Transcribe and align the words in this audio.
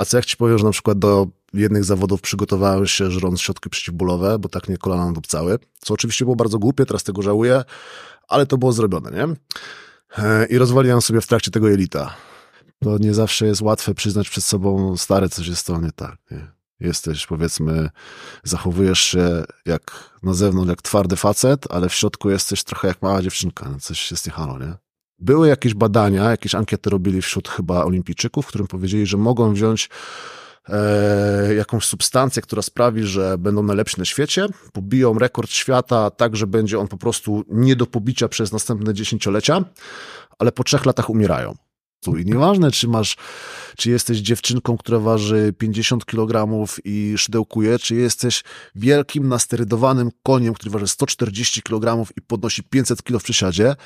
A 0.00 0.04
co 0.04 0.16
jak 0.16 0.26
ci 0.26 0.36
powiem, 0.36 0.58
że 0.58 0.64
na 0.64 0.70
przykład 0.70 0.98
do 0.98 1.26
jednych 1.52 1.84
zawodów 1.84 2.20
przygotowałem 2.20 2.86
się 2.86 3.10
żrąc 3.10 3.40
środki 3.40 3.70
przeciwbólowe, 3.70 4.38
bo 4.38 4.48
tak 4.48 4.68
mnie 4.68 4.78
kolana 4.78 5.12
dupcały, 5.12 5.58
co 5.80 5.94
oczywiście 5.94 6.24
było 6.24 6.36
bardzo 6.36 6.58
głupie, 6.58 6.86
teraz 6.86 7.02
tego 7.02 7.22
żałuję, 7.22 7.64
ale 8.28 8.46
to 8.46 8.58
było 8.58 8.72
zrobione, 8.72 9.10
nie? 9.10 9.34
E, 10.24 10.46
I 10.46 10.58
rozwaliłem 10.58 11.00
sobie 11.00 11.20
w 11.20 11.26
trakcie 11.26 11.50
tego 11.50 11.68
jelita. 11.68 12.14
To 12.82 12.98
nie 12.98 13.14
zawsze 13.14 13.46
jest 13.46 13.62
łatwe 13.62 13.94
przyznać 13.94 14.30
przed 14.30 14.44
sobą, 14.44 14.96
stare 14.96 15.28
coś 15.28 15.46
jest 15.46 15.66
to 15.66 15.80
nie 15.80 15.92
tak, 15.92 16.16
nie? 16.30 16.50
Jesteś, 16.80 17.26
powiedzmy, 17.26 17.90
zachowujesz 18.44 19.00
się 19.00 19.44
jak 19.66 20.10
na 20.22 20.34
zewnątrz, 20.34 20.70
jak 20.70 20.82
twardy 20.82 21.16
facet, 21.16 21.66
ale 21.70 21.88
w 21.88 21.94
środku 21.94 22.30
jesteś 22.30 22.64
trochę 22.64 22.88
jak 22.88 23.02
mała 23.02 23.22
dziewczynka. 23.22 23.68
No 23.68 23.80
coś 23.80 24.10
jest 24.10 24.26
nie 24.26 24.32
halo, 24.32 24.58
nie? 24.58 24.74
Były 25.20 25.48
jakieś 25.48 25.74
badania, 25.74 26.30
jakieś 26.30 26.54
ankiety 26.54 26.90
robili 26.90 27.22
wśród 27.22 27.48
chyba 27.48 27.84
olimpijczyków, 27.84 28.44
w 28.44 28.48
którym 28.48 28.66
powiedzieli, 28.66 29.06
że 29.06 29.16
mogą 29.16 29.52
wziąć 29.52 29.88
e, 30.68 31.54
jakąś 31.54 31.84
substancję, 31.84 32.42
która 32.42 32.62
sprawi, 32.62 33.02
że 33.02 33.38
będą 33.38 33.62
najlepsi 33.62 33.98
na 33.98 34.04
świecie, 34.04 34.46
pobiją 34.72 35.18
rekord 35.18 35.50
świata 35.50 36.10
tak, 36.10 36.36
że 36.36 36.46
będzie 36.46 36.78
on 36.78 36.88
po 36.88 36.96
prostu 36.96 37.44
nie 37.48 37.76
do 37.76 37.86
pobicia 37.86 38.28
przez 38.28 38.52
następne 38.52 38.94
dziesięciolecia, 38.94 39.64
ale 40.38 40.52
po 40.52 40.64
trzech 40.64 40.86
latach 40.86 41.10
umierają. 41.10 41.54
I 42.06 42.24
nieważne, 42.24 42.70
czy 42.70 42.88
masz, 42.88 43.16
czy 43.76 43.90
jesteś 43.90 44.18
dziewczynką, 44.18 44.76
która 44.76 44.98
waży 44.98 45.54
50 45.58 46.04
kg 46.04 46.66
i 46.84 47.14
szydełkuje, 47.18 47.78
czy 47.78 47.94
jesteś 47.94 48.44
wielkim, 48.74 49.28
nasterydowanym 49.28 50.10
koniem, 50.22 50.54
który 50.54 50.70
waży 50.70 50.88
140 50.88 51.62
kg 51.62 52.10
i 52.16 52.22
podnosi 52.22 52.62
500 52.62 53.02
kg 53.02 53.20
w 53.20 53.24
przysiadzie, 53.24 53.76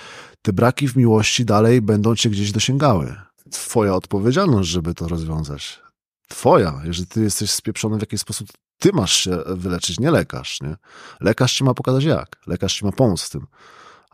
te 0.43 0.53
braki 0.53 0.89
w 0.89 0.97
miłości 0.97 1.45
dalej 1.45 1.81
będą 1.81 2.17
cię 2.17 2.31
gdzieś 2.31 2.53
dosięgały. 2.53 3.17
Twoja 3.51 3.95
odpowiedzialność, 3.95 4.69
żeby 4.69 4.95
to 4.95 5.09
rozwiązać. 5.09 5.81
Twoja. 6.29 6.83
Jeżeli 6.85 7.07
ty 7.07 7.23
jesteś 7.23 7.51
spieprzony 7.51 7.97
w 7.97 8.01
jakiś 8.01 8.21
sposób, 8.21 8.49
ty 8.79 8.93
masz 8.93 9.13
się 9.13 9.39
wyleczyć, 9.47 10.01
nie 10.01 10.11
lekarz, 10.11 10.61
nie? 10.61 10.77
Lekarz 11.21 11.53
ci 11.53 11.65
ma 11.65 11.75
pokazać 11.75 12.05
jak. 12.05 12.37
Lekarz 12.47 12.79
ci 12.79 12.85
ma 12.85 12.93
pomóc 12.93 13.23
w 13.23 13.31
tym. 13.31 13.47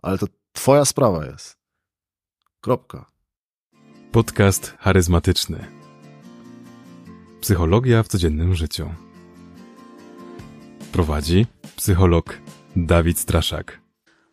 Ale 0.03 0.19
to 0.19 0.27
twoja 0.53 0.85
sprawa 0.85 1.27
jest. 1.27 1.57
Kropka. 2.61 3.10
Podcast 4.13 4.77
charyzmatyczny. 4.79 5.67
Psychologia 7.41 8.03
w 8.03 8.09
codziennym 8.09 8.55
życiu. 8.55 8.91
Prowadzi 10.93 11.47
psycholog 11.77 12.39
Dawid 12.77 13.19
Straszak. 13.19 13.81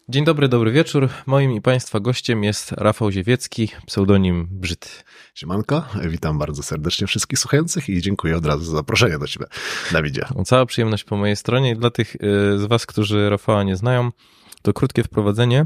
Dzień 0.09 0.25
dobry, 0.25 0.47
dobry 0.47 0.71
wieczór. 0.71 1.09
Moim 1.25 1.51
i 1.51 1.61
Państwa 1.61 1.99
gościem 1.99 2.43
jest 2.43 2.71
Rafał 2.71 3.11
Ziewiecki, 3.11 3.69
pseudonim 3.85 4.47
Brzyd. 4.51 5.05
Siemanko, 5.35 5.85
witam 6.05 6.37
bardzo 6.39 6.63
serdecznie 6.63 7.07
wszystkich 7.07 7.39
słuchających 7.39 7.89
i 7.89 8.01
dziękuję 8.01 8.37
od 8.37 8.45
razu 8.45 8.65
za 8.65 8.71
zaproszenie 8.71 9.19
do 9.19 9.27
Ciebie, 9.27 9.45
Dawidzie. 9.91 10.25
Cała 10.45 10.65
przyjemność 10.65 11.03
po 11.03 11.17
mojej 11.17 11.35
stronie 11.35 11.71
i 11.71 11.75
dla 11.75 11.89
tych 11.89 12.15
y, 12.15 12.19
z 12.59 12.65
Was, 12.65 12.85
którzy 12.85 13.29
Rafała 13.29 13.63
nie 13.63 13.75
znają, 13.75 14.11
to 14.61 14.73
krótkie 14.73 15.03
wprowadzenie. 15.03 15.65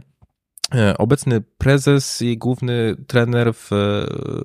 E, 0.75 0.97
obecny 0.97 1.41
prezes 1.57 2.21
i 2.21 2.37
główny 2.37 2.95
trener 3.07 3.53
w, 3.53 3.69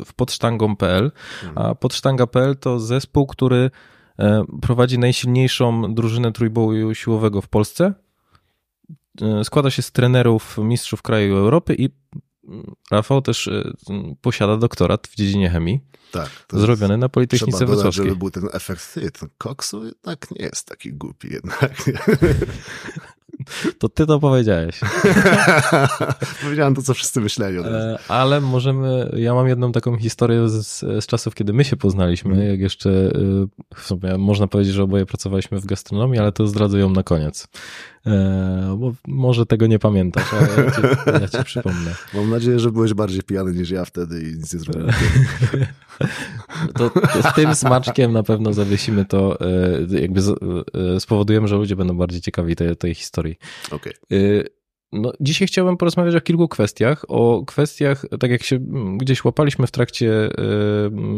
w 0.05 0.15
podsztangą.pl, 0.15 1.13
a 1.43 1.47
mhm. 1.49 1.77
podsztanga.pl 1.77 2.57
to 2.57 2.81
zespół, 2.81 3.27
który 3.27 3.71
e, 4.19 4.45
prowadzi 4.63 4.99
najsilniejszą 4.99 5.95
drużynę 5.95 6.33
trójboju 6.33 6.95
siłowego 6.95 7.43
w 7.43 7.49
Polsce. 7.49 7.95
E, 9.23 9.45
składa 9.45 9.71
się 9.71 9.83
z 9.83 9.93
trenerów 9.93 10.59
mistrzów 10.59 11.03
kraju 11.03 11.37
Europy 11.37 11.75
i 11.79 11.89
mm, 12.49 12.75
Rafał 12.91 13.23
też 13.23 13.51
posiada 14.21 14.57
doktorat 14.57 15.07
w 15.07 15.15
dziedzinie 15.15 15.51
chemii. 15.51 15.81
Tak. 16.13 16.31
Zrobiony 16.53 16.97
na 16.97 17.09
Politechnice 17.09 17.59
trzeba 17.59 17.73
Wrocławskiej. 17.73 18.05
żeby 18.05 18.17
był 18.17 18.31
ten 18.31 18.49
efekt, 18.53 18.95
ten 18.95 19.29
koksu 19.39 19.85
jednak 19.85 20.31
nie 20.31 20.45
jest 20.45 20.69
taki 20.69 20.93
głupi 20.93 21.33
jednak. 21.33 21.73
To 23.79 23.89
ty 23.89 24.07
to 24.07 24.21
powiedziałeś. 24.21 24.81
Powiedziałem 26.43 26.75
to, 26.75 26.83
co 26.83 26.95
wszyscy 26.95 27.21
myśleli. 27.21 27.59
E, 27.59 27.99
ale 28.09 28.41
możemy, 28.41 29.11
ja 29.17 29.35
mam 29.35 29.49
jedną 29.49 29.73
taką 29.73 29.97
historię 29.97 30.49
z, 30.49 30.79
z 30.81 31.07
czasów, 31.07 31.35
kiedy 31.35 31.53
my 31.53 31.65
się 31.65 31.77
poznaliśmy, 31.77 32.35
mm. 32.35 32.49
jak 32.49 32.61
jeszcze, 32.61 32.91
y, 32.91 33.13
w 33.75 33.83
sumie 33.83 34.19
można 34.19 34.47
powiedzieć, 34.47 34.75
że 34.75 34.83
oboje 34.83 35.07
pracowaliśmy 35.07 35.61
w 35.61 35.67
gastronomii, 35.67 36.19
ale 36.19 36.33
to 36.33 36.47
zdradzę 36.47 36.79
ją 36.79 36.91
na 36.91 37.03
koniec. 37.03 37.49
E, 38.07 38.77
bo 38.79 38.93
może 39.07 39.47
tego 39.47 39.67
nie 39.67 39.79
pamiętasz, 39.79 40.35
ale 40.35 40.65
ja 40.65 40.71
ci, 40.71 40.81
ja 41.23 41.39
ci 41.39 41.45
przypomnę. 41.45 41.95
Mam 42.15 42.31
nadzieję, 42.31 42.59
że 42.59 42.73
byłeś 42.73 42.95
bardziej 42.95 43.23
pijany 43.23 43.53
niż 43.53 43.71
ja 43.71 43.85
wtedy 43.85 44.23
i 44.23 44.37
nic 44.37 44.55
nie 44.55 44.61
zrobiłem. 44.61 44.91
To, 46.75 46.91
to 46.91 47.31
z 47.31 47.35
tym 47.35 47.55
smaczkiem 47.55 48.13
na 48.13 48.23
pewno 48.23 48.53
zawiesimy 48.53 49.05
to, 49.05 49.41
e, 49.41 50.01
jakby 50.01 50.21
spowodujemy, 50.99 51.49
że 51.49 51.57
ludzie 51.57 51.77
będą 51.77 51.97
bardziej 51.97 52.21
ciekawi 52.21 52.57
tej, 52.57 52.77
tej 52.77 52.95
historii. 52.95 53.37
Okay. 53.71 53.93
No, 54.93 55.13
dzisiaj 55.21 55.49
chciałbym 55.49 55.77
porozmawiać 55.77 56.15
o 56.15 56.21
kilku 56.21 56.49
kwestiach. 56.49 57.05
O 57.09 57.43
kwestiach, 57.47 58.05
tak 58.21 58.31
jak 58.31 58.43
się 58.43 58.59
gdzieś 58.97 59.25
łapaliśmy 59.25 59.67
w 59.67 59.71
trakcie 59.71 60.29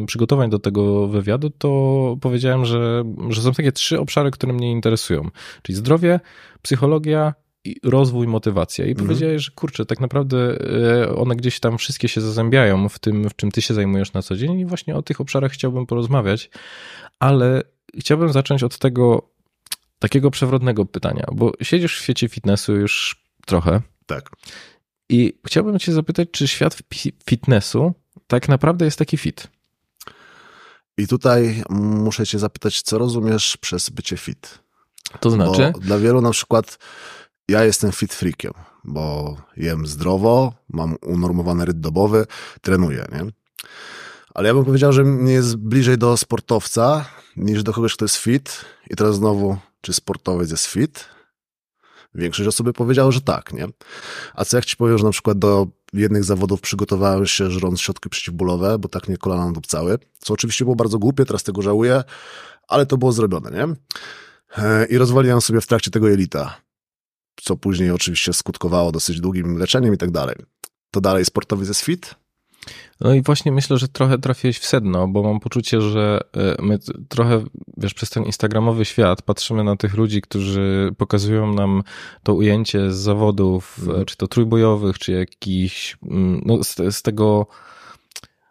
przygotowań 0.06 0.50
do 0.50 0.59
tego 0.59 1.09
wywiadu, 1.09 1.50
to 1.50 2.16
powiedziałem, 2.21 2.65
że, 2.65 3.05
że 3.31 3.43
są 3.43 3.53
takie 3.53 3.72
trzy 3.72 4.00
obszary, 4.00 4.31
które 4.31 4.53
mnie 4.53 4.71
interesują. 4.71 5.28
Czyli 5.62 5.77
zdrowie, 5.77 6.21
psychologia 6.62 7.34
rozwój, 7.84 8.26
motywacja. 8.26 8.86
I 8.86 8.90
mhm. 8.90 9.06
powiedziałeś, 9.06 9.42
że 9.44 9.50
kurczę, 9.50 9.86
tak 9.86 10.00
naprawdę 10.00 10.58
y, 11.04 11.14
one 11.16 11.36
gdzieś 11.36 11.60
tam 11.60 11.78
wszystkie 11.78 12.08
się 12.08 12.20
zazębiają 12.20 12.88
w 12.88 12.98
tym, 12.98 13.28
w 13.28 13.36
czym 13.36 13.50
ty 13.50 13.62
się 13.62 13.74
zajmujesz 13.74 14.12
na 14.12 14.22
co 14.22 14.36
dzień 14.36 14.60
i 14.60 14.66
właśnie 14.66 14.96
o 14.96 15.02
tych 15.02 15.20
obszarach 15.20 15.52
chciałbym 15.52 15.86
porozmawiać, 15.86 16.50
ale 17.18 17.62
chciałbym 17.98 18.32
zacząć 18.32 18.62
od 18.62 18.78
tego 18.78 19.30
takiego 19.98 20.30
przewrotnego 20.30 20.84
pytania, 20.84 21.26
bo 21.32 21.52
siedzisz 21.62 21.98
w 21.98 22.02
świecie 22.02 22.28
fitnessu 22.28 22.76
już 22.76 23.24
trochę. 23.46 23.80
Tak. 24.06 24.30
I 25.08 25.32
chciałbym 25.46 25.78
Cię 25.78 25.92
zapytać, 25.92 26.28
czy 26.32 26.48
świat 26.48 26.78
fitnessu 27.28 27.94
tak 28.26 28.48
naprawdę 28.48 28.84
jest 28.84 28.98
taki 28.98 29.16
fit? 29.16 29.48
I 30.98 31.06
tutaj 31.06 31.62
muszę 31.70 32.26
Cię 32.26 32.38
zapytać, 32.38 32.82
co 32.82 32.98
rozumiesz 32.98 33.56
przez 33.56 33.90
bycie 33.90 34.16
fit? 34.16 34.58
To 35.20 35.30
znaczy? 35.30 35.70
Bo 35.72 35.78
dla 35.78 35.98
wielu 35.98 36.20
na 36.20 36.30
przykład 36.30 36.78
ja 37.48 37.64
jestem 37.64 37.92
fit 37.92 38.14
freakiem, 38.14 38.53
bo 38.84 39.36
jem 39.56 39.86
zdrowo, 39.86 40.53
mam 40.69 40.97
unormowany 41.03 41.64
rytm 41.64 41.81
dobowy, 41.81 42.26
trenuję, 42.60 43.06
nie? 43.12 43.32
Ale 44.34 44.48
ja 44.48 44.54
bym 44.54 44.64
powiedział, 44.64 44.92
że 44.92 45.04
mnie 45.04 45.32
jest 45.32 45.56
bliżej 45.56 45.98
do 45.98 46.16
sportowca 46.16 47.04
niż 47.36 47.62
do 47.62 47.72
kogoś, 47.72 47.94
kto 47.94 48.04
jest 48.04 48.16
fit. 48.16 48.64
I 48.91 48.97
teraz 48.97 49.16
znowu, 49.16 49.56
czy 49.81 49.92
sportowiec 49.92 50.50
jest 50.50 50.66
fit? 50.66 51.04
Większość 52.14 52.48
osób 52.48 52.72
powiedziało, 52.72 53.12
że 53.12 53.20
tak, 53.20 53.53
nie? 53.53 53.66
A 54.34 54.44
co 54.44 54.56
jak 54.56 54.65
ci 54.65 54.76
powiem, 54.76 54.98
że 54.98 55.04
na 55.04 55.10
przykład 55.10 55.38
do 55.38 55.66
jednych 55.92 56.25
zawodów 56.25 56.60
przygotowałem 56.60 57.26
się 57.26 57.50
żrąc 57.50 57.80
środki 57.80 58.09
przeciwbólowe, 58.09 58.78
bo 58.78 58.88
tak 58.88 59.09
mnie 59.09 59.16
kolana 59.16 59.53
dupcały, 59.53 59.98
co 60.19 60.34
oczywiście 60.34 60.65
było 60.65 60.76
bardzo 60.76 60.98
głupie, 60.98 61.25
teraz 61.25 61.42
tego 61.42 61.62
żałuję, 61.62 62.03
ale 62.69 62.86
to 62.86 62.97
było 62.97 63.12
zrobione, 63.12 63.50
nie? 63.50 63.75
E, 64.65 64.86
I 64.86 64.98
rozwaliłem 64.98 65.41
sobie 65.41 65.60
w 65.60 65.66
trakcie 65.66 65.91
tego 65.91 66.09
jelita, 66.09 66.60
co 67.43 67.56
później 67.56 67.91
oczywiście 67.91 68.32
skutkowało 68.32 68.93
dosyć 68.93 69.21
długim 69.21 69.59
leczeniem 69.59 69.94
i 69.94 69.99
tak 69.99 70.10
dalej. 70.10 70.37
To 70.91 71.00
dalej 71.00 71.25
sportowiec 71.25 71.69
jest 71.69 71.81
fit? 71.81 72.15
No 73.00 73.15
i 73.15 73.22
właśnie 73.22 73.53
myślę, 73.53 73.78
że 73.78 73.88
trochę 73.88 74.19
trafiłeś 74.19 74.59
w 74.59 74.66
sedno, 74.66 75.09
bo 75.09 75.22
mam 75.22 75.41
poczucie, 75.41 75.81
że 75.81 76.21
e, 76.37 76.62
my 76.62 76.78
trochę, 77.09 77.44
wiesz, 77.77 77.94
przez 77.94 78.10
ten 78.10 78.25
instagramowy 78.25 78.84
świat 78.84 79.22
patrzymy 79.22 79.65
na 79.65 79.77
tych 79.77 79.94
ludzi, 79.94 80.22
którzy 80.22 80.94
pokazują 80.98 81.54
nam 81.54 81.82
to 82.22 82.34
ujęcie 82.34 82.93
z 82.93 82.97
zawodów, 82.97 83.78
mhm. 83.78 84.04
czy 84.04 84.16
to 84.16 84.28
trójbojowych, 84.28 84.98
czy 84.98 85.12
jakiś, 85.12 85.97
mm, 86.03 86.43
no 86.47 86.65
z, 86.65 86.77
z 86.91 87.03
tego 87.03 87.47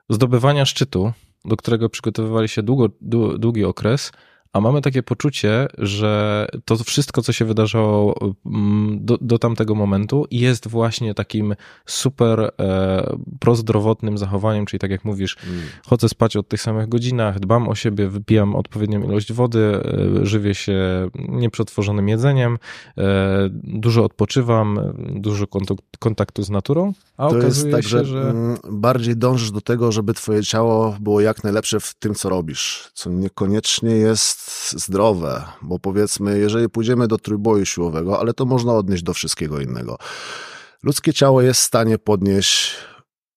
zdobywania 0.09 0.65
szczytu, 0.65 1.11
do 1.45 1.57
którego 1.57 1.89
przygotowywali 1.89 2.49
się 2.49 2.63
długo, 2.63 2.89
długi 3.37 3.65
okres, 3.65 4.11
a 4.57 4.61
mamy 4.61 4.81
takie 4.81 5.03
poczucie, 5.03 5.67
że 5.77 6.47
to 6.65 6.77
wszystko, 6.77 7.21
co 7.21 7.33
się 7.33 7.45
wydarzało 7.45 8.19
mm, 8.45 9.05
do, 9.05 9.17
do 9.21 9.39
tamtego 9.39 9.75
momentu, 9.75 10.25
jest 10.31 10.67
właśnie 10.67 11.13
takim 11.13 11.55
super 11.85 12.51
e, 12.59 13.17
prozdrowotnym 13.39 14.17
zachowaniem, 14.17 14.65
czyli 14.65 14.79
tak 14.79 14.91
jak 14.91 15.05
mówisz, 15.05 15.37
mm. 15.47 15.61
chodzę 15.85 16.09
spać 16.09 16.37
od 16.37 16.47
tych 16.47 16.61
samych 16.61 16.89
godzinach, 16.89 17.39
dbam 17.39 17.69
o 17.69 17.75
siebie, 17.75 18.07
wypijam 18.07 18.55
odpowiednią 18.55 19.03
ilość 19.03 19.33
wody, 19.33 19.81
e, 20.21 20.25
żywię 20.25 20.55
się 20.55 21.09
nieprzetworzonym 21.15 22.09
jedzeniem, 22.09 22.57
e, 22.97 23.49
dużo 23.63 24.03
odpoczywam, 24.03 24.79
dużo 25.15 25.45
kontaktu 25.99 26.43
z 26.43 26.49
naturą, 26.49 26.93
a 27.17 27.29
to 27.29 27.37
okazuje 27.37 27.75
jest 27.75 27.83
tak, 27.89 27.91
się, 27.91 28.05
że... 28.05 28.29
Mm, 28.29 28.57
bardziej 28.71 29.17
dążysz 29.17 29.51
do 29.51 29.61
tego, 29.61 29.91
żeby 29.91 30.13
twoje 30.13 30.43
ciało 30.43 30.97
było 30.99 31.21
jak 31.21 31.43
najlepsze 31.43 31.79
w 31.79 31.93
tym, 31.93 32.15
co 32.15 32.29
robisz, 32.29 32.91
co 32.93 33.09
niekoniecznie 33.09 33.91
jest 33.91 34.46
zdrowe, 34.71 35.43
bo 35.61 35.79
powiedzmy, 35.79 36.39
jeżeli 36.39 36.69
pójdziemy 36.69 37.07
do 37.07 37.17
trójboju 37.17 37.65
siłowego, 37.65 38.19
ale 38.19 38.33
to 38.33 38.45
można 38.45 38.73
odnieść 38.73 39.03
do 39.03 39.13
wszystkiego 39.13 39.59
innego. 39.59 39.97
Ludzkie 40.83 41.13
ciało 41.13 41.41
jest 41.41 41.61
w 41.61 41.63
stanie 41.63 41.97
podnieść 41.97 42.75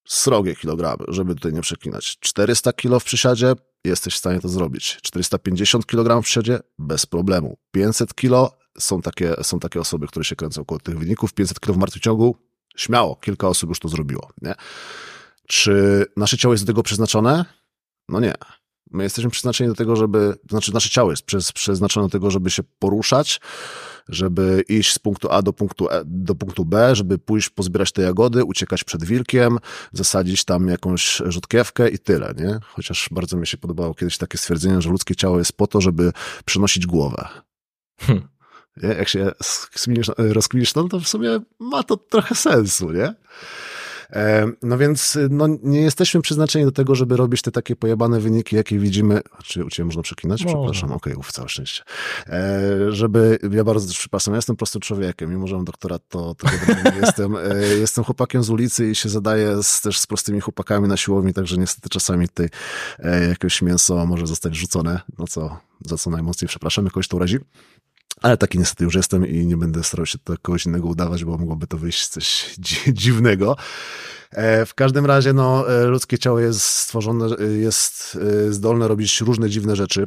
srogie 0.09 0.57
kilogramy, 0.57 1.05
żeby 1.09 1.35
tutaj 1.35 1.53
nie 1.53 1.61
przeklinać. 1.61 2.19
400 2.21 2.73
kilo 2.73 3.01
w 3.01 3.05
przysiadzie 3.05 3.53
jesteś 3.85 4.15
w 4.15 4.19
stanie 4.19 4.41
to 4.41 4.49
zrobić. 4.49 4.99
450 5.03 5.87
kg 5.87 6.23
w 6.23 6.25
przodzie? 6.25 6.61
Bez 6.79 7.07
problemu. 7.07 7.59
500 7.73 8.15
kg? 8.15 8.57
Są 8.79 9.03
takie, 9.03 9.35
są 9.43 9.61
takie 9.61 9.81
osoby, 9.81 10.07
które 10.07 10.25
się 10.25 10.37
kręcą 10.37 10.65
koło 10.65 10.81
tych 10.81 10.99
wyników. 10.99 11.35
500 11.35 11.61
kg 11.61 11.77
w 11.77 11.81
martwym 11.81 12.03
ciągu? 12.03 12.37
Śmiało, 12.77 13.17
kilka 13.17 13.49
osób 13.49 13.69
już 13.69 13.81
to 13.81 13.89
zrobiło. 13.89 14.31
Nie? 14.43 14.55
Czy 15.49 16.05
nasze 16.17 16.37
ciało 16.37 16.55
jest 16.55 16.65
do 16.65 16.73
tego 16.73 16.83
przeznaczone? 16.83 17.45
No 18.09 18.21
nie. 18.21 18.35
My 18.91 19.03
jesteśmy 19.03 19.31
przeznaczeni 19.31 19.71
do 19.71 19.77
tego, 19.77 19.97
żeby, 19.97 20.35
to 20.43 20.51
znaczy 20.51 20.75
nasze 20.75 20.89
ciało 20.89 21.11
jest 21.11 21.53
przeznaczone 21.55 22.07
do 22.07 22.11
tego, 22.11 22.31
żeby 22.31 22.51
się 22.51 22.63
poruszać, 22.79 23.41
żeby 24.09 24.65
iść 24.69 24.93
z 24.93 24.99
punktu 24.99 25.31
A 25.31 25.43
do 25.43 25.53
punktu, 25.53 25.91
e, 25.91 26.03
do 26.05 26.35
punktu 26.35 26.65
B, 26.65 26.97
żeby 26.97 27.19
pójść 27.19 27.49
pozbierać 27.49 27.93
te 27.93 28.03
jagody, 28.03 28.45
uciekać 28.45 28.85
przed 28.85 29.05
wilkiem, 29.05 29.59
zasadzić 29.93 30.45
tam 30.45 30.69
jakąś 30.69 31.23
rzutkiewkę 31.27 31.89
i 31.89 31.99
tyle, 31.99 32.35
nie? 32.39 32.59
Chociaż 32.63 33.09
bardzo 33.11 33.37
mi 33.37 33.47
się 33.47 33.59
podobało 33.59 33.95
kiedyś 33.95 34.19
takie 34.19 34.39
stwierdzenie, 34.39 34.83
że 34.83 34.91
ludzkie 34.91 35.17
ciało 35.17 35.39
jest 35.39 35.53
po 35.53 35.67
to, 35.67 35.81
żeby 35.81 36.13
przynosić 36.45 36.87
głowę. 36.87 37.29
Hmm. 38.01 38.29
Jak 38.77 39.09
się 39.09 39.33
rozkminisz, 40.19 40.75
no 40.75 40.89
to 40.89 41.01
w 41.01 41.09
sumie 41.09 41.41
ma 41.59 41.83
to 41.83 41.97
trochę 41.97 42.35
sensu, 42.35 42.93
nie? 42.93 43.15
E, 44.13 44.53
no 44.63 44.79
więc 44.79 45.19
no, 45.31 45.47
nie 45.63 45.81
jesteśmy 45.81 46.21
przeznaczeni 46.21 46.65
do 46.65 46.73
tego, 46.73 46.95
żeby 46.95 47.17
robić 47.17 47.43
te 47.43 47.51
takie 47.51 47.77
pojebane 47.77 48.21
wyniki, 48.21 48.57
jakie 48.57 48.79
widzimy. 48.79 49.21
Czy 49.45 49.65
u 49.65 49.71
Ciebie 49.71 49.85
można 49.85 50.03
przeklinać? 50.03 50.45
No. 50.45 50.47
Przepraszam, 50.47 50.93
okej, 50.93 51.15
okay, 51.15 51.33
całe 51.33 51.49
szczęście. 51.49 51.83
E, 52.27 52.61
żeby, 52.89 53.39
ja 53.51 53.65
bardzo 53.65 53.95
przepraszam, 53.95 54.35
ja 54.35 54.39
jestem 54.39 54.57
prostym 54.57 54.81
człowiekiem, 54.81 55.31
mimo 55.31 55.47
że 55.47 55.57
mam 55.57 55.65
doktorat, 55.65 56.03
to, 56.09 56.35
to 56.35 56.47
jestem, 57.01 57.37
e, 57.37 57.65
jestem 57.81 58.05
chłopakiem 58.05 58.43
z 58.43 58.51
ulicy 58.51 58.91
i 58.91 58.95
się 58.95 59.09
zadaję 59.09 59.63
z, 59.63 59.81
też 59.81 59.99
z 59.99 60.07
prostymi 60.07 60.41
chłopakami 60.41 60.89
na 60.89 60.97
siłowni, 60.97 61.35
także 61.35 61.57
niestety 61.57 61.89
czasami 61.89 62.29
tutaj 62.29 62.49
jakieś 63.29 63.63
mięso 63.63 64.07
może 64.07 64.27
zostać 64.27 64.57
rzucone, 64.57 65.01
no 65.19 65.27
co, 65.27 65.59
za 65.87 65.97
co 65.97 66.11
najmocniej 66.11 66.49
przepraszam, 66.49 66.85
jakoś 66.85 67.09
to 67.09 67.17
urazi. 67.17 67.39
Ale 68.23 68.37
taki 68.37 68.59
niestety 68.59 68.85
już 68.85 68.95
jestem 68.95 69.27
i 69.27 69.47
nie 69.47 69.57
będę 69.57 69.85
starał 69.85 70.07
się 70.07 70.19
to 70.19 70.35
kogoś 70.43 70.67
innego 70.67 70.89
udawać, 70.89 71.25
bo 71.25 71.39
mogłoby 71.39 71.67
to 71.67 71.79
wyjść 71.79 72.09
coś 72.09 72.55
dziwnego. 73.03 73.57
E, 74.31 74.67
w 74.67 74.75
każdym 74.75 75.07
razie, 75.07 75.33
no, 75.33 75.73
e, 75.73 75.85
ludzkie 75.85 76.19
ciało 76.19 76.41
jest 76.41 76.61
stworzone, 76.61 77.27
e, 77.27 77.45
jest 77.45 78.19
zdolne 78.51 78.89
robić 78.89 79.21
różne 79.21 79.51
dziwne 79.51 79.77
rzeczy, 79.77 80.07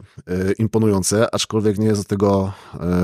imponujące, 0.60 1.36
aczkolwiek 1.36 1.77
nie 1.77 1.88
jest 1.88 2.01
do 2.01 2.07
tego, 2.07 2.54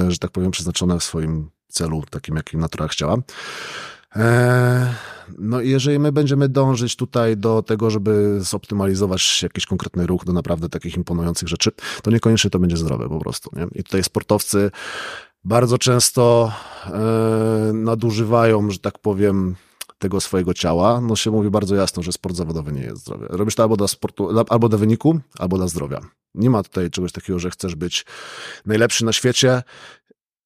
że 0.07 0.17
tak 0.17 0.31
powiem, 0.31 0.51
przeznaczone 0.51 0.99
w 0.99 1.03
swoim 1.03 1.49
celu, 1.67 2.03
takim 2.09 2.35
jakim 2.35 2.59
natura 2.59 2.87
chciała. 2.87 3.17
No 5.37 5.61
i 5.61 5.69
jeżeli 5.69 5.99
my 5.99 6.11
będziemy 6.11 6.49
dążyć 6.49 6.95
tutaj 6.95 7.37
do 7.37 7.61
tego, 7.61 7.89
żeby 7.89 8.37
zoptymalizować 8.41 9.43
jakiś 9.43 9.65
konkretny 9.65 10.07
ruch 10.07 10.25
do 10.25 10.33
naprawdę 10.33 10.69
takich 10.69 10.97
imponujących 10.97 11.47
rzeczy, 11.47 11.71
to 12.03 12.11
niekoniecznie 12.11 12.49
to 12.49 12.59
będzie 12.59 12.77
zdrowe 12.77 13.09
po 13.09 13.19
prostu. 13.19 13.49
Nie? 13.55 13.67
I 13.75 13.83
tutaj 13.83 14.03
sportowcy 14.03 14.71
bardzo 15.43 15.77
często 15.77 16.51
e, 16.85 17.73
nadużywają, 17.73 18.71
że 18.71 18.79
tak 18.79 18.99
powiem, 18.99 19.55
tego 19.99 20.21
swojego 20.21 20.53
ciała. 20.53 21.01
No 21.01 21.15
się 21.15 21.31
mówi 21.31 21.49
bardzo 21.49 21.75
jasno, 21.75 22.03
że 22.03 22.11
sport 22.11 22.35
zawodowy 22.35 22.71
nie 22.71 22.81
jest 22.81 23.01
zdrowy. 23.01 23.27
Robisz 23.29 23.55
to 23.55 23.63
albo 23.63 23.77
dla 23.77 23.87
sportu, 23.87 24.29
albo 24.49 24.69
dla 24.69 24.77
wyniku, 24.77 25.19
albo 25.39 25.57
dla 25.57 25.67
zdrowia. 25.67 26.01
Nie 26.35 26.49
ma 26.49 26.63
tutaj 26.63 26.89
czegoś 26.89 27.11
takiego, 27.11 27.39
że 27.39 27.49
chcesz 27.49 27.75
być 27.75 28.05
najlepszy 28.65 29.05
na 29.05 29.13
świecie. 29.13 29.63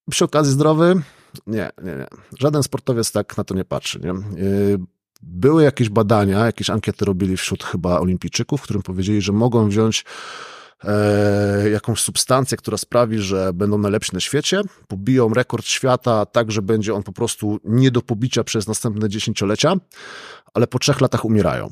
Przy 0.09 0.25
okazji 0.25 0.53
zdrowy, 0.53 1.01
nie, 1.47 1.69
nie, 1.83 1.95
nie. 1.95 2.07
Żaden 2.39 2.63
sportowiec 2.63 3.11
tak 3.11 3.37
na 3.37 3.43
to 3.43 3.55
nie 3.55 3.65
patrzy. 3.65 3.99
Nie? 3.99 4.41
Y, 4.43 4.79
były 5.23 5.63
jakieś 5.63 5.89
badania, 5.89 6.45
jakieś 6.45 6.69
ankiety 6.69 7.05
robili 7.05 7.37
wśród 7.37 7.63
chyba 7.63 7.99
olimpijczyków, 7.99 8.61
w 8.61 8.63
którym 8.63 8.81
powiedzieli, 8.81 9.21
że 9.21 9.31
mogą 9.31 9.69
wziąć 9.69 10.05
e, 10.83 11.69
jakąś 11.69 11.99
substancję, 11.99 12.57
która 12.57 12.77
sprawi, 12.77 13.19
że 13.19 13.53
będą 13.53 13.77
najlepsi 13.77 14.13
na 14.13 14.19
świecie, 14.19 14.61
pobiją 14.87 15.33
rekord 15.33 15.65
świata 15.65 16.25
tak, 16.25 16.51
że 16.51 16.61
będzie 16.61 16.93
on 16.93 17.03
po 17.03 17.13
prostu 17.13 17.59
nie 17.63 17.91
do 17.91 18.01
pobicia 18.01 18.43
przez 18.43 18.67
następne 18.67 19.09
dziesięciolecia, 19.09 19.75
ale 20.53 20.67
po 20.67 20.79
trzech 20.79 21.01
latach 21.01 21.25
umierają. 21.25 21.69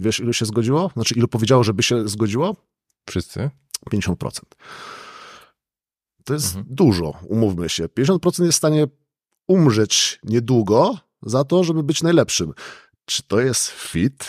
Wiesz, 0.00 0.20
ilu 0.20 0.32
się 0.32 0.44
zgodziło? 0.44 0.90
Znaczy, 0.94 1.14
ilu 1.14 1.28
powiedziało, 1.28 1.64
żeby 1.64 1.82
się 1.82 2.08
zgodziło? 2.08 2.56
Wszyscy? 3.08 3.50
50%. 3.90 4.40
To 6.26 6.34
jest 6.34 6.56
mhm. 6.56 6.74
dużo, 6.74 7.14
umówmy 7.22 7.68
się. 7.68 7.84
50% 7.84 8.44
jest 8.44 8.56
w 8.56 8.58
stanie 8.58 8.86
umrzeć 9.46 10.20
niedługo 10.24 10.98
za 11.22 11.44
to, 11.44 11.64
żeby 11.64 11.82
być 11.82 12.02
najlepszym. 12.02 12.52
Czy 13.04 13.22
to 13.22 13.40
jest 13.40 13.68
fit? 13.68 14.24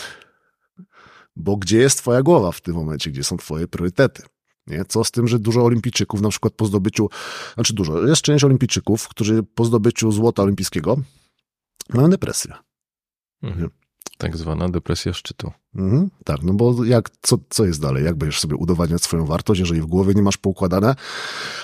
Bo 1.36 1.56
gdzie 1.56 1.78
jest 1.78 1.98
twoja 1.98 2.22
głowa 2.22 2.52
w 2.52 2.60
tym 2.60 2.74
momencie? 2.74 3.10
Gdzie 3.10 3.24
są 3.24 3.36
twoje 3.36 3.68
priorytety? 3.68 4.22
Nie? 4.66 4.84
Co 4.84 5.04
z 5.04 5.10
tym, 5.10 5.28
że 5.28 5.38
dużo 5.38 5.64
olimpijczyków, 5.64 6.20
na 6.20 6.28
przykład 6.28 6.54
po 6.54 6.66
zdobyciu, 6.66 7.08
znaczy 7.54 7.74
dużo, 7.74 8.06
jest 8.06 8.22
część 8.22 8.44
olimpijczyków, 8.44 9.08
którzy 9.08 9.42
po 9.42 9.64
zdobyciu 9.64 10.12
złota 10.12 10.42
olimpijskiego 10.42 10.96
mają 11.94 12.10
depresję. 12.10 12.54
Mhm. 13.42 13.70
Tak 14.18 14.36
zwana 14.36 14.68
depresja 14.68 15.12
szczytu. 15.12 15.52
Mhm, 15.74 16.10
tak, 16.24 16.42
no 16.42 16.52
bo 16.52 16.84
jak, 16.84 17.10
co, 17.22 17.38
co 17.48 17.64
jest 17.64 17.80
dalej? 17.80 18.04
Jak 18.04 18.16
będziesz 18.16 18.40
sobie 18.40 18.56
udowadniać 18.56 19.02
swoją 19.02 19.26
wartość, 19.26 19.60
jeżeli 19.60 19.80
w 19.80 19.86
głowie 19.86 20.14
nie 20.14 20.22
masz 20.22 20.36
poukładane, 20.36 20.94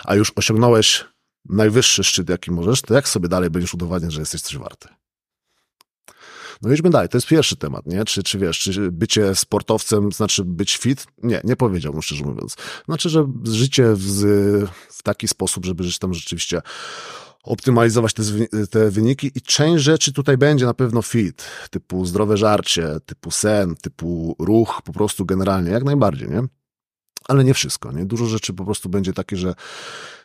a 0.05 0.15
już 0.15 0.33
osiągnąłeś 0.37 1.05
najwyższy 1.49 2.05
szczyt, 2.05 2.29
jaki 2.29 2.51
możesz, 2.51 2.83
to 2.83 2.95
jak 2.95 3.09
sobie 3.09 3.29
dalej 3.29 3.51
będziesz 3.51 3.75
udowadniać, 3.75 4.13
że 4.13 4.21
jesteś 4.21 4.41
coś 4.41 4.57
warty? 4.59 4.89
No 6.63 6.73
idźmy 6.73 6.91
dalej, 6.91 7.09
to 7.09 7.17
jest 7.17 7.27
pierwszy 7.27 7.57
temat, 7.57 7.87
nie? 7.87 8.05
Czy, 8.05 8.23
czy 8.23 8.39
wiesz, 8.39 8.59
czy 8.59 8.91
bycie 8.93 9.35
sportowcem 9.35 10.13
znaczy 10.13 10.45
być 10.45 10.77
fit? 10.77 11.07
Nie, 11.23 11.41
nie 11.45 11.57
powiedziałbym 11.57 12.03
szczerze 12.03 12.25
mówiąc. 12.25 12.57
Znaczy, 12.85 13.09
że 13.09 13.27
życie 13.45 13.95
w, 13.95 14.09
w 14.89 15.03
taki 15.03 15.29
sposób, 15.29 15.65
żeby 15.65 15.85
żyć 15.85 15.99
tam 15.99 16.15
rzeczywiście 16.15 16.63
optymalizować 17.45 18.15
te, 18.15 18.23
te 18.71 18.91
wyniki 18.91 19.31
i 19.35 19.41
część 19.41 19.85
rzeczy 19.85 20.13
tutaj 20.13 20.37
będzie 20.37 20.67
na 20.67 20.75
pewno 20.75 21.03
fit, 21.03 21.45
typu 21.71 22.07
zdrowe 22.07 22.37
żarcie, 22.37 22.89
typu 23.07 23.31
sen, 23.31 23.75
typu 23.77 24.37
ruch, 24.39 24.83
po 24.85 24.93
prostu 24.93 25.27
generalnie, 25.27 25.71
jak 25.71 25.85
najbardziej, 25.85 26.29
nie? 26.29 26.43
Ale 27.29 27.45
nie 27.45 27.55
wszystko, 27.55 27.93
nie? 27.93 28.05
Dużo 28.05 28.27
rzeczy 28.27 28.53
po 28.53 28.65
prostu 28.65 28.89
będzie 28.89 29.13
takie, 29.13 29.37
że 29.37 29.55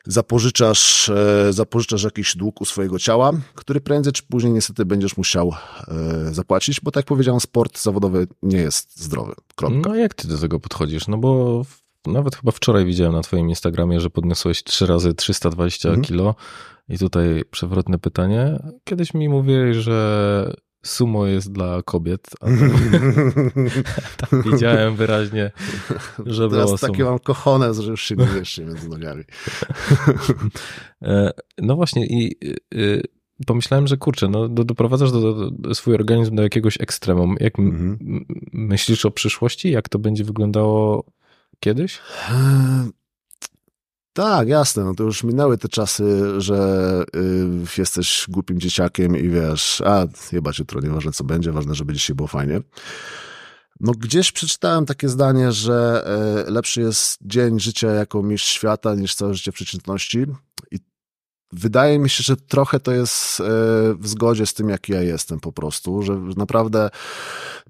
zapożyczasz, 0.05 1.09
e, 1.09 1.53
zapożyczasz 1.53 2.03
jakiś 2.03 2.37
dług 2.37 2.61
u 2.61 2.65
swojego 2.65 2.99
ciała, 2.99 3.31
który 3.55 3.81
prędzej 3.81 4.13
czy 4.13 4.23
później 4.23 4.53
niestety 4.53 4.85
będziesz 4.85 5.17
musiał 5.17 5.53
e, 5.87 6.33
zapłacić, 6.33 6.81
bo 6.81 6.91
tak 6.91 7.01
jak 7.01 7.07
powiedziałem, 7.07 7.39
sport 7.39 7.81
zawodowy 7.81 8.27
nie 8.43 8.57
jest 8.57 9.03
zdrowy. 9.03 9.33
Kropka. 9.55 9.89
No 9.89 9.95
jak 9.95 10.13
ty 10.13 10.27
do 10.27 10.37
tego 10.37 10.59
podchodzisz? 10.59 11.07
No 11.07 11.17
bo 11.17 11.65
nawet 12.07 12.35
chyba 12.35 12.51
wczoraj 12.51 12.85
widziałem 12.85 13.13
na 13.13 13.21
twoim 13.21 13.49
Instagramie, 13.49 13.99
że 13.99 14.09
podniosłeś 14.09 14.63
trzy 14.63 14.85
razy 14.85 15.13
320 15.13 15.89
mhm. 15.89 16.05
kilo 16.05 16.35
i 16.89 16.97
tutaj 16.97 17.43
przewrotne 17.51 17.99
pytanie. 17.99 18.59
Kiedyś 18.83 19.13
mi 19.13 19.29
mówiłeś, 19.29 19.77
że 19.77 20.53
sumo 20.85 21.25
jest 21.25 21.51
dla 21.51 21.81
kobiet, 21.83 22.27
a 22.41 22.45
tam, 24.27 24.41
widziałem 24.41 24.95
wyraźnie, 24.95 25.51
że 26.25 26.49
Teraz 26.49 26.65
było 26.65 26.77
takie 26.77 26.97
sumo. 26.97 27.09
mam 27.09 27.19
kochone, 27.19 27.73
że 27.73 27.91
już 27.91 28.01
się 28.01 28.15
nie 28.15 28.65
między 28.65 28.89
nogami. 28.89 29.23
E, 31.01 31.31
no 31.57 31.75
właśnie 31.75 32.05
i 32.05 32.35
y, 32.73 33.01
pomyślałem, 33.45 33.87
że 33.87 33.97
kurczę, 33.97 34.27
no 34.27 34.49
do, 34.49 34.63
doprowadzasz 34.63 35.11
do, 35.11 35.51
do, 35.51 35.75
swój 35.75 35.95
organizm 35.95 36.35
do 36.35 36.43
jakiegoś 36.43 36.81
ekstremum. 36.81 37.35
Jak 37.39 37.59
mhm. 37.59 38.25
myślisz 38.53 39.05
o 39.05 39.11
przyszłości? 39.11 39.71
Jak 39.71 39.89
to 39.89 39.99
będzie 39.99 40.23
wyglądało 40.23 41.05
kiedyś? 41.59 41.99
E, 42.29 42.89
tak, 44.13 44.47
jasne, 44.47 44.83
no 44.83 44.93
to 44.93 45.03
już 45.03 45.23
minęły 45.23 45.57
te 45.57 45.69
czasy, 45.69 46.41
że 46.41 47.03
y, 47.15 47.81
jesteś 47.81 48.25
głupim 48.29 48.59
dzieciakiem 48.59 49.17
i 49.17 49.29
wiesz, 49.29 49.81
a 49.85 50.07
chyba 50.29 50.51
jutro, 50.59 50.81
nieważne 50.81 51.11
co 51.11 51.23
będzie, 51.23 51.51
ważne, 51.51 51.75
żeby 51.75 51.93
dzisiaj 51.93 52.15
było 52.15 52.27
fajnie. 52.27 52.61
No 53.79 53.91
gdzieś 53.91 54.31
przeczytałem 54.31 54.85
takie 54.85 55.09
zdanie, 55.09 55.51
że 55.51 56.07
y, 56.47 56.51
lepszy 56.51 56.81
jest 56.81 57.17
dzień 57.21 57.59
życia 57.59 57.87
jako 57.87 58.23
mistrz 58.23 58.51
świata 58.51 58.95
niż 58.95 59.15
całe 59.15 59.33
życie 59.33 59.51
przeciętności 59.51 60.17
i 60.17 60.25
wydaje 61.51 61.99
mi 61.99 62.09
się, 62.09 62.23
że 62.23 62.37
trochę 62.37 62.79
to 62.79 62.91
jest 62.91 63.39
y, 63.39 63.43
w 63.95 64.07
zgodzie 64.07 64.45
z 64.45 64.53
tym, 64.53 64.69
jaki 64.69 64.91
ja 64.91 65.01
jestem 65.01 65.39
po 65.39 65.51
prostu, 65.51 66.01
że 66.01 66.13
naprawdę 66.37 66.89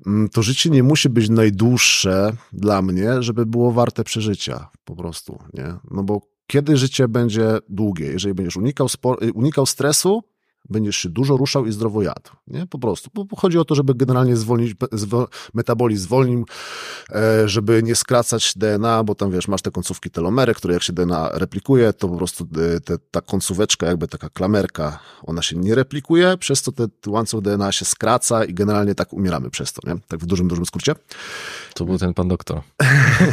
mm, 0.07 0.29
to 0.29 0.41
życie 0.41 0.69
nie 0.69 0.83
musi 0.83 1.09
być 1.09 1.29
najdłuższe 1.29 2.33
dla 2.53 2.81
mnie, 2.81 3.24
żeby 3.24 3.45
było 3.45 3.71
warte 3.71 4.03
przeżycia 4.03 4.69
po 4.86 4.95
prostu, 4.95 5.39
nie? 5.53 5.75
No 5.91 6.03
bo 6.03 6.21
kiedy 6.48 6.77
życie 6.77 7.07
będzie 7.07 7.57
długie. 7.69 8.05
Jeżeli 8.05 8.33
będziesz 8.33 8.57
unikał, 8.57 8.88
unikał 9.33 9.65
stresu, 9.65 10.24
będziesz 10.69 10.97
się 10.97 11.09
dużo 11.09 11.38
ruszał 11.38 11.65
i 11.65 11.71
zdrowo 11.71 12.01
jadł. 12.01 12.29
Nie? 12.47 12.65
Po 12.65 12.79
prostu. 12.79 13.09
Bo 13.13 13.35
chodzi 13.35 13.57
o 13.57 13.65
to, 13.65 13.75
żeby 13.75 13.95
generalnie 13.95 14.38
zwolnić, 14.38 14.75
metabolizm 15.53 16.03
zwolnił, 16.03 16.45
e, 17.11 17.47
żeby 17.47 17.83
nie 17.83 17.95
skracać 17.95 18.53
DNA, 18.55 19.03
bo 19.03 19.15
tam 19.15 19.31
wiesz, 19.31 19.47
masz 19.47 19.61
te 19.61 19.71
końcówki 19.71 20.09
telomery, 20.09 20.53
które 20.53 20.73
jak 20.73 20.83
się 20.83 20.93
DNA 20.93 21.29
replikuje, 21.33 21.93
to 21.93 22.07
po 22.07 22.17
prostu 22.17 22.47
e, 22.75 22.79
te, 22.79 22.97
ta 23.11 23.21
końcóweczka, 23.21 23.88
jakby 23.88 24.07
taka 24.07 24.29
klamerka, 24.29 24.99
ona 25.23 25.41
się 25.41 25.55
nie 25.55 25.75
replikuje, 25.75 26.38
przez 26.38 26.61
to 26.61 26.71
ten 26.71 26.89
łańcuch 27.07 27.41
DNA 27.41 27.71
się 27.71 27.85
skraca 27.85 28.45
i 28.45 28.53
generalnie 28.53 28.95
tak 28.95 29.13
umieramy 29.13 29.49
przez 29.49 29.73
to, 29.73 29.89
nie? 29.89 29.99
Tak 30.07 30.19
w 30.19 30.25
dużym, 30.25 30.47
dużym 30.47 30.65
skrócie. 30.65 30.95
To 31.79 31.86
był 31.86 31.98
ten 31.98 32.13
pan 32.13 32.27
doktor. 32.27 32.62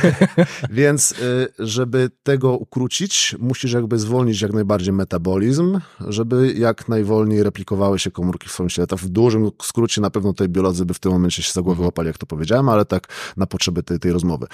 Więc, 0.71 1.13
y, 1.13 1.49
żeby 1.59 2.11
tego 2.23 2.53
ukrócić, 2.53 3.37
musisz 3.39 3.73
jakby 3.73 3.99
zwolnić 3.99 4.41
jak 4.41 4.53
najbardziej 4.53 4.93
metabolizm, 4.93 5.81
żeby 6.01 6.53
jak 6.53 6.89
najwolniej 6.89 7.43
replikowały 7.43 7.99
się 7.99 8.11
komórki 8.11 8.49
w 8.49 8.53
swoim 8.53 8.69
ciele. 8.69 8.87
To 8.87 8.97
w 8.97 9.09
dużym 9.09 9.51
skrócie 9.63 10.01
na 10.01 10.11
pewno 10.11 10.33
tej 10.33 10.49
biolodzy 10.49 10.85
by 10.85 10.95
w 10.95 10.99
tym 10.99 11.13
momencie 11.13 11.43
się 11.43 11.53
za 11.53 11.63
głowę 11.63 11.77
Mhm. 11.77 11.87
łapali, 11.87 12.07
jak 12.07 12.19
to 12.19 12.27
powiedziałem, 12.27 12.69
ale 12.69 12.85
tak 12.85 13.09
na 13.37 13.47
potrzeby 13.47 13.83
tej, 13.83 13.99
tej 13.99 14.13
rozmowy. 14.13 14.47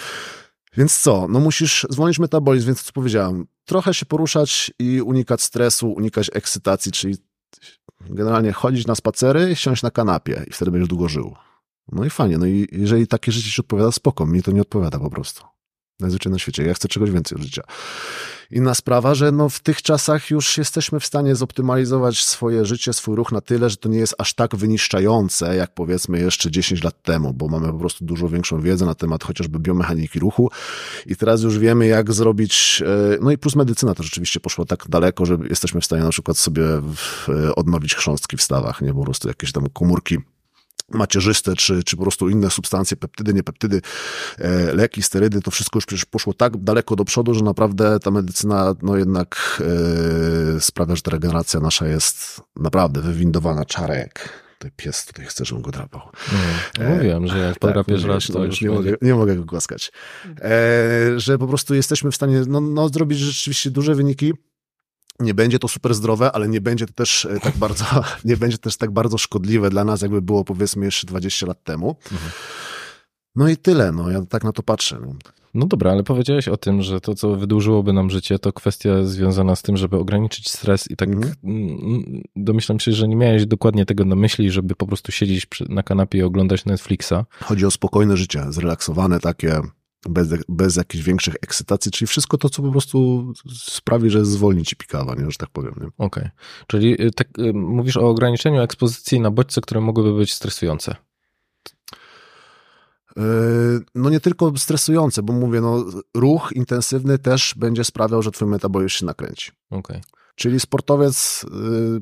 Więc 0.76 1.00
co? 1.00 1.26
No 1.28 1.40
musisz 1.40 1.87
zwolnić 1.90 2.18
metabolizm, 2.18 2.66
więc 2.66 2.82
co 2.82 2.92
powiedziałem? 2.92 3.46
Trochę 3.64 3.94
się 3.94 4.06
poruszać 4.06 4.70
i 4.78 5.02
unikać 5.02 5.42
stresu, 5.42 5.92
unikać 5.92 6.30
ekscytacji, 6.32 6.92
czyli 6.92 7.16
generalnie 8.11 8.52
chodzić 8.52 8.87
na 8.87 8.94
spacery, 8.94 9.56
siąść 9.56 9.82
na 9.82 9.90
kanapie 9.90 10.44
i 10.46 10.52
wtedy 10.52 10.70
będziesz 10.70 10.88
długo 10.88 11.08
żył. 11.08 11.34
No 11.92 12.04
i 12.04 12.11
fajnie, 12.11 12.38
no 12.38 12.46
i 12.46 12.68
jeżeli 12.72 13.06
takie 13.06 13.32
życie 13.32 13.50
ci 13.50 13.61
odpowiada, 13.61 13.92
spoko, 13.92 14.26
mi 14.26 14.42
to 14.42 14.52
nie 14.52 14.61
odpowiada 14.61 14.99
po 14.99 15.11
prostu. 15.11 15.42
Najzwyczajniej 16.00 16.34
na 16.34 16.38
świecie. 16.38 16.64
Ja 16.64 16.75
chcę 16.75 16.88
czegoś 16.88 17.11
więcej 17.11 17.38
od 17.38 17.44
życia. 17.44 17.62
Inna 18.50 18.75
sprawa, 18.75 19.14
że 19.14 19.32
no 19.32 19.49
w 19.49 19.61
tych 19.61 19.82
czasach 19.82 20.30
już 20.30 20.58
jesteśmy 20.58 21.00
w 21.00 21.06
stanie 21.06 21.37
zoptymalizować 21.37 22.25
swoje 22.25 22.64
życie, 22.64 22.92
swój 22.92 23.16
ruch 23.16 23.32
na 23.32 23.40
tyle, 23.40 23.70
że 23.70 23.76
to 23.76 23.88
nie 23.88 23.99
jest 23.99 24.14
aż 24.18 24.34
tak 24.34 24.56
wyniszczające, 24.56 25.56
jak 25.56 25.75
powiedzmy 25.75 26.20
jeszcze 26.20 26.50
10 26.50 26.84
lat 26.84 27.02
temu, 27.02 27.32
bo 27.32 27.49
mamy 27.49 27.72
po 27.72 27.78
prostu 27.78 28.04
dużo 28.04 28.28
większą 28.28 28.61
wiedzę 28.61 28.87
na 28.87 28.94
temat 28.94 29.25
chociażby 29.25 29.58
biomechaniki 29.58 30.18
ruchu 30.18 30.50
i 31.06 31.16
teraz 31.16 31.42
już 31.42 31.58
wiemy, 31.58 31.87
jak 31.87 32.12
zrobić, 32.12 32.82
e, 32.87 33.18
no 33.20 33.30
i 33.30 33.38
plus 33.38 33.56
medycyna 33.56 33.94
to 33.94 34.02
rzeczywiście 34.02 34.40
poszła 34.40 34.64
tak 34.64 34.84
daleko, 34.88 35.26
że 35.26 35.38
jesteśmy 35.50 35.80
w 35.80 35.84
stanie 35.84 36.02
na 36.02 36.11
przykład 36.11 36.38
sobie 36.38 36.64
e, 37.28 37.54
odnowić 37.54 37.94
chrząstki 37.94 38.37
w 38.37 38.42
stawach, 38.42 38.80
nie 38.80 38.94
po 38.94 39.04
prostu 39.04 39.28
jakieś 39.28 39.52
tam 39.52 39.68
komórki 39.72 40.18
macierzyste, 40.88 41.56
czy, 41.56 41.82
czy 41.82 41.96
po 41.96 42.02
prostu 42.02 42.28
inne 42.28 42.50
substancje, 42.50 42.96
peptydy, 42.96 43.34
niepeptydy, 43.34 43.80
e, 44.38 44.74
leki, 44.74 45.02
sterydy, 45.02 45.40
to 45.40 45.50
wszystko 45.50 45.76
już 45.76 45.86
przecież 45.86 46.04
poszło 46.04 46.34
tak 46.34 46.56
daleko 46.56 46.96
do 46.96 47.04
przodu, 47.04 47.34
że 47.34 47.44
naprawdę 47.44 47.98
ta 48.00 48.10
medycyna 48.10 48.74
no 48.82 48.96
jednak 48.96 49.62
e, 50.56 50.60
sprawia, 50.60 50.96
że 50.96 51.02
ta 51.02 51.10
regeneracja 51.10 51.60
nasza 51.60 51.86
jest 51.86 52.40
naprawdę 52.56 53.00
wywindowana. 53.00 53.64
Czarek, 53.64 54.28
tutaj 54.58 54.70
pies 54.76 55.06
tutaj 55.06 55.26
chce, 55.26 55.44
żebym 55.44 55.62
go 55.62 55.70
drapał. 55.70 56.02
Mm. 56.78 56.96
Mówiłem, 56.96 57.26
że 57.26 57.38
jak 57.38 57.58
podrapiesz 57.58 58.02
tak, 58.02 58.10
raz, 58.10 58.26
to 58.26 58.44
już 58.44 58.60
nie, 58.60 58.70
będzie- 58.70 58.90
mogę, 58.90 58.96
nie 59.02 59.14
mogę 59.14 59.36
go 59.36 59.44
głaskać. 59.44 59.92
E, 60.40 61.20
że 61.20 61.38
po 61.38 61.46
prostu 61.46 61.74
jesteśmy 61.74 62.10
w 62.10 62.16
stanie 62.16 62.42
no, 62.46 62.60
no, 62.60 62.88
zrobić 62.88 63.18
rzeczywiście 63.18 63.70
duże 63.70 63.94
wyniki. 63.94 64.32
Nie 65.21 65.35
będzie 65.35 65.59
to 65.59 65.69
super 65.69 65.95
zdrowe, 65.95 66.33
ale 66.33 66.49
nie 66.49 66.61
będzie 66.61 66.87
to 66.87 66.92
też 66.92 67.25
e, 67.25 67.40
tak 67.47 67.57
bardzo, 67.57 67.85
nie 68.25 68.37
będzie 68.37 68.59
też 68.59 68.76
tak 68.76 68.90
bardzo 68.90 69.19
szkodliwe 69.19 69.71
dla 69.71 69.85
nas, 69.85 70.02
jakby 70.02 70.23
było 70.23 70.45
powiedzmy 70.45 70.85
jeszcze 70.85 71.07
20 71.07 71.47
lat 71.47 71.64
temu. 71.64 71.97
No 73.37 73.49
i 73.49 73.57
tyle, 73.57 73.92
no 73.92 74.11
ja 74.11 74.26
tak 74.26 74.45
na 74.45 74.52
to 74.52 74.62
patrzę. 74.62 74.99
No. 75.07 75.14
No 75.54 75.66
dobra, 75.66 75.90
ale 75.92 76.02
powiedziałeś 76.02 76.49
o 76.49 76.57
tym, 76.57 76.83
że 76.83 77.00
to, 77.00 77.14
co 77.14 77.37
wydłużyłoby 77.37 77.92
nam 77.92 78.11
życie, 78.11 78.38
to 78.38 78.52
kwestia 78.52 79.04
związana 79.04 79.57
z 79.57 79.62
tym, 79.62 79.76
żeby 79.76 79.97
ograniczyć 79.97 80.50
stres 80.50 80.90
i 80.90 80.97
tak 80.97 81.09
Mhm. 81.09 81.35
mm, 81.45 82.23
domyślam 82.37 82.81
się, 82.81 82.92
że 82.92 83.09
nie 83.09 83.16
miałeś 83.16 83.47
dokładnie 83.47 83.87
tego 83.87 84.04
na 84.04 84.16
myśli, 84.16 84.50
żeby 84.50 84.75
po 84.75 84.87
prostu 84.87 85.12
siedzieć 85.12 85.47
na 85.69 85.83
kanapie 85.83 86.19
i 86.19 86.23
oglądać 86.23 86.64
Netflixa. 86.64 87.14
Chodzi 87.40 87.66
o 87.66 87.71
spokojne 87.71 88.16
życie, 88.16 88.45
zrelaksowane 88.49 89.21
takie, 89.21 89.61
bez, 90.09 90.28
bez 90.49 90.76
jakichś 90.76 91.04
większych 91.04 91.35
ekscytacji, 91.42 91.92
czyli 91.92 92.06
wszystko 92.06 92.38
to, 92.38 92.49
co 92.49 92.62
po 92.62 92.71
prostu 92.71 93.26
sprawi, 93.54 94.11
że 94.11 94.25
zwolni 94.25 94.64
ci 94.64 94.76
pikawa, 94.76 95.14
nie, 95.14 95.30
że 95.30 95.38
tak 95.38 95.50
powiem. 95.50 95.90
Okej. 95.99 96.28
Czyli 96.66 97.02
y, 97.06 97.11
tak, 97.11 97.38
y, 97.38 97.52
mówisz 97.52 97.97
o 97.97 98.09
ograniczeniu 98.09 98.61
ekspozycji 98.61 99.21
na 99.21 99.30
bodźce, 99.30 99.61
które 99.61 99.80
mogłyby 99.80 100.14
być 100.18 100.32
stresujące. 100.32 100.97
Yy, 103.16 103.23
No 103.94 104.11
nie 104.11 104.21
tylko 104.21 104.52
stresujące, 104.56 105.23
bo 105.23 105.32
mówię, 105.32 105.61
no 105.61 105.85
ruch 106.14 106.50
intensywny 106.54 107.18
też 107.18 107.54
będzie 107.56 107.85
sprawiał, 107.85 108.23
że 108.23 108.30
twój 108.30 108.49
metabolizm 108.49 108.88
się 108.88 109.06
nakręci. 109.06 109.50
Okej. 109.71 110.00
Czyli 110.35 110.61
sportowiec 110.61 111.47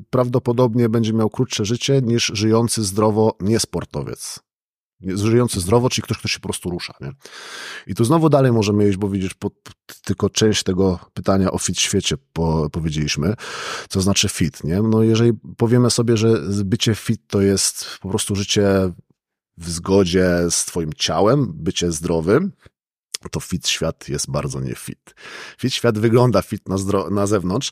prawdopodobnie 0.09 0.89
będzie 0.89 1.13
miał 1.13 1.29
krótsze 1.29 1.65
życie 1.65 2.01
niż 2.01 2.31
żyjący 2.33 2.83
zdrowo 2.83 3.37
niesportowiec. 3.39 4.39
Żyjący 5.03 5.59
zdrowo, 5.59 5.89
czyli 5.89 6.03
ktoś, 6.03 6.17
kto 6.17 6.27
się 6.27 6.39
po 6.39 6.47
prostu 6.47 6.69
rusza. 6.69 6.93
Nie? 7.01 7.11
I 7.87 7.95
tu 7.95 8.05
znowu 8.05 8.29
dalej 8.29 8.51
możemy 8.51 8.89
iść, 8.89 8.97
bo 8.97 9.09
widzisz, 9.09 9.33
po, 9.33 9.51
tylko 10.03 10.29
część 10.29 10.63
tego 10.63 10.99
pytania 11.13 11.51
o 11.51 11.57
fit 11.57 11.79
świecie 11.79 12.15
po, 12.33 12.69
powiedzieliśmy, 12.69 13.33
co 13.89 14.01
znaczy 14.01 14.29
fit. 14.29 14.63
Nie? 14.63 14.81
No 14.81 15.03
jeżeli 15.03 15.33
powiemy 15.57 15.91
sobie, 15.91 16.17
że 16.17 16.41
bycie 16.65 16.95
fit 16.95 17.21
to 17.27 17.41
jest 17.41 17.85
po 18.01 18.09
prostu 18.09 18.35
życie 18.35 18.91
w 19.57 19.69
zgodzie 19.69 20.29
z 20.49 20.65
twoim 20.65 20.93
ciałem, 20.93 21.53
bycie 21.53 21.91
zdrowym, 21.91 22.51
to 23.31 23.39
fit 23.39 23.67
świat 23.67 24.09
jest 24.09 24.31
bardzo 24.31 24.59
nie 24.59 24.75
fit. 24.75 25.15
Świat 25.67 25.99
wygląda 25.99 26.41
fit 26.41 26.69
na, 26.69 26.75
na 27.11 27.27
zewnątrz, 27.27 27.71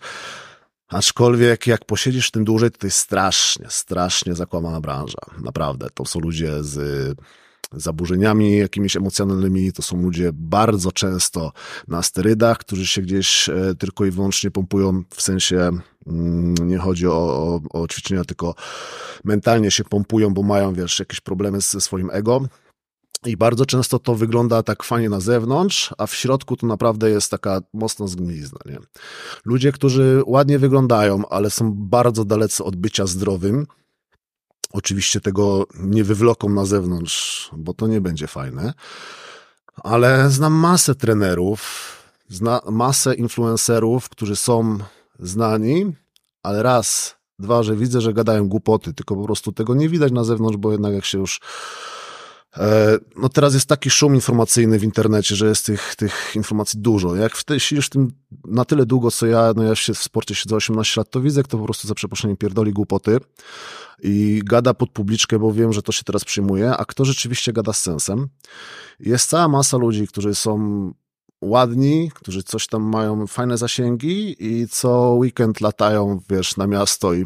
aczkolwiek 0.89 1.67
jak 1.67 1.85
posiedzisz 1.85 2.27
w 2.27 2.31
tym 2.31 2.45
dłużej, 2.45 2.71
to 2.71 2.77
to 2.77 2.87
jest 2.87 2.97
strasznie, 2.97 3.65
strasznie 3.69 4.35
zakłamana 4.35 4.81
branża. 4.81 5.21
Naprawdę. 5.41 5.87
To 5.93 6.05
są 6.05 6.19
ludzie 6.19 6.63
z 6.63 7.17
zaburzeniami 7.71 8.57
jakimiś 8.57 8.95
emocjonalnymi, 8.95 9.73
to 9.73 9.81
są 9.81 10.01
ludzie 10.01 10.29
bardzo 10.33 10.91
często 10.91 11.51
na 11.87 12.03
sterydach, 12.03 12.57
którzy 12.57 12.87
się 12.87 13.01
gdzieś 13.01 13.49
e, 13.49 13.75
tylko 13.79 14.05
i 14.05 14.11
wyłącznie 14.11 14.51
pompują, 14.51 15.03
w 15.09 15.21
sensie 15.21 15.71
mm, 16.07 16.55
nie 16.67 16.77
chodzi 16.77 17.07
o, 17.07 17.11
o, 17.13 17.61
o 17.81 17.87
ćwiczenia, 17.87 18.23
tylko 18.23 18.55
mentalnie 19.23 19.71
się 19.71 19.83
pompują, 19.83 20.33
bo 20.33 20.43
mają, 20.43 20.73
wiesz, 20.73 20.99
jakieś 20.99 21.21
problemy 21.21 21.61
ze 21.61 21.81
swoim 21.81 22.09
ego. 22.13 22.41
I 23.25 23.37
bardzo 23.37 23.65
często 23.65 23.99
to 23.99 24.15
wygląda 24.15 24.63
tak 24.63 24.83
fajnie 24.83 25.09
na 25.09 25.19
zewnątrz, 25.19 25.93
a 25.97 26.07
w 26.07 26.15
środku 26.15 26.57
to 26.57 26.67
naprawdę 26.67 27.09
jest 27.09 27.31
taka 27.31 27.61
mocna 27.73 28.07
zgnilizna. 28.07 28.59
Nie? 28.65 28.77
Ludzie, 29.45 29.71
którzy 29.71 30.21
ładnie 30.25 30.59
wyglądają, 30.59 31.29
ale 31.29 31.49
są 31.49 31.71
bardzo 31.73 32.25
dalecy 32.25 32.63
od 32.63 32.75
bycia 32.75 33.07
zdrowym, 33.07 33.67
oczywiście 34.73 35.21
tego 35.21 35.67
nie 35.79 36.03
wywloką 36.03 36.49
na 36.49 36.65
zewnątrz, 36.65 37.49
bo 37.57 37.73
to 37.73 37.87
nie 37.87 38.01
będzie 38.01 38.27
fajne, 38.27 38.73
ale 39.75 40.29
znam 40.29 40.53
masę 40.53 40.95
trenerów, 40.95 41.61
zna 42.29 42.61
masę 42.71 43.15
influencerów, 43.15 44.09
którzy 44.09 44.35
są 44.35 44.77
znani, 45.19 45.93
ale 46.43 46.63
raz, 46.63 47.15
dwa, 47.39 47.63
że 47.63 47.75
widzę, 47.75 48.01
że 48.01 48.13
gadają 48.13 48.49
głupoty, 48.49 48.93
tylko 48.93 49.15
po 49.15 49.23
prostu 49.23 49.51
tego 49.51 49.75
nie 49.75 49.89
widać 49.89 50.11
na 50.11 50.23
zewnątrz, 50.23 50.57
bo 50.57 50.71
jednak 50.71 50.93
jak 50.93 51.05
się 51.05 51.17
już 51.17 51.41
No 53.15 53.29
teraz 53.29 53.53
jest 53.53 53.65
taki 53.65 53.89
szum 53.89 54.15
informacyjny 54.15 54.79
w 54.79 54.83
internecie, 54.83 55.35
że 55.35 55.47
jest 55.47 55.65
tych, 55.65 55.95
tych 55.95 56.31
informacji 56.35 56.79
dużo. 56.79 57.15
Jak 57.15 57.35
w 57.35 57.43
tej, 57.43 57.59
siedzisz 57.59 57.85
w 57.85 57.89
tym 57.89 58.11
na 58.45 58.65
tyle 58.65 58.85
długo, 58.85 59.11
co 59.11 59.25
ja, 59.25 59.53
no 59.55 59.63
ja 59.63 59.75
się 59.75 59.93
w 59.93 60.03
sporcie 60.03 60.35
siedzę 60.35 60.55
18 60.55 61.01
lat, 61.01 61.09
to 61.09 61.21
widzę, 61.21 61.43
kto 61.43 61.57
po 61.57 61.63
prostu 61.63 61.87
za 61.87 61.95
przeproszeniem 61.95 62.37
pierdoli 62.37 62.73
głupoty 62.73 63.17
i 64.03 64.41
gada 64.45 64.73
pod 64.73 64.89
publiczkę, 64.89 65.39
bo 65.39 65.53
wiem, 65.53 65.73
że 65.73 65.81
to 65.81 65.91
się 65.91 66.03
teraz 66.03 66.25
przyjmuje, 66.25 66.77
a 66.77 66.85
kto 66.85 67.05
rzeczywiście 67.05 67.53
gada 67.53 67.73
z 67.73 67.81
sensem. 67.81 68.27
Jest 68.99 69.29
cała 69.29 69.47
masa 69.47 69.77
ludzi, 69.77 70.07
którzy 70.07 70.35
są 70.35 70.93
ładni, 71.41 72.11
którzy 72.15 72.43
coś 72.43 72.67
tam 72.67 72.83
mają 72.83 73.27
fajne 73.27 73.57
zasięgi 73.57 74.35
i 74.39 74.67
co 74.67 75.13
weekend 75.13 75.61
latają, 75.61 76.19
wiesz, 76.29 76.57
na 76.57 76.67
miasto 76.67 77.13
i 77.13 77.25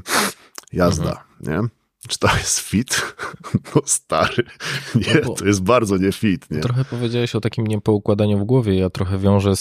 jazda, 0.73 1.23
nie? 1.41 1.61
Czy 2.07 2.19
to 2.19 2.27
jest 2.38 2.60
fit? 2.60 3.01
No 3.75 3.81
stary, 3.86 4.43
nie, 4.95 5.22
No 5.25 5.33
to 5.33 5.45
jest 5.45 5.63
bardzo 5.63 5.98
nie 5.98 6.12
fit, 6.12 6.51
nie? 6.51 6.60
Trochę 6.60 6.86
powiedziałeś 6.86 7.36
o 7.36 7.41
takim 7.41 7.67
niepoukładaniu 7.67 8.39
w 8.39 8.43
głowie. 8.43 8.75
Ja 8.75 8.89
trochę 8.89 9.17
wiążę 9.19 9.53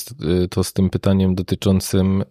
y, 0.44 0.48
to 0.48 0.64
z 0.64 0.72
tym 0.72 0.90
pytaniem 0.90 1.34
dotyczącym, 1.34 2.20
y, 2.22 2.24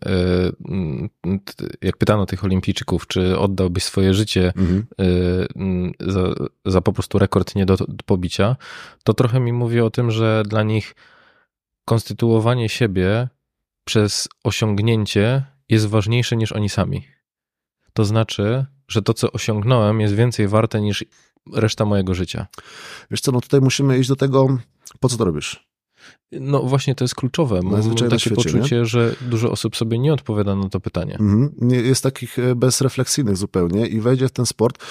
t- 1.46 1.66
jak 1.82 1.98
pytano 1.98 2.26
tych 2.26 2.44
olimpijczyków, 2.44 3.08
czy 3.08 3.40
oddałbyś 3.40 3.84
swoje 3.84 4.14
życie 4.14 4.54
Mhm. 4.58 4.86
y, 5.02 6.12
za, 6.12 6.22
za 6.66 6.82
po 6.82 6.94
prostu 6.94 7.20
rekord 7.20 7.56
nie 7.56 7.66
do 7.66 7.78
pobicia, 8.06 8.56
to 9.04 9.14
trochę 9.14 9.40
mi 9.40 9.54
mówi 9.54 9.82
o 9.82 9.90
tym, 9.90 10.12
że 10.12 10.44
dla 10.48 10.64
nich 10.64 10.96
konstytuowanie 11.86 12.70
siebie 12.70 13.28
przez 13.86 14.28
osiągnięcie 14.44 15.44
jest 15.70 15.86
ważniejsze 15.88 16.36
niż 16.38 16.52
oni 16.52 16.70
sami. 16.70 17.08
To 17.94 18.06
znaczy, 18.06 18.66
że 18.88 19.02
to, 19.02 19.14
co 19.14 19.32
osiągnąłem, 19.32 20.02
jest 20.02 20.14
więcej 20.14 20.48
warte 20.48 20.82
niż 20.82 21.06
reszta 21.54 21.86
mojego 21.86 22.14
życia. 22.14 22.48
Wiesz 23.12 23.22
co, 23.22 23.32
no 23.32 23.42
tutaj 23.42 23.62
musimy 23.62 24.00
iść 24.00 24.10
do 24.10 24.16
tego, 24.16 24.58
po 25.00 25.10
co 25.10 25.18
to 25.18 25.26
robisz? 25.26 25.72
No 26.32 26.64
właśnie 26.64 26.96
to 26.96 27.04
jest 27.04 27.16
kluczowe. 27.16 27.62
Mam 27.62 27.74
Najzwyczajniej 27.74 28.10
na 28.10 28.18
takie 28.18 28.36
świecie, 28.36 28.52
poczucie, 28.52 28.86
że 28.86 29.16
dużo 29.22 29.52
osób 29.52 29.76
sobie 29.76 30.00
nie 30.00 30.14
odpowiada 30.14 30.56
na 30.56 30.70
to 30.70 30.80
pytanie. 30.80 31.14
Mhm. 31.14 31.52
Nie, 31.58 31.78
jest 31.78 32.04
takich 32.04 32.40
e, 32.40 32.56
bezrefleksyjnych 32.56 33.38
zupełnie 33.38 33.88
i 33.88 34.02
wejdzie 34.02 34.28
w 34.28 34.32
ten 34.32 34.46
sport. 34.46 34.84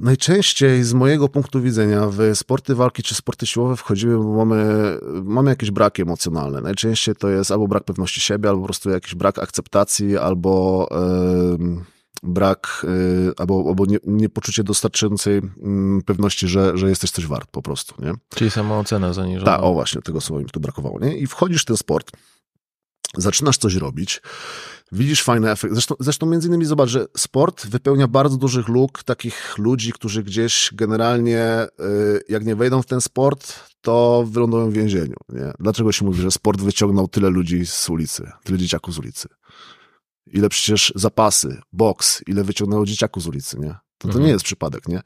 Najczęściej 0.00 0.84
z 0.84 0.94
mojego 0.94 1.28
punktu 1.28 1.62
widzenia 1.62 2.06
w 2.06 2.18
sporty 2.34 2.74
walki 2.74 3.02
czy 3.02 3.14
sporty 3.14 3.46
siłowe 3.46 3.76
wchodzimy, 3.76 4.18
bo 4.18 4.32
mamy, 4.32 4.98
mamy 5.24 5.50
jakieś 5.50 5.70
braki 5.70 6.02
emocjonalne. 6.02 6.60
Najczęściej 6.60 7.14
to 7.14 7.28
jest 7.28 7.50
albo 7.50 7.68
brak 7.68 7.84
pewności 7.84 8.20
siebie, 8.20 8.48
albo 8.48 8.60
po 8.60 8.66
prostu 8.66 8.90
jakiś 8.90 9.14
brak 9.14 9.38
akceptacji, 9.38 10.18
albo 10.18 10.86
em, 10.90 11.84
brak 12.22 12.86
y, 13.28 13.32
albo, 13.36 13.64
albo 13.68 13.86
nie, 13.86 13.98
niepoczucie 14.04 14.64
dostarczającej 14.64 15.40
mm, 15.62 16.02
pewności, 16.02 16.48
że, 16.48 16.78
że 16.78 16.88
jesteś 16.88 17.10
coś 17.10 17.26
wart 17.26 17.50
po 17.50 17.62
prostu, 17.62 18.04
nie? 18.04 18.12
Czyli 18.34 18.50
samoocena 18.50 19.12
zaniżona. 19.12 19.52
Tak, 19.52 19.62
o 19.62 19.72
właśnie, 19.72 20.02
tego 20.02 20.20
słowa 20.20 20.42
mi 20.42 20.48
tu 20.48 20.60
brakowało, 20.60 21.00
nie? 21.00 21.18
I 21.18 21.26
wchodzisz 21.26 21.62
w 21.62 21.64
ten 21.64 21.76
sport, 21.76 22.12
zaczynasz 23.16 23.58
coś 23.58 23.74
robić, 23.74 24.22
widzisz 24.92 25.22
fajny 25.22 25.50
efekt. 25.50 25.74
Zresztą, 25.74 25.94
zresztą 26.00 26.26
między 26.26 26.48
innymi 26.48 26.64
zobacz, 26.64 26.88
że 26.88 27.06
sport 27.16 27.66
wypełnia 27.66 28.08
bardzo 28.08 28.36
dużych 28.36 28.68
luk 28.68 29.02
takich 29.02 29.58
ludzi, 29.58 29.92
którzy 29.92 30.22
gdzieś 30.22 30.70
generalnie, 30.74 31.66
y, 31.80 32.22
jak 32.28 32.44
nie 32.44 32.56
wejdą 32.56 32.82
w 32.82 32.86
ten 32.86 33.00
sport, 33.00 33.54
to 33.80 34.24
wylądują 34.30 34.70
w 34.70 34.72
więzieniu. 34.72 35.16
Nie? 35.28 35.52
Dlaczego 35.60 35.92
się 35.92 36.04
mówi, 36.04 36.22
że 36.22 36.30
sport 36.30 36.60
wyciągnął 36.60 37.08
tyle 37.08 37.30
ludzi 37.30 37.66
z 37.66 37.88
ulicy, 37.90 38.30
tyle 38.44 38.58
dzieciaków 38.58 38.94
z 38.94 38.98
ulicy? 38.98 39.28
Ile 40.26 40.48
przecież 40.48 40.92
zapasy, 40.96 41.60
boks, 41.72 42.22
ile 42.26 42.44
wyciągnęło 42.44 42.86
dzieciaków 42.86 43.22
z 43.22 43.26
ulicy, 43.26 43.58
nie? 43.58 43.68
To, 43.70 43.78
to 43.98 44.08
Mhm. 44.08 44.24
nie 44.24 44.30
jest 44.30 44.44
przypadek, 44.44 44.88
nie? 44.88 45.00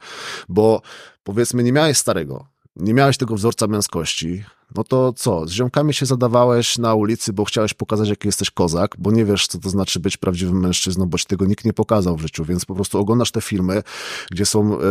Bo 0.49 0.81
powiedzmy, 1.23 1.63
nie 1.63 1.71
miałeś 1.71 1.97
starego, 1.97 2.47
nie 2.75 2.93
miałeś 2.93 3.17
tego 3.17 3.35
wzorca 3.35 3.67
męskości, 3.67 4.43
no 4.75 4.83
to 4.83 5.13
co, 5.13 5.47
z 5.47 5.51
ziomkami 5.51 5.93
się 5.93 6.05
zadawałeś 6.05 6.77
na 6.77 6.93
ulicy, 6.93 7.33
bo 7.33 7.45
chciałeś 7.45 7.73
pokazać, 7.73 8.09
jaki 8.09 8.27
jesteś 8.27 8.51
kozak, 8.51 8.95
bo 8.99 9.11
nie 9.11 9.25
wiesz, 9.25 9.47
co 9.47 9.59
to 9.59 9.69
znaczy 9.69 9.99
być 9.99 10.17
prawdziwym 10.17 10.59
mężczyzną, 10.59 11.05
bo 11.05 11.17
ci 11.17 11.25
tego 11.25 11.45
nikt 11.45 11.65
nie 11.65 11.73
pokazał 11.73 12.17
w 12.17 12.21
życiu, 12.21 12.45
więc 12.45 12.65
po 12.65 12.75
prostu 12.75 12.99
oglądasz 12.99 13.31
te 13.31 13.41
filmy, 13.41 13.83
gdzie 14.31 14.45
są, 14.45 14.79
e, 14.79 14.81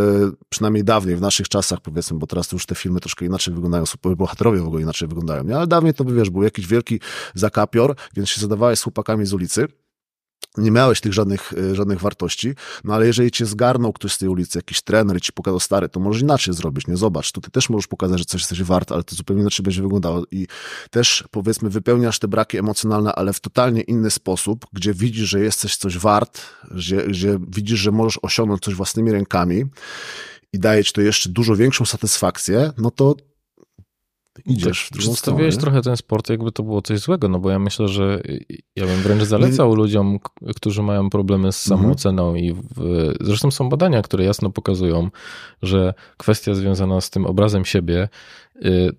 przynajmniej 0.49 0.85
dawniej, 0.85 1.17
w 1.17 1.21
naszych 1.21 1.49
czasach 1.49 1.81
powiedzmy, 1.81 2.19
bo 2.19 2.27
teraz 2.27 2.49
to 2.49 2.57
już 2.57 2.67
te 2.67 2.75
filmy 2.75 3.01
troszkę 3.01 3.27
inaczej 3.27 3.55
wyglądają, 3.55 3.85
bohaterowie 4.17 4.61
w 4.61 4.67
ogóle 4.67 4.83
inaczej 4.83 5.09
wyglądają, 5.09 5.45
nie? 5.45 5.57
ale 5.57 5.67
dawniej 5.67 5.95
to 5.95 6.05
wiesz, 6.05 6.31
był 6.31 6.43
jakiś 6.43 6.67
wielki 6.67 7.01
zakapior, 7.35 7.97
więc 8.15 8.29
się 8.29 8.41
zadawałeś 8.41 8.79
z 8.79 8.83
chłopakami 8.83 9.27
z 9.27 9.33
ulicy, 9.33 9.69
nie 10.57 10.71
miałeś 10.71 11.01
tych 11.01 11.13
żadnych, 11.13 11.53
e, 11.53 11.75
żadnych 11.75 12.01
wartości, 12.01 12.55
no 12.85 12.95
ale 12.95 13.07
jeżeli 13.07 13.31
cię 13.31 13.47
zgarnął 13.47 13.93
ktoś 13.93 14.13
z 14.13 14.19
tej 14.19 14.29
ulicy, 14.29 14.59
jakiś 14.59 14.83
trener 14.83 15.17
i 15.17 15.21
ci 15.21 15.33
pokazał 15.33 15.61
stary, 15.61 15.89
to 15.89 16.01
możesz 16.01 16.23
inaczej 16.23 16.55
zrobić, 16.55 16.87
nie? 16.87 16.97
Zobacz, 16.97 17.33
tu 17.33 17.41
ty 17.41 17.51
też 17.51 17.71
możesz 17.71 17.87
pokazać, 17.87 18.19
że 18.19 18.25
coś 18.25 18.41
jesteś 18.41 18.63
wart, 18.63 18.93
ale 18.93 19.05
to 19.05 19.17
zupełnie 19.17 19.43
inaczej 19.43 19.65
będzie 19.65 19.83
wyglądało 19.83 20.25
i 20.31 20.47
też 20.91 21.25
powiedzmy 21.31 21.71
wypełniasz 21.71 22.19
te 22.19 22.29
braki 22.29 22.59
emocjonalne, 22.59 23.13
ale 23.13 23.33
w 23.33 23.41
totalnie 23.41 23.81
inny 23.81 24.11
sposób, 24.11 24.67
gdzie 24.73 24.95
widzisz, 24.95 25.29
że 25.29 25.41
jesteś 25.41 25.77
coś 25.77 25.99
wart, 25.99 26.41
gdzie, 26.71 27.07
gdzie 27.07 27.39
widzisz, 27.49 27.81
że 27.81 27.91
możesz 27.91 28.19
osiągnąć 28.23 28.63
coś 28.63 28.75
własnymi 28.75 29.13
rękami 29.13 29.65
i 30.53 30.59
daje 30.59 30.85
ci 30.85 30.93
to 30.93 31.01
jeszcze 31.01 31.29
dużo 31.29 31.57
większą 31.57 31.85
satysfakcję, 31.85 32.73
no 32.79 32.91
to 32.91 33.15
idziesz 34.47 34.85
w 34.87 34.91
drugą 34.91 35.03
stronę. 35.03 35.15
Przedstawiłeś 35.15 35.55
nie? 35.55 35.61
trochę 35.61 35.83
ten 35.83 35.97
sport, 35.97 36.31
jakby 36.31 36.53
to 36.53 36.63
było 36.63 36.83
coś 36.83 36.99
złego, 37.01 37.29
no 37.29 37.39
bo 37.39 37.51
ja 37.51 37.59
myślę, 37.59 37.89
że 37.89 38.21
ja 38.77 38.87
bym 38.87 38.97
wręcz 39.01 39.23
zalecał 39.23 39.75
ludziom, 39.75 40.19
k- 40.19 40.31
którzy 40.57 40.83
mają 40.83 41.11
problemy 41.11 41.53
z 41.53 41.67
Mhm. 41.71 41.81
samooceną 41.83 42.35
i 42.35 42.53
w, 42.53 43.13
zresztą 43.21 43.51
są 43.51 43.69
badania, 43.69 44.03
które 44.03 44.25
jasno 44.25 44.51
pokazują, 44.51 45.11
że 45.63 45.95
kwestia 46.17 46.55
związana 46.55 47.01
z 47.01 47.11
tym 47.11 47.27
obrazem 47.27 47.65
siebie, 47.65 48.09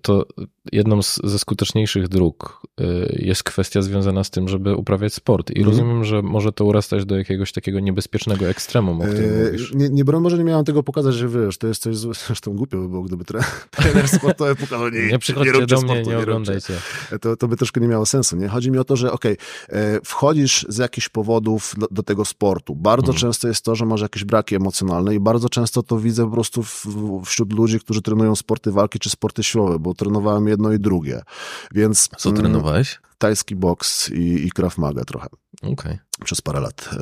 to 0.02 0.26
jedną 0.72 1.02
z, 1.02 1.20
ze 1.24 1.38
skuteczniejszych 1.38 2.08
dróg 2.08 2.62
y, 2.80 2.84
jest 3.22 3.42
kwestia 3.42 3.82
związana 3.82 4.24
z 4.24 4.30
tym, 4.30 4.48
żeby 4.48 4.76
uprawiać 4.76 5.14
sport. 5.14 5.50
I 5.50 5.58
Mhm. 5.58 5.66
rozumiem, 5.76 6.04
że 6.04 6.22
może 6.22 6.52
to 6.52 6.64
urastać 6.64 7.04
do 7.04 7.16
jakiegoś 7.16 7.52
takiego 7.52 7.80
niebezpiecznego 7.80 8.48
ekstremum, 8.48 9.00
o 9.00 9.04
którym 9.04 9.24
Eee, 9.34 9.44
mówisz. 9.46 9.74
Nie, 9.74 9.88
nie 9.88 10.04
może 10.04 10.38
nie 10.38 10.44
miałem 10.44 10.64
tego 10.64 10.82
pokazać, 10.82 11.14
że 11.14 11.28
wiesz, 11.28 11.58
to 11.58 11.66
jest 11.66 11.82
coś 11.82 11.96
złe. 11.96 12.14
Zresztą 12.26 12.52
głupio 12.56 12.78
by 12.78 12.88
było, 12.88 13.02
gdyby 13.02 13.24
tre- 13.24 13.44
trener 13.76 14.08
sportowy 14.08 14.54
pokazał, 14.56 14.88
nie, 14.88 15.06
Nie 15.06 15.18
przychodźcie 15.18 15.52
róbcie 15.52 15.66
do 15.74 15.80
mnie, 15.82 15.88
sportu, 15.90 16.10
nie 16.10 16.16
róbcie. 16.16 16.30
oglądajcie. 16.30 16.74
To, 17.20 17.36
to 17.36 17.48
by 17.48 17.56
troszkę 17.56 17.80
nie 17.80 17.88
miało 17.88 18.06
sensu, 18.06 18.36
nie? 18.36 18.48
Chodzi 18.48 18.70
mi 18.70 18.78
o 18.78 18.84
to, 18.84 18.96
że 18.96 19.12
okej, 19.12 19.36
e, 19.68 20.00
wchodzisz 20.04 20.66
z 20.68 20.76
jakichś 20.78 21.08
powodów 21.08 21.74
do, 21.78 21.86
do 21.90 22.02
tego 22.02 22.24
sportu. 22.24 22.74
Bardzo 22.76 23.06
Mhm. 23.12 23.18
często 23.20 23.48
jest 23.48 23.64
to, 23.64 23.74
że 23.74 23.86
masz 23.86 24.00
jakieś 24.00 24.24
braki 24.24 24.54
emocjonalne 24.56 25.14
i 25.14 25.20
bardzo 25.20 25.48
często 25.48 25.82
to 25.82 25.98
widzę 25.98 26.24
po 26.24 26.30
prostu 26.30 26.62
w, 26.62 26.84
wśród 27.24 27.52
ludzi, 27.52 27.80
którzy 27.80 28.02
trenują 28.02 28.36
sporty 28.36 28.70
walki 28.72 28.98
czy 28.98 29.10
sporty 29.10 29.42
siłowe, 29.54 29.78
bo 29.78 29.94
trenowałem 29.94 30.48
jedno 30.48 30.72
i 30.72 30.78
drugie. 30.78 31.22
Więc 31.74 32.08
Co 32.18 32.28
mm, 32.28 32.42
trenowałeś? 32.42 33.00
tajski 33.18 33.56
boks 33.56 34.10
i, 34.10 34.46
i 34.46 34.50
Krav 34.50 34.78
Maga 34.78 35.04
trochę 35.04 35.28
Okej. 35.62 35.98
przez 36.24 36.40
parę 36.40 36.60
lat 36.60 36.90
e, 36.92 36.96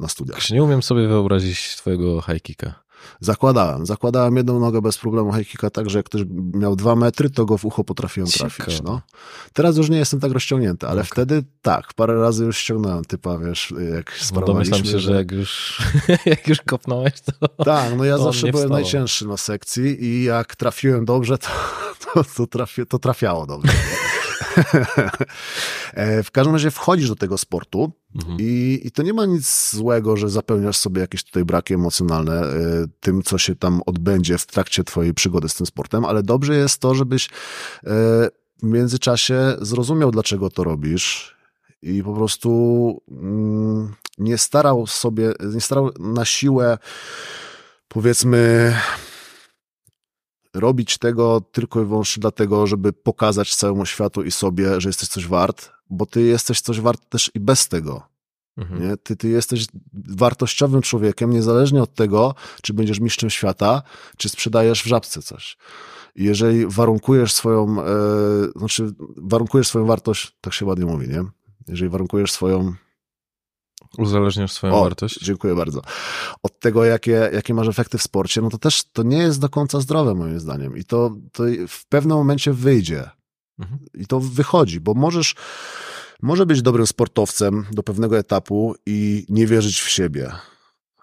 na 0.00 0.08
studiach. 0.08 0.38
Okay. 0.38 0.54
Nie 0.56 0.62
umiem 0.62 0.82
sobie 0.82 1.08
wyobrazić 1.08 1.76
twojego 1.76 2.20
high 2.22 2.42
kicka. 2.42 2.74
Zakładałem. 3.20 3.86
Zakładałem 3.86 4.36
jedną 4.36 4.60
nogę 4.60 4.82
bez 4.82 4.98
problemu 4.98 5.32
high 5.32 5.48
kicka, 5.48 5.70
tak, 5.70 5.90
że 5.90 5.98
jak 5.98 6.06
ktoś 6.06 6.22
miał 6.54 6.76
dwa 6.76 6.96
metry, 6.96 7.30
to 7.30 7.44
go 7.46 7.58
w 7.58 7.64
ucho 7.64 7.84
potrafiłem 7.84 8.28
trafić. 8.30 8.66
Ciekawe. 8.66 8.78
No. 8.84 9.00
Teraz 9.52 9.76
już 9.76 9.90
nie 9.90 9.98
jestem 9.98 10.20
tak 10.20 10.32
rozciągnięty, 10.32 10.86
ale 10.86 11.00
Okej. 11.00 11.10
wtedy 11.12 11.42
tak, 11.62 11.94
parę 11.94 12.20
razy 12.20 12.44
już 12.44 12.58
ściągnąłem 12.58 13.04
typa, 13.04 13.38
wiesz, 13.38 13.74
jak 13.94 14.12
No 14.20 14.24
sprawowaliśmy. 14.26 14.72
domyślam 14.72 14.92
się, 14.92 14.98
że 15.00 15.12
jak 15.12 15.32
już, 15.32 15.82
jak 16.26 16.48
już 16.48 16.60
kopnąłeś, 16.60 17.12
to... 17.20 17.64
Tak, 17.64 17.96
no 17.96 18.04
ja 18.04 18.18
zawsze 18.18 18.50
byłem 18.50 18.68
najcięższy 18.70 19.26
na 19.26 19.36
sekcji 19.36 20.04
i 20.04 20.24
jak 20.24 20.56
trafiłem 20.56 21.04
dobrze, 21.04 21.38
to, 21.38 21.48
to, 22.14 22.24
to, 22.36 22.46
trafi, 22.46 22.86
to 22.86 22.98
trafiało 22.98 23.46
dobrze. 23.46 23.72
E, 25.94 26.22
w 26.22 26.30
każdym 26.30 26.54
razie 26.54 26.70
wchodzisz 26.70 27.08
do 27.08 27.16
tego 27.16 27.38
sportu 27.38 27.92
Mhm. 28.14 28.36
i, 28.40 28.80
i 28.84 28.90
to 28.90 29.02
nie 29.02 29.12
ma 29.12 29.26
nic 29.26 29.70
złego, 29.74 30.16
że 30.16 30.30
zapełniasz 30.30 30.76
sobie 30.76 31.00
jakieś 31.00 31.24
tutaj 31.24 31.44
braki 31.44 31.74
emocjonalne 31.74 32.42
e, 32.42 32.56
tym, 33.00 33.22
co 33.22 33.38
się 33.38 33.56
tam 33.56 33.82
odbędzie 33.86 34.38
w 34.38 34.46
trakcie 34.46 34.84
twojej 34.84 35.14
przygody 35.14 35.48
z 35.48 35.54
tym 35.54 35.66
sportem, 35.66 36.04
ale 36.04 36.22
dobrze 36.22 36.56
jest 36.56 36.80
to, 36.80 36.94
żebyś 36.94 37.26
e, 37.26 37.30
w 38.62 38.62
międzyczasie 38.62 39.56
zrozumiał, 39.60 40.10
dlaczego 40.10 40.50
to 40.50 40.64
robisz 40.64 41.36
i 41.82 42.02
po 42.02 42.14
prostu 42.14 43.02
mm, 43.10 43.94
nie 44.18 44.38
starał 44.38 44.86
sobie, 44.86 45.32
nie 45.54 45.60
starał 45.60 45.90
na 45.98 46.24
siłę 46.24 46.78
powiedzmy 47.88 48.74
robić 50.54 50.98
tego 50.98 51.40
tylko 51.40 51.82
i 51.82 51.84
wyłącznie 51.84 52.20
dlatego, 52.20 52.66
żeby 52.66 52.92
pokazać 52.92 53.54
całemu 53.54 53.86
światu 53.86 54.22
i 54.22 54.30
sobie, 54.30 54.80
że 54.80 54.88
jesteś 54.88 55.08
coś 55.08 55.26
wart, 55.26 55.70
bo 55.90 56.06
ty 56.06 56.22
jesteś 56.22 56.60
coś 56.60 56.80
wart 56.80 57.08
też 57.08 57.30
i 57.34 57.40
bez 57.40 57.68
tego. 57.68 58.02
Mhm. 58.56 58.82
Nie? 58.82 58.96
Ty, 58.96 59.16
ty 59.16 59.28
jesteś 59.28 59.66
wartościowym 59.92 60.82
człowiekiem, 60.82 61.30
niezależnie 61.30 61.82
od 61.82 61.94
tego, 61.94 62.34
czy 62.62 62.74
będziesz 62.74 63.00
mistrzem 63.00 63.30
świata, 63.30 63.82
czy 64.16 64.28
sprzedajesz 64.28 64.82
w 64.82 64.86
żabce 64.86 65.22
coś. 65.22 65.56
I 66.16 66.24
jeżeli 66.24 66.66
warunkujesz 66.66 67.32
swoją, 67.32 67.82
e, 67.82 67.86
znaczy 68.56 68.92
warunkujesz 69.16 69.68
swoją 69.68 69.86
wartość, 69.86 70.36
tak 70.40 70.54
się 70.54 70.66
ładnie 70.66 70.86
mówi, 70.86 71.08
nie? 71.08 71.24
Jeżeli 71.68 71.90
warunkujesz 71.90 72.32
swoją 72.32 72.72
Uzależniasz 73.98 74.52
swoją 74.52 74.74
o, 74.74 74.84
wartość? 74.84 75.18
Dziękuję 75.24 75.54
bardzo. 75.54 75.82
Od 76.42 76.60
tego, 76.60 76.84
jakie, 76.84 77.30
jakie 77.32 77.54
masz 77.54 77.68
efekty 77.68 77.98
w 77.98 78.02
sporcie, 78.02 78.40
no 78.40 78.50
to 78.50 78.58
też 78.58 78.84
to 78.92 79.02
nie 79.02 79.18
jest 79.18 79.40
do 79.40 79.48
końca 79.48 79.80
zdrowe, 79.80 80.14
moim 80.14 80.40
zdaniem. 80.40 80.76
I 80.76 80.84
to, 80.84 81.16
to 81.32 81.44
w 81.68 81.86
pewnym 81.86 82.16
momencie 82.16 82.52
wyjdzie. 82.52 83.10
Mhm. 83.58 83.78
I 83.94 84.06
to 84.06 84.20
wychodzi, 84.20 84.80
bo 84.80 84.94
możesz, 84.94 85.34
może 86.22 86.46
być 86.46 86.62
dobrym 86.62 86.86
sportowcem 86.86 87.66
do 87.72 87.82
pewnego 87.82 88.18
etapu 88.18 88.74
i 88.86 89.26
nie 89.28 89.46
wierzyć 89.46 89.80
w 89.80 89.90
siebie. 89.90 90.32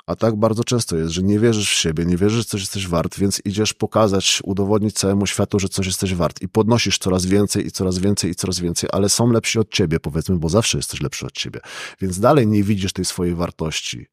A 0.08 0.16
tak 0.16 0.36
bardzo 0.36 0.64
często 0.64 0.98
jest, 0.98 1.12
że 1.12 1.24
nie 1.24 1.40
wierzysz 1.40 1.72
w 1.72 1.80
siebie, 1.80 2.06
nie 2.06 2.18
wierzysz, 2.18 2.38
że 2.38 2.46
coś 2.46 2.62
jesteś 2.62 2.88
wart, 2.88 3.20
więc 3.20 3.42
idziesz 3.46 3.74
pokazać, 3.74 4.42
udowodnić 4.44 4.96
całemu 4.96 5.26
światu, 5.28 5.60
że 5.60 5.70
coś 5.70 5.86
jesteś 5.86 6.16
wart 6.16 6.42
i 6.42 6.50
podnosisz 6.50 6.98
coraz 6.98 7.26
więcej 7.26 7.68
i 7.68 7.72
coraz 7.72 7.98
więcej 7.98 8.32
i 8.32 8.36
coraz 8.36 8.60
więcej, 8.60 8.90
ale 8.94 9.10
są 9.10 9.32
lepsi 9.32 9.60
od 9.60 9.70
ciebie, 9.70 10.00
powiedzmy, 10.00 10.38
bo 10.38 10.50
zawsze 10.50 10.78
jesteś 10.78 11.02
lepszy 11.02 11.26
od 11.26 11.32
ciebie. 11.32 11.60
Więc 12.02 12.20
dalej 12.20 12.48
nie 12.48 12.64
widzisz 12.64 12.94
tej 12.94 13.06
swojej 13.06 13.36
wartości. 13.36 14.06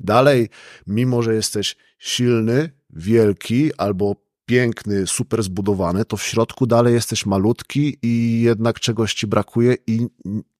Dalej, 0.00 0.48
mimo 0.86 1.22
że 1.22 1.34
jesteś 1.34 1.76
silny, 1.98 2.70
wielki 2.90 3.74
albo 3.74 4.16
piękny, 4.46 5.06
super 5.06 5.42
zbudowany, 5.42 6.04
to 6.04 6.16
w 6.16 6.22
środku 6.22 6.66
dalej 6.66 6.94
jesteś 6.94 7.26
malutki 7.26 7.96
i 8.02 8.42
jednak 8.42 8.80
czegoś 8.80 9.14
ci 9.14 9.26
brakuje 9.26 9.76
i 9.86 10.06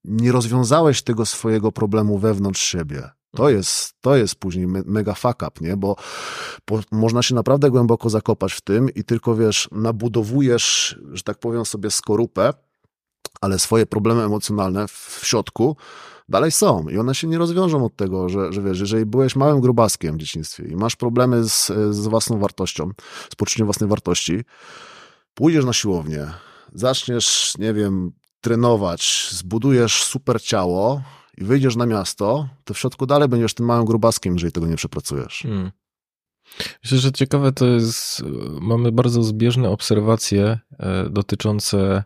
nie 0.05 0.33
rozwiązałeś 0.33 1.03
tego 1.03 1.27
swojego 1.27 1.73
problemu 1.73 2.19
wewnątrz 2.19 2.63
siebie. 2.63 3.18
To 3.37 3.51
jest, 3.51 3.95
to 4.01 4.17
jest 4.17 4.35
później 4.35 4.67
me, 4.67 4.83
mega 4.87 5.15
fuck 5.15 5.43
up, 5.43 5.51
nie? 5.61 5.77
Bo, 5.77 5.97
bo 6.67 6.81
można 6.93 7.23
się 7.23 7.35
naprawdę 7.35 7.71
głęboko 7.71 8.11
zakopać 8.11 8.53
w 8.53 8.61
tym 8.61 8.91
i 8.95 9.05
tylko, 9.05 9.37
wiesz, 9.37 9.69
nabudowujesz, 9.73 10.99
że 11.13 11.23
tak 11.23 11.39
powiem 11.39 11.65
sobie, 11.65 11.91
skorupę, 11.91 12.53
ale 13.41 13.59
swoje 13.59 13.87
problemy 13.87 14.23
emocjonalne 14.23 14.89
w 14.89 15.21
środku 15.23 15.77
dalej 16.29 16.53
są 16.53 16.89
i 16.89 16.99
one 16.99 17.15
się 17.15 17.27
nie 17.27 17.39
rozwiążą 17.39 17.85
od 17.85 17.97
tego, 17.97 18.29
że, 18.29 18.53
że 18.53 18.63
wiesz, 18.63 18.81
jeżeli 18.81 19.07
byłeś 19.07 19.37
małym 19.37 19.61
grubaskiem 19.61 20.15
w 20.15 20.19
dzieciństwie 20.19 20.65
i 20.65 20.77
masz 20.77 20.97
problemy 20.97 21.49
z, 21.49 21.67
z 21.91 22.07
własną 22.07 22.39
wartością, 22.39 22.91
z 23.33 23.35
poczuciem 23.35 23.67
własnej 23.67 23.91
wartości, 23.91 24.45
pójdziesz 25.35 25.65
na 25.65 25.73
siłownię, 25.73 26.27
zaczniesz, 26.73 27.55
nie 27.59 27.75
wiem, 27.75 28.13
trenować, 28.41 29.29
zbudujesz 29.33 30.05
super 30.05 30.43
ciało 30.43 31.03
i 31.41 31.45
wyjdziesz 31.45 31.77
na 31.77 31.87
miasto, 31.87 32.49
to 32.65 32.75
w 32.75 32.79
środku 32.79 33.07
dalej 33.07 33.29
będziesz 33.29 33.55
tym 33.55 33.67
małym 33.67 33.85
grubaskiem, 33.85 34.35
jeżeli 34.35 34.53
tego 34.53 34.67
nie 34.67 34.77
przepracujesz. 34.77 35.39
Hmm. 35.43 35.71
Myślę, 36.83 36.99
że 36.99 37.13
ciekawe 37.13 37.53
to 37.53 37.67
jest, 37.67 38.23
mamy 38.61 38.93
bardzo 38.93 39.23
zbieżne 39.23 39.71
obserwacje 39.71 40.59
e, 40.79 41.11
dotyczące 41.11 42.05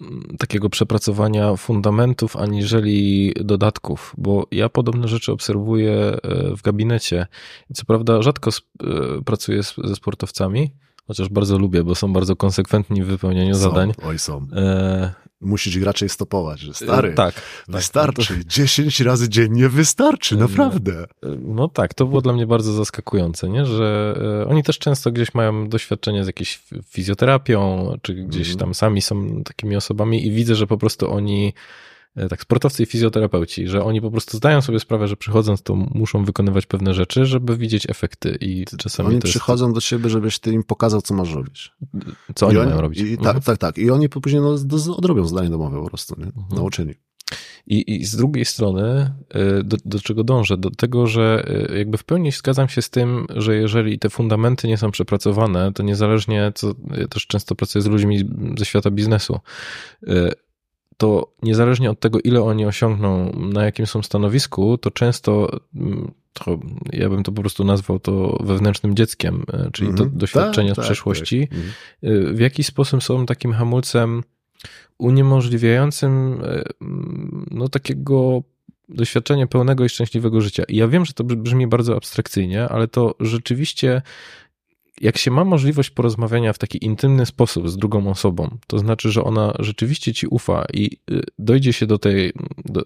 mm, 0.00 0.36
takiego 0.38 0.70
przepracowania 0.70 1.56
fundamentów 1.56 2.36
aniżeli 2.36 3.32
dodatków, 3.36 4.14
bo 4.18 4.46
ja 4.50 4.68
podobne 4.68 5.08
rzeczy 5.08 5.32
obserwuję 5.32 5.92
e, 5.94 6.18
w 6.56 6.62
gabinecie. 6.62 7.26
Co 7.74 7.84
prawda 7.84 8.22
rzadko 8.22 8.50
e, 8.50 8.84
pracuję 9.24 9.62
ze 9.62 9.94
sportowcami, 9.94 10.70
chociaż 11.06 11.28
bardzo 11.28 11.58
lubię, 11.58 11.84
bo 11.84 11.94
są 11.94 12.12
bardzo 12.12 12.36
konsekwentni 12.36 13.02
w 13.02 13.06
wypełnianiu 13.06 13.54
są, 13.54 13.60
zadań. 13.60 13.92
Oj, 14.02 14.18
są. 14.18 14.46
E... 14.52 15.26
Musisz 15.40 15.76
ich 15.76 15.84
raczej 15.84 16.08
stopować, 16.08 16.60
że 16.60 16.74
stary. 16.74 17.14
Tak. 17.14 17.34
Wystarczy. 17.68 18.34
Tak, 18.38 18.44
10 18.44 19.00
razy 19.00 19.28
dziennie 19.28 19.68
wystarczy, 19.68 20.36
naprawdę. 20.36 21.06
No 21.40 21.68
tak, 21.68 21.94
to 21.94 22.06
było 22.06 22.20
dla 22.20 22.32
mnie 22.32 22.46
bardzo 22.46 22.72
zaskakujące, 22.72 23.48
nie? 23.48 23.66
że 23.66 24.18
e, 24.44 24.48
oni 24.48 24.62
też 24.62 24.78
często 24.78 25.12
gdzieś 25.12 25.34
mają 25.34 25.68
doświadczenie 25.68 26.24
z 26.24 26.26
jakąś 26.26 26.62
fizjoterapią, 26.84 27.92
czy 28.02 28.14
gdzieś 28.14 28.48
mhm. 28.48 28.58
tam 28.58 28.74
sami 28.74 29.02
są 29.02 29.42
takimi 29.44 29.76
osobami 29.76 30.26
i 30.26 30.30
widzę, 30.30 30.54
że 30.54 30.66
po 30.66 30.78
prostu 30.78 31.12
oni 31.12 31.52
E, 31.52 31.54
tak, 32.30 32.42
sportowcy 32.42 32.82
i 32.82 32.86
fizjoterapeuci, 32.86 33.68
że 33.68 33.84
oni 33.84 34.00
po 34.00 34.10
prostu 34.10 34.36
zdają 34.36 34.60
sobie 34.60 34.80
sprawę, 34.80 35.08
że 35.08 35.16
przychodząc 35.16 35.62
to 35.62 35.74
muszą 35.76 36.24
wykonywać 36.24 36.66
pewne 36.66 36.94
rzeczy, 36.94 37.26
żeby 37.26 37.56
widzieć 37.56 37.90
efekty 37.90 38.38
i 38.40 38.64
czasami 38.78 39.08
Oni 39.08 39.20
przychodzą 39.20 39.64
jest... 39.64 39.76
do 39.76 39.80
ciebie, 39.80 40.10
żebyś 40.10 40.38
ty 40.38 40.52
im 40.52 40.64
pokazał, 40.64 41.02
co 41.02 41.14
masz 41.14 41.34
robić. 41.34 41.72
Co 42.34 42.46
oni, 42.46 42.58
oni 42.58 42.68
mają 42.68 42.80
robić. 42.80 43.00
I, 43.00 43.14
mhm. 43.14 43.34
tak, 43.34 43.44
tak, 43.44 43.58
tak. 43.58 43.78
I 43.78 43.90
oni 43.90 44.08
później 44.08 44.42
no, 44.42 44.56
odrobią 44.96 45.26
zdanie 45.26 45.50
domowe 45.50 45.80
po 45.82 45.88
prostu, 45.88 46.14
nie? 46.18 46.26
Mhm. 46.26 46.46
nauczeni. 46.50 46.94
I, 47.66 47.94
I 47.94 48.04
z 48.04 48.16
drugiej 48.16 48.44
strony, 48.44 49.10
e, 49.30 49.62
do, 49.62 49.76
do, 49.84 50.00
czego 50.00 50.24
dążę? 50.24 50.56
Do 50.56 50.70
tego, 50.70 51.06
że 51.06 51.44
e, 51.70 51.78
jakby 51.78 51.98
w 51.98 52.04
pełni 52.04 52.32
zgadzam 52.32 52.68
się 52.68 52.82
z 52.82 52.90
tym, 52.90 53.26
że 53.36 53.56
jeżeli 53.56 53.98
te 53.98 54.10
fundamenty 54.10 54.68
nie 54.68 54.76
są 54.76 54.90
przepracowane, 54.90 55.72
to 55.72 55.82
niezależnie, 55.82 56.52
co 56.54 56.74
ja 56.98 57.08
też 57.08 57.26
często 57.26 57.54
pracuję 57.54 57.82
z 57.82 57.86
ludźmi 57.86 58.28
ze 58.58 58.64
świata 58.64 58.90
biznesu, 58.90 59.40
to 60.96 61.32
niezależnie 61.42 61.90
od 61.90 62.00
tego, 62.00 62.20
ile 62.20 62.42
oni 62.42 62.66
osiągną, 62.66 63.32
na 63.32 63.64
jakim 63.64 63.86
są 63.86 64.02
stanowisku, 64.02 64.78
to 64.78 64.90
często 64.90 65.48
mm, 65.74 66.10
to 66.32 66.58
ja 66.92 67.08
bym 67.08 67.22
to 67.22 67.32
po 67.32 67.40
prostu 67.40 67.64
nazwał 67.64 67.98
to 67.98 68.38
wewnętrznym 68.44 68.96
dzieckiem, 68.96 69.44
e, 69.52 69.70
czyli 69.72 69.88
to 69.88 70.02
mhm. 70.02 70.18
doświadczenia 70.18 70.68
tak, 70.68 70.74
z 70.74 70.76
tak, 70.76 70.84
przeszłości, 70.84 71.48
tak. 71.48 71.58
E, 72.02 72.32
w 72.32 72.40
jaki 72.40 72.64
sposób 72.64 73.02
są 73.02 73.26
takim 73.26 73.52
hamulcem 73.52 74.22
uniemożliwiającym 74.98 76.40
e, 76.44 76.62
no 77.50 77.68
takiego 77.68 78.42
doświadczenia 78.88 79.46
pełnego 79.46 79.84
i 79.84 79.88
szczęśliwego 79.88 80.40
życia. 80.40 80.62
I 80.68 80.76
ja 80.76 80.88
wiem, 80.88 81.04
że 81.04 81.12
to 81.12 81.24
brzmi 81.24 81.66
bardzo 81.66 81.96
abstrakcyjnie, 81.96 82.68
ale 82.68 82.88
to 82.88 83.14
rzeczywiście 83.20 84.02
jak 85.00 85.18
się 85.18 85.30
ma 85.30 85.44
możliwość 85.44 85.90
porozmawiania 85.90 86.52
w 86.52 86.58
taki 86.58 86.84
intymny 86.84 87.26
sposób 87.26 87.68
z 87.68 87.76
drugą 87.76 88.10
osobą, 88.10 88.58
to 88.66 88.78
znaczy, 88.78 89.10
że 89.10 89.24
ona 89.24 89.52
rzeczywiście 89.58 90.14
ci 90.14 90.26
ufa 90.26 90.64
i 90.74 90.98
y, 91.10 91.22
dojdzie 91.38 91.72
się 91.72 91.86
do, 91.86 91.98
tej, 91.98 92.32
do, 92.64 92.84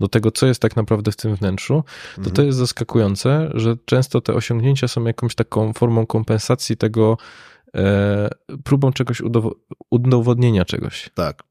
do 0.00 0.08
tego, 0.08 0.30
co 0.30 0.46
jest 0.46 0.62
tak 0.62 0.76
naprawdę 0.76 1.12
w 1.12 1.16
tym 1.16 1.36
wnętrzu, 1.36 1.84
to 2.14 2.18
mhm. 2.18 2.36
to 2.36 2.42
jest 2.42 2.58
zaskakujące, 2.58 3.50
że 3.54 3.76
często 3.84 4.20
te 4.20 4.34
osiągnięcia 4.34 4.88
są 4.88 5.04
jakąś 5.04 5.34
taką 5.34 5.72
formą 5.72 6.06
kompensacji 6.06 6.76
tego, 6.76 7.18
e, 7.74 8.28
próbą 8.64 8.92
czegoś 8.92 9.22
udowodnienia 9.90 10.64
czegoś. 10.64 11.10
Tak. 11.14 11.42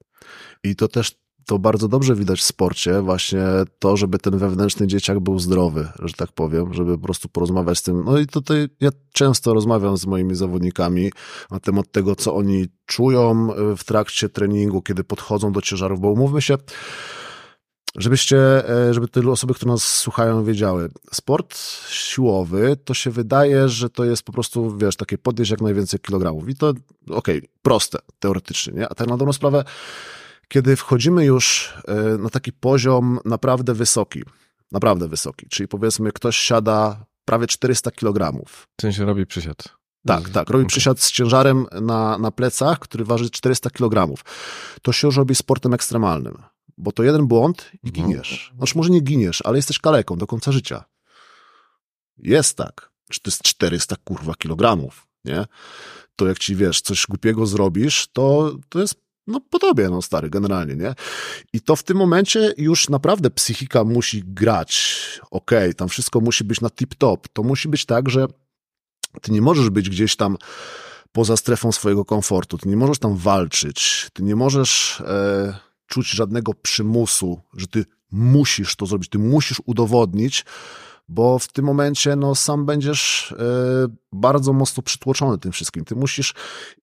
I 0.63 0.75
to 0.75 0.87
też 0.87 1.26
to 1.47 1.59
bardzo 1.59 1.87
dobrze 1.87 2.15
widać 2.15 2.39
w 2.39 2.43
sporcie, 2.43 3.01
właśnie 3.01 3.43
to, 3.79 3.97
żeby 3.97 4.19
ten 4.19 4.37
wewnętrzny 4.37 4.87
dzieciak 4.87 5.19
był 5.19 5.39
zdrowy, 5.39 5.87
że 5.99 6.13
tak 6.13 6.31
powiem, 6.31 6.73
żeby 6.73 6.97
po 6.97 7.03
prostu 7.03 7.29
porozmawiać 7.29 7.77
z 7.77 7.83
tym. 7.83 8.03
No 8.05 8.17
i 8.17 8.27
tutaj 8.27 8.67
ja 8.79 8.89
często 9.13 9.53
rozmawiam 9.53 9.97
z 9.97 10.05
moimi 10.05 10.35
zawodnikami 10.35 11.11
na 11.51 11.59
temat 11.59 11.91
tego, 11.91 12.15
co 12.15 12.35
oni 12.35 12.65
czują 12.85 13.49
w 13.77 13.83
trakcie 13.83 14.29
treningu, 14.29 14.81
kiedy 14.81 15.03
podchodzą 15.03 15.51
do 15.51 15.61
ciężarów, 15.61 15.99
bo 15.99 16.11
umówmy 16.11 16.41
się, 16.41 16.57
Żebyście, 17.97 18.37
e, 18.69 18.93
żeby 18.93 19.07
te 19.07 19.31
osoby, 19.31 19.53
które 19.53 19.71
nas 19.71 19.83
słuchają, 19.83 20.43
wiedziały. 20.43 20.89
Sport 21.11 21.59
siłowy 21.89 22.77
to 22.85 22.93
się 22.93 23.09
wydaje, 23.11 23.69
że 23.69 23.89
to 23.89 24.05
jest 24.05 24.23
po 24.23 24.31
prostu, 24.31 24.77
wiesz, 24.77 24.95
takie 24.95 25.17
podnieść 25.17 25.51
jak 25.51 25.61
najwięcej 25.61 25.99
kilogramów. 25.99 26.49
I 26.49 26.55
to, 26.55 26.69
okej, 26.69 27.37
okay, 27.37 27.41
proste, 27.61 27.99
teoretycznie, 28.19 28.73
nie? 28.73 28.89
A 28.89 28.95
tak 28.95 29.07
na 29.07 29.17
dobrą 29.17 29.33
sprawę, 29.33 29.63
kiedy 30.47 30.75
wchodzimy 30.75 31.25
już 31.25 31.73
e, 31.87 31.95
na 32.17 32.29
taki 32.29 32.51
poziom 32.53 33.19
naprawdę 33.25 33.73
wysoki, 33.73 34.23
naprawdę 34.71 35.07
wysoki, 35.07 35.47
czyli 35.49 35.67
powiedzmy 35.67 36.11
ktoś 36.11 36.37
siada 36.37 37.05
prawie 37.25 37.47
400 37.47 37.91
kg. 37.91 38.45
W 38.77 38.81
sensie 38.81 39.05
robi 39.05 39.25
przysiad. 39.25 39.77
Tak, 40.05 40.29
tak. 40.29 40.49
Robi 40.49 40.65
przysiad 40.65 40.99
z 40.99 41.11
ciężarem 41.11 41.65
na, 41.81 42.17
na 42.17 42.31
plecach, 42.31 42.79
który 42.79 43.05
waży 43.05 43.29
400 43.29 43.69
kg. 43.69 44.23
To 44.81 44.91
się 44.91 45.07
już 45.07 45.17
robi 45.17 45.35
sportem 45.35 45.73
ekstremalnym, 45.73 46.43
bo 46.77 46.91
to 46.91 47.03
jeden 47.03 47.27
błąd 47.27 47.71
i 47.83 47.87
mhm. 47.87 48.07
giniesz. 48.07 48.51
Znaczy 48.57 48.77
może 48.77 48.89
nie 48.89 49.01
giniesz, 49.01 49.41
ale 49.45 49.57
jesteś 49.57 49.79
kaleką 49.79 50.15
do 50.15 50.27
końca 50.27 50.51
życia. 50.51 50.83
Jest 52.17 52.57
tak. 52.57 52.91
Że 53.11 53.19
to 53.19 53.29
jest 53.29 53.43
400 53.43 53.95
kurwa 54.03 54.35
kilogramów, 54.35 55.07
nie? 55.25 55.45
To 56.15 56.27
jak 56.27 56.39
ci, 56.39 56.55
wiesz, 56.55 56.81
coś 56.81 57.05
głupiego 57.07 57.45
zrobisz, 57.45 58.07
to, 58.13 58.55
to 58.69 58.79
jest 58.79 59.06
no 59.27 59.41
po 59.49 59.59
tobie, 59.59 59.89
no 59.89 60.01
stary, 60.01 60.29
generalnie, 60.29 60.75
nie? 60.75 60.95
I 61.53 61.61
to 61.61 61.75
w 61.75 61.83
tym 61.83 61.97
momencie 61.97 62.53
już 62.57 62.89
naprawdę 62.89 63.29
psychika 63.29 63.83
musi 63.83 64.23
grać, 64.25 64.97
okej, 65.31 65.59
okay, 65.59 65.73
tam 65.73 65.89
wszystko 65.89 66.19
musi 66.19 66.43
być 66.43 66.61
na 66.61 66.69
tip-top. 66.69 67.17
To 67.33 67.43
musi 67.43 67.67
być 67.67 67.85
tak, 67.85 68.09
że 68.09 68.27
ty 69.21 69.31
nie 69.31 69.41
możesz 69.41 69.69
być 69.69 69.89
gdzieś 69.89 70.15
tam 70.15 70.37
poza 71.11 71.37
strefą 71.37 71.71
swojego 71.71 72.05
komfortu, 72.05 72.57
ty 72.57 72.69
nie 72.69 72.77
możesz 72.77 72.99
tam 72.99 73.17
walczyć, 73.17 74.07
ty 74.13 74.23
nie 74.23 74.35
możesz 74.35 75.01
e, 75.01 75.57
czuć 75.87 76.07
żadnego 76.07 76.53
przymusu, 76.53 77.41
że 77.53 77.67
ty 77.67 77.85
musisz 78.11 78.75
to 78.75 78.85
zrobić, 78.85 79.09
ty 79.09 79.19
musisz 79.19 79.61
udowodnić, 79.65 80.45
bo 81.09 81.39
w 81.39 81.47
tym 81.47 81.65
momencie 81.65 82.15
no, 82.15 82.35
sam 82.35 82.65
będziesz 82.65 83.31
e, 83.31 83.45
bardzo 84.11 84.53
mocno 84.53 84.83
przytłoczony 84.83 85.37
tym 85.37 85.51
wszystkim. 85.51 85.85
Ty 85.85 85.95
musisz 85.95 86.33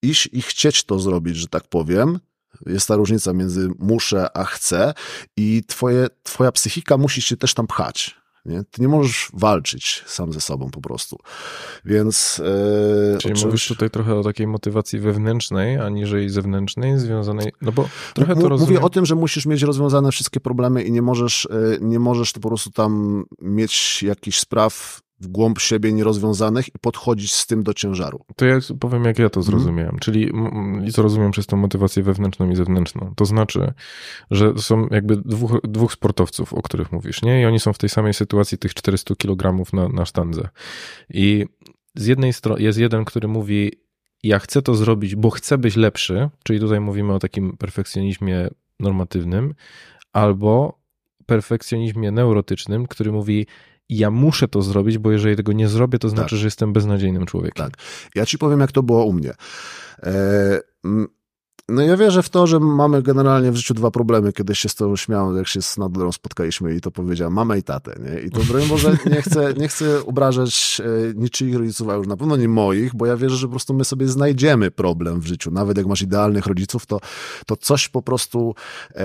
iść 0.03 0.29
i 0.33 0.43
chcieć 0.43 0.85
to 0.85 0.99
zrobić, 0.99 1.37
że 1.37 1.47
tak 1.47 1.69
powiem, 1.69 2.19
jest 2.67 2.89
ta 2.89 2.97
różnica 2.97 3.33
między 3.33 3.69
muszę 3.79 4.37
a 4.37 4.45
chcę 4.45 4.95
i 5.37 5.63
twoje, 5.67 6.07
twoja 6.23 6.53
psychika 6.53 6.97
musi 6.97 7.23
się 7.23 7.37
też 7.37 7.55
tam 7.55 7.67
pchać. 7.67 8.25
Nie? 8.47 8.65
Ty 8.71 8.83
nie 8.83 8.89
możesz 8.89 9.29
walczyć 9.33 10.03
sam 10.07 10.33
ze 10.33 10.41
sobą 10.41 10.71
po 10.71 10.81
prostu. 10.81 11.19
Więc. 11.85 12.43
E, 13.15 13.19
Czyli 13.19 13.45
mówisz 13.45 13.69
tutaj 13.69 13.91
trochę 13.91 14.15
o 14.15 14.23
takiej 14.23 14.47
motywacji 14.47 14.99
wewnętrznej, 14.99 15.79
aniżeli 15.79 16.31
zewnętrznej, 16.31 16.99
związanej. 16.99 17.53
No 17.63 17.73
bo 17.73 17.89
trochę 18.15 18.37
to 18.37 18.49
rozumiem. 18.49 18.75
Mówię 18.75 18.87
o 18.87 18.91
tym, 18.91 19.07
że 19.07 19.15
musisz 19.15 19.47
mieć 19.47 19.63
rozwiązane 19.63 20.13
wszystkie 20.13 20.41
problemy 20.41 20.83
i 20.83 20.93
nie 20.93 21.03
możesz, 21.03 21.49
e, 21.51 21.79
nie 21.81 21.99
możesz 21.99 22.33
po 22.33 22.41
prostu 22.41 22.71
tam 22.71 23.25
mieć 23.43 24.03
jakichś 24.03 24.39
spraw 24.39 25.01
w 25.21 25.27
głąb 25.27 25.61
siebie 25.61 25.93
nierozwiązanych 25.93 26.69
i 26.69 26.79
podchodzić 26.79 27.33
z 27.33 27.47
tym 27.47 27.63
do 27.63 27.75
ciężaru. 27.75 28.25
To 28.37 28.45
ja 28.45 28.59
powiem, 28.81 29.05
jak 29.05 29.19
ja 29.19 29.31
to 29.31 29.41
mhm. 29.41 29.45
zrozumiałem. 29.45 29.91
Mm. 29.91 30.01
Czyli 30.01 30.33
co 30.93 31.03
rozumiem 31.03 31.31
przez 31.31 31.47
tą 31.47 31.57
motywację 31.57 32.03
wewnętrzną 32.03 32.51
i 32.51 32.57
zewnętrzną. 32.57 33.13
To 33.17 33.25
znaczy, 33.25 33.73
że 34.31 34.59
są 34.59 34.89
jakby 34.91 35.17
dwóch, 35.17 35.61
dwóch 35.65 35.93
sportowców, 35.93 36.53
o 36.53 36.63
których 36.63 36.93
mówisz, 36.93 37.23
nie? 37.23 37.43
I 37.43 37.45
oni 37.45 37.61
są 37.61 37.73
w 37.73 37.79
tej 37.79 37.89
samej 37.89 38.15
sytuacji 38.15 38.59
tych 38.59 38.75
400 38.75 39.15
kg 39.15 39.73
na, 39.73 39.89
na 39.89 40.05
sztandze. 40.05 40.49
I 41.11 41.45
z 41.95 42.07
jednej 42.07 42.33
strony 42.33 42.63
jest 42.63 42.79
jeden, 42.79 43.05
który 43.05 43.29
mówi, 43.29 43.73
ja 44.23 44.39
chcę 44.39 44.63
to 44.63 44.75
zrobić, 44.75 45.17
bo 45.17 45.31
chcę 45.31 45.59
być 45.59 45.77
lepszy, 45.77 46.31
czyli 46.45 46.61
tutaj 46.61 46.81
mówimy 46.81 47.13
o 47.13 47.19
takim 47.19 47.57
perfekcjonizmie 47.57 48.49
normatywnym, 48.81 49.55
albo 50.13 50.79
perfekcjonizmie 51.27 52.11
neurotycznym, 52.11 52.87
który 52.87 53.13
mówi, 53.13 53.47
ja 53.89 54.11
muszę 54.11 54.49
to 54.49 54.63
zrobić, 54.63 54.99
bo 54.99 55.13
jeżeli 55.13 55.37
tego 55.37 55.53
nie 55.53 55.69
zrobię, 55.69 55.99
to 55.99 56.09
znaczy, 56.09 56.31
tak. 56.31 56.39
że 56.39 56.47
jestem 56.47 56.73
beznadziejnym 56.73 57.27
człowiekiem. 57.27 57.67
Tak. 57.67 57.75
Ja 58.15 58.27
ci 58.27 58.39
powiem, 58.39 58.61
jak 58.61 58.73
to 58.73 58.83
było 58.83 59.05
u 59.05 59.13
mnie. 59.13 59.33
E, 60.03 60.61
no 61.69 61.83
ja 61.83 61.97
wierzę 61.97 62.23
w 62.23 62.29
to, 62.29 62.47
że 62.47 62.61
mamy 62.61 63.03
generalnie 63.03 63.53
w 63.53 63.57
życiu 63.57 63.75
dwa 63.75 63.91
problemy. 63.91 64.33
Kiedyś 64.33 64.59
się 64.59 64.69
z 64.69 64.75
tą 64.75 64.97
śmiałem, 64.97 65.37
jak 65.37 65.49
się 65.49 65.63
z 65.63 65.79
Nadlerą 65.79 66.13
spotkaliśmy 66.13 66.75
i 66.75 66.81
to 66.81 66.91
powiedziałem, 66.91 67.33
mamę 67.33 67.59
i 67.59 67.63
tatę, 67.63 67.95
nie? 68.01 68.21
I 68.21 68.31
to 68.31 68.41
broń 68.41 68.67
Boże, 68.69 68.99
nie 69.13 69.23
chcę, 69.23 69.55
nie 69.57 69.69
chcę 69.69 70.07
obrażać 70.07 70.83
e, 70.85 71.15
niczyich 71.15 71.57
rodziców, 71.57 71.89
a 71.89 71.95
już 71.95 72.07
na 72.07 72.17
pewno 72.17 72.37
nie 72.37 72.49
moich, 72.49 72.95
bo 72.95 73.07
ja 73.07 73.17
wierzę, 73.17 73.37
że 73.37 73.47
po 73.47 73.51
prostu 73.51 73.75
my 73.75 73.85
sobie 73.85 74.09
znajdziemy 74.09 74.71
problem 74.71 75.21
w 75.21 75.27
życiu. 75.27 75.51
Nawet 75.51 75.79
jak 75.79 75.87
masz 75.87 76.03
idealnych 76.03 76.47
rodziców, 76.47 76.87
to, 76.87 77.01
to 77.47 77.57
coś 77.57 77.89
po 77.89 78.03
prostu 78.03 78.55
e, 78.95 79.05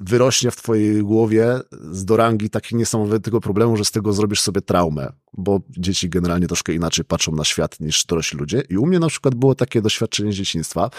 wyrośnie 0.00 0.50
w 0.50 0.56
twojej 0.56 1.02
głowie 1.02 1.60
z 1.90 2.04
do 2.04 2.16
rangi 2.16 2.50
takiego 2.50 2.78
niesamowitego 2.78 3.40
problemu, 3.40 3.76
że 3.76 3.84
z 3.84 3.90
tego 3.90 4.12
zrobisz 4.12 4.40
sobie 4.40 4.60
traumę 4.60 5.12
bo 5.36 5.60
dzieci 5.70 6.08
generalnie 6.08 6.46
troszkę 6.46 6.72
inaczej 6.72 7.04
patrzą 7.04 7.32
na 7.32 7.44
świat 7.44 7.80
niż 7.80 8.04
dorośli 8.04 8.38
ludzie. 8.38 8.62
I 8.68 8.78
u 8.78 8.86
mnie 8.86 8.98
na 8.98 9.08
przykład 9.08 9.34
było 9.34 9.54
takie 9.54 9.82
doświadczenie 9.82 10.32
z 10.32 10.34
dzieciństwa, 10.34 10.90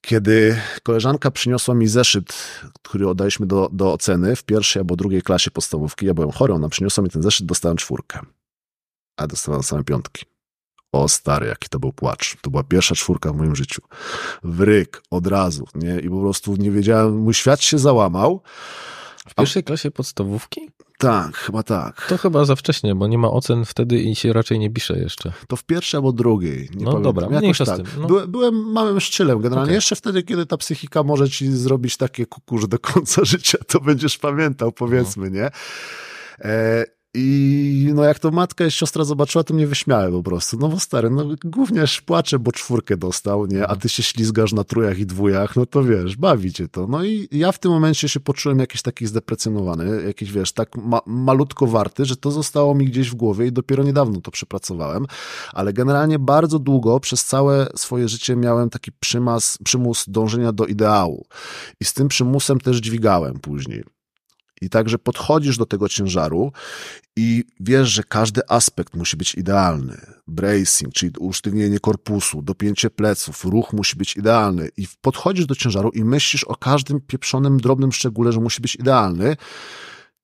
kiedy 0.00 0.60
koleżanka 0.82 1.30
przyniosła 1.30 1.74
mi 1.74 1.88
zeszyt, 1.88 2.34
który 2.82 3.08
oddaliśmy 3.08 3.46
do, 3.46 3.68
do 3.72 3.92
oceny 3.92 4.36
w 4.36 4.44
pierwszej 4.44 4.80
albo 4.80 4.96
drugiej 4.96 5.22
klasie 5.22 5.50
podstawówki. 5.50 6.06
Ja 6.06 6.14
byłem 6.14 6.30
chory, 6.30 6.54
ona 6.54 6.68
przyniosła 6.68 7.04
mi 7.04 7.10
ten 7.10 7.22
zeszyt, 7.22 7.46
dostałem 7.46 7.76
czwórkę. 7.76 8.20
A 9.16 9.26
dostałem 9.26 9.62
same 9.62 9.84
piątki. 9.84 10.24
O 10.92 11.08
stary, 11.08 11.46
jaki 11.46 11.68
to 11.68 11.78
był 11.78 11.92
płacz. 11.92 12.36
To 12.42 12.50
była 12.50 12.62
pierwsza 12.62 12.94
czwórka 12.94 13.32
w 13.32 13.36
moim 13.36 13.56
życiu. 13.56 13.82
Wryk, 14.42 15.02
od 15.10 15.26
razu, 15.26 15.64
nie? 15.74 16.00
I 16.00 16.10
po 16.10 16.20
prostu 16.20 16.56
nie 16.56 16.70
wiedziałem, 16.70 17.18
mój 17.18 17.34
świat 17.34 17.62
się 17.62 17.78
załamał. 17.78 18.42
W 19.28 19.34
pierwszej 19.34 19.64
klasie 19.64 19.90
podstawówki? 19.90 20.70
Tak, 21.00 21.36
chyba 21.36 21.62
tak. 21.62 22.06
To 22.08 22.18
chyba 22.18 22.44
za 22.44 22.56
wcześnie, 22.56 22.94
bo 22.94 23.06
nie 23.06 23.18
ma 23.18 23.30
ocen 23.30 23.64
wtedy 23.64 23.98
i 23.98 24.14
się 24.16 24.32
raczej 24.32 24.58
nie 24.58 24.70
pisze 24.70 24.98
jeszcze. 24.98 25.32
To 25.48 25.56
w 25.56 25.64
pierwszej 25.64 25.98
albo 25.98 26.12
drugiej. 26.12 26.60
Nie 26.74 26.84
No 26.84 26.90
pamiętam. 26.90 27.02
dobra, 27.02 27.26
Jakoś 27.26 27.38
mniejsza 27.40 27.64
z 27.64 27.68
tak. 27.68 27.76
tym, 27.76 27.86
no. 28.00 28.06
Byłem, 28.06 28.30
byłem 28.30 28.54
małym 28.54 29.00
szczylem 29.00 29.40
generalnie. 29.40 29.68
Okej. 29.70 29.74
Jeszcze 29.74 29.96
wtedy, 29.96 30.22
kiedy 30.22 30.46
ta 30.46 30.56
psychika 30.56 31.02
może 31.02 31.28
ci 31.30 31.52
zrobić 31.52 31.96
takie 31.96 32.26
kuku, 32.26 32.58
że 32.58 32.68
do 32.68 32.78
końca 32.78 33.24
życia 33.24 33.58
to 33.66 33.80
będziesz 33.80 34.18
pamiętał, 34.18 34.72
powiedzmy, 34.72 35.30
nie? 35.30 35.50
E, 36.38 36.84
I 37.14 37.90
no 37.94 38.04
jak 38.04 38.18
to 38.18 38.30
matka 38.30 38.66
i 38.66 38.70
siostra 38.70 39.04
zobaczyła, 39.04 39.44
to 39.44 39.54
mnie 39.54 39.66
wyśmiały 39.66 40.12
po 40.12 40.22
prostu. 40.22 40.56
No 40.56 40.68
bo 40.68 40.80
stary, 40.80 41.10
no 41.10 41.24
gówniarz 41.44 42.00
płacze, 42.00 42.38
bo 42.38 42.52
czwórkę 42.52 42.96
dostał, 42.96 43.46
nie? 43.46 43.66
A 43.66 43.76
ty 43.76 43.88
się 43.88 44.02
ślizgasz 44.02 44.52
na 44.52 44.64
trójach 44.64 44.98
i 44.98 45.06
dwójach, 45.06 45.56
no 45.56 45.66
to 45.66 45.84
wiesz, 45.84 46.16
bawi 46.16 46.52
cię 46.52 46.68
to. 46.68 46.86
No 46.86 47.04
i 47.04 47.28
ja 47.32 47.52
w 47.52 47.58
tym 47.58 47.70
momencie 47.70 48.08
się 48.08 48.20
poczułem 48.20 48.58
jakiś 48.58 48.82
taki 48.82 49.06
zdeprecjonowany, 49.06 50.02
jakiś 50.06 50.32
wiesz, 50.32 50.52
tak 50.52 50.76
ma 50.76 51.00
malutko 51.06 51.66
warty, 51.66 52.04
że 52.04 52.16
to 52.16 52.30
zostało 52.30 52.74
mi 52.74 52.86
gdzieś 52.86 53.10
w 53.10 53.14
głowie 53.14 53.46
i 53.46 53.52
dopiero 53.52 53.82
niedawno 53.82 54.20
to 54.20 54.30
przepracowałem. 54.30 55.06
Ale 55.52 55.72
generalnie 55.72 56.18
bardzo 56.18 56.58
długo, 56.58 57.00
przez 57.00 57.24
całe 57.24 57.66
swoje 57.76 58.08
życie 58.08 58.36
miałem 58.36 58.70
taki 58.70 58.92
przymus, 58.92 59.58
przymus 59.64 60.04
dążenia 60.08 60.52
do 60.52 60.66
ideału. 60.66 61.26
I 61.80 61.84
z 61.84 61.94
tym 61.94 62.08
przymusem 62.08 62.60
też 62.60 62.76
dźwigałem 62.76 63.38
później. 63.38 63.84
I 64.60 64.70
także 64.70 64.98
podchodzisz 64.98 65.58
do 65.58 65.66
tego 65.66 65.88
ciężaru 65.88 66.52
i 67.16 67.44
wiesz, 67.60 67.88
że 67.88 68.02
każdy 68.02 68.40
aspekt 68.48 68.94
musi 68.94 69.16
być 69.16 69.34
idealny. 69.34 70.00
Bracing, 70.26 70.94
czyli 70.94 71.12
usztywnienie 71.18 71.80
korpusu, 71.80 72.42
dopięcie 72.42 72.90
pleców, 72.90 73.44
ruch 73.44 73.72
musi 73.72 73.96
być 73.96 74.16
idealny. 74.16 74.68
I 74.76 74.86
podchodzisz 75.00 75.46
do 75.46 75.54
ciężaru 75.54 75.90
i 75.90 76.04
myślisz 76.04 76.44
o 76.44 76.56
każdym 76.56 77.00
pieprzonym, 77.00 77.56
drobnym 77.60 77.92
szczególe, 77.92 78.32
że 78.32 78.40
musi 78.40 78.62
być 78.62 78.74
idealny. 78.74 79.36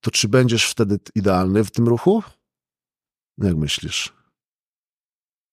To 0.01 0.11
czy 0.11 0.29
będziesz 0.29 0.65
wtedy 0.71 0.99
idealny 1.15 1.65
w 1.65 1.71
tym 1.71 1.89
ruchu? 1.89 2.23
Jak 3.39 3.57
myślisz? 3.57 4.13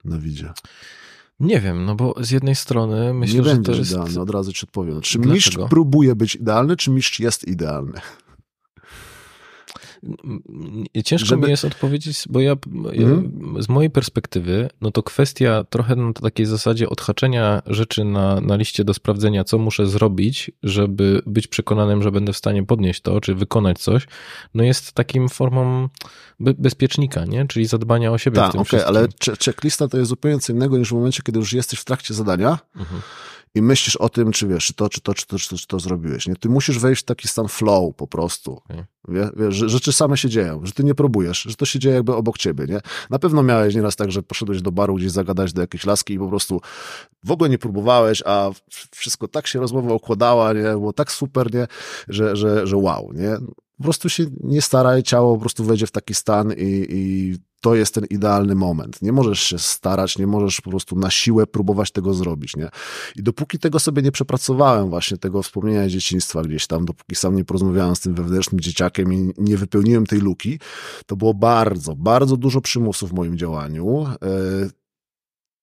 No 0.04 0.19
widzę. 0.19 0.54
Nie 1.39 1.62
wiem, 1.62 1.86
no 1.86 1.96
bo 1.96 2.15
z 2.22 2.32
jednej 2.32 2.56
strony 2.56 3.13
myślę, 3.13 3.38
nie 3.38 3.43
że 3.43 3.54
będziesz 3.54 3.76
to 3.76 3.80
jest... 3.80 3.91
idealny, 3.91 4.19
od 4.19 4.30
razu 4.30 4.54
ci 4.54 4.65
odpowiem. 4.65 5.02
Czy 5.02 5.17
Dlaczego? 5.17 5.36
mistrz 5.36 5.58
próbuje 5.69 6.15
być 6.15 6.36
idealny, 6.36 6.76
czy 6.76 6.91
mistrz 6.91 7.19
jest 7.19 7.48
idealny? 7.48 8.02
Ciężko 11.06 11.28
Żeby- 11.28 11.46
mi 11.46 11.52
jest 11.52 11.66
odpowiedzieć, 11.66 12.24
bo 12.30 12.39
ja, 12.39 12.52
Mhm. 12.52 13.32
z 13.63 13.70
mojej 13.70 13.89
perspektywy, 13.89 14.70
no 14.82 14.92
to 14.92 15.04
kwestia 15.04 15.63
trochę 15.70 15.96
na 15.96 16.13
takiej 16.13 16.46
zasadzie 16.46 16.89
odhaczenia 16.89 17.62
rzeczy 17.66 18.04
na, 18.04 18.42
na 18.42 18.56
liście 18.56 18.84
do 18.84 18.94
sprawdzenia, 18.94 19.44
co 19.44 19.58
muszę 19.58 19.88
zrobić, 19.88 20.52
żeby 20.63 21.22
być 21.26 21.48
przekonanym, 21.48 22.04
że 22.04 22.12
będę 22.12 22.34
w 22.34 22.38
stanie 22.38 22.63
podnieść 22.66 23.02
to, 23.02 23.22
czy 23.22 23.36
wykonać 23.36 23.80
coś, 23.80 24.08
no 24.54 24.63
jest 24.63 24.92
takim 24.94 25.30
formą 25.30 25.89
be, 26.39 26.54
bezpiecznika, 26.54 27.26
nie? 27.26 27.48
Czyli 27.48 27.66
zadbania 27.66 28.12
o 28.12 28.18
siebie 28.18 28.36
Tak, 28.36 28.50
okej, 28.50 28.66
wszystkim. 28.66 28.96
ale 28.96 29.08
checklista 29.46 29.88
to 29.88 29.98
jest 29.98 30.10
zupełnie 30.10 30.39
co 30.39 30.54
innego 30.54 30.78
niż 30.78 30.89
w 30.89 30.94
momencie, 30.94 31.24
kiedy 31.26 31.39
już 31.39 31.54
jesteś 31.54 31.80
w 31.80 31.86
trakcie 31.86 32.13
zadania 32.13 32.58
Mhm. 32.76 33.02
I 33.56 33.62
myślisz 33.62 33.96
o 33.96 34.10
tym, 34.10 34.32
czy 34.32 34.48
wiesz, 34.48 34.66
czy 34.66 34.74
to, 34.74 34.89
czy 34.89 35.02
to, 35.02 35.13
czy 35.13 35.28
to, 35.28 35.39
czy 35.39 35.50
to, 35.50 35.58
czy 35.58 35.68
to 35.68 35.80
zrobiłeś. 35.80 36.28
Nie? 36.28 36.36
Ty 36.36 36.50
musisz 36.50 36.80
wejść 36.80 37.02
w 37.02 37.06
taki 37.06 37.28
stan 37.28 37.48
flow 37.48 37.96
po 37.96 38.08
prostu. 38.08 38.52
Okej. 38.54 38.84
Wie, 39.08 39.30
wiesz, 39.38 39.56
że 39.56 39.70
rzeczy 39.70 39.94
same 39.94 40.18
się 40.18 40.30
dzieją, 40.30 40.66
że 40.66 40.72
ty 40.72 40.84
nie 40.84 40.96
próbujesz, 40.96 41.42
że 41.42 41.56
to 41.56 41.66
się 41.66 41.80
dzieje 41.80 41.96
jakby 41.96 42.16
obok 42.16 42.38
ciebie, 42.38 42.66
nie? 42.66 42.80
Na 43.10 43.20
pewno 43.20 43.44
miałeś 43.44 43.76
nieraz 43.76 43.96
tak, 43.96 44.12
że 44.12 44.24
poszedłeś 44.24 44.62
do 44.62 44.72
baru 44.72 44.96
gdzieś 44.96 45.12
zagadać 45.12 45.54
do 45.54 45.62
jakiejś 45.62 45.86
laski 45.86 46.13
i 46.13 46.20
po 46.20 46.28
prostu 46.28 46.62
w 47.24 47.32
ogóle 47.32 47.50
nie 47.50 47.58
próbowałeś, 47.58 48.24
a 48.26 48.50
wszystko 48.92 49.28
tak 49.28 49.48
się 49.48 49.60
rozmowa 49.60 49.94
układała, 49.94 50.54
nie? 50.54 50.63
Było 50.63 50.94
tak 50.94 51.12
super, 51.12 51.54
nie? 51.54 51.68
Że, 52.08 52.36
że, 52.36 52.68
że 52.68 52.78
wow, 52.78 53.12
nie? 53.13 53.38
Po 53.78 53.84
prostu 53.84 54.10
się 54.10 54.26
nie 54.44 54.62
staraj, 54.62 55.04
ciało 55.04 55.36
po 55.36 55.42
prostu 55.42 55.63
wejdzie 55.63 55.88
w 55.88 55.92
taki 55.92 56.13
stan 56.13 56.54
i, 56.58 56.86
i 56.89 57.36
to 57.63 57.76
jest 57.76 57.93
ten 57.93 58.06
idealny 58.06 58.56
moment. 58.56 59.02
Nie 59.02 59.12
możesz 59.12 59.39
się 59.39 59.60
starać, 59.60 60.17
nie 60.17 60.28
możesz 60.28 60.62
po 60.62 60.69
prostu 60.69 60.95
na 60.95 61.12
siłę 61.12 61.47
próbować 61.47 61.91
tego 61.91 62.13
zrobić, 62.13 62.56
nie? 62.56 62.69
I 63.15 63.23
dopóki 63.23 63.60
tego 63.60 63.80
sobie 63.80 64.02
nie 64.02 64.12
przepracowałem, 64.12 64.89
właśnie 64.89 65.17
tego 65.17 65.43
wspomnienia 65.43 65.88
dzieciństwa 65.88 66.41
gdzieś 66.41 66.67
tam, 66.67 66.86
dopóki 66.86 67.15
sam 67.15 67.36
nie 67.36 67.45
porozmawiałem 67.45 67.95
z 67.95 67.99
tym 67.99 68.13
wewnętrznym 68.15 68.60
dzieciakiem 68.60 69.13
i 69.13 69.34
nie 69.38 69.58
wypełniłem 69.58 70.06
tej 70.06 70.19
luki, 70.19 70.60
to 71.06 71.15
było 71.15 71.34
bardzo, 71.34 71.95
bardzo 71.95 72.38
dużo 72.38 72.62
przymusu 72.62 73.08
w 73.08 73.13
moim 73.13 73.38
działaniu. 73.38 74.06
E, 74.08 74.84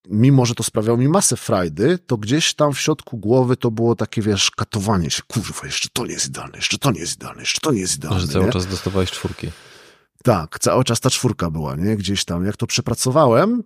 Mimo, 0.09 0.47
że 0.47 0.55
to 0.55 0.63
sprawiało 0.63 0.99
mi 0.99 1.09
masę 1.09 1.37
frajdy, 1.37 1.99
to 2.07 2.17
gdzieś 2.17 2.55
tam 2.55 2.73
w 2.73 2.81
środku 2.81 3.19
głowy 3.19 3.57
to 3.57 3.71
było 3.71 3.97
takie, 3.97 4.23
wiesz, 4.23 4.51
katowanie 4.51 5.11
się. 5.11 5.23
Kurwa, 5.29 5.67
jeszcze 5.67 5.89
to 5.93 6.07
nie 6.07 6.13
jest 6.13 6.27
idealne, 6.27 6.57
jeszcze 6.59 6.79
to 6.79 6.91
nie 6.91 7.01
jest 7.01 7.17
idealne, 7.17 7.43
jeszcze 7.43 7.61
to 7.61 7.73
nie 7.73 7.81
jest 7.81 7.97
idealne. 7.97 8.21
Że 8.21 8.29
cały 8.29 8.45
nie? 8.45 8.53
czas 8.53 8.67
dostawałeś 8.67 9.11
czwórki. 9.11 9.51
Tak, 10.25 10.59
cały 10.59 10.85
czas 10.85 11.01
ta 11.01 11.11
czwórka 11.11 11.51
była, 11.51 11.77
nie? 11.77 11.97
Gdzieś 11.97 12.25
tam. 12.25 12.45
Jak 12.47 12.57
to 12.57 12.67
przepracowałem, 12.67 13.63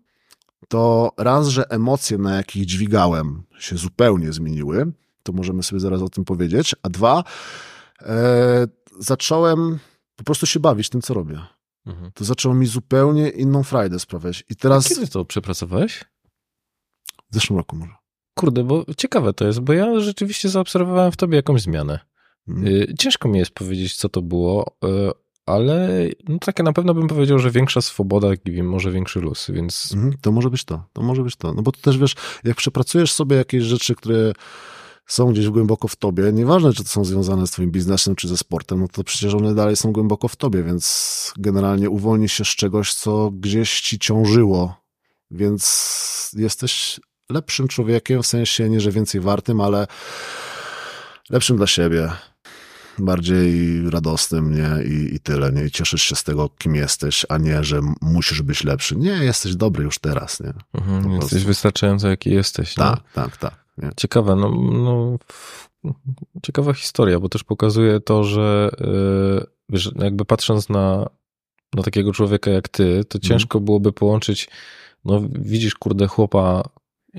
to 0.68 1.12
raz, 1.16 1.48
że 1.48 1.70
emocje, 1.70 2.18
na 2.18 2.36
jakich 2.36 2.66
dźwigałem, 2.66 3.42
się 3.58 3.76
zupełnie 3.76 4.32
zmieniły, 4.32 4.92
to 5.22 5.32
możemy 5.32 5.62
sobie 5.62 5.80
zaraz 5.80 6.02
o 6.02 6.08
tym 6.08 6.24
powiedzieć, 6.24 6.74
a 6.82 6.88
dwa, 6.88 7.24
e, 8.02 8.66
zacząłem 8.98 9.78
po 10.16 10.24
prostu 10.24 10.46
się 10.46 10.60
bawić 10.60 10.88
tym, 10.88 11.02
co 11.02 11.14
robię. 11.14 11.40
Mhm. 11.86 12.10
To 12.14 12.24
zaczęło 12.24 12.54
mi 12.54 12.66
zupełnie 12.66 13.28
inną 13.28 13.62
frajdę 13.62 13.98
sprawiać. 13.98 14.44
I 14.50 14.56
teraz, 14.56 14.88
Kiedy 14.88 15.08
to 15.08 15.24
przepracowałeś? 15.24 16.04
w 17.30 17.34
zeszłym 17.34 17.56
roku 17.56 17.76
może. 17.76 17.92
Kurde, 18.34 18.64
bo 18.64 18.84
ciekawe 18.96 19.32
to 19.32 19.46
jest, 19.46 19.60
bo 19.60 19.72
ja 19.72 20.00
rzeczywiście 20.00 20.48
zaobserwowałem 20.48 21.12
w 21.12 21.16
tobie 21.16 21.36
jakąś 21.36 21.62
zmianę. 21.62 21.98
Mhm. 22.48 22.66
Y, 22.66 22.94
Ciężko 22.98 23.28
mi 23.28 23.38
jest 23.38 23.50
powiedzieć, 23.50 23.96
co 23.96 24.08
to 24.08 24.22
było, 24.22 24.76
y, 24.84 25.23
ale 25.46 26.08
no 26.28 26.38
tak 26.38 26.58
na 26.58 26.72
pewno 26.72 26.94
bym 26.94 27.08
powiedział, 27.08 27.38
że 27.38 27.50
większa 27.50 27.80
swoboda 27.80 28.28
i 28.44 28.62
może 28.62 28.90
większy 28.90 29.20
luz, 29.20 29.50
więc 29.50 29.92
Mhm, 29.94 30.14
to 30.20 30.32
może 30.32 30.50
być 30.50 30.64
to, 30.64 30.84
to 30.92 31.02
może 31.02 31.22
być 31.22 31.36
to. 31.36 31.54
No 31.54 31.62
bo 31.62 31.72
to 31.72 31.80
też 31.80 31.98
wiesz, 31.98 32.14
jak 32.44 32.56
przepracujesz 32.56 33.12
sobie 33.12 33.36
jakieś 33.36 33.64
rzeczy, 33.64 33.94
które 33.94 34.32
są 35.06 35.32
gdzieś 35.32 35.48
głęboko 35.48 35.88
w 35.88 35.96
tobie, 35.96 36.32
nieważne 36.32 36.72
czy 36.72 36.82
to 36.84 36.88
są 36.88 37.04
związane 37.04 37.46
z 37.46 37.50
twoim 37.50 37.70
biznesem 37.70 38.16
czy 38.16 38.28
ze 38.28 38.36
sportem, 38.36 38.80
no 38.80 38.88
to 38.88 39.04
przecież 39.04 39.34
one 39.34 39.54
dalej 39.54 39.76
są 39.76 39.92
głęboko 39.92 40.28
w 40.28 40.36
tobie, 40.36 40.62
więc 40.62 41.32
generalnie 41.38 41.90
uwolnisz 41.90 42.32
się 42.32 42.44
z 42.44 42.48
czegoś, 42.48 42.94
co 42.94 43.30
gdzieś 43.30 43.80
ci 43.80 43.98
ciążyło, 43.98 44.76
więc 45.30 46.30
jesteś 46.36 47.00
lepszym 47.30 47.68
człowiekiem, 47.68 48.22
w 48.22 48.26
sensie 48.26 48.68
nie, 48.68 48.80
że 48.80 48.90
więcej 48.90 49.20
wartym, 49.20 49.60
ale 49.60 49.86
lepszym 51.30 51.56
dla 51.56 51.66
siebie, 51.66 52.12
bardziej 52.98 53.80
radosnym, 53.90 54.54
nie? 54.54 54.84
I, 54.84 55.14
I 55.14 55.20
tyle, 55.20 55.52
nie? 55.52 55.64
I 55.64 55.70
cieszysz 55.70 56.02
się 56.02 56.16
z 56.16 56.24
tego, 56.24 56.48
kim 56.58 56.74
jesteś, 56.74 57.26
a 57.28 57.38
nie, 57.38 57.64
że 57.64 57.80
musisz 58.02 58.42
być 58.42 58.64
lepszy. 58.64 58.96
Nie, 58.96 59.10
jesteś 59.10 59.56
dobry 59.56 59.84
już 59.84 59.98
teraz, 59.98 60.40
nie? 60.40 60.52
mhm, 60.74 61.12
jesteś 61.12 61.30
prostu. 61.30 61.46
wystarczająco 61.46 62.08
jaki 62.08 62.30
jesteś. 62.30 62.74
Tak, 62.74 63.00
tak, 63.12 63.36
tak. 63.36 63.64
Nie? 63.78 63.90
Ciekawe, 63.96 64.36
no, 64.36 64.50
no 64.72 65.18
ciekawa 66.42 66.72
historia, 66.72 67.20
bo 67.20 67.28
też 67.28 67.44
pokazuje 67.44 68.00
to, 68.00 68.24
że 68.24 68.70
yy, 68.80 69.46
wiesz, 69.68 69.90
jakby 69.96 70.24
patrząc 70.24 70.68
na, 70.68 71.08
na 71.74 71.82
takiego 71.82 72.12
człowieka 72.12 72.50
jak 72.50 72.68
ty, 72.68 73.04
to 73.04 73.18
ciężko 73.18 73.60
byłoby 73.60 73.92
połączyć, 73.92 74.48
no 75.04 75.22
widzisz, 75.32 75.74
kurde, 75.74 76.06
chłopa 76.06 76.62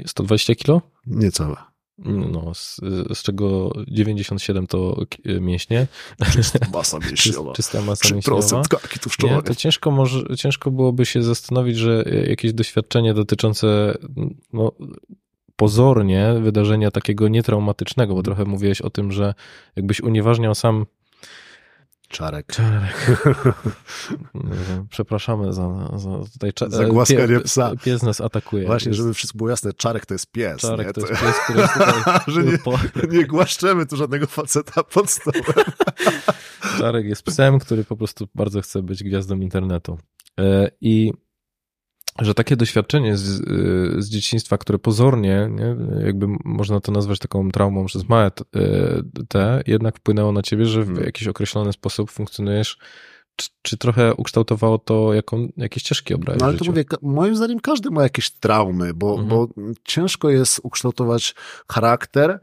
120 0.06 0.56
kilo? 0.56 0.82
Niecałe. 1.08 1.56
No, 1.98 2.54
z, 2.56 2.80
z 3.14 3.24
czego 3.24 3.72
97 3.88 4.68
to 4.68 4.96
k- 5.10 5.18
mięśnie, 5.42 5.88
Masa 6.74 7.00
Czyst, 7.00 7.10
mięśniowa. 7.10 7.54
czysta 7.54 7.82
masa 7.82 8.14
mięśniowa. 8.16 8.42
3% 8.42 8.62
tkanki 8.64 8.88
Nie, 8.96 9.00
tłuszczowej. 9.00 9.44
to 9.44 9.56
ciężko, 9.56 9.92
może, 9.92 10.24
ciężko 10.38 10.72
byłoby 10.72 11.06
się 11.06 11.24
zastanowić, 11.24 11.78
że 11.78 12.04
jakieś 12.28 12.54
doświadczenie 12.54 13.14
dotyczące 13.14 13.98
no, 14.54 14.72
pozornie 15.56 16.34
wydarzenia 16.42 16.92
takiego 16.92 17.28
nietraumatycznego, 17.28 18.16
bo 18.16 18.24
trochę 18.24 18.46
mówiłeś 18.46 18.82
o 18.82 18.90
tym, 18.90 19.12
że 19.12 19.34
jakbyś 19.76 20.02
unieważniał 20.02 20.56
sam 20.56 20.86
Czarek. 22.16 22.46
Czarek. 22.48 23.18
Przepraszamy 24.90 25.54
za, 25.54 25.90
za 25.98 26.10
tutaj 26.34 26.52
cza- 26.52 26.70
Za 26.70 26.86
głaskanie 26.86 27.28
pie- 27.28 27.42
psa. 27.44 27.72
Pies 27.84 28.04
nas 28.04 28.22
atakuje. 28.22 28.66
Właśnie, 28.66 28.90
Jest- 28.90 28.98
żeby 28.98 29.14
wszystko 29.14 29.38
było 29.38 29.50
jasne, 29.50 29.74
Czarek 29.74 30.06
to 30.06 30.14
jest 30.14 30.32
pies. 30.32 30.62
Czarek 30.62 30.88
nie? 30.88 30.94
to 30.94 31.02
jest 31.02 31.22
pies, 31.22 31.36
który 31.44 31.60
jest 31.62 31.74
tutaj 31.78 31.94
że 32.28 32.44
nie, 32.44 32.58
nie 33.18 33.26
głaszczemy 33.26 33.86
tu 33.86 33.98
żadnego 33.98 34.28
faceta 34.28 34.84
pod 34.84 35.10
stołem. 35.10 35.44
Czarek 36.78 37.06
jest 37.06 37.24
psem, 37.24 37.60
który 37.60 37.84
po 37.84 37.98
prostu 37.98 38.28
bardzo 38.36 38.62
chce 38.62 38.82
być 38.84 39.04
gwiazdą 39.04 39.36
internetu. 39.40 39.98
E, 40.40 40.70
I 40.82 41.14
że 42.20 42.34
takie 42.34 42.56
doświadczenie 42.56 43.18
z, 43.18 43.40
y, 43.40 44.02
z 44.02 44.10
dzieciństwa, 44.10 44.58
które 44.58 44.80
pozornie, 44.80 45.50
nie, 45.52 45.76
jakby 46.06 46.28
można 46.46 46.80
to 46.80 46.92
nazwać 46.92 47.20
taką 47.20 47.52
traumą 47.52 47.86
przez 47.86 48.10
małe 48.10 48.28
y, 48.56 49.26
te, 49.28 49.64
jednak 49.68 49.98
wpłynęło 49.98 50.32
na 50.32 50.42
ciebie, 50.42 50.66
że 50.66 50.84
w 50.84 50.90
Mhm. 50.90 51.06
jakiś 51.06 51.28
określony 51.28 51.74
sposób 51.74 52.12
funkcjonujesz 52.12 52.78
czy, 53.36 53.50
czy 53.62 53.78
trochę 53.78 54.14
ukształtowało 54.14 54.78
to, 54.78 55.14
jaką, 55.14 55.48
jakie 55.58 55.80
ścieżki 55.80 56.14
obrałeś 56.14 56.40
No 56.42 56.48
ale 56.48 56.58
to 56.58 56.66
mówię, 56.66 56.84
moim 57.02 57.36
zdaniem 57.36 57.60
każdy 57.60 57.92
ma 57.92 58.04
jakieś 58.04 58.32
traumy, 58.32 58.94
bo, 58.94 59.10
Mhm. 59.10 59.30
bo 59.30 59.48
ciężko 59.84 60.30
jest 60.30 60.60
ukształtować 60.64 61.36
charakter 61.72 62.40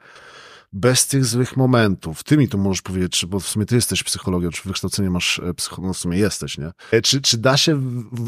bez 0.73 1.07
tych 1.07 1.25
złych 1.25 1.57
momentów. 1.57 2.25
Ty 2.25 2.37
mi 2.37 2.49
to 2.49 2.59
możesz 2.59 2.83
powiedzieć, 2.83 3.13
czy, 3.13 3.27
bo 3.27 3.41
w 3.41 3.49
sumie 3.49 3.67
ty 3.67 3.75
jesteś 3.75 4.03
psychologiem, 4.03 4.51
czy 4.51 4.63
wykształcenie 4.69 5.11
masz 5.11 5.39
e, 5.39 5.55
psycho, 5.55 5.83
no 5.83 5.93
w 5.93 5.99
sumie 5.99 6.19
jesteś, 6.19 6.59
nie? 6.59 6.71
E, 6.91 7.03
Czy, 7.03 7.21
czy 7.21 7.39
da 7.39 7.57
się 7.57 7.81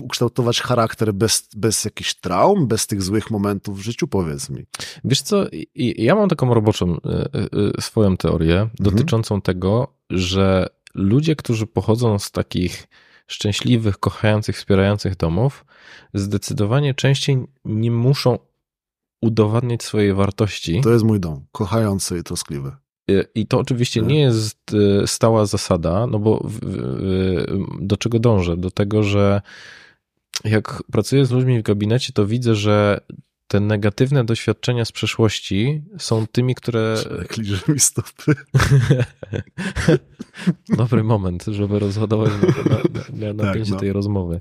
ukształtować 0.03 0.61
charakter 0.61 1.15
bez, 1.15 1.49
bez 1.57 1.85
jakichś 1.85 2.15
traum, 2.15 2.67
bez 2.67 2.87
tych 2.87 3.03
złych 3.03 3.31
momentów 3.31 3.79
w 3.79 3.83
życiu? 3.83 4.09
Powiedz 4.09 4.51
mi. 4.51 4.65
Wiesz 5.05 5.23
co, 5.23 5.47
ja 5.75 6.15
mam 6.15 6.29
taką 6.29 6.55
roboczą 6.55 6.97
y, 7.79 7.83
swoją 7.83 8.17
teorię 8.17 8.69
dotyczącą 8.79 9.41
tego, 9.41 9.95
że 10.11 10.67
ludzie, 10.95 11.37
którzy 11.37 11.67
pochodzą 11.67 12.19
z 12.19 12.31
takich 12.31 12.87
szczęśliwych, 13.27 13.99
kochających, 13.99 14.57
wspierających 14.57 15.17
domów, 15.17 15.65
zdecydowanie 16.15 16.95
częściej 16.95 17.39
nie 17.65 17.91
muszą 17.91 18.39
udowadniać 19.25 19.83
swojej 19.83 20.15
wartości. 20.15 20.81
To 20.81 20.91
jest 20.91 21.05
mój 21.05 21.21
dom, 21.21 21.45
kochający 21.53 22.19
i 22.19 22.23
troskliwy. 22.23 22.73
Y, 23.11 23.25
I 23.35 23.47
to 23.47 23.59
oczywiście 23.59 24.01
Tak. 24.01 24.09
nie 24.09 24.21
jest 24.21 24.75
y, 24.75 25.07
stała 25.07 25.47
zasada, 25.47 26.07
no 26.07 26.19
bo 26.19 26.49
do 27.81 27.97
czego 27.97 28.19
dążę? 28.19 28.57
Do 28.57 28.71
tego, 28.71 29.03
że 29.03 29.43
jak 30.45 30.83
pracuję 30.93 31.27
z 31.27 31.31
ludźmi 31.31 31.59
w 31.59 31.63
gabinecie, 31.63 32.13
to 32.13 32.27
widzę, 32.27 32.55
że 32.55 33.01
te 33.55 33.61
negatywne 33.61 34.25
doświadczenia 34.25 34.85
z 34.85 34.93
przeszłości 34.93 35.83
są 35.99 36.27
tymi, 36.27 36.55
które. 36.55 36.97
Jak 37.19 37.37
liże 37.37 37.61
mi 37.69 37.81
stopy. 37.81 38.35
Dobry 40.79 41.05
moment, 41.05 41.45
żeby 41.45 41.79
rozładować 41.79 42.31
na, 42.31 42.75
na, 43.27 43.33
na, 43.33 43.45
napięcie 43.45 43.73
no. 43.73 43.81
tej 43.81 43.93
rozmowy. 43.93 44.39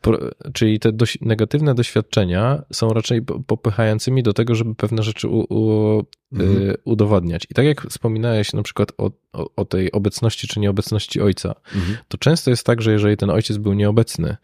Pro, 0.00 0.18
czyli 0.52 0.80
te 0.80 0.92
doś, 0.92 1.18
negatywne 1.20 1.74
doświadczenia 1.74 2.62
są 2.72 2.88
raczej 2.88 3.22
po- 3.22 3.40
popychającymi 3.40 4.22
do 4.22 4.32
tego, 4.32 4.54
żeby 4.54 4.74
pewne 4.74 5.02
rzeczy 5.02 5.28
u, 5.28 5.38
u, 5.48 6.02
Mhm. 6.32 6.62
y, 6.70 6.74
udowadniać. 6.84 7.46
I 7.50 7.54
tak 7.54 7.66
jak 7.66 7.86
wspominałeś 7.90 8.52
na 8.52 8.62
przykład 8.62 8.92
o, 8.98 9.10
o, 9.32 9.50
o 9.56 9.64
tej 9.64 9.92
obecności 9.92 10.48
czy 10.48 10.60
nieobecności 10.60 11.20
ojca, 11.20 11.54
Mhm. 11.74 11.96
to 12.08 12.18
często 12.18 12.50
jest 12.50 12.66
tak, 12.66 12.82
że 12.82 12.92
jeżeli 12.92 13.16
ten 13.16 13.30
ojciec 13.30 13.56
był 13.56 13.72
nieobecny 13.72 14.30
y, 14.30 14.36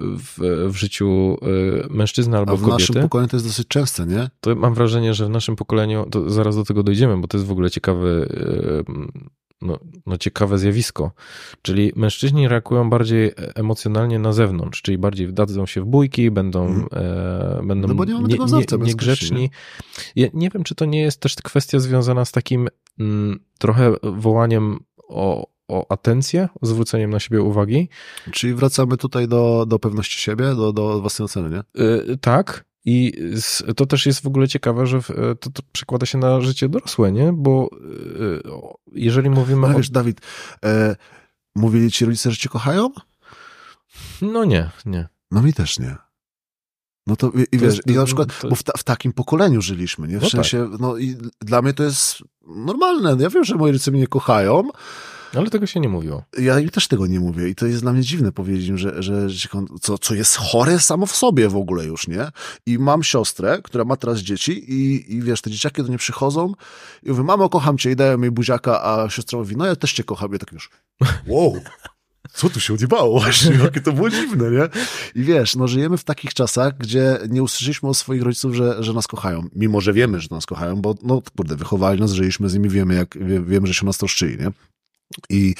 w, 0.00 0.38
w 0.68 0.76
życiu 0.76 1.38
y, 1.42 1.86
mężczyzny 1.90 2.36
albo 2.38 2.52
A 2.52 2.56
w 2.56 2.62
naszym 2.62 2.86
kobiety, 2.86 3.02
pokoleniu 3.02 3.28
to 3.28 3.36
jest 3.36 3.46
dosyć 3.46 3.68
częste, 3.68 4.06
nie? 4.06 4.30
to 4.40 4.54
mam 4.54 4.74
wrażenie, 4.74 5.14
że 5.14 5.26
w 5.26 5.30
naszym 5.30 5.56
pokoleniu, 5.56 6.06
to 6.10 6.30
zaraz 6.30 6.56
do 6.56 6.64
tego 6.64 6.82
dojdziemy, 6.82 7.16
bo 7.16 7.28
to 7.28 7.36
jest 7.36 7.46
w 7.48 7.52
ogóle 7.52 7.70
ciekawy, 7.70 8.28
no, 9.62 9.78
no 10.06 10.18
ciekawe 10.18 10.58
zjawisko. 10.58 11.12
Czyli 11.62 11.92
mężczyźni 11.96 12.48
reagują 12.48 12.90
bardziej 12.90 13.32
emocjonalnie 13.54 14.18
na 14.18 14.32
zewnątrz, 14.32 14.82
czyli 14.82 14.98
bardziej 14.98 15.26
wdadzą 15.26 15.66
się 15.66 15.80
w 15.80 15.84
bójki, 15.84 16.30
będą, 16.30 16.66
Mhm. 16.66 16.88
e, 16.92 17.66
będą 17.66 17.88
No 17.88 17.94
bo 17.94 18.04
nie 18.04 18.14
mamy 18.14 18.28
nie, 18.28 18.64
tego 18.64 18.84
nie, 18.84 18.88
niegrzeczni. 18.88 19.50
Ja 20.16 20.28
nie 20.34 20.50
wiem, 20.50 20.64
czy 20.64 20.74
to 20.74 20.84
nie 20.84 21.00
jest 21.00 21.20
też 21.20 21.36
kwestia 21.36 21.78
związana 21.78 22.24
z 22.24 22.32
takim 22.32 22.68
mm, 23.00 23.40
trochę 23.58 23.92
wołaniem 24.02 24.78
o, 25.08 25.46
o 25.68 25.92
atencję, 25.92 26.48
o 26.60 26.66
zwróceniem 26.66 27.10
na 27.10 27.20
siebie 27.20 27.42
uwagi. 27.42 27.88
Czyli 28.32 28.54
wracamy 28.54 28.96
tutaj 28.96 29.28
do, 29.28 29.64
do 29.68 29.78
pewności 29.78 30.20
siebie, 30.20 30.44
do, 30.54 30.72
do 30.72 31.00
własnej 31.00 31.24
oceny, 31.24 31.50
nie? 31.50 31.82
Y, 31.82 32.18
tak. 32.20 32.67
I 32.90 33.12
to 33.76 33.86
też 33.86 34.06
jest 34.06 34.20
w 34.20 34.26
ogóle 34.26 34.48
ciekawe, 34.48 34.86
że 34.86 34.96
e, 34.98 35.02
to, 35.34 35.50
to 35.50 35.62
przekłada 35.72 36.06
się 36.06 36.18
na 36.18 36.40
życie 36.40 36.68
dorosłe, 36.68 37.12
nie? 37.12 37.32
Bo 37.32 37.70
o, 38.50 38.78
jeżeli 38.92 39.30
mówimy 39.30 39.66
Ale 39.66 39.74
o... 39.74 39.78
wiesz, 39.78 39.90
Dawid, 39.90 40.20
e, 40.64 40.96
mówili 41.56 41.90
ci 41.92 42.04
rodzice, 42.04 42.30
że 42.30 42.36
cię 42.36 42.48
kochają? 42.48 42.90
No 44.22 44.44
nie, 44.44 44.70
nie. 44.86 45.08
No 45.30 45.42
mi 45.42 45.52
też 45.52 45.78
nie. 45.78 45.96
No 47.06 47.16
to 47.16 47.30
i, 47.30 47.40
i 47.40 47.44
To 47.44 47.64
wiesz, 47.64 47.76
jest- 47.76 47.86
i 47.86 47.92
na 47.94 48.04
przykład, 48.04 48.40
to- 48.40 48.48
bo 48.48 48.54
w, 48.56 48.62
ta, 48.62 48.72
w 48.78 48.84
takim 48.84 49.12
pokoleniu 49.12 49.62
żyliśmy, 49.62 50.08
nie? 50.08 50.18
W 50.18 50.22
No 50.22 50.30
sensie, 50.30 50.68
no 50.80 50.96
i 50.96 51.16
dla 51.40 51.62
mnie 51.62 51.72
to 51.72 51.82
jest 51.82 52.18
normalne. 52.46 53.16
Ja 53.22 53.30
wiem, 53.30 53.44
że 53.44 53.54
moi 53.54 53.72
rodzice 53.72 53.90
mnie 53.90 54.06
kochają, 54.06 54.68
Ale 55.34 55.50
tego 55.50 55.66
się 55.66 55.80
nie 55.80 55.88
mówiło. 55.88 56.22
ja 56.38 56.70
też 56.72 56.88
tego 56.88 57.06
nie 57.06 57.20
mówię 57.20 57.48
i 57.48 57.54
to 57.54 57.66
jest 57.66 57.80
dla 57.80 57.92
mnie 57.92 58.02
dziwne 58.02 58.32
powiedzieć 58.32 58.78
że, 58.78 59.02
że, 59.02 59.28
co, 59.80 59.98
co 59.98 60.14
jest 60.14 60.36
chore 60.36 60.80
samo 60.80 61.06
w 61.06 61.16
sobie 61.16 61.48
w 61.48 61.56
ogóle 61.56 61.84
już, 61.84 62.08
nie? 62.08 62.26
I 62.66 62.78
mam 62.78 63.02
siostrę, 63.02 63.58
która 63.62 63.84
ma 63.84 63.96
teraz 63.96 64.18
dzieci 64.18 64.72
i, 64.72 65.14
i 65.14 65.22
wiesz, 65.22 65.40
te 65.40 65.50
dzieciaki 65.50 65.82
do 65.82 65.88
niej 65.88 65.98
przychodzą 65.98 66.52
i 67.02 67.10
mówię, 67.10 67.22
mamo, 67.22 67.48
kocham 67.48 67.78
cię 67.78 67.90
i 67.90 67.96
dają 67.96 68.20
jej 68.20 68.30
buziaka, 68.30 68.84
a 68.84 69.10
siostra 69.10 69.38
mówi, 69.38 69.56
no 69.56 69.66
ja 69.66 69.76
też 69.76 69.92
cię 69.92 70.04
kocham. 70.04 70.32
Ja 70.32 70.38
tak 70.38 70.52
już, 70.52 70.70
wow, 71.26 71.60
co 72.32 72.50
tu 72.50 72.60
się 72.60 72.74
odjebało 72.74 73.20
właśnie, 73.20 73.56
jakie 73.64 73.80
to 73.80 73.92
było 73.92 74.10
dziwne, 74.10 74.50
nie? 74.50 74.68
I 75.14 75.24
wiesz, 75.24 75.56
no 75.56 75.68
żyjemy 75.68 75.98
w 75.98 76.04
takich 76.04 76.34
czasach, 76.34 76.78
gdzie 76.78 77.18
nie 77.28 77.42
usłyszeliśmy 77.42 77.88
od 77.88 77.96
swoich 77.96 78.22
rodziców, 78.22 78.54
że, 78.54 78.82
że 78.82 78.92
nas 78.92 79.06
kochają, 79.06 79.48
mimo 79.54 79.80
że 79.80 79.92
wiemy, 79.92 80.20
że 80.20 80.28
nas 80.30 80.46
kochają, 80.46 80.76
bo 80.76 80.94
no 81.02 81.22
kurde, 81.36 81.56
wychowali 81.56 82.00
nas, 82.00 82.12
żyliśmy 82.12 82.48
z 82.48 82.54
nimi, 82.54 82.68
wiemy, 82.68 82.94
jak, 82.94 83.18
wie, 83.26 83.40
wiemy, 83.40 83.66
że 83.66 83.74
się 83.74 83.86
nas 83.86 83.98
troszczyli, 83.98 84.38
nie? 84.38 84.50
I 85.30 85.54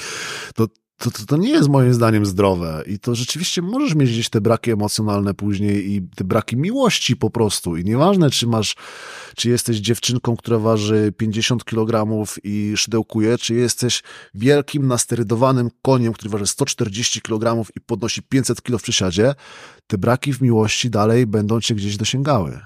to, 0.55 0.67
to, 0.99 1.11
to, 1.11 1.25
to 1.25 1.37
nie 1.37 1.49
jest 1.49 1.69
moim 1.69 1.93
zdaniem 1.93 2.25
zdrowe. 2.25 2.83
I 2.87 2.99
to 2.99 3.15
rzeczywiście 3.15 3.61
możesz 3.61 3.95
mieć 3.95 4.11
gdzieś 4.11 4.29
te 4.29 4.41
braki 4.41 4.71
emocjonalne 4.71 5.33
później 5.33 5.91
i 5.91 6.01
te 6.15 6.23
braki 6.23 6.57
miłości 6.57 7.15
po 7.15 7.29
prostu. 7.29 7.77
I 7.77 7.83
nieważne, 7.83 8.29
czy 8.29 8.47
masz, 8.47 8.75
czy 9.35 9.49
jesteś 9.49 9.77
dziewczynką, 9.77 10.37
która 10.37 10.59
waży 10.59 11.13
50 11.17 11.63
kg 11.63 12.23
i 12.43 12.73
szydełkuje, 12.77 13.37
czy 13.37 13.53
jesteś 13.53 14.03
wielkim, 14.33 14.87
nasterydowanym 14.87 15.69
koniem, 15.81 16.13
który 16.13 16.29
waży 16.29 16.47
140 16.47 17.21
kg 17.21 17.69
i 17.75 17.81
podnosi 17.81 18.21
500 18.21 18.61
kg 18.61 18.79
w 18.79 18.83
przysiadzie, 18.83 19.35
te 19.87 19.97
braki 19.97 20.33
w 20.33 20.41
miłości 20.41 20.89
dalej 20.89 21.27
będą 21.27 21.61
cię 21.61 21.75
gdzieś 21.75 21.97
dosięgały. 21.97 22.59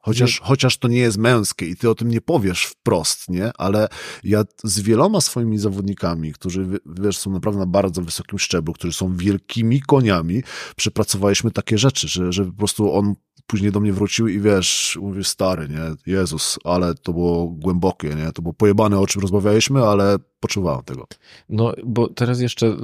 Chociaż, 0.00 0.40
chociaż 0.40 0.78
to 0.78 0.88
nie 0.88 0.98
jest 0.98 1.18
męskie 1.18 1.66
i 1.66 1.76
ty 1.76 1.90
o 1.90 1.94
tym 1.94 2.08
nie 2.08 2.20
powiesz 2.20 2.64
wprost, 2.64 3.28
nie? 3.28 3.50
Ale 3.58 3.88
ja 4.24 4.44
z 4.64 4.80
wieloma 4.80 5.20
swoimi 5.20 5.58
zawodnikami, 5.58 6.32
którzy, 6.32 6.64
wi- 6.64 6.78
wiesz, 6.86 7.18
są 7.18 7.30
naprawdę 7.30 7.60
na 7.60 7.66
bardzo 7.66 8.02
wysokim 8.02 8.38
szczeblu, 8.38 8.72
którzy 8.72 8.92
są 8.92 9.16
wielkimi 9.16 9.80
koniami, 9.80 10.42
przepracowaliśmy 10.76 11.50
takie 11.50 11.78
rzeczy, 11.78 12.08
że, 12.08 12.32
że 12.32 12.44
po 12.44 12.52
prostu 12.52 12.92
on 12.94 13.14
później 13.46 13.72
do 13.72 13.80
mnie 13.80 13.92
wrócił 13.92 14.28
i 14.28 14.40
wiesz, 14.40 14.98
mówię, 15.02 15.24
stary, 15.24 15.68
nie? 15.68 16.12
Jezus, 16.14 16.58
ale 16.64 16.94
to 16.94 17.12
było 17.12 17.46
głębokie, 17.46 18.08
nie? 18.08 18.32
To 18.32 18.42
było 18.42 18.52
pojebane, 18.52 18.98
o 18.98 19.06
czym 19.06 19.22
rozmawialiśmy, 19.22 19.82
ale 19.84 20.16
poczuwałem 20.40 20.82
tego. 20.84 21.06
No, 21.48 21.72
bo 21.84 22.08
teraz 22.08 22.40
jeszcze 22.40 22.76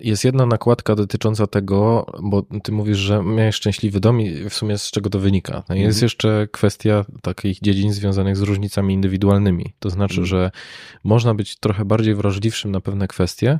jest 0.00 0.24
jedna 0.24 0.46
nakładka 0.46 0.94
dotycząca 0.96 1.46
tego, 1.46 2.06
bo 2.22 2.42
ty 2.62 2.72
mówisz, 2.72 2.98
że 2.98 3.22
miałeś 3.22 3.54
szczęśliwy 3.54 4.00
dom 4.00 4.20
i 4.20 4.48
w 4.50 4.54
sumie 4.54 4.78
z 4.78 4.90
czego 4.90 5.10
to 5.10 5.18
wynika. 5.18 5.62
No 5.68 5.74
jest 5.74 5.86
Mhm. 5.96 6.02
jeszcze 6.04 6.48
kwestia 6.52 7.04
takich 7.22 7.60
dziedzin 7.60 7.92
związanych 7.92 8.36
z 8.36 8.42
różnicami 8.42 8.94
indywidualnymi. 8.94 9.74
To 9.78 9.90
znaczy, 9.90 10.12
Mhm. 10.20 10.26
że 10.26 10.50
można 11.04 11.34
być 11.34 11.56
trochę 11.56 11.84
bardziej 11.84 12.14
wrażliwszym 12.14 12.70
na 12.70 12.80
pewne 12.80 13.08
kwestie, 13.08 13.58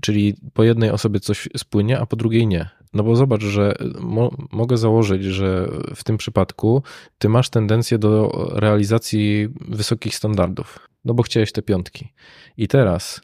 czyli 0.00 0.34
po 0.54 0.62
jednej 0.64 0.90
osobie 0.90 1.20
coś 1.20 1.48
spłynie, 1.56 1.98
a 1.98 2.06
po 2.06 2.16
drugiej 2.16 2.46
nie. 2.46 2.68
No 2.94 3.02
bo 3.02 3.16
zobacz, 3.16 3.42
że 3.42 3.74
mo 4.00 4.30
mogę 4.52 4.76
założyć, 4.76 5.24
że 5.24 5.68
w 5.94 6.04
tym 6.04 6.16
przypadku 6.16 6.82
ty 7.18 7.28
masz 7.28 7.50
tendencję 7.50 7.98
do 7.98 8.30
realizacji 8.54 9.48
wysokich 9.68 10.14
standardów, 10.14 10.88
no 11.04 11.14
bo 11.14 11.22
chciałeś 11.22 11.52
te 11.52 11.62
piątki. 11.62 12.12
I 12.56 12.68
teraz 12.68 13.20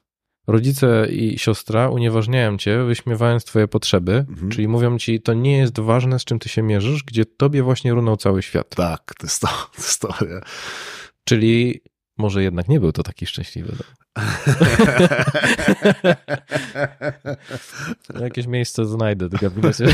rodzice 0.47 1.07
i 1.11 1.39
siostra 1.39 1.89
unieważniają 1.89 2.57
cię, 2.59 2.85
wyśmiewając 2.85 3.45
twoje 3.45 3.69
potrzeby, 3.69 4.13
Mhm. 4.29 4.51
czyli 4.51 4.69
mówią 4.69 4.99
ci, 4.99 5.21
to 5.21 5.35
nie 5.35 5.57
jest 5.59 5.81
ważne, 5.81 6.19
z 6.19 6.25
czym 6.25 6.39
ty 6.39 6.49
się 6.49 6.63
mierzysz, 6.63 7.03
gdzie 7.05 7.25
tobie 7.25 7.63
właśnie 7.63 7.93
runął 7.93 8.17
cały 8.17 8.43
świat. 8.43 8.75
Tak, 8.75 9.15
to 9.19 9.27
jest 9.27 9.41
to, 9.41 9.47
to, 9.47 9.83
jest 9.83 10.01
to? 10.01 10.15
Czyli 11.25 11.81
może 12.19 12.43
jednak 12.43 12.69
nie 12.69 12.81
był 12.81 12.93
to 12.93 13.03
taki 13.03 13.27
szczęśliwy 13.27 13.69
dom. 13.69 14.04
Jakieś 18.21 18.47
miejsce 18.47 18.87
znajdę 18.87 19.29
do 19.29 19.39
gabinecie. 19.39 19.87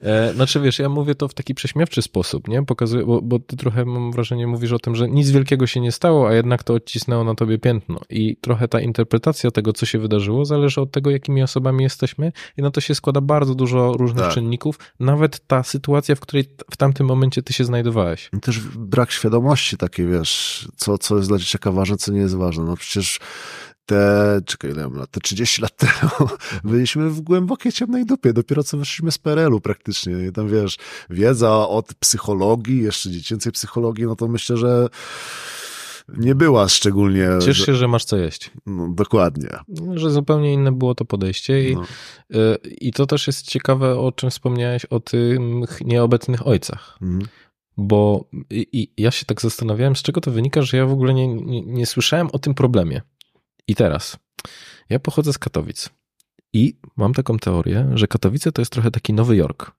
E, 0.00 0.34
Znaczy 0.34 0.60
wiesz, 0.60 0.78
ja 0.78 0.88
mówię 0.88 1.14
to 1.14 1.28
w 1.28 1.34
taki 1.34 1.54
prześmiewczy 1.54 2.02
sposób, 2.02 2.48
nie? 2.48 2.64
Pokazuję, 2.64 3.06
bo, 3.06 3.22
bo 3.22 3.38
ty 3.38 3.56
trochę 3.56 3.84
mam 3.84 4.12
wrażenie 4.12 4.46
mówisz 4.46 4.72
o 4.72 4.78
tym, 4.78 4.96
że 4.96 5.08
nic 5.08 5.30
wielkiego 5.30 5.66
się 5.66 5.80
nie 5.80 5.92
stało, 5.92 6.28
a 6.28 6.34
jednak 6.34 6.62
to 6.62 6.74
odcisnęło 6.74 7.24
na 7.24 7.34
tobie 7.34 7.58
piętno. 7.58 8.00
I 8.10 8.36
trochę 8.36 8.68
ta 8.68 8.80
interpretacja 8.80 9.50
tego, 9.50 9.72
co 9.72 9.86
się 9.86 9.98
wydarzyło, 9.98 10.44
zależy 10.44 10.80
od 10.80 10.92
tego, 10.92 11.10
jakimi 11.10 11.42
osobami 11.42 11.84
jesteśmy 11.84 12.32
i 12.58 12.62
na 12.62 12.70
to 12.70 12.80
się 12.80 12.94
składa 12.94 13.20
bardzo 13.20 13.54
dużo 13.54 13.92
różnych 13.92 14.24
Tak. 14.24 14.34
czynników, 14.34 14.78
nawet 15.00 15.46
ta 15.46 15.62
sytuacja, 15.62 16.14
w 16.14 16.20
której 16.20 16.44
w 16.70 16.76
tamtym 16.76 17.06
momencie 17.06 17.42
ty 17.42 17.52
się 17.52 17.64
znajdowałeś. 17.64 18.30
I 18.36 18.40
Też 18.40 18.60
brak 18.60 19.10
świadomości 19.10 19.76
takiej, 19.76 20.06
wiesz, 20.06 20.68
co, 20.76 20.98
co 20.98 21.16
jest 21.16 21.28
dla 21.28 21.38
dzieciaka 21.38 21.72
ważne, 21.72 21.96
co 21.96 22.12
nie 22.12 22.20
jest 22.20 22.36
ważne. 22.36 22.45
No 22.52 22.76
przecież 22.76 23.20
te, 23.86 24.40
czekaj, 24.46 24.70
ile 24.70 24.82
mam 24.82 24.94
lat, 24.94 25.10
te 25.10 25.20
30 25.20 25.62
lat 25.62 25.76
temu 25.76 26.30
byliśmy 26.72 27.10
w 27.10 27.20
głębokiej 27.20 27.72
ciemnej 27.72 28.06
dupie, 28.06 28.32
dopiero 28.32 28.62
co 28.64 28.76
wyszliśmy 28.78 29.12
z 29.12 29.18
PRL-u 29.18 29.60
praktycznie. 29.60 30.26
I 30.26 30.32
tam, 30.32 30.48
wiesz, 30.48 30.76
wiedza 31.10 31.68
od 31.68 31.94
psychologii, 31.94 32.82
jeszcze 32.82 33.10
dziecięcej 33.10 33.52
psychologii, 33.52 34.04
no 34.04 34.16
to 34.16 34.28
myślę, 34.28 34.56
że 34.56 34.88
nie 36.08 36.34
była 36.34 36.68
szczególnie... 36.68 37.28
Ciesz 37.44 37.66
się, 37.66 37.74
że 37.74 37.88
masz 37.88 38.04
co 38.04 38.16
jeść. 38.16 38.50
No, 38.66 38.88
dokładnie. 38.94 39.48
Że 39.94 40.10
zupełnie 40.10 40.52
inne 40.52 40.72
było 40.72 40.94
to 40.94 41.04
podejście 41.04 41.70
i, 41.70 41.74
No. 41.74 41.84
y, 42.34 42.56
i 42.80 42.92
to 42.92 43.06
też 43.06 43.26
jest 43.26 43.42
ciekawe, 43.42 43.98
o 43.98 44.12
czym 44.12 44.30
wspomniałeś, 44.30 44.84
o 44.84 45.00
tych 45.00 45.38
nieobecnych 45.84 46.46
ojcach. 46.46 46.98
Mhm. 47.02 47.28
Bo 47.76 48.28
i, 48.50 48.66
i 48.72 49.02
ja 49.02 49.10
się 49.10 49.24
tak 49.26 49.40
zastanawiałem, 49.40 49.96
z 49.96 50.02
czego 50.02 50.20
to 50.20 50.30
wynika, 50.30 50.62
że 50.62 50.76
ja 50.76 50.86
w 50.86 50.92
ogóle 50.92 51.14
nie, 51.14 51.28
nie, 51.28 51.62
nie 51.62 51.86
słyszałem 51.86 52.28
o 52.32 52.38
tym 52.38 52.54
problemie. 52.54 53.02
I 53.68 53.74
teraz, 53.74 54.16
ja 54.90 54.98
pochodzę 54.98 55.32
z 55.32 55.38
Katowic 55.38 55.90
i 56.52 56.78
mam 56.96 57.14
taką 57.14 57.38
teorię, 57.38 57.88
że 57.94 58.06
Katowice 58.06 58.52
to 58.52 58.62
jest 58.62 58.72
trochę 58.72 58.90
taki 58.90 59.12
Nowy 59.12 59.36
Jork. 59.36 59.72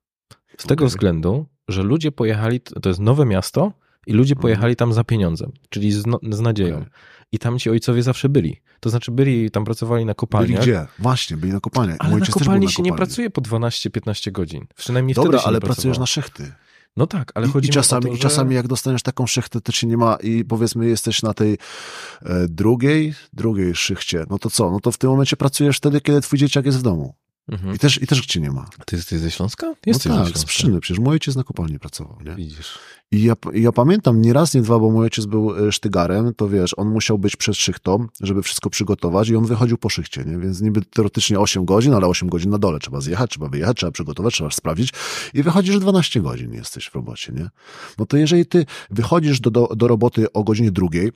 Z 0.57 0.63
tego 0.63 0.73
Okej. 0.83 0.87
względu, 0.87 1.45
że 1.67 1.83
ludzie 1.83 2.11
pojechali, 2.11 2.59
to 2.61 2.89
jest 2.89 2.99
nowe 3.01 3.25
miasto 3.25 3.73
i 4.07 4.13
ludzie 4.13 4.33
Mhm. 4.33 4.41
pojechali 4.41 4.75
tam 4.75 4.93
za 4.93 5.03
pieniądzem, 5.03 5.51
czyli 5.69 5.91
z, 5.91 6.05
no, 6.05 6.19
z 6.31 6.39
nadzieją. 6.39 6.85
I 7.31 7.39
tam 7.39 7.59
ci 7.59 7.69
ojcowie 7.69 8.03
zawsze 8.03 8.29
byli. 8.29 8.61
To 8.79 8.89
znaczy 8.89 9.11
byli, 9.11 9.51
tam 9.51 9.65
pracowali 9.65 10.05
na 10.05 10.09
Byli 10.09 10.15
kopalniach. 10.15 10.61
gdzie? 10.61 10.85
Właśnie, 10.99 11.37
byli 11.37 11.53
na 11.53 11.59
kopalniach. 11.59 11.97
Ale 11.99 12.09
Mój 12.11 12.19
na 12.21 12.27
kopalni 12.27 12.65
na 12.65 12.71
się 12.71 12.83
nie 12.83 12.89
kopalni. 12.91 13.07
pracuje 13.07 13.29
po 13.29 13.41
12-15 13.41 14.31
godzin. 14.31 14.67
Przynajmniej 14.75 15.15
Dobra, 15.15 15.29
wtedy 15.29 15.41
się 15.43 15.47
ale 15.47 15.55
nie 15.57 15.61
pracujesz 15.61 15.99
na 15.99 16.05
szechty. 16.05 16.51
No 16.97 17.07
tak, 17.07 17.31
ale 17.35 17.47
chodzi 17.47 17.67
i, 17.67 17.69
mi 17.69 17.73
czasami, 17.73 18.05
o 18.05 18.07
to, 18.07 18.13
I 18.13 18.17
że... 18.17 18.21
czasami 18.21 18.55
jak 18.55 18.67
dostaniesz 18.67 19.03
taką 19.03 19.27
szechtę, 19.27 19.61
to 19.61 19.71
ci 19.71 19.87
nie 19.87 19.97
ma 19.97 20.15
i 20.15 20.45
powiedzmy 20.45 20.87
jesteś 20.87 21.21
na 21.21 21.33
tej 21.33 21.53
e, 21.53 22.47
drugiej, 22.47 23.13
drugiej 23.33 23.75
szychcie, 23.75 24.25
no 24.29 24.39
to 24.39 24.49
co? 24.49 24.71
No 24.71 24.79
to 24.79 24.91
w 24.91 24.97
tym 24.97 25.09
momencie 25.09 25.37
pracujesz 25.37 25.77
wtedy, 25.77 26.01
kiedy 26.01 26.21
twój 26.21 26.39
dzieciak 26.39 26.65
jest 26.65 26.79
w 26.79 26.81
domu. 26.81 27.13
Mhm. 27.49 27.75
I 27.75 27.79
też, 27.79 28.01
i 28.01 28.07
też 28.07 28.25
cię 28.25 28.39
nie 28.39 28.51
ma. 28.51 28.69
Ty 28.85 28.95
jesteś 28.95 29.19
ze 29.19 29.31
Śląska? 29.31 29.67
No 29.67 29.75
Jesteś 29.85 30.03
ze 30.03 30.09
tak, 30.09 30.17
Śląska. 30.17 30.39
z 30.39 30.45
przyczyny. 30.45 30.79
Przecież 30.79 30.99
mój 30.99 31.11
ojciec 31.11 31.35
na 31.35 31.43
kopalni 31.43 31.79
pracował, 31.79 32.17
nie? 32.25 32.35
Widzisz. 32.35 32.79
I 33.11 33.23
ja, 33.23 33.33
ja 33.53 33.71
pamiętam 33.71 34.21
nie 34.21 34.33
raz, 34.33 34.53
nie 34.53 34.61
dwa, 34.61 34.79
bo 34.79 34.91
mój 34.91 35.03
ojciec 35.03 35.25
był 35.25 35.67
e, 35.67 35.71
sztygarem, 35.71 36.33
to 36.33 36.49
wiesz, 36.49 36.73
on 36.77 36.89
musiał 36.89 37.17
być 37.17 37.35
przed 37.35 37.55
szychtą, 37.55 38.07
żeby 38.21 38.43
wszystko 38.43 38.69
przygotować 38.69 39.29
i 39.29 39.35
on 39.35 39.45
wychodził 39.45 39.77
po 39.77 39.89
szychcie, 39.89 40.23
nie? 40.25 40.37
Więc 40.37 40.61
niby 40.61 40.81
teoretycznie 40.81 41.39
8 41.39 41.65
godzin, 41.65 41.93
ale 41.93 42.07
8 42.07 42.29
godzin 42.29 42.51
na 42.51 42.57
dole. 42.57 42.79
Trzeba 42.79 43.01
zjechać, 43.01 43.31
trzeba 43.31 43.49
wyjechać, 43.49 43.77
trzeba 43.77 43.91
przygotować, 43.91 44.33
trzeba 44.33 44.51
sprawdzić 44.51 44.93
i 45.33 45.43
wychodzi, 45.43 45.71
że 45.71 45.79
12 45.79 46.21
godzin 46.21 46.53
jesteś 46.53 46.87
w 46.87 46.95
robocie, 46.95 47.33
nie? 47.33 47.49
No 47.97 48.05
to 48.05 48.17
jeżeli 48.17 48.45
ty 48.45 48.65
wychodzisz 48.89 49.39
do, 49.39 49.51
do, 49.51 49.67
do 49.75 49.87
roboty 49.87 50.33
o 50.33 50.43
godzinie 50.43 50.71
drugiej, 50.71 51.11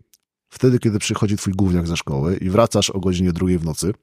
wtedy, 0.50 0.80
kiedy 0.80 1.00
przychodzi 1.00 1.38
twój 1.38 1.54
gówniak 1.54 1.88
ze 1.88 1.98
szkoły 1.98 2.38
i 2.38 2.50
wracasz 2.50 2.90
o 2.90 3.00
godzinie 3.00 3.34
drugiej 3.34 3.58
w 3.58 3.66
nocy, 3.66 3.94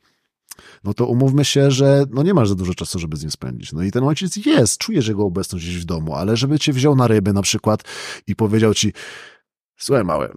no 0.85 0.95
to 0.95 1.07
umówmy 1.07 1.45
się, 1.45 1.71
że 1.71 2.05
no 2.11 2.23
nie 2.23 2.35
masz 2.35 2.49
za 2.49 2.55
dużo 2.55 2.75
czasu, 2.75 2.99
żeby 2.99 3.17
z 3.17 3.23
nim 3.23 3.31
spędzić. 3.31 3.73
No 3.73 3.83
i 3.83 3.91
ten 3.91 4.05
ojciec 4.05 4.37
jest, 4.37 4.79
czujesz 4.79 5.09
jego 5.09 5.25
obecność 5.25 5.65
gdzieś 5.65 5.83
w 5.83 5.85
domu, 5.85 6.15
ale 6.15 6.37
żeby 6.37 6.59
cię 6.59 6.73
wziął 6.73 6.97
na 6.97 7.07
ryby 7.07 7.33
na 7.33 7.43
przykład 7.43 7.83
i 8.27 8.37
powiedział 8.37 8.75
ci, 8.75 8.93
słuchaj 9.77 10.05
mały, 10.05 10.37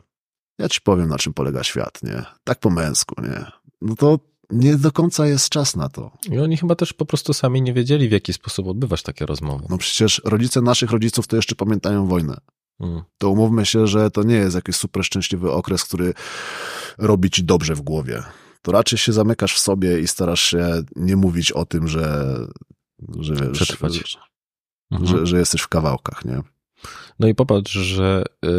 ja 0.57 0.69
ci 0.69 0.81
powiem 0.81 1.09
na 1.09 1.17
czym 1.17 1.33
polega 1.33 1.63
świat, 1.63 2.03
nie? 2.03 2.23
Tak 2.43 2.59
po 2.59 2.69
męsku, 2.69 3.21
nie? 3.21 3.45
No 3.81 3.95
to 3.95 4.19
nie 4.51 4.75
do 4.77 4.91
końca 4.91 5.27
jest 5.27 5.49
czas 5.49 5.75
na 5.75 5.89
to. 5.89 6.11
I 6.31 6.39
oni 6.39 6.57
chyba 6.57 6.75
też 6.75 6.93
po 6.93 7.05
prostu 7.05 7.33
sami 7.33 7.61
nie 7.61 7.73
wiedzieli, 7.73 8.09
w 8.09 8.11
jaki 8.11 8.33
sposób 8.33 8.67
odbywać 8.67 9.03
takie 9.03 9.25
rozmowy. 9.25 9.65
No 9.69 9.77
przecież 9.77 10.21
rodzice 10.25 10.61
naszych 10.61 10.91
rodziców 10.91 11.27
to 11.27 11.35
jeszcze 11.35 11.55
pamiętają 11.55 12.07
wojnę. 12.07 12.37
Mm. 12.79 13.01
To 13.17 13.29
umówmy 13.29 13.65
się, 13.65 13.87
że 13.87 14.11
to 14.11 14.23
nie 14.23 14.35
jest 14.35 14.55
jakiś 14.55 14.75
super 14.75 15.03
szczęśliwy 15.05 15.51
okres, 15.51 15.83
który 15.83 16.13
robi 16.97 17.29
ci 17.29 17.43
dobrze 17.43 17.75
w 17.75 17.81
głowie. 17.81 18.23
To 18.61 18.71
raczej 18.71 18.99
się 18.99 19.13
zamykasz 19.13 19.55
w 19.55 19.59
sobie 19.59 19.99
i 19.99 20.07
starasz 20.07 20.41
się 20.41 20.83
nie 20.95 21.15
mówić 21.15 21.51
o 21.51 21.65
tym, 21.65 21.87
że, 21.87 22.35
że 23.19 23.35
wiesz, 23.35 23.51
Przetrwać. 23.51 23.93
Że, 23.93 24.17
Mhm. 24.91 25.09
że, 25.19 25.25
że 25.25 25.39
jesteś 25.39 25.61
w 25.61 25.67
kawałkach, 25.67 26.25
nie? 26.25 26.39
No 27.19 27.27
i 27.27 27.35
popatrz, 27.35 27.71
że 27.71 28.23
y, 28.45 28.49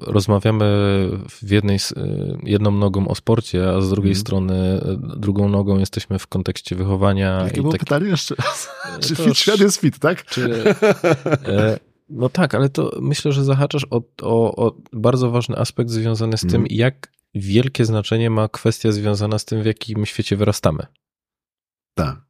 rozmawiamy 0.00 0.64
w 1.30 1.50
jednej, 1.50 1.76
y, 1.76 2.38
jedną 2.42 2.70
nogą 2.70 3.08
o 3.08 3.14
sporcie, 3.14 3.70
a 3.70 3.80
z 3.80 3.90
drugiej 3.90 4.10
Mhm. 4.12 4.20
strony 4.20 4.80
y, 5.14 5.18
drugą 5.18 5.48
nogą 5.48 5.78
jesteśmy 5.78 6.18
w 6.18 6.26
kontekście 6.26 6.76
wychowania. 6.76 7.40
Jakie 7.44 7.60
było 7.60 7.72
tak- 7.72 7.80
pytanie 7.80 8.06
jeszcze 8.08 8.34
raz? 8.34 8.68
Czy 9.08 9.16
fit 9.16 9.38
świat 9.38 9.60
jest 9.60 9.80
fit, 9.80 9.98
tak? 9.98 10.24
Czy, 10.24 10.64
e, 11.46 11.78
no 12.08 12.28
tak, 12.28 12.54
ale 12.54 12.68
to 12.68 12.90
myślę, 13.00 13.32
że 13.32 13.44
zahaczasz 13.44 13.86
o, 13.90 14.02
o, 14.22 14.66
o 14.66 14.76
bardzo 14.92 15.30
ważny 15.30 15.56
aspekt 15.58 15.90
związany 15.90 16.36
z 16.36 16.40
tym, 16.40 16.48
Mhm. 16.60 16.66
jak 16.70 17.12
wielkie 17.34 17.84
znaczenie 17.84 18.30
ma 18.30 18.48
kwestia 18.48 18.92
związana 18.92 19.38
z 19.38 19.44
tym, 19.44 19.62
w 19.62 19.66
jakim 19.66 20.06
świecie 20.06 20.36
wyrastamy. 20.36 20.86
Tak. 21.94 22.20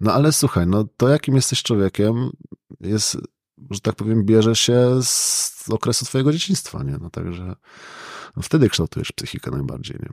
No 0.00 0.12
ale 0.12 0.32
słuchaj, 0.32 0.66
no 0.66 0.84
to 0.96 1.08
jakim 1.08 1.36
jesteś 1.36 1.62
człowiekiem 1.62 2.30
jest, 2.80 3.18
że 3.70 3.80
tak 3.80 3.94
powiem, 3.94 4.24
bierze 4.24 4.56
się 4.56 5.02
z 5.02 5.64
okresu 5.70 6.04
twojego 6.04 6.32
dzieciństwa, 6.32 6.82
nie? 6.82 6.98
No 7.00 7.10
także 7.10 7.56
no 8.36 8.42
wtedy 8.42 8.68
kształtujesz 8.68 9.12
psychikę 9.12 9.50
najbardziej, 9.50 9.96
nie? 10.00 10.12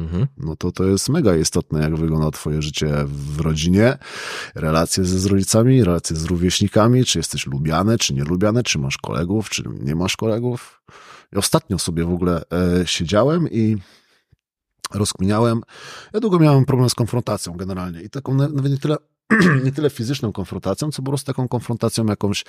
Mhm. 0.00 0.26
No 0.36 0.56
to 0.56 0.72
to 0.72 0.84
jest 0.84 1.08
mega 1.08 1.36
istotne, 1.36 1.80
jak 1.80 1.96
wygląda 1.96 2.30
twoje 2.30 2.62
życie 2.62 3.04
w 3.06 3.40
rodzinie, 3.40 3.98
relacje 4.54 5.04
ze 5.04 5.18
z 5.18 5.26
rodzicami, 5.26 5.84
relacje 5.84 6.16
z 6.16 6.24
rówieśnikami, 6.24 7.04
czy 7.04 7.18
jesteś 7.18 7.46
lubiany, 7.46 7.98
czy 7.98 8.14
nie 8.14 8.24
lubiany, 8.24 8.62
czy 8.62 8.78
masz 8.78 8.98
kolegów, 8.98 9.50
czy 9.50 9.62
nie 9.80 9.94
masz 9.94 10.16
kolegów. 10.16 10.82
Ostatnio 11.36 11.78
sobie 11.78 12.04
w 12.04 12.12
ogóle 12.12 12.42
e, 12.82 12.86
siedziałem 12.86 13.50
i 13.50 13.76
rozkminiałem. 14.94 15.60
Ja 16.12 16.20
długo 16.20 16.38
miałem 16.38 16.64
problem 16.64 16.90
z 16.90 16.94
konfrontacją 16.94 17.52
generalnie 17.52 18.02
i 18.02 18.10
taką 18.10 18.34
na- 18.34 18.48
nawet 18.48 18.72
nie 18.72 18.78
tyle, 18.78 18.96
nie 19.64 19.72
tyle 19.72 19.90
fizyczną 19.90 20.32
konfrontacją, 20.32 20.90
co 20.92 21.02
po 21.02 21.10
prostu 21.10 21.26
taką 21.26 21.48
konfrontacją 21.48 22.06
jakąś 22.06 22.44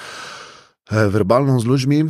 e, 0.92 1.10
werbalną 1.10 1.60
z 1.60 1.66
ludźmi 1.66 2.04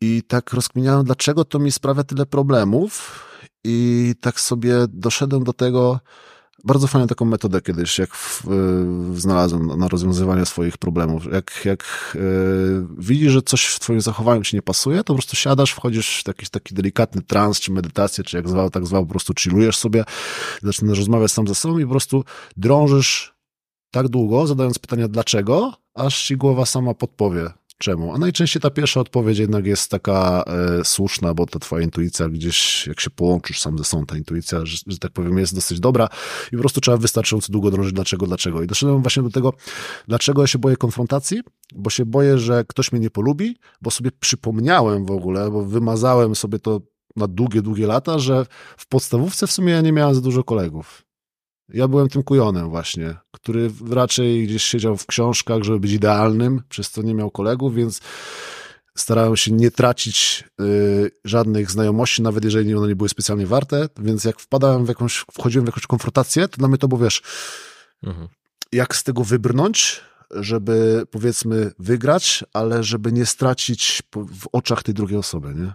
i 0.00 0.22
tak 0.28 0.52
rozkminiałem, 0.52 1.04
dlaczego 1.04 1.44
to 1.44 1.58
mi 1.58 1.72
sprawia 1.72 2.04
tyle 2.04 2.26
problemów 2.26 3.24
i 3.64 4.14
tak 4.20 4.40
sobie 4.40 4.74
doszedłem 4.88 5.44
do 5.44 5.52
tego, 5.52 6.00
bardzo 6.64 6.86
fajną 6.86 7.06
taką 7.06 7.24
metodę 7.24 7.60
kiedyś, 7.60 7.98
jak 7.98 8.14
w, 8.14 8.44
y, 9.14 9.20
znalazłem 9.20 9.66
na 9.66 9.88
rozwiązywanie 9.88 10.46
swoich 10.46 10.78
problemów. 10.78 11.32
Jak, 11.32 11.64
jak 11.64 12.12
y, 12.14 12.86
widzisz, 12.98 13.32
że 13.32 13.42
coś 13.42 13.66
w 13.66 13.80
twoim 13.80 14.00
zachowaniu 14.00 14.42
ci 14.42 14.56
nie 14.56 14.62
pasuje, 14.62 14.98
to 14.98 15.04
po 15.04 15.14
prostu 15.14 15.36
siadasz, 15.36 15.72
wchodzisz 15.72 16.22
w 16.24 16.28
jakiś 16.28 16.50
taki 16.50 16.74
delikatny 16.74 17.22
trans, 17.22 17.60
czy 17.60 17.72
medytację, 17.72 18.24
czy 18.24 18.36
jak 18.36 18.48
zwał, 18.48 18.70
tak 18.70 18.86
zwał, 18.86 19.06
po 19.06 19.10
prostu 19.10 19.32
chillujesz 19.40 19.76
sobie, 19.76 20.04
zaczynasz 20.62 20.98
rozmawiać 20.98 21.32
sam 21.32 21.48
ze 21.48 21.54
sobą 21.54 21.78
i 21.78 21.84
po 21.84 21.90
prostu 21.90 22.24
drążysz 22.56 23.34
tak 23.90 24.08
długo, 24.08 24.46
zadając 24.46 24.78
pytania 24.78 25.08
dlaczego, 25.08 25.72
aż 25.94 26.22
ci 26.22 26.36
głowa 26.36 26.66
sama 26.66 26.94
podpowie 26.94 27.50
czemu. 27.82 28.14
A 28.14 28.18
najczęściej 28.18 28.62
ta 28.62 28.70
pierwsza 28.70 29.00
odpowiedź 29.00 29.38
jednak 29.38 29.66
jest 29.66 29.90
taka 29.90 30.44
e, 30.46 30.84
słuszna, 30.84 31.34
bo 31.34 31.46
ta 31.46 31.58
twoja 31.58 31.84
intuicja 31.84 32.28
gdzieś, 32.28 32.86
jak 32.86 33.00
się 33.00 33.10
połączysz 33.10 33.60
sam 33.60 33.78
ze 33.78 33.84
sobą, 33.84 34.06
ta 34.06 34.16
intuicja, 34.16 34.66
że, 34.66 34.76
że 34.86 34.98
tak 34.98 35.12
powiem, 35.12 35.38
jest 35.38 35.54
dosyć 35.54 35.80
dobra 35.80 36.08
i 36.52 36.56
po 36.56 36.58
prostu 36.58 36.80
trzeba 36.80 36.96
wystarczająco 36.96 37.52
długo 37.52 37.70
drążyć 37.70 37.92
dlaczego, 37.94 38.26
dlaczego. 38.26 38.62
I 38.62 38.66
doszedłem 38.66 39.02
właśnie 39.02 39.22
do 39.22 39.30
tego, 39.30 39.52
dlaczego 40.08 40.40
ja 40.42 40.46
się 40.46 40.58
boję 40.58 40.76
konfrontacji, 40.76 41.40
bo 41.74 41.90
się 41.90 42.06
boję, 42.06 42.38
że 42.38 42.64
ktoś 42.68 42.92
mnie 42.92 43.00
nie 43.00 43.10
polubi, 43.10 43.56
bo 43.82 43.90
sobie 43.90 44.10
przypomniałem 44.20 45.06
w 45.06 45.10
ogóle, 45.10 45.50
bo 45.50 45.64
wymazałem 45.64 46.34
sobie 46.34 46.58
to 46.58 46.80
na 47.16 47.26
długie, 47.26 47.62
długie 47.62 47.86
lata, 47.86 48.18
że 48.18 48.46
w 48.76 48.86
podstawówce 48.86 49.46
w 49.46 49.52
sumie 49.52 49.72
ja 49.72 49.80
nie 49.80 49.92
miałem 49.92 50.14
za 50.14 50.20
dużo 50.20 50.44
kolegów. 50.44 51.02
Ja 51.74 51.88
byłem 51.88 52.08
tym 52.08 52.22
kujonem 52.22 52.70
właśnie, 52.70 53.16
który 53.30 53.70
raczej 53.90 54.46
gdzieś 54.46 54.62
siedział 54.62 54.96
w 54.96 55.06
książkach, 55.06 55.62
żeby 55.62 55.80
być 55.80 55.92
idealnym, 55.92 56.62
przez 56.68 56.90
co 56.90 57.02
nie 57.02 57.14
miał 57.14 57.30
kolegów, 57.30 57.74
więc 57.74 58.00
starałem 58.96 59.36
się 59.36 59.52
nie 59.52 59.70
tracić 59.70 60.44
y, 60.60 61.10
żadnych 61.24 61.70
znajomości, 61.70 62.22
nawet 62.22 62.44
jeżeli 62.44 62.74
one 62.74 62.88
nie 62.88 62.96
były 62.96 63.08
specjalnie 63.08 63.46
warte, 63.46 63.88
więc 63.98 64.24
jak 64.24 64.40
wpadałem 64.40 64.84
w 64.84 64.88
jakąś, 64.88 65.24
wchodziłem 65.32 65.66
w 65.66 65.68
jakąś 65.68 65.86
konfrontację, 65.86 66.48
to 66.48 66.56
dla 66.56 66.68
mnie 66.68 66.78
to 66.78 66.88
było, 66.88 67.00
wiesz, 67.00 67.22
Mhm. 68.02 68.28
jak 68.72 68.96
z 68.96 69.02
tego 69.04 69.24
wybrnąć, 69.24 70.00
żeby 70.30 71.06
powiedzmy 71.10 71.72
wygrać, 71.78 72.44
ale 72.52 72.84
żeby 72.84 73.12
nie 73.12 73.26
stracić 73.26 74.02
w 74.14 74.46
oczach 74.52 74.82
tej 74.82 74.94
drugiej 74.94 75.18
osoby, 75.18 75.54
nie? 75.54 75.72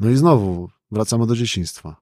No 0.00 0.10
i 0.10 0.16
znowu 0.16 0.70
wracamy 0.90 1.26
do 1.26 1.36
dzieciństwa. 1.36 1.96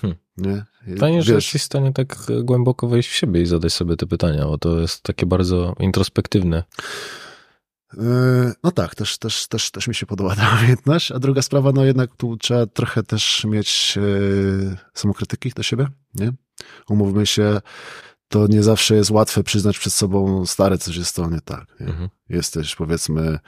Hmm. 0.00 0.18
Nie? 0.36 0.64
Fajnie, 0.98 1.22
że 1.22 1.34
Wiesz, 1.34 1.44
jesteś 1.44 1.62
w 1.62 1.64
stanie 1.64 1.92
tak 1.92 2.16
głęboko 2.42 2.88
wejść 2.88 3.08
w 3.08 3.14
siebie 3.14 3.42
i 3.42 3.46
zadać 3.46 3.72
sobie 3.72 3.96
te 3.96 4.06
pytania, 4.06 4.44
bo 4.44 4.58
to 4.58 4.80
jest 4.80 5.02
takie 5.02 5.26
bardzo 5.26 5.74
introspektywne. 5.80 6.62
Yy, 7.92 8.52
No 8.62 8.70
tak, 8.70 8.94
też, 8.94 9.18
też, 9.18 9.48
też, 9.48 9.70
też 9.70 9.88
mi 9.88 9.94
się 9.94 10.06
podoba 10.06 10.36
ta 10.36 10.50
umiejętność. 10.58 11.12
A 11.12 11.18
druga 11.18 11.42
sprawa, 11.42 11.72
no 11.72 11.84
jednak 11.84 12.16
tu 12.16 12.36
trzeba 12.36 12.66
trochę 12.66 13.02
też 13.02 13.44
mieć 13.44 13.96
yy, 13.96 14.76
samokrytyki 14.94 15.50
do 15.50 15.62
siebie, 15.62 15.86
nie? 16.14 16.32
Umówmy 16.88 17.26
się, 17.26 17.60
to 18.28 18.46
nie 18.46 18.62
zawsze 18.62 18.96
jest 18.96 19.10
łatwe 19.10 19.42
przyznać 19.42 19.78
przed 19.78 19.92
sobą, 19.92 20.46
stare 20.46 20.78
coś 20.78 20.96
jest 20.96 21.16
to 21.16 21.30
nie 21.30 21.40
tak. 21.40 21.80
Nie? 21.80 21.86
Mhm. 21.86 22.08
Jesteś, 22.28 22.76
powiedzmy, 22.76 23.38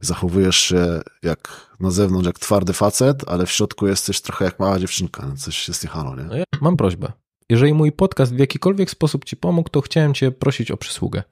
zachowujesz 0.00 0.56
się 0.56 1.00
jak 1.22 1.70
na 1.80 1.90
zewnątrz, 1.90 2.26
jak 2.26 2.38
twardy 2.38 2.72
facet, 2.72 3.24
ale 3.26 3.46
w 3.46 3.50
środku 3.50 3.86
jesteś 3.86 4.20
trochę 4.20 4.44
jak 4.44 4.58
mała 4.58 4.78
dziewczynka. 4.78 5.32
Coś 5.36 5.68
jest 5.68 5.84
nie 5.84 5.90
halo, 5.90 6.16
nie? 6.16 6.22
No 6.22 6.36
ja 6.36 6.44
mam 6.60 6.76
prośbę. 6.76 7.12
Jeżeli 7.48 7.74
mój 7.74 7.92
podcast 7.92 8.34
w 8.34 8.38
jakikolwiek 8.38 8.90
sposób 8.90 9.24
ci 9.24 9.36
pomógł, 9.36 9.68
to 9.68 9.80
chciałem 9.80 10.14
cię 10.14 10.30
prosić 10.30 10.70
o 10.70 10.76
przysługę. 10.76 11.22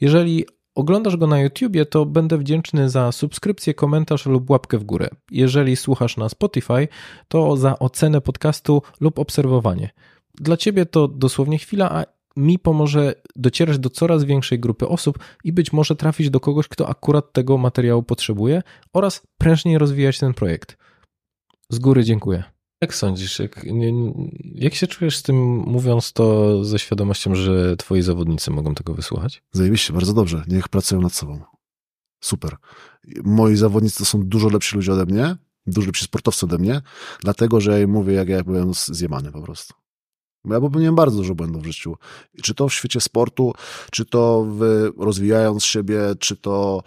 Jeżeli 0.00 0.44
oglądasz 0.74 1.16
go 1.16 1.26
na 1.26 1.40
YouTubie, 1.40 1.86
to 1.86 2.06
będę 2.06 2.38
wdzięczny 2.38 2.90
za 2.90 3.12
subskrypcję, 3.12 3.74
komentarz 3.74 4.26
lub 4.26 4.50
łapkę 4.50 4.78
w 4.78 4.84
górę. 4.84 5.08
Jeżeli 5.30 5.76
słuchasz 5.76 6.16
na 6.16 6.28
Spotify, 6.28 6.88
to 7.28 7.56
za 7.56 7.78
ocenę 7.78 8.20
podcastu 8.20 8.82
lub 9.00 9.18
obserwowanie. 9.18 9.90
Dla 10.34 10.56
ciebie 10.56 10.86
to 10.86 11.08
dosłownie 11.08 11.58
chwila, 11.58 11.90
a 11.90 12.04
mi 12.36 12.58
pomoże 12.58 13.14
docierać 13.36 13.78
do 13.78 13.90
coraz 13.90 14.24
większej 14.24 14.60
grupy 14.60 14.88
osób 14.88 15.18
i 15.44 15.52
być 15.52 15.72
może 15.72 15.96
trafić 15.96 16.30
do 16.30 16.40
kogoś, 16.40 16.68
kto 16.68 16.88
akurat 16.88 17.32
tego 17.32 17.58
materiału 17.58 18.02
potrzebuje 18.02 18.62
oraz 18.92 19.22
prężniej 19.38 19.78
rozwijać 19.78 20.18
ten 20.18 20.34
projekt. 20.34 20.76
Z 21.70 21.78
góry 21.78 22.04
dziękuję. 22.04 22.44
Jak 22.80 22.94
sądzisz, 22.94 23.38
jak, 23.38 23.64
nie, 23.64 23.92
jak 24.54 24.74
się 24.74 24.86
czujesz 24.86 25.16
z 25.16 25.22
tym, 25.22 25.36
mówiąc 25.56 26.12
to 26.12 26.64
ze 26.64 26.78
świadomością, 26.78 27.34
że 27.34 27.76
twoi 27.76 28.02
zawodnicy 28.02 28.50
mogą 28.50 28.74
tego 28.74 28.94
wysłuchać? 28.94 29.42
Zajebiście, 29.52 29.92
bardzo 29.92 30.12
dobrze. 30.12 30.44
Niech 30.48 30.68
pracują 30.68 31.00
nad 31.00 31.12
sobą. 31.12 31.40
Super. 32.20 32.56
Moi 33.24 33.56
zawodnicy 33.56 33.98
to 33.98 34.04
są 34.04 34.22
dużo 34.22 34.48
lepsi 34.48 34.76
ludzie 34.76 34.92
ode 34.92 35.06
mnie, 35.06 35.36
dużo 35.66 35.86
lepsi 35.86 36.04
sportowcy 36.04 36.46
ode 36.46 36.58
mnie, 36.58 36.82
dlatego, 37.20 37.60
że 37.60 37.72
ja 37.72 37.78
im 37.78 37.90
mówię, 37.90 38.12
jak 38.12 38.28
ja 38.28 38.44
byłem 38.44 38.74
zjemany 38.74 39.32
po 39.32 39.42
prostu. 39.42 39.74
Bo 40.44 40.54
ja 40.54 40.60
popełniłem 40.60 40.94
bardzo 40.94 41.16
dużo 41.16 41.34
błędów 41.34 41.62
w 41.62 41.66
życiu. 41.66 41.96
Czy 42.42 42.54
to 42.54 42.68
w 42.68 42.74
świecie 42.74 43.00
sportu, 43.00 43.52
czy 43.90 44.04
to 44.04 44.46
w, 44.48 44.90
rozwijając 44.98 45.64
siebie, 45.64 46.00
czy 46.18 46.36
to 46.36 46.82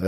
e, 0.00 0.04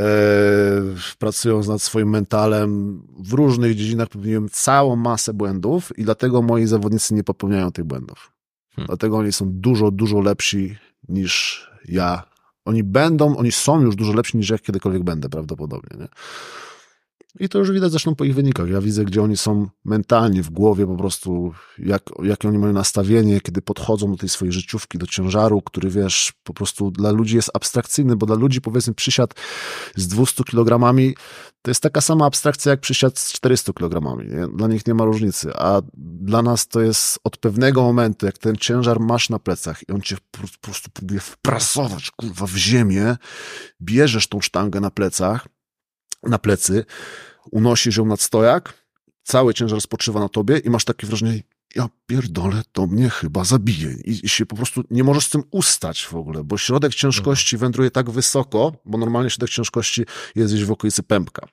pracując 1.19 1.69
nad 1.69 1.83
swoim 1.83 2.11
mentalem. 2.11 3.03
W 3.19 3.33
różnych 3.33 3.75
dziedzinach 3.75 4.09
popełniłem 4.09 4.49
całą 4.49 4.97
masę 4.97 5.35
błędów 5.35 5.99
i 5.99 6.05
dlatego 6.05 6.43
moi 6.43 6.67
zawodnicy 6.67 7.15
nie 7.15 7.25
popełniają 7.25 7.73
tych 7.73 7.85
błędów. 7.85 8.33
Hmm. 8.75 8.87
Dlatego 8.87 9.17
oni 9.17 9.33
są 9.33 9.47
dużo, 9.51 9.91
dużo 9.91 10.21
lepsi 10.21 10.77
niż 11.09 11.67
ja. 11.89 12.23
Oni 12.65 12.85
będą, 12.85 13.37
oni 13.37 13.53
są 13.53 13.81
już 13.81 13.97
dużo 13.97 14.13
lepsi 14.13 14.37
niż 14.37 14.51
ja 14.51 14.59
kiedykolwiek 14.59 15.03
będę 15.03 15.29
prawdopodobnie. 15.29 15.99
Nie? 15.99 16.09
I 17.41 17.49
to 17.49 17.59
już 17.59 17.73
widać 17.73 17.91
zresztą 17.91 18.15
po 18.15 18.25
ich 18.25 18.35
wynikach. 18.35 18.69
Ja 18.69 18.81
widzę, 18.81 19.05
gdzie 19.05 19.23
oni 19.23 19.37
są 19.37 19.67
mentalnie, 19.85 20.43
w 20.43 20.51
głowie 20.51 20.87
po 20.87 20.97
prostu, 20.97 21.53
jak, 21.79 22.03
jakie 22.23 22.49
oni 22.49 22.59
mają 22.59 22.73
nastawienie, 22.73 23.41
kiedy 23.41 23.63
podchodzą 23.63 24.11
do 24.11 24.17
tej 24.17 24.29
swojej 24.29 24.53
życiówki, 24.53 24.99
do 24.99 25.07
ciężaru, 25.07 25.63
który 25.63 25.91
wiesz, 25.91 26.33
po 26.45 26.55
prostu 26.55 26.91
dla 26.91 27.11
ludzi 27.11 27.37
jest 27.37 27.51
abstrakcyjny, 27.55 28.17
bo 28.17 28.27
dla 28.27 28.37
ludzi 28.37 28.61
powiedzmy 28.61 28.95
przysiad 28.95 29.35
z 29.97 30.09
200 30.09 30.45
kilogramami 30.45 31.15
to 31.63 31.71
jest 31.71 31.81
taka 31.81 32.01
sama 32.01 32.27
abstrakcja 32.27 32.71
jak 32.71 32.81
przysiad 32.81 33.19
z 33.19 33.33
400 33.33 33.73
kilogramami. 33.73 34.27
Dla 34.57 34.69
nich 34.69 34.87
nie 34.87 34.95
ma 34.95 35.05
różnicy, 35.05 35.55
a 35.55 35.83
dla 35.97 36.43
nas 36.43 36.69
to 36.69 36.81
jest 36.81 37.19
od 37.25 37.37
pewnego 37.37 37.83
momentu, 37.83 38.27
jak 38.27 38.39
ten 38.39 38.57
ciężar 38.57 39.01
masz 39.01 39.31
na 39.31 39.39
plecach 39.39 39.89
i 39.89 39.93
on 39.93 40.01
cię 40.01 40.17
po 40.31 40.39
prostu 40.61 40.91
próbuje 40.91 41.21
wprasować, 41.21 42.11
kurwa, 42.11 42.47
w 42.47 42.57
ziemię, 42.57 43.17
bierzesz 43.83 44.27
tą 44.27 44.41
sztangę 44.41 44.81
na 44.81 44.91
plecach, 44.91 45.49
na 46.27 46.39
plecy, 46.39 46.85
unosisz 47.51 47.97
ją 47.97 48.07
nad 48.07 48.21
stojak, 48.21 48.75
cały 49.23 49.55
ciężar 49.55 49.81
spoczywa 49.81 50.21
na 50.21 50.29
tobie 50.29 50.59
i 50.59 50.71
masz 50.71 50.85
takie 50.85 51.07
wrażenie, 51.07 51.43
ja 51.75 51.89
pierdolę, 52.07 52.63
to 52.73 52.87
mnie 52.87 53.11
chyba 53.11 53.45
zabije. 53.45 53.93
I, 53.93 54.27
I, 54.27 54.29
się 54.29 54.47
po 54.47 54.57
prostu 54.57 54.83
nie 54.91 55.05
możesz 55.05 55.27
z 55.27 55.31
tym 55.31 55.43
ustać 55.51 56.07
w 56.07 56.15
ogóle, 56.15 56.45
bo 56.45 56.59
środek 56.59 56.95
ciężkości 56.95 57.57
wędruje 57.57 57.91
tak 57.91 58.11
wysoko, 58.11 58.73
bo 58.85 58.99
normalnie 58.99 59.31
środek 59.31 59.51
ciężkości 59.51 60.05
jest 60.35 60.55
gdzieś 60.55 60.65
w 60.65 60.71
okolicy 60.71 61.03
pępka. 61.03 61.47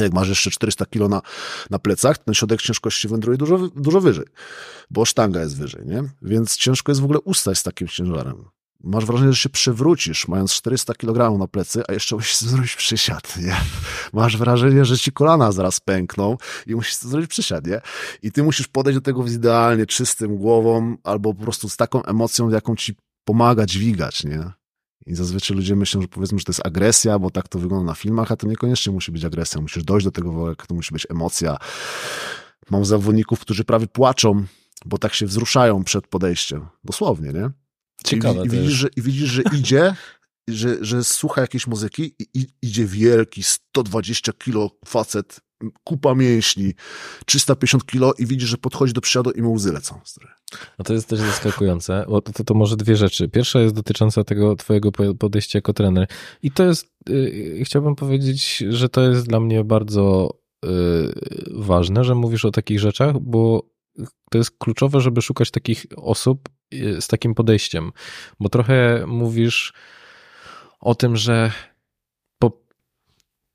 Jak 0.00 0.12
masz 0.12 0.28
jeszcze 0.28 0.50
400 0.50 0.86
kilo 0.86 1.08
na, 1.08 1.22
na 1.70 1.78
plecach, 1.78 2.18
ten 2.18 2.34
środek 2.34 2.62
ciężkości 2.62 3.08
wędruje 3.08 3.38
dużo, 3.38 3.58
dużo 3.58 4.00
wyżej, 4.00 4.26
bo 4.90 5.04
sztanga 5.04 5.40
jest 5.40 5.58
wyżej, 5.58 5.86
nie? 5.86 6.02
Więc 6.22 6.56
ciężko 6.56 6.92
jest 6.92 7.00
w 7.00 7.04
ogóle 7.04 7.20
ustać 7.20 7.58
z 7.58 7.62
takim 7.62 7.88
ciężarem 7.88 8.44
masz 8.84 9.06
wrażenie, 9.06 9.32
że 9.32 9.38
się 9.38 9.48
przewrócisz, 9.48 10.28
mając 10.28 10.52
400 10.52 10.94
kg 10.94 11.38
na 11.38 11.48
plecy, 11.48 11.82
a 11.88 11.92
jeszcze 11.92 12.16
musisz 12.16 12.36
zrobić 12.36 12.76
przysiad, 12.76 13.36
nie? 13.36 13.56
Masz 14.12 14.36
wrażenie, 14.36 14.84
że 14.84 14.98
ci 14.98 15.12
kolana 15.12 15.52
zaraz 15.52 15.80
pękną 15.80 16.36
i 16.66 16.74
musisz 16.74 16.96
zrobić 16.96 17.30
przysiad, 17.30 17.66
nie? 17.66 17.80
I 18.22 18.32
ty 18.32 18.42
musisz 18.42 18.68
podejść 18.68 18.98
do 18.98 19.02
tego 19.02 19.28
z 19.28 19.32
idealnie 19.32 19.86
czystym 19.86 20.36
głową 20.36 20.96
albo 21.04 21.34
po 21.34 21.42
prostu 21.42 21.68
z 21.68 21.76
taką 21.76 22.02
emocją, 22.04 22.50
jaką 22.50 22.76
ci 22.76 22.94
pomaga 23.24 23.66
dźwigać, 23.66 24.24
nie? 24.24 24.52
I 25.06 25.14
zazwyczaj 25.14 25.56
ludzie 25.56 25.76
myślą, 25.76 26.02
że 26.02 26.08
powiedzmy, 26.08 26.38
że 26.38 26.44
to 26.44 26.52
jest 26.52 26.66
agresja, 26.66 27.18
bo 27.18 27.30
tak 27.30 27.48
to 27.48 27.58
wygląda 27.58 27.86
na 27.86 27.94
filmach, 27.94 28.32
a 28.32 28.36
to 28.36 28.46
niekoniecznie 28.46 28.92
musi 28.92 29.12
być 29.12 29.24
agresja. 29.24 29.60
Musisz 29.60 29.84
dojść 29.84 30.04
do 30.04 30.10
tego, 30.12 30.48
jak 30.48 30.66
to 30.66 30.74
musi 30.74 30.92
być 30.92 31.06
emocja. 31.10 31.56
Mam 32.70 32.84
zawodników, 32.84 33.40
którzy 33.40 33.64
prawie 33.64 33.86
płaczą, 33.86 34.44
bo 34.84 34.98
tak 34.98 35.14
się 35.14 35.26
wzruszają 35.26 35.84
przed 35.84 36.06
podejściem. 36.06 36.66
Dosłownie, 36.84 37.32
nie? 37.32 37.50
Ciekawe 38.02 38.46
I, 38.46 38.48
widzisz, 38.48 38.72
że, 38.72 38.88
I 38.96 39.02
widzisz, 39.02 39.30
że 39.30 39.42
idzie, 39.58 39.94
że, 40.48 40.84
że 40.84 41.04
słucha 41.04 41.40
jakiejś 41.40 41.66
muzyki 41.66 42.14
i, 42.34 42.46
idzie 42.62 42.86
wielki, 42.86 43.42
120 43.42 44.32
kilo 44.32 44.70
facet, 44.84 45.40
kupa 45.84 46.14
mięśni, 46.14 46.74
350 47.26 47.86
kilo 47.86 48.14
i 48.18 48.26
widzisz, 48.26 48.48
że 48.48 48.58
podchodzi 48.58 48.92
do 48.92 49.00
przysiadu 49.00 49.30
i 49.30 49.42
mu 49.42 49.52
łzy 49.52 49.72
lecą. 49.72 50.00
No 50.78 50.84
to 50.84 50.94
jest 50.94 51.08
też 51.08 51.18
zaskakujące, 51.18 52.04
bo 52.08 52.20
to, 52.20 52.44
to 52.44 52.54
może 52.54 52.76
dwie 52.76 52.96
rzeczy. 52.96 53.28
Pierwsza 53.28 53.60
jest 53.60 53.74
dotycząca 53.74 54.24
tego 54.24 54.56
twojego 54.56 54.92
podejścia 55.18 55.58
jako 55.58 55.72
trener 55.72 56.08
i 56.42 56.50
to 56.50 56.64
jest, 56.64 56.86
yy, 57.08 57.64
chciałbym 57.64 57.94
powiedzieć, 57.94 58.64
że 58.68 58.88
to 58.88 59.02
jest 59.02 59.26
dla 59.26 59.40
mnie 59.40 59.64
bardzo 59.64 60.34
yy, 60.64 60.70
ważne, 61.50 62.04
że 62.04 62.14
mówisz 62.14 62.44
o 62.44 62.50
takich 62.50 62.80
rzeczach, 62.80 63.18
bo 63.18 63.72
to 64.30 64.38
jest 64.38 64.50
kluczowe, 64.58 65.00
żeby 65.00 65.22
szukać 65.22 65.50
takich 65.50 65.86
osób 65.96 66.48
z 67.00 67.06
takim 67.08 67.34
podejściem, 67.34 67.92
bo 68.40 68.48
trochę 68.48 69.04
mówisz 69.06 69.72
o 70.80 70.94
tym, 70.94 71.16
że 71.16 71.52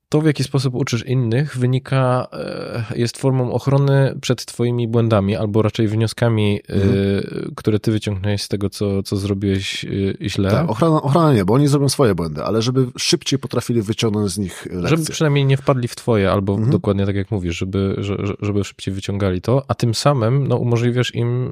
to, 0.10 0.22
w 0.22 0.26
jaki 0.26 0.44
sposób 0.44 0.76
uczysz 0.76 1.06
innych, 1.06 1.58
wynika, 1.58 2.28
e, 2.34 2.84
jest 2.96 3.18
formą 3.18 3.54
ochrony 3.54 4.18
przed 4.22 4.46
Twoimi 4.46 4.88
błędami, 4.88 5.36
albo 5.36 5.62
raczej 5.62 5.88
wnioskami, 5.88 6.60
e, 6.70 6.74
mhm. 6.74 7.54
które 7.56 7.80
Ty 7.80 7.92
wyciągnąłeś 7.92 8.42
z 8.42 8.48
tego, 8.48 8.70
co, 8.70 9.04
co 9.04 9.18
zrobiłeś 9.18 9.86
e, 9.86 9.90
źle. 10.30 10.52
Tak, 10.52 10.70
ochrona, 10.70 11.02
ochrona 11.02 11.34
nie, 11.34 11.46
bo 11.46 11.54
oni 11.54 11.68
zrobią 11.68 11.90
swoje 11.90 12.16
błędy, 12.16 12.44
ale 12.44 12.62
żeby 12.62 12.88
szybciej 12.98 13.40
potrafili 13.40 13.82
wyciągnąć 13.82 14.32
z 14.32 14.38
nich 14.38 14.66
lekcje. 14.66 14.98
Żeby 14.98 15.12
przynajmniej 15.12 15.46
nie 15.46 15.58
wpadli 15.58 15.88
w 15.88 15.96
Twoje, 15.96 16.32
albo 16.32 16.54
mhm. 16.54 16.72
dokładnie 16.72 17.06
tak 17.06 17.16
jak 17.16 17.32
mówisz, 17.32 17.58
żeby, 17.58 18.02
żeby 18.42 18.64
szybciej 18.64 18.94
wyciągali 18.94 19.42
to, 19.42 19.64
a 19.68 19.76
tym 19.76 19.94
samym 19.94 20.48
no, 20.48 20.58
umożliwiasz 20.58 21.16
im 21.16 21.52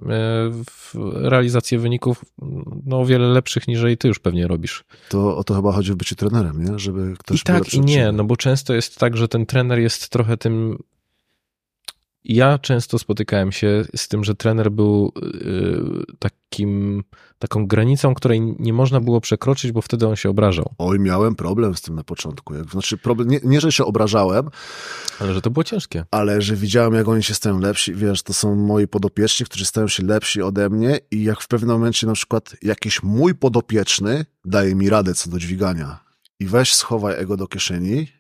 realizację 1.14 1.80
wyników 1.80 2.26
no, 2.86 3.00
o 3.00 3.06
wiele 3.06 3.28
lepszych, 3.28 3.68
niż 3.68 3.82
Ty 4.00 4.08
już 4.08 4.20
pewnie 4.20 4.48
robisz. 4.48 4.84
To 5.10 5.38
o 5.38 5.44
to 5.44 5.54
chyba 5.54 5.72
chodzi 5.72 5.92
w 5.92 5.96
byciu 5.96 6.16
trenerem, 6.16 6.66
nie? 6.66 6.80
Żeby 6.80 7.14
ktoś 7.18 7.42
I 7.42 7.44
tak 7.44 7.74
i 7.74 7.82
nie, 7.82 8.12
no 8.12 8.24
bo 8.24 8.38
często 8.46 8.74
jest 8.74 8.98
tak, 8.98 9.18
że 9.18 9.28
ten 9.28 9.46
trener 9.46 9.80
jest 9.80 10.10
trochę 10.10 10.38
tym. 10.38 10.78
Ja 12.24 12.60
często 12.60 13.00
spotykałem 13.00 13.52
się 13.52 13.86
z 13.96 14.08
tym, 14.08 14.24
że 14.24 14.36
trener 14.36 14.72
był 14.72 15.12
y, 15.18 16.18
takim, 16.20 17.04
taką 17.40 17.68
granicą, 17.68 18.14
której 18.14 18.42
nie 18.42 18.74
można 18.74 19.00
było 19.00 19.22
przekroczyć, 19.22 19.72
bo 19.72 19.82
wtedy 19.82 20.08
on 20.08 20.16
się 20.16 20.30
obrażał. 20.30 20.74
Oj, 20.78 21.00
miałem 21.00 21.36
problem 21.36 21.76
z 21.76 21.82
tym 21.82 21.96
na 21.96 22.04
początku. 22.04 22.54
Znaczy, 22.72 22.98
problem, 22.98 23.30
nie, 23.30 23.40
nie, 23.44 23.62
że 23.62 23.72
się 23.72 23.86
obrażałem, 23.86 24.50
ale 25.20 25.34
że 25.34 25.42
to 25.42 25.50
było 25.50 25.64
ciężkie. 25.64 26.06
Ale 26.12 26.42
że 26.42 26.56
widziałem, 26.56 26.94
jak 26.94 27.08
oni 27.08 27.24
się 27.24 27.34
stają 27.34 27.60
lepsi. 27.60 27.94
Wiesz, 27.94 28.24
to 28.24 28.34
są 28.34 28.56
moi 28.56 28.88
podopieczni, 28.88 29.46
którzy 29.46 29.66
stają 29.66 29.88
się 29.88 30.04
lepsi 30.04 30.42
ode 30.42 30.70
mnie, 30.70 31.00
i 31.12 31.24
jak 31.24 31.42
w 31.42 31.48
pewnym 31.48 31.72
momencie 31.72 32.08
na 32.08 32.14
przykład 32.14 32.56
jakiś 32.62 33.04
mój 33.04 33.36
podopieczny 33.36 34.26
daje 34.46 34.76
mi 34.76 34.90
radę 34.90 35.14
co 35.14 35.30
do 35.30 35.40
dźwigania. 35.40 36.06
I 36.40 36.46
weź 36.46 36.76
schowaj 36.76 37.22
ego 37.22 37.38
do 37.38 37.48
kieszeni 37.48 38.15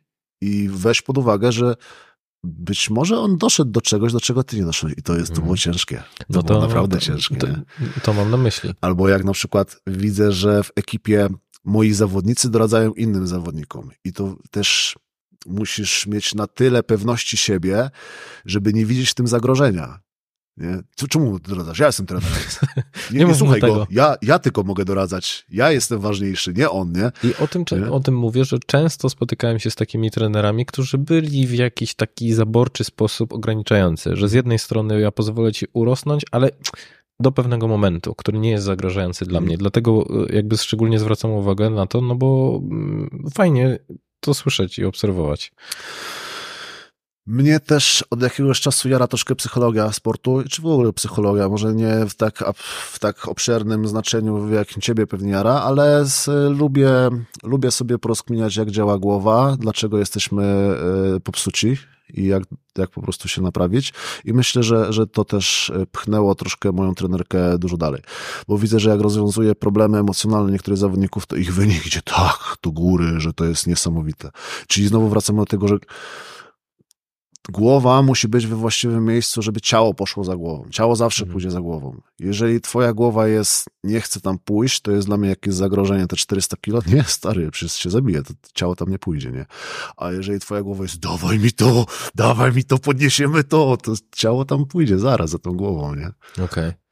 i 0.45 0.69
weź 0.69 1.01
pod 1.01 1.17
uwagę, 1.17 1.51
że 1.51 1.75
być 2.43 2.89
może 2.89 3.19
on 3.19 3.37
doszedł 3.37 3.71
do 3.71 3.81
czegoś, 3.81 4.13
do 4.13 4.19
czego 4.19 4.43
ty 4.43 4.57
nie 4.57 4.65
doszedłeś. 4.65 4.97
I 4.97 5.03
to 5.03 5.17
jest, 5.17 5.29
to 5.29 5.41
było 5.41 5.53
mhm. 5.53 5.57
ciężkie. 5.57 6.03
To, 6.17 6.25
no 6.29 6.43
to 6.43 6.47
było 6.47 6.67
naprawdę 6.67 6.99
ciężkie. 6.99 7.35
To, 7.35 7.47
to, 8.03 8.13
mam 8.13 8.31
na 8.31 8.37
myśli. 8.37 8.73
Albo 8.81 9.09
jak 9.09 9.23
na 9.23 9.31
przykład 9.31 9.81
widzę, 9.87 10.31
że 10.31 10.63
w 10.63 10.71
ekipie 10.75 11.27
moi 11.63 11.93
zawodnicy 11.93 12.49
doradzają 12.49 12.93
innym 12.93 13.27
zawodnikom. 13.27 13.89
I 14.03 14.13
to 14.13 14.35
też 14.51 14.95
musisz 15.45 16.07
mieć 16.07 16.35
na 16.35 16.47
tyle 16.47 16.83
pewności 16.83 17.37
siebie, 17.37 17.89
żeby 18.45 18.73
nie 18.73 18.85
widzieć 18.85 19.09
w 19.09 19.13
tym 19.13 19.27
zagrożenia. 19.27 19.99
Nie? 20.57 20.81
Czemu 21.09 21.39
doradzasz? 21.39 21.79
Ja 21.79 21.85
jestem 21.85 22.05
trenerem. 22.05 22.37
Nie, 23.11 23.19
nie, 23.19 23.25
nie 23.25 23.35
słuchaj 23.35 23.61
go. 23.61 23.87
Ja, 23.89 24.15
ja 24.21 24.39
tylko 24.39 24.63
mogę 24.63 24.85
doradzać. 24.85 25.45
Ja 25.49 25.71
jestem 25.71 25.99
ważniejszy, 25.99 26.53
nie 26.53 26.69
on, 26.69 26.91
nie? 26.91 27.29
I 27.29 27.35
o 27.35 27.47
tym, 27.47 27.65
nie? 27.71 27.91
o 27.91 27.99
tym 27.99 28.17
mówię, 28.17 28.45
że 28.45 28.59
często 28.65 29.09
spotykałem 29.09 29.59
się 29.59 29.71
z 29.71 29.75
takimi 29.75 30.11
trenerami, 30.11 30.65
którzy 30.65 30.97
byli 30.97 31.47
w 31.47 31.53
jakiś 31.53 31.95
taki 31.95 32.33
zaborczy 32.33 32.83
sposób 32.83 33.33
ograniczający, 33.33 34.15
że 34.15 34.29
z 34.29 34.33
jednej 34.33 34.59
strony 34.59 34.99
ja 34.99 35.11
pozwolę 35.11 35.51
ci 35.51 35.65
urosnąć, 35.73 36.23
ale 36.31 36.49
do 37.19 37.31
pewnego 37.31 37.67
momentu, 37.67 38.15
który 38.15 38.39
nie 38.39 38.49
jest 38.49 38.65
zagrażający 38.65 39.25
dla 39.25 39.37
mm. 39.37 39.47
mnie. 39.47 39.57
Dlatego 39.57 40.05
e, 40.29 40.35
jakby 40.35 40.57
szczególnie 40.57 40.99
zwracam 40.99 41.31
uwagę 41.31 41.69
na 41.69 41.87
to, 41.87 42.01
no 42.01 42.15
bo 42.15 42.59
mm, 42.63 43.29
fajnie 43.33 43.79
to 44.19 44.33
słyszeć 44.33 44.79
i 44.79 44.85
obserwować. 44.85 45.51
Mnie 47.27 47.59
też 47.59 48.05
od 48.09 48.21
jakiegoś 48.21 48.61
czasu 48.61 48.89
jara 48.89 49.07
troszkę 49.07 49.35
psychologia 49.35 49.91
sportu, 49.91 50.43
czy 50.49 50.61
w 50.61 50.65
ogóle 50.65 50.93
psychologia, 50.93 51.49
może 51.49 51.73
nie 51.73 52.05
w 52.09 52.15
tak, 52.15 52.43
w 52.91 52.99
tak 52.99 53.27
obszernym 53.27 53.87
znaczeniu, 53.87 54.53
jakim 54.53 54.81
ciebie 54.81 55.07
pewnie 55.07 55.31
jara, 55.31 55.53
ale 55.53 56.05
z, 56.05 56.27
lubię, 56.57 56.89
lubię 57.43 57.71
sobie 57.71 57.97
porozkminiać, 57.97 58.55
jak 58.55 58.71
działa 58.71 58.97
głowa, 58.97 59.55
dlaczego 59.59 59.97
jesteśmy 59.97 60.75
y, 61.15 61.19
popsuci 61.19 61.77
i 62.13 62.25
jak, 62.25 62.43
jak 62.77 62.89
po 62.89 63.01
prostu 63.01 63.27
się 63.27 63.41
naprawić. 63.41 63.93
I 64.25 64.33
myślę, 64.33 64.63
że, 64.63 64.93
że 64.93 65.07
to 65.07 65.25
też 65.25 65.71
pchnęło 65.91 66.35
troszkę 66.35 66.71
moją 66.71 66.95
trenerkę 66.95 67.57
dużo 67.57 67.77
dalej. 67.77 68.01
Bo 68.47 68.57
widzę, 68.57 68.79
że 68.79 68.89
jak 68.89 69.01
rozwiązuje 69.01 69.55
problemy 69.55 69.97
emocjonalne 69.97 70.51
niektórych 70.51 70.77
zawodników, 70.77 71.25
to 71.25 71.35
ich 71.35 71.53
wynik 71.53 71.87
idzie 71.87 72.01
tak 72.01 72.55
do 72.63 72.71
góry, 72.71 73.19
że 73.19 73.33
to 73.33 73.45
jest 73.45 73.67
niesamowite. 73.67 74.29
Czyli 74.67 74.87
znowu 74.87 75.09
wracamy 75.09 75.39
do 75.39 75.45
tego, 75.45 75.67
że 75.67 75.77
głowa 77.49 78.01
musi 78.01 78.27
być 78.27 78.47
we 78.47 78.55
właściwym 78.55 79.05
miejscu, 79.05 79.41
żeby 79.41 79.61
ciało 79.61 79.93
poszło 79.93 80.23
za 80.23 80.35
głową. 80.35 80.69
Ciało 80.71 80.95
zawsze 80.95 81.23
mhm. 81.23 81.33
pójdzie 81.33 81.51
za 81.51 81.61
głową. 81.61 82.01
Jeżeli 82.19 82.61
twoja 82.61 82.93
głowa 82.93 83.27
jest, 83.27 83.65
nie 83.83 84.01
chce 84.01 84.21
tam 84.21 84.39
pójść, 84.39 84.81
to 84.81 84.91
jest 84.91 85.07
dla 85.07 85.17
mnie 85.17 85.29
jakieś 85.29 85.53
zagrożenie, 85.53 86.07
te 86.07 86.15
400 86.15 86.57
kilo, 86.57 86.79
nie, 86.87 87.03
stary, 87.03 87.51
przecież 87.51 87.75
się 87.75 87.89
zabije, 87.89 88.23
to 88.23 88.33
ciało 88.53 88.75
tam 88.75 88.89
nie 88.89 88.99
pójdzie, 88.99 89.31
nie? 89.31 89.45
A 89.97 90.11
jeżeli 90.11 90.39
twoja 90.39 90.61
głowa 90.61 90.83
jest, 90.83 90.99
dawaj 90.99 91.39
mi 91.39 91.51
to, 91.51 91.85
dawaj 92.15 92.53
mi 92.53 92.63
to, 92.63 92.77
podniesiemy 92.77 93.43
to, 93.43 93.77
to 93.77 93.93
ciało 94.15 94.45
tam 94.45 94.65
pójdzie 94.65 94.99
zaraz 94.99 95.29
za 95.29 95.39
tą 95.39 95.53
głową, 95.53 95.95
nie? 95.95 96.07
Okej. 96.33 96.45
Okay. 96.45 96.84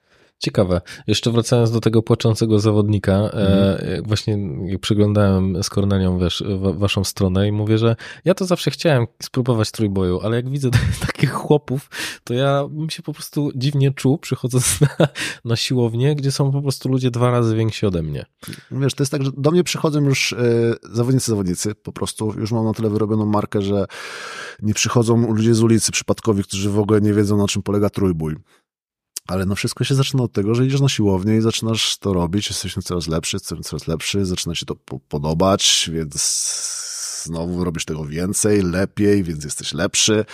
Ciekawe. 0.43 0.81
Jeszcze 1.07 1.31
wracając 1.31 1.71
do 1.71 1.79
tego 1.79 2.01
płaczącego 2.01 2.59
zawodnika, 2.59 3.13
mm. 3.13 4.03
właśnie 4.03 4.37
przyglądałem 4.81 5.63
z 5.63 5.69
Kornelią 5.69 6.19
wiesz, 6.19 6.43
waszą 6.73 7.03
stronę 7.03 7.47
i 7.47 7.51
mówię, 7.51 7.77
że 7.77 7.95
ja 8.25 8.33
to 8.33 8.45
zawsze 8.45 8.71
chciałem 8.71 9.07
spróbować 9.21 9.71
trójboju, 9.71 10.19
ale 10.23 10.35
jak 10.35 10.49
widzę 10.49 10.69
takich 11.07 11.31
chłopów, 11.31 11.89
to 12.23 12.33
ja 12.33 12.67
bym 12.69 12.89
się 12.89 13.03
po 13.03 13.13
prostu 13.13 13.51
dziwnie 13.55 13.91
czuł, 13.91 14.17
przychodząc 14.17 14.79
na, 14.81 15.07
na 15.45 15.55
siłownię, 15.55 16.15
gdzie 16.15 16.31
są 16.31 16.51
po 16.51 16.61
prostu 16.61 16.89
ludzie 16.89 17.11
dwa 17.11 17.31
razy 17.31 17.55
więksi 17.55 17.85
ode 17.85 18.03
mnie. 18.03 18.25
Wiesz, 18.71 18.93
to 18.93 19.03
jest 19.03 19.11
tak, 19.11 19.23
że 19.23 19.31
do 19.37 19.51
mnie 19.51 19.63
przychodzą 19.63 20.01
już 20.01 20.31
y, 20.31 20.75
zawodnicy, 20.91 21.31
zawodnicy, 21.31 21.75
po 21.75 21.91
prostu 21.91 22.33
już 22.37 22.51
mam 22.51 22.65
na 22.65 22.73
tyle 22.73 22.89
wyrobioną 22.89 23.25
markę, 23.25 23.61
że 23.61 23.85
nie 24.61 24.73
przychodzą 24.73 25.33
ludzie 25.33 25.55
z 25.55 25.63
ulicy 25.63 25.91
przypadkowi, 25.91 26.43
którzy 26.43 26.69
w 26.69 26.79
ogóle 26.79 27.01
nie 27.01 27.13
wiedzą, 27.13 27.37
na 27.37 27.47
czym 27.47 27.63
polega 27.63 27.89
trójbój. 27.89 28.35
Ale 29.27 29.45
no 29.45 29.55
wszystko 29.55 29.83
się 29.83 29.95
zaczyna 29.95 30.23
od 30.23 30.31
tego, 30.31 30.55
że 30.55 30.65
idziesz 30.65 30.81
na 30.81 30.89
siłownię 30.89 31.37
i 31.37 31.41
zaczynasz 31.41 31.97
to 31.97 32.13
robić, 32.13 32.49
jesteś 32.49 32.73
coraz 32.73 33.07
lepszy, 33.07 33.39
coraz 33.39 33.87
lepszy, 33.87 34.25
zaczyna 34.25 34.55
się 34.55 34.65
to 34.65 34.75
podobać, 35.07 35.89
więc 35.93 36.13
znowu 37.23 37.63
robisz 37.63 37.85
tego 37.85 38.05
więcej, 38.05 38.61
lepiej, 38.61 39.23
więc 39.23 39.43
jesteś 39.43 39.73
lepszy 39.73 40.25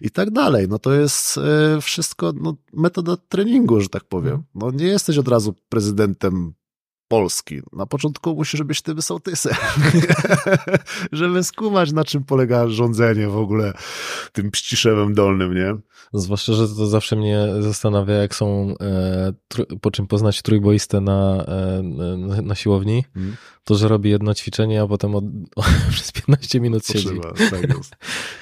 i 0.00 0.10
tak 0.10 0.30
dalej. 0.30 0.68
No 0.68 0.78
to 0.78 0.92
jest 0.92 1.38
e, 1.38 1.80
wszystko 1.80 2.32
no, 2.40 2.56
metoda 2.72 3.16
treningu, 3.16 3.80
że 3.80 3.88
tak 3.88 4.04
powiem. 4.04 4.34
Mhm. 4.34 4.44
No 4.54 4.70
nie 4.70 4.86
jesteś 4.86 5.18
od 5.18 5.28
razu 5.28 5.54
prezydentem 5.68 6.54
Polski. 7.08 7.60
Na 7.72 7.86
początku 7.86 8.34
musisz 8.34 8.62
być 8.62 8.82
tym 8.82 9.02
sołtysem, 9.02 9.54
żeby 11.12 11.44
skumać, 11.44 11.92
na 11.92 12.04
czym 12.04 12.24
polega 12.24 12.68
rządzenie 12.68 13.28
w 13.28 13.36
ogóle 13.36 13.72
tym 14.32 14.50
pściszewem 14.50 15.14
dolnym, 15.14 15.54
nie? 15.54 15.74
Zwłaszcza, 16.12 16.52
że 16.52 16.68
to 16.68 16.86
zawsze 16.86 17.16
mnie 17.16 17.46
zastanawia, 17.60 18.14
jak 18.14 18.34
są, 18.34 18.74
e, 18.80 19.32
po 19.80 19.90
czym 19.90 20.06
poznać 20.06 20.42
trójboistę 20.42 21.00
na, 21.00 21.44
e, 21.48 21.82
na 22.42 22.54
siłowni, 22.54 23.04
hmm. 23.14 23.36
to, 23.64 23.74
że 23.74 23.88
robi 23.88 24.10
jedno 24.10 24.34
ćwiczenie, 24.34 24.82
a 24.82 24.86
potem 24.86 25.14
od, 25.14 25.24
o, 25.56 25.62
przez 25.90 26.12
15 26.12 26.60
minut 26.60 26.86
siedzi. 26.86 27.20
Tak, 27.50 27.60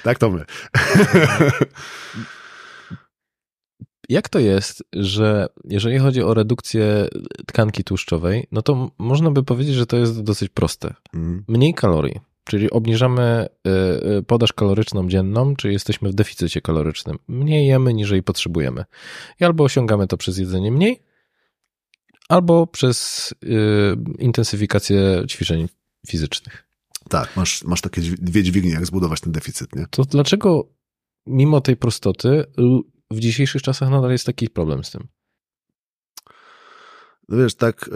tak 0.03 0.19
to 0.19 0.29
my. 0.29 0.45
Jak 4.09 4.29
to 4.29 4.39
jest, 4.39 4.83
że 4.93 5.47
jeżeli 5.65 5.99
chodzi 5.99 6.21
o 6.21 6.33
redukcję 6.33 7.07
tkanki 7.47 7.83
tłuszczowej, 7.83 8.47
no 8.51 8.61
to 8.61 8.91
można 8.97 9.31
by 9.31 9.43
powiedzieć, 9.43 9.75
że 9.75 9.85
to 9.85 9.97
jest 9.97 10.23
dosyć 10.23 10.49
proste. 10.49 10.93
Mhm. 11.13 11.43
Mniej 11.47 11.73
kalorii, 11.73 12.19
czyli 12.43 12.71
obniżamy 12.71 13.47
y, 13.67 13.69
y, 14.17 14.23
podaż 14.23 14.53
kaloryczną 14.53 15.09
dzienną, 15.09 15.55
czyli 15.55 15.73
jesteśmy 15.73 16.09
w 16.09 16.13
deficycie 16.13 16.61
kalorycznym. 16.61 17.19
Mniej 17.27 17.67
jemy, 17.67 17.93
niżeli 17.93 18.23
potrzebujemy. 18.23 18.85
I 19.39 19.45
albo 19.45 19.63
osiągamy 19.63 20.07
to 20.07 20.17
przez 20.17 20.37
jedzenie 20.37 20.71
mniej, 20.71 21.03
albo 22.29 22.67
przez 22.67 23.29
y, 23.43 23.95
intensyfikację 24.19 25.23
ćwiczeń 25.27 25.67
fizycznych. 26.07 26.67
Tak, 27.09 27.37
masz, 27.37 27.63
masz 27.63 27.81
takie 27.81 28.01
dwie 28.01 28.43
dźwignie, 28.43 28.71
jak 28.71 28.85
zbudować 28.85 29.21
ten 29.21 29.31
deficyt, 29.31 29.75
nie? 29.75 29.85
To 29.89 30.05
dlaczego 30.05 30.67
mimo 31.27 31.61
tej 31.61 31.77
prostoty 31.77 32.45
w 33.13 33.19
dzisiejszych 33.19 33.61
czasach 33.61 33.89
nadal 33.89 34.11
jest 34.11 34.25
taki 34.25 34.49
problem 34.49 34.83
z 34.83 34.91
tym. 34.91 35.07
No 37.29 37.37
wiesz, 37.37 37.55
tak 37.55 37.89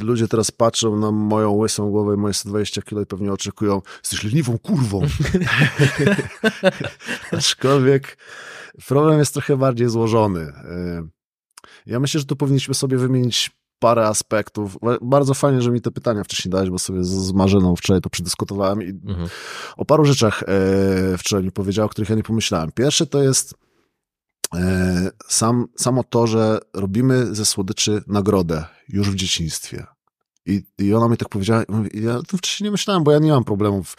y, 0.00 0.04
ludzie 0.04 0.28
teraz 0.28 0.50
patrzą 0.50 0.96
na 0.96 1.10
moją 1.10 1.50
łysą 1.50 1.90
głowę 1.90 2.14
i 2.14 2.18
moje 2.18 2.34
120 2.34 2.82
kilo 2.82 3.00
i 3.00 3.06
pewnie 3.06 3.32
oczekują, 3.32 3.82
jesteś 4.02 4.24
leniwą 4.24 4.58
kurwą. 4.58 5.00
Aczkolwiek 7.32 8.18
problem 8.86 9.18
jest 9.18 9.32
trochę 9.32 9.56
bardziej 9.56 9.88
złożony. 9.88 10.40
Y, 10.40 10.52
ja 11.86 12.00
myślę, 12.00 12.20
że 12.20 12.26
tu 12.26 12.36
powinniśmy 12.36 12.74
sobie 12.74 12.98
wymienić 12.98 13.50
parę 13.78 14.06
aspektów. 14.06 14.78
Bardzo 15.02 15.34
fajnie, 15.34 15.62
że 15.62 15.70
mi 15.70 15.80
te 15.80 15.90
pytania 15.90 16.24
wcześniej 16.24 16.52
dałeś, 16.52 16.70
bo 16.70 16.78
sobie 16.78 17.04
z, 17.04 17.32
Marzyną 17.32 17.76
wczoraj 17.76 18.00
to 18.00 18.10
przedyskutowałem 18.10 18.82
i 18.82 18.88
mhm. 18.88 19.28
o 19.76 19.84
paru 19.84 20.04
rzeczach 20.04 20.42
y, 21.14 21.18
wczoraj 21.18 21.44
mi 21.44 21.52
powiedział, 21.52 21.86
o 21.86 21.88
których 21.88 22.10
ja 22.10 22.16
nie 22.16 22.22
pomyślałem. 22.22 22.72
Pierwsze 22.72 23.06
to 23.06 23.22
jest 23.22 23.54
E, 23.54 23.63
sam, 25.28 25.66
samo 25.76 26.04
to, 26.04 26.26
że 26.26 26.58
robimy 26.74 27.34
ze 27.34 27.44
słodyczy 27.44 28.02
nagrodę 28.06 28.64
już 28.88 29.10
w 29.10 29.14
dzieciństwie. 29.14 29.86
I, 30.46 30.62
I 30.78 30.94
ona 30.94 31.08
mi 31.08 31.16
tak 31.16 31.28
powiedziała, 31.28 31.62
ja 31.94 32.20
to 32.28 32.36
wcześniej 32.36 32.66
nie 32.66 32.70
myślałem, 32.70 33.04
bo 33.04 33.12
ja 33.12 33.18
nie 33.18 33.30
mam 33.30 33.44
problemów. 33.44 33.96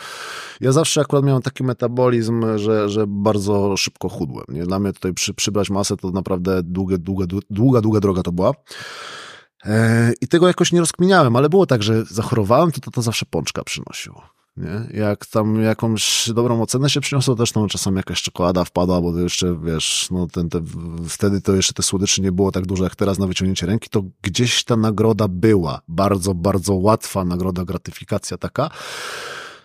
Ja 0.61 0.71
zawsze 0.71 1.01
akurat 1.01 1.25
miałem 1.25 1.41
taki 1.41 1.63
metabolizm, 1.63 2.57
że, 2.57 2.89
że 2.89 3.05
bardzo 3.07 3.77
szybko 3.77 4.09
chudłem. 4.09 4.45
Nie? 4.49 4.63
Dla 4.63 4.79
mnie 4.79 4.93
tutaj 4.93 5.13
przy, 5.13 5.33
przybrać 5.33 5.69
masę 5.69 5.97
to 5.97 6.11
naprawdę 6.11 6.63
długa, 6.63 6.97
długa, 6.97 7.25
długa, 7.49 7.81
długa 7.81 7.99
droga 7.99 8.23
to 8.23 8.31
była. 8.31 8.53
E, 9.65 10.13
I 10.21 10.27
tego 10.27 10.47
jakoś 10.47 10.71
nie 10.71 10.79
rozkminiałem, 10.79 11.35
ale 11.35 11.49
było 11.49 11.65
tak, 11.65 11.83
że 11.83 12.05
zachorowałem, 12.05 12.71
to 12.71 12.81
to, 12.81 12.91
to 12.91 13.01
zawsze 13.01 13.25
pączka 13.25 13.63
przynosiło. 13.63 14.34
Nie? 14.57 14.99
Jak 14.99 15.25
tam 15.25 15.61
jakąś 15.61 16.29
dobrą 16.33 16.61
ocenę 16.61 16.89
się 16.89 17.01
przyniosło, 17.01 17.35
też 17.35 17.53
no, 17.53 17.67
czasami 17.67 17.97
jakaś 17.97 18.21
czekolada 18.21 18.63
wpadła, 18.63 19.01
bo 19.01 19.13
to 19.13 19.19
jeszcze, 19.19 19.59
wiesz, 19.63 20.07
no, 20.11 20.27
ten, 20.27 20.49
te, 20.49 20.61
wtedy 21.09 21.41
to 21.41 21.55
jeszcze 21.55 21.73
te 21.73 21.83
słodycze 21.83 22.21
nie 22.21 22.31
było 22.31 22.51
tak 22.51 22.65
duże 22.65 22.83
jak 22.83 22.95
teraz 22.95 23.19
na 23.19 23.27
wyciągnięcie 23.27 23.65
ręki, 23.65 23.89
to 23.89 24.03
gdzieś 24.21 24.63
ta 24.63 24.75
nagroda 24.75 25.27
była. 25.27 25.81
Bardzo, 25.87 26.33
bardzo 26.33 26.73
łatwa 26.73 27.25
nagroda, 27.25 27.65
gratyfikacja 27.65 28.37
taka, 28.37 28.69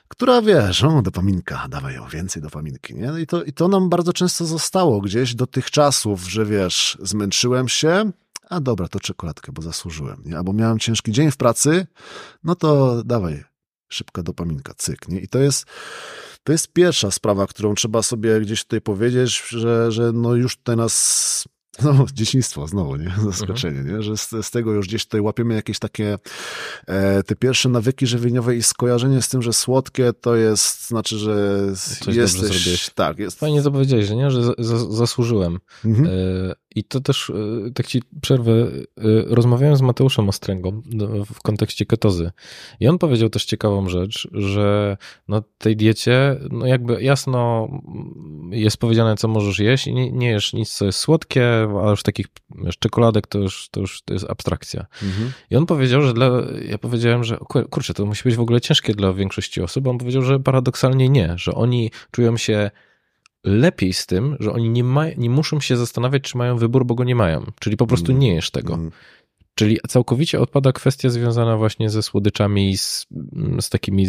która, 0.08 0.42
wiesz, 0.42 0.84
o, 0.84 1.02
dopaminka, 1.02 1.66
dawaj 1.68 1.94
ją, 1.94 2.08
więcej 2.08 2.42
dopaminki, 2.42 2.94
nie? 2.94 3.20
I 3.20 3.26
to, 3.26 3.44
I 3.44 3.52
to 3.52 3.68
nam 3.68 3.88
bardzo 3.88 4.12
często 4.12 4.46
zostało 4.46 5.00
gdzieś 5.00 5.34
do 5.34 5.46
tych 5.46 5.70
czasów, 5.70 6.30
że 6.30 6.46
wiesz, 6.46 6.98
zmęczyłem 7.02 7.68
się, 7.68 8.10
a 8.48 8.60
dobra, 8.60 8.88
to 8.88 9.00
czekoladkę, 9.00 9.52
bo 9.52 9.62
zasłużyłem, 9.62 10.22
nie? 10.24 10.36
Albo 10.36 10.52
miałem 10.52 10.78
ciężki 10.78 11.12
dzień 11.12 11.30
w 11.30 11.36
pracy, 11.36 11.86
no 12.44 12.54
to 12.54 13.02
dawaj, 13.04 13.49
szybka 13.90 14.22
dopaminka, 14.22 14.74
cyk, 14.76 15.08
nie? 15.08 15.20
I 15.20 15.28
to 15.28 15.38
jest, 15.38 15.66
to 16.44 16.52
jest 16.52 16.72
pierwsza 16.72 17.10
sprawa, 17.10 17.46
którą 17.46 17.74
trzeba 17.74 18.02
sobie 18.02 18.40
gdzieś 18.40 18.62
tutaj 18.62 18.80
powiedzieć, 18.80 19.42
że, 19.48 19.92
że 19.92 20.12
no 20.12 20.34
już 20.34 20.58
nas 20.76 21.44
no, 21.84 22.06
dzieciństwo 22.14 22.66
znowu, 22.66 22.96
nie? 22.96 23.14
Zaskoczenie, 23.30 23.92
nie? 23.92 24.02
Że 24.02 24.16
z, 24.16 24.30
z, 24.30 24.50
tego 24.50 24.72
już 24.72 24.88
gdzieś 24.88 25.04
tutaj 25.04 25.20
łapiemy 25.20 25.54
jakieś 25.54 25.78
takie 25.78 26.18
e, 26.86 27.22
te 27.22 27.36
pierwsze 27.36 27.68
nawyki 27.68 28.06
żywieniowe 28.06 28.56
i 28.56 28.62
skojarzenie 28.62 29.22
z 29.22 29.28
tym, 29.28 29.42
że 29.42 29.52
słodkie 29.52 30.12
to 30.12 30.36
jest, 30.36 30.88
znaczy, 30.88 31.18
że 31.18 31.58
Coś 32.00 32.16
jesteś... 32.16 32.90
Tak, 32.94 33.18
jest. 33.18 33.38
Fajnie 33.38 33.62
to 33.62 33.70
powiedziałeś, 33.70 34.06
że 34.06 34.16
nie? 34.16 34.30
Że 34.30 34.42
zasłużyłem. 34.90 35.58
Mhm. 35.84 36.06
E, 36.06 36.54
I 36.76 36.84
to 36.84 37.00
też, 37.00 37.30
e, 37.30 37.70
tak 37.70 37.86
ci 37.86 38.02
przerwę, 38.20 38.52
e, 38.52 38.82
rozmawiałem 39.26 39.76
z 39.76 39.82
Mateuszem 39.82 40.28
Ostręgą 40.28 40.82
w 41.34 41.42
kontekście 41.42 41.86
ketozy 41.86 42.30
i 42.80 42.88
on 42.88 42.98
powiedział 42.98 43.28
też 43.28 43.44
ciekawą 43.44 43.88
rzecz, 43.88 44.28
że 44.32 44.96
na 45.28 45.42
tej 45.58 45.76
diecie, 45.76 46.36
no 46.50 46.66
jakby 46.66 47.02
jasno 47.02 47.68
jest 48.50 48.76
powiedziane, 48.76 49.16
co 49.16 49.28
możesz 49.28 49.58
jeść 49.58 49.86
i 49.86 49.94
nie, 49.94 50.12
nie 50.12 50.30
jesz 50.30 50.52
nic, 50.52 50.74
co 50.74 50.86
jest 50.86 50.98
słodkie, 50.98 51.68
a 51.84 51.90
już 51.90 52.02
takich 52.02 52.26
wiesz, 52.64 52.78
czekoladek 52.78 53.26
to 53.26 53.38
już, 53.38 53.68
to 53.70 53.80
już 53.80 54.02
to 54.02 54.14
jest 54.14 54.30
abstrakcja. 54.30 54.86
Mhm. 55.02 55.32
I 55.50 55.56
on 55.56 55.66
powiedział, 55.66 56.02
że 56.02 56.14
dla, 56.14 56.30
ja 56.68 56.78
powiedziałem, 56.78 57.24
że 57.24 57.38
kurczę, 57.70 57.94
to 57.94 58.06
musi 58.06 58.24
być 58.24 58.36
w 58.36 58.40
ogóle 58.40 58.60
ciężkie 58.60 58.94
dla 58.94 59.12
większości 59.12 59.62
osób, 59.62 59.86
on 59.86 59.98
powiedział, 59.98 60.22
że 60.22 60.40
paradoksalnie 60.40 61.08
nie, 61.08 61.34
że 61.36 61.54
oni 61.54 61.90
czują 62.10 62.36
się 62.36 62.70
lepiej 63.44 63.92
z 63.92 64.06
tym, 64.06 64.36
że 64.40 64.52
oni 64.52 64.70
nie, 64.70 64.84
ma, 64.84 65.08
nie 65.16 65.30
muszą 65.30 65.60
się 65.60 65.76
zastanawiać, 65.76 66.22
czy 66.22 66.38
mają 66.38 66.56
wybór, 66.56 66.86
bo 66.86 66.94
go 66.94 67.04
nie 67.04 67.14
mają. 67.14 67.46
Czyli 67.60 67.76
po 67.76 67.86
prostu 67.86 68.12
nie 68.12 68.34
jesz 68.34 68.50
tego. 68.50 68.74
Mm. 68.74 68.90
Czyli 69.54 69.78
całkowicie 69.88 70.40
odpada 70.40 70.72
kwestia 70.72 71.10
związana 71.10 71.56
właśnie 71.56 71.90
ze 71.90 72.02
słodyczami 72.02 72.70
i 72.70 72.78
z, 72.78 73.06
z 73.60 73.68
takimi 73.68 74.06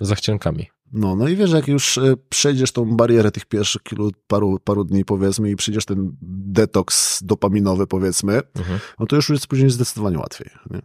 zachciankami. 0.00 0.66
No, 0.92 1.16
no 1.16 1.28
i 1.28 1.36
wiesz, 1.36 1.52
jak 1.52 1.68
już 1.68 1.96
y, 1.96 2.16
przejdziesz 2.28 2.72
tą 2.72 2.96
barierę 2.96 3.30
tych 3.30 3.46
pierwszych 3.46 3.82
kilu, 3.82 4.10
paru, 4.26 4.58
paru 4.64 4.84
dni 4.84 5.04
powiedzmy 5.04 5.50
i 5.50 5.56
przyjdziesz 5.56 5.84
ten 5.84 6.16
detoks 6.22 7.22
dopaminowy 7.22 7.86
powiedzmy, 7.86 8.40
Mhm. 8.54 8.80
no 8.98 9.06
to 9.06 9.16
już 9.16 9.28
jest 9.28 9.46
później 9.46 9.70
zdecydowanie 9.70 10.18
łatwiej. 10.18 10.50
Nie? 10.70 10.80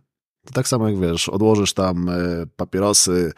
To 0.45 0.53
tak 0.53 0.67
samo 0.67 0.89
jak 0.89 0.99
wiesz, 0.99 1.29
odłożysz 1.29 1.73
tam 1.73 2.09
y, 2.09 2.47
papierosy, 2.55 3.31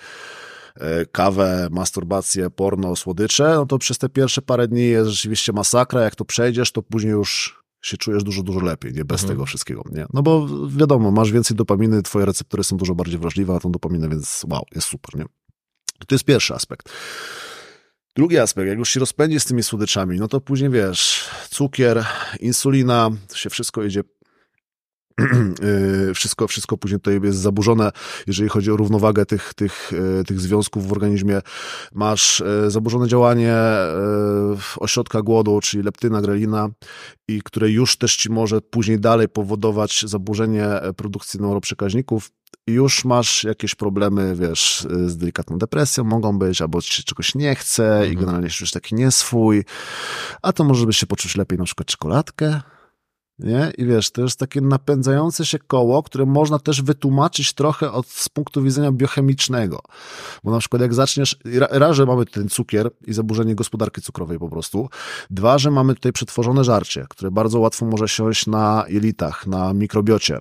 kawę, 1.11 1.67
masturbację, 1.72 2.49
porno, 2.49 2.95
słodycze, 2.95 3.53
no 3.55 3.65
to 3.65 3.78
przez 3.78 3.97
te 3.97 4.09
pierwsze 4.09 4.41
parę 4.41 4.67
dni 4.67 4.88
jest 4.88 5.09
rzeczywiście 5.09 5.53
masakra, 5.53 6.01
jak 6.01 6.15
to 6.15 6.26
przejdziesz, 6.26 6.72
to 6.72 6.82
później 6.82 7.11
już 7.11 7.61
się 7.82 7.97
czujesz 7.97 8.24
dużo, 8.24 8.43
dużo 8.43 8.59
lepiej, 8.59 8.93
nie? 8.93 9.05
Bez 9.05 9.22
Mhm. 9.22 9.38
tego 9.38 9.45
wszystkiego, 9.45 9.84
nie? 9.91 10.05
No 10.13 10.22
bo 10.24 10.47
wiadomo, 10.67 11.11
masz 11.11 11.32
więcej 11.32 11.57
dopaminy, 11.57 12.01
twoje 12.01 12.26
receptory 12.26 12.63
są 12.63 12.78
dużo 12.78 12.95
bardziej 12.95 13.19
wrażliwe 13.19 13.53
na 13.53 13.59
tą 13.59 13.72
dopaminę, 13.72 14.09
więc 14.09 14.45
wow, 14.49 14.63
jest 14.76 14.88
super, 14.88 15.15
nie? 15.15 15.26
To 16.07 16.15
jest 16.15 16.26
pierwszy 16.26 16.53
aspekt. 16.53 16.89
Drugi 18.15 18.38
aspekt, 18.38 18.67
jak 18.67 18.78
już 18.78 18.89
się 18.89 18.99
rozpędzi 18.99 19.39
z 19.39 19.45
tymi 19.45 19.63
słodyczami, 19.63 20.19
no 20.19 20.28
to 20.28 20.41
później 20.41 20.69
wiesz, 20.69 21.30
cukier, 21.49 22.05
insulina, 22.39 23.09
to 23.28 23.36
się 23.36 23.49
wszystko 23.49 23.84
idzie 23.84 24.03
wszystko, 26.15 26.47
wszystko 26.47 26.78
później 26.78 26.99
tutaj 26.99 27.19
jest 27.24 27.39
zaburzone, 27.39 27.91
jeżeli 28.28 28.49
chodzi 28.49 28.72
o 28.72 28.78
równowagę 28.78 29.26
tych, 29.26 29.53
tych, 29.53 29.91
yy, 30.17 30.24
tych 30.24 30.39
związków 30.39 30.88
w 30.88 30.91
organizmie. 30.91 31.41
Masz 31.93 32.43
yy, 32.63 32.72
zaburzone 32.72 33.07
działanie 33.07 33.55
ośrodka 34.78 35.22
głodu, 35.22 35.59
czyli 35.63 35.84
leptyna, 35.84 36.22
grelina, 36.22 36.69
i 37.28 37.41
które 37.41 37.69
już 37.69 37.97
też 37.97 38.15
ci 38.15 38.32
może 38.32 38.61
później 38.61 38.99
dalej 38.99 39.30
powodować 39.30 40.03
zaburzenie 40.07 40.67
produkcji 40.95 41.41
neuroprzekaźników. 41.41 42.32
I 42.67 42.72
już 42.72 43.05
masz 43.05 43.43
jakieś 43.43 43.76
problemy, 43.76 44.36
wiesz, 44.36 44.88
z 45.05 45.17
delikatną 45.17 45.57
depresją 45.57 46.03
mogą 46.03 46.39
być, 46.39 46.61
albo 46.61 46.82
ci 46.82 46.93
się 46.93 47.03
czegoś 47.03 47.36
nie 47.36 47.55
chce 47.55 47.84
i 47.84 48.09
Mhm. 48.09 48.15
generalnie 48.15 48.47
już 48.61 48.72
taki 48.72 48.95
nieswój. 48.95 49.63
A 50.41 50.53
to 50.53 50.63
może 50.63 50.86
by 50.86 50.93
się 50.93 51.07
poczuć 51.07 51.36
lepiej 51.36 51.59
na 51.59 51.65
przykład 51.65 51.88
czekoladkę, 51.88 52.61
nie? 53.43 53.71
I 53.77 53.85
wiesz, 53.85 54.11
to 54.11 54.21
jest 54.21 54.39
takie 54.39 54.61
napędzające 54.61 55.45
się 55.45 55.59
koło, 55.59 56.03
które 56.03 56.25
można 56.25 56.59
też 56.59 56.81
wytłumaczyć 56.81 57.53
trochę 57.53 57.91
od, 57.91 58.07
z 58.07 58.29
punktu 58.29 58.63
widzenia 58.63 58.91
biochemicznego. 58.91 59.81
Bo 60.43 60.51
na 60.51 60.59
przykład 60.59 60.81
jak 60.81 60.93
zaczniesz, 60.93 61.37
ra- 61.45 61.67
raz, 61.71 61.95
że 61.95 62.05
mamy 62.05 62.25
ten 62.25 62.49
cukier 62.49 62.91
i 63.07 63.13
zaburzenie 63.13 63.55
gospodarki 63.55 64.01
cukrowej 64.01 64.39
po 64.39 64.49
prostu, 64.49 64.89
dwa, 65.29 65.57
że 65.57 65.71
mamy 65.71 65.95
tutaj 65.95 66.11
przetworzone 66.11 66.63
żarcie, 66.63 67.05
które 67.09 67.31
bardzo 67.31 67.59
łatwo 67.59 67.85
może 67.85 68.07
siąść 68.07 68.47
na 68.47 68.85
jelitach, 68.89 69.47
na 69.47 69.73
mikrobiocie. 69.73 70.39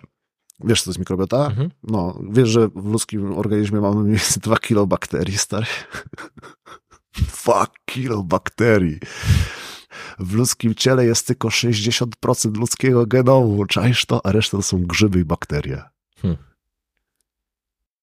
Wiesz, 0.65 0.81
co 0.81 0.85
to 0.85 0.91
jest 0.91 0.99
mikrobiota? 0.99 1.47
Mhm. 1.47 1.71
No, 1.83 2.19
wiesz, 2.31 2.49
że 2.49 2.69
w 2.69 2.93
ludzkim 2.93 3.39
organizmie 3.39 3.81
mamy 3.81 4.03
mniej 4.03 4.17
więcej 4.17 4.43
2 4.43 4.59
kilo 4.59 4.87
bakterii, 4.87 5.39
stary. 5.39 5.67
2 7.45 7.67
kilo 7.85 8.23
bakterii. 8.23 8.99
W 10.19 10.35
ludzkim 10.35 10.75
ciele 10.75 11.05
jest 11.07 11.27
tylko 11.27 11.49
60% 11.49 12.57
ludzkiego 12.57 13.07
genomu. 13.07 13.67
Czaisz 13.67 14.07
to? 14.07 14.27
A 14.27 14.33
reszta 14.33 14.57
to 14.57 14.63
są 14.63 14.83
grzyby 14.83 15.21
i 15.21 15.25
bakterie. 15.25 15.83
Hmm. 16.23 16.51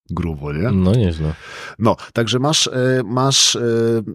Grubo, 0.09 0.53
nie? 0.53 0.71
No 0.71 0.91
nieźle. 0.95 1.33
No, 1.79 1.95
także 2.13 2.39
masz, 2.39 2.67
e, 2.67 3.01
masz 3.05 3.55
e, 3.55 3.61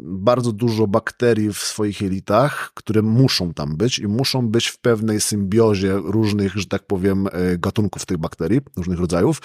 bardzo 0.02 0.52
dużo 0.52 0.86
bakterii 0.86 1.52
w 1.52 1.58
swoich 1.58 2.00
jelitach, 2.00 2.72
które 2.74 3.02
muszą 3.02 3.54
tam 3.54 3.76
być 3.76 3.98
i 3.98 4.08
muszą 4.08 4.48
być 4.48 4.68
w 4.68 4.78
pewnej 4.78 5.20
symbiozie 5.20 5.92
różnych, 6.04 6.56
że 6.56 6.66
tak 6.66 6.86
powiem, 6.86 7.26
e, 7.26 7.58
gatunków 7.58 8.06
tych 8.06 8.18
bakterii, 8.18 8.60
różnych 8.76 8.98
rodzajów, 8.98 9.42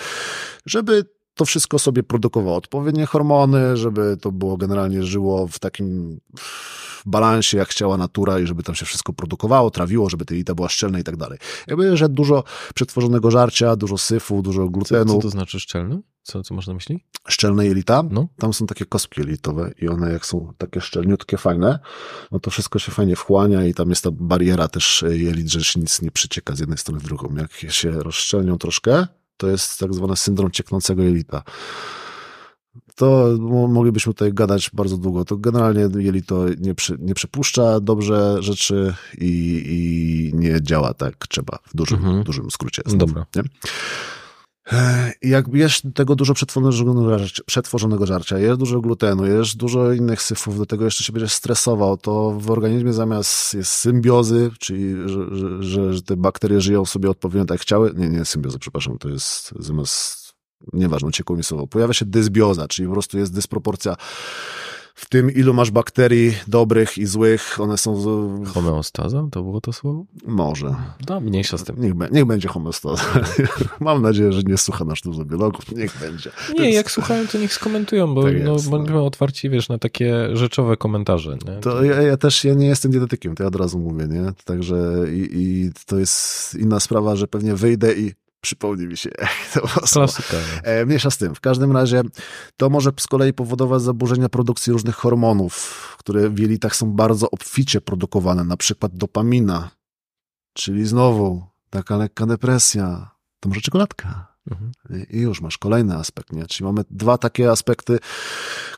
żeby 0.65 1.05
to 1.33 1.45
wszystko 1.45 1.79
sobie 1.79 2.03
produkowało 2.03 2.57
odpowiednie 2.57 3.05
hormony, 3.05 3.77
żeby 3.77 4.17
to 4.21 4.31
było 4.31 4.57
generalnie 4.57 5.03
żyło 5.03 5.47
w 5.47 5.59
takim 5.59 6.19
balansie, 7.07 7.57
jak 7.57 7.69
chciała 7.69 7.97
natura 7.97 8.39
i 8.39 8.47
żeby 8.47 8.63
tam 8.63 8.75
się 8.75 8.85
wszystko 8.85 9.13
produkowało, 9.13 9.71
trawiło, 9.71 10.09
żeby 10.09 10.25
te 10.25 10.33
jelita 10.33 10.55
była 10.55 10.69
szczelne 10.69 10.99
i 10.99 11.03
tak 11.03 11.17
dalej. 11.17 11.39
Jakby, 11.67 11.97
że 11.97 12.09
dużo 12.09 12.43
przetworzonego 12.75 13.31
żarcia, 13.31 13.75
dużo 13.75 13.97
syfu, 13.97 14.41
dużo 14.41 14.63
Co, 14.63 14.69
glutenu, 14.69 15.13
co 15.13 15.19
to 15.21 15.29
znaczy 15.29 15.59
szczelny? 15.59 16.01
Co, 16.23 16.43
co 16.43 16.53
masz 16.55 16.67
na 16.67 16.73
myśli? 16.73 17.03
szczelne 17.27 17.65
jelita, 17.65 18.03
No. 18.11 18.27
tam 18.37 18.53
są 18.53 18.65
takie 18.65 18.85
kostki 18.85 19.21
jelitowe 19.21 19.71
i 19.81 19.87
one 19.87 20.11
jak 20.11 20.25
są 20.25 20.53
takie 20.57 20.81
szczelniutkie, 20.81 21.37
fajne, 21.37 21.79
no 22.31 22.39
to 22.39 22.51
wszystko 22.51 22.79
się 22.79 22.91
fajnie 22.91 23.15
wchłania 23.15 23.65
i 23.65 23.73
tam 23.73 23.89
jest 23.89 24.03
ta 24.03 24.09
bariera 24.13 24.67
też 24.67 25.03
e, 25.03 25.17
jelit, 25.17 25.47
że 25.51 25.63
się 25.63 25.79
nic 25.79 26.01
nie 26.01 26.11
przycieka 26.11 26.55
z 26.55 26.59
jednej 26.59 26.77
strony 26.77 26.99
w 26.99 27.03
drugą. 27.03 27.35
Jak 27.35 27.73
się 27.73 27.91
rozszczelnią 27.91 28.57
troszkę, 28.57 29.07
to 29.37 29.47
jest 29.47 29.79
tak 29.79 29.93
zwany 29.93 30.15
syndrom 30.15 30.51
cieknącego 30.51 31.03
jelita. 31.03 31.43
To 32.95 33.27
mo- 33.39 33.67
moglibyśmy 33.67 34.13
tutaj 34.13 34.33
gadać 34.33 34.69
bardzo 34.73 34.97
długo. 34.97 35.25
To 35.25 35.37
generalnie 35.37 35.89
jelito 35.97 36.45
nie, 36.59 36.75
przy, 36.75 36.97
nie 36.99 37.13
przepuszcza 37.13 37.79
dobrze 37.79 38.37
rzeczy 38.39 38.93
i, 39.17 39.63
i 39.67 40.37
nie 40.37 40.61
działa 40.61 40.93
tak 40.93 41.27
trzeba 41.27 41.59
w 41.67 41.75
dużym, 41.75 41.97
Mhm. 41.97 42.23
dużym 42.23 42.51
skrócie. 42.51 42.81
Dobra. 42.85 43.25
Nie? 43.35 43.43
E, 44.71 45.11
Jak 45.21 45.45
jesz 45.53 45.81
tego 45.95 46.15
dużo 46.15 46.33
przetworzonego 46.33 47.19
żarcia, 47.19 47.43
przetworzonego 47.45 48.05
żarcia, 48.05 48.37
jesz 48.39 48.57
dużo 48.57 48.81
glutenu, 48.81 49.25
jesz 49.25 49.55
dużo 49.55 49.93
innych 49.93 50.21
syfów, 50.21 50.57
do 50.57 50.65
tego 50.65 50.85
jeszcze 50.85 51.03
się 51.03 51.13
będziesz 51.13 51.33
stresował, 51.33 51.97
to 51.97 52.31
w 52.39 52.51
organizmie 52.51 52.93
zamiast 52.93 53.53
jest 53.53 53.71
symbiozy, 53.71 54.51
czyli 54.59 54.95
że, 55.05 55.35
że, 55.35 55.63
że, 55.63 55.93
że 55.93 56.01
te 56.01 56.17
bakterie 56.17 56.61
żyją 56.61 56.85
sobie 56.85 57.09
odpowiednio 57.09 57.45
tak 57.45 57.55
jak 57.55 57.61
chciały, 57.61 57.93
nie, 57.95 58.09
nie 58.09 58.25
symbiozy, 58.25 58.59
przepraszam, 58.59 58.97
to 58.97 59.09
jest 59.09 59.53
zamiast, 59.59 60.26
nieważne, 60.73 61.07
uciekło 61.07 61.35
mi 61.35 61.43
słowo, 61.43 61.67
pojawia 61.67 61.93
się 61.93 62.05
dysbioza, 62.05 62.67
czyli 62.67 62.87
po 62.87 62.93
prostu 62.93 63.17
jest 63.17 63.33
dysproporcja 63.33 63.95
w 64.95 65.09
tym, 65.09 65.31
ilu 65.31 65.53
masz 65.53 65.71
bakterii 65.71 66.33
dobrych 66.47 66.97
i 66.97 67.05
złych, 67.05 67.59
one 67.59 67.77
są, 67.77 68.03
Homeostaza? 68.45 69.27
To 69.31 69.43
było 69.43 69.61
to 69.61 69.73
słowo? 69.73 70.05
może, 70.25 70.75
No, 71.09 71.19
mniejsza 71.19 71.57
z 71.57 71.63
tym. 71.63 71.75
Niech, 71.81 71.93
niech 72.11 72.25
będzie 72.25 72.47
homeostaza. 72.47 73.03
Mam 73.79 74.01
nadzieję, 74.01 74.31
że 74.31 74.41
nie 74.43 74.57
słucha 74.57 74.85
nas 74.85 74.99
dużo 75.03 75.25
biologów. 75.25 75.71
Niech 75.75 75.97
będzie. 75.99 76.31
Nie, 76.59 76.65
jest- 76.65 76.75
jak 76.75 76.91
słuchają, 76.91 77.27
to 77.27 77.37
niech 77.37 77.53
skomentują, 77.53 78.13
bo 78.15 78.23
Tak 78.23 78.33
no, 78.43 78.53
jest, 78.53 78.65
no. 78.65 78.71
bądźmy 78.71 79.01
otwarci, 79.01 79.49
wiesz, 79.49 79.69
na 79.69 79.77
takie 79.77 80.35
rzeczowe 80.37 80.77
komentarze. 80.77 81.37
Nie? 81.47 81.59
To 81.59 81.83
ja, 81.83 82.01
ja 82.01 82.17
też 82.17 82.43
ja 82.43 82.53
nie 82.53 82.67
jestem 82.67 82.91
dietetykiem, 82.91 83.35
to 83.35 83.43
ja 83.43 83.47
od 83.47 83.55
razu 83.55 83.79
mówię, 83.79 84.07
nie? 84.07 84.31
Także 84.45 85.05
i, 85.13 85.29
i 85.33 85.71
to 85.85 85.97
jest 85.99 86.55
inna 86.55 86.79
sprawa, 86.79 87.15
że 87.15 87.27
pewnie 87.27 87.55
wyjdę 87.55 87.93
i 87.93 88.11
przypomni 88.41 88.87
mi 88.87 88.97
się, 88.97 89.09
jak 89.21 89.53
to. 89.53 89.67
Klasyka. 89.93 90.37
E, 90.63 90.85
mniejsza 90.85 91.11
z 91.11 91.17
tym. 91.17 91.35
W 91.35 91.39
każdym 91.39 91.71
razie 91.71 92.01
to 92.57 92.69
może 92.69 92.91
z 92.99 93.07
kolei 93.07 93.33
powodować 93.33 93.81
zaburzenia 93.81 94.29
produkcji 94.29 94.73
różnych 94.73 94.95
hormonów, 94.95 95.95
które 95.99 96.29
w 96.29 96.39
jelitach 96.39 96.75
są 96.75 96.91
bardzo 96.91 97.31
obficie 97.31 97.81
produkowane, 97.81 98.43
na 98.43 98.57
przykład 98.57 98.95
dopamina, 98.95 99.69
czyli 100.53 100.85
znowu 100.85 101.45
taka 101.69 101.97
lekka 101.97 102.25
depresja. 102.25 103.11
To 103.39 103.49
może 103.49 103.61
czekoladka. 103.61 104.37
Mhm. 104.51 104.71
I 105.09 105.19
już 105.19 105.41
masz 105.41 105.57
kolejny 105.57 105.95
aspekt, 105.95 106.33
nie? 106.33 106.45
Czyli 106.45 106.65
mamy 106.65 106.81
dwa 106.89 107.17
takie 107.17 107.51
aspekty, 107.51 107.99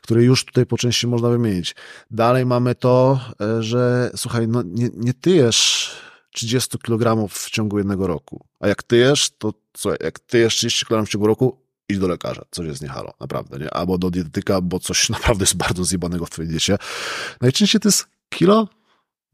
które 0.02 0.24
już 0.24 0.44
tutaj 0.44 0.66
po 0.66 0.78
części 0.78 1.06
można 1.06 1.28
wymienić. 1.28 1.76
Dalej 2.10 2.46
mamy 2.46 2.74
to, 2.74 3.20
e, 3.40 3.62
że 3.62 4.10
słuchaj, 4.16 4.48
no 4.48 4.62
nie, 4.62 4.88
nie 4.94 5.14
tyjesz 5.14 5.90
30 6.30 6.78
kg 6.78 7.28
w 7.28 7.50
ciągu 7.50 7.78
jednego 7.78 8.06
roku. 8.06 8.46
A 8.60 8.68
jak 8.68 8.82
tyjesz, 8.82 9.30
to 9.38 9.52
co? 9.72 9.90
Jak 9.90 10.18
tyjesz 10.18 10.56
30 10.56 10.86
kg 10.86 11.06
w 11.06 11.10
ciągu 11.10 11.26
roku, 11.26 11.62
idź 11.88 11.98
do 11.98 12.08
lekarza. 12.08 12.42
Coś 12.50 12.66
jest 12.66 12.82
nie 12.82 12.88
halo, 12.88 13.12
naprawdę, 13.20 13.58
nie? 13.58 13.74
Albo 13.74 13.98
do 13.98 14.10
dietetyka, 14.10 14.60
bo 14.60 14.78
coś 14.78 15.08
naprawdę 15.16 15.42
jest 15.42 15.56
bardzo 15.56 15.84
zjebanego 15.84 16.26
w 16.26 16.30
twojej 16.30 16.50
diecie. 16.50 16.78
Najczęściej 17.40 17.80
to 17.80 17.88
jest 17.88 18.06
kilo, 18.28 18.68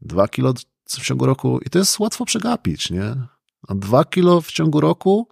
dwa 0.01 0.27
kilo 0.27 0.53
w 0.89 1.03
ciągu 1.03 1.25
roku 1.25 1.59
i 1.65 1.69
to 1.69 1.79
jest 1.79 1.99
łatwo 1.99 2.25
przegapić, 2.25 2.89
nie? 2.89 3.15
A 3.67 3.75
dwa 3.75 4.05
kilo 4.05 4.41
w 4.41 4.51
ciągu 4.51 4.81
roku 4.81 5.27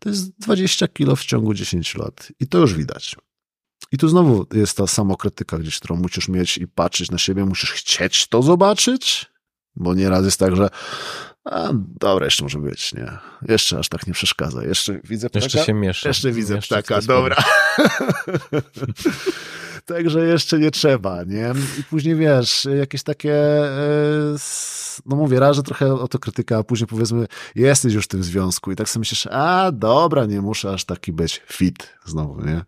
to 0.00 0.08
jest 0.08 0.38
20 0.38 0.88
kilo 0.88 1.16
w 1.16 1.24
ciągu 1.24 1.54
10 1.54 1.94
lat. 1.94 2.32
I 2.40 2.46
to 2.46 2.58
już 2.58 2.74
widać. 2.74 3.16
I 3.92 3.98
tu 3.98 4.08
znowu 4.08 4.46
jest 4.52 4.76
ta 4.76 4.86
samokrytyka 4.86 5.58
gdzieś, 5.58 5.78
którą 5.78 5.96
musisz 5.96 6.28
mieć 6.28 6.58
i 6.58 6.68
patrzeć 6.68 7.10
na 7.10 7.18
siebie, 7.18 7.44
musisz 7.44 7.70
chcieć 7.70 8.26
to 8.26 8.42
zobaczyć, 8.42 9.31
bo 9.76 9.94
nieraz 9.94 10.24
jest 10.24 10.38
tak, 10.38 10.56
że 10.56 10.68
a, 11.44 11.70
dobra, 12.00 12.24
jeszcze 12.24 12.42
może 12.42 12.58
być, 12.58 12.94
nie. 12.94 13.12
Jeszcze 13.48 13.78
aż 13.78 13.88
tak 13.88 14.06
nie 14.06 14.12
przeszkadza. 14.12 14.64
Jeszcze 14.64 15.00
widzę 15.04 15.30
ptaka. 15.30 15.44
Jeszcze 15.44 15.64
się 15.64 15.74
miesza. 15.74 16.08
Jeszcze 16.08 16.32
widzę 16.32 16.54
Mieszczy 16.54 16.74
w 16.74 16.78
ptaka, 16.78 17.00
dobra. 17.02 17.36
Także 19.84 20.26
jeszcze 20.26 20.58
nie 20.58 20.70
trzeba, 20.70 21.24
nie? 21.24 21.52
I 21.78 21.84
później 21.84 22.16
wiesz, 22.16 22.68
jakieś 22.78 23.02
takie, 23.02 23.34
e, 23.34 24.36
no 25.06 25.16
mówię, 25.16 25.40
raz, 25.40 25.56
że 25.56 25.62
trochę 25.62 25.86
autokrytyka, 25.86 26.58
a 26.58 26.62
później 26.62 26.86
powiedzmy, 26.86 27.26
jesteś 27.54 27.94
już 27.94 28.04
w 28.04 28.08
tym 28.08 28.24
związku 28.24 28.72
i 28.72 28.76
tak 28.76 28.88
sobie 28.88 29.00
myślisz, 29.00 29.26
a 29.30 29.70
dobra, 29.72 30.26
nie 30.26 30.40
muszę 30.40 30.72
aż 30.72 30.84
taki 30.84 31.12
być 31.12 31.42
fit 31.46 31.88
znowu, 32.04 32.44
nie? 32.44 32.64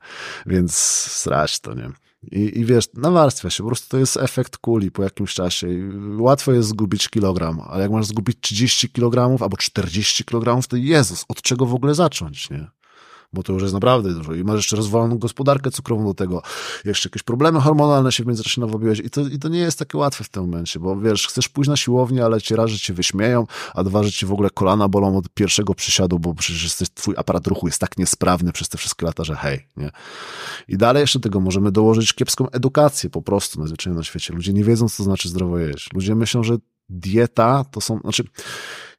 Więc 0.46 0.76
srać 1.10 1.60
to, 1.60 1.74
nie? 1.74 1.90
I, 2.32 2.58
I 2.58 2.64
wiesz, 2.64 2.88
nawarstwia 2.94 3.50
się, 3.50 3.62
po 3.62 3.68
prostu 3.68 3.88
to 3.88 3.98
jest 3.98 4.16
efekt 4.16 4.56
kuli 4.56 4.90
po 4.90 5.02
jakimś 5.02 5.34
czasie. 5.34 5.68
Łatwo 6.18 6.52
jest 6.52 6.68
zgubić 6.68 7.08
kilogram, 7.08 7.60
ale 7.68 7.82
jak 7.82 7.92
masz 7.92 8.06
zgubić 8.06 8.36
30 8.40 8.88
kilogramów 8.88 9.42
albo 9.42 9.56
40 9.56 10.24
kilogramów, 10.24 10.66
to 10.66 10.76
Jezus, 10.76 11.24
od 11.28 11.42
czego 11.42 11.66
w 11.66 11.74
ogóle 11.74 11.94
zacząć, 11.94 12.50
nie? 12.50 12.66
Bo 13.34 13.42
to 13.42 13.52
już 13.52 13.62
jest 13.62 13.74
naprawdę 13.74 14.14
dużo. 14.14 14.34
I 14.34 14.44
masz 14.44 14.56
jeszcze 14.56 14.76
rozwaloną 14.76 15.18
gospodarkę 15.18 15.70
cukrową 15.70 16.04
do 16.04 16.14
tego, 16.14 16.42
jeszcze 16.84 17.08
jakieś 17.08 17.22
problemy 17.22 17.60
hormonalne 17.60 18.12
się 18.12 18.24
w 18.24 18.26
międzyczasie 18.26 18.60
nawobiłeś 18.60 18.98
i 18.98 19.10
to, 19.10 19.20
i 19.20 19.38
to 19.38 19.48
nie 19.48 19.58
jest 19.58 19.78
takie 19.78 19.98
łatwe 19.98 20.24
w 20.24 20.28
tym 20.28 20.42
momencie, 20.42 20.80
bo 20.80 20.96
wiesz, 20.96 21.26
chcesz 21.26 21.48
pójść 21.48 21.70
na 21.70 21.76
siłownię, 21.76 22.24
ale 22.24 22.40
cię 22.40 22.56
raz, 22.56 22.70
że 22.70 22.78
cię 22.78 22.94
wyśmieją, 22.94 23.46
a 23.74 23.84
dwa, 23.84 24.02
że 24.02 24.12
ci 24.12 24.26
w 24.26 24.32
ogóle 24.32 24.50
kolana 24.50 24.88
bolą 24.88 25.16
od 25.16 25.28
pierwszego 25.28 25.74
przysiadu, 25.74 26.18
bo 26.18 26.34
przecież 26.34 26.62
jesteś, 26.64 26.88
twój 26.94 27.14
aparat 27.16 27.46
ruchu 27.46 27.66
jest 27.66 27.78
tak 27.78 27.98
niesprawny 27.98 28.52
przez 28.52 28.68
te 28.68 28.78
wszystkie 28.78 29.06
lata, 29.06 29.24
że 29.24 29.36
hej, 29.36 29.68
nie? 29.76 29.90
I 30.68 30.76
dalej 30.76 31.00
jeszcze 31.00 31.20
tego 31.20 31.40
możemy 31.40 31.72
dołożyć 31.72 32.12
kiepską 32.12 32.50
edukację 32.50 33.10
po 33.10 33.22
prostu 33.22 33.60
na 33.60 33.94
na 33.94 34.02
świecie. 34.02 34.34
Ludzie 34.34 34.52
nie 34.52 34.64
wiedzą, 34.64 34.88
co 34.88 35.04
znaczy 35.04 35.28
zdrowo 35.28 35.58
jeść. 35.58 35.92
Ludzie 35.92 36.14
myślą, 36.14 36.42
że 36.42 36.56
dieta 36.88 37.64
to 37.70 37.80
są, 37.80 37.98
znaczy, 37.98 38.24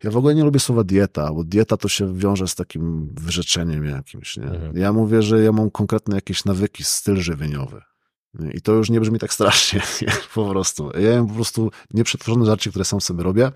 ja 0.04 0.12
w 0.12 0.18
ogóle 0.18 0.36
nie 0.36 0.44
lubię 0.44 0.60
słowa 0.60 0.84
dieta, 0.84 1.34
bo 1.34 1.44
dieta 1.44 1.78
to 1.78 1.88
się 1.88 2.18
wiąże 2.18 2.48
z 2.48 2.56
takim 2.56 3.10
wyrzeczeniem 3.14 3.86
jakimś, 3.86 4.38
nie? 4.38 4.44
Mhm. 4.44 4.78
Ja 4.78 4.94
mówię, 4.94 5.22
że 5.22 5.44
ja 5.44 5.52
mam 5.52 5.72
konkretne 5.72 6.16
jakieś 6.16 6.46
nawyki, 6.46 6.84
styl 6.84 7.18
żywieniowy. 7.18 7.82
I 8.54 8.62
to 8.62 8.72
już 8.72 8.90
nie 8.90 9.02
brzmi 9.02 9.20
tak 9.20 9.34
strasznie, 9.34 9.82
nie? 10.02 10.14
po 10.34 10.50
prostu. 10.50 10.92
Ja 10.94 11.10
jem 11.10 11.28
po 11.28 11.34
prostu 11.34 11.72
nieprzetworzone 11.94 12.46
rzeczy, 12.46 12.70
które 12.70 12.86
sam 12.86 13.02
sobie 13.02 13.24
robię. 13.24 13.52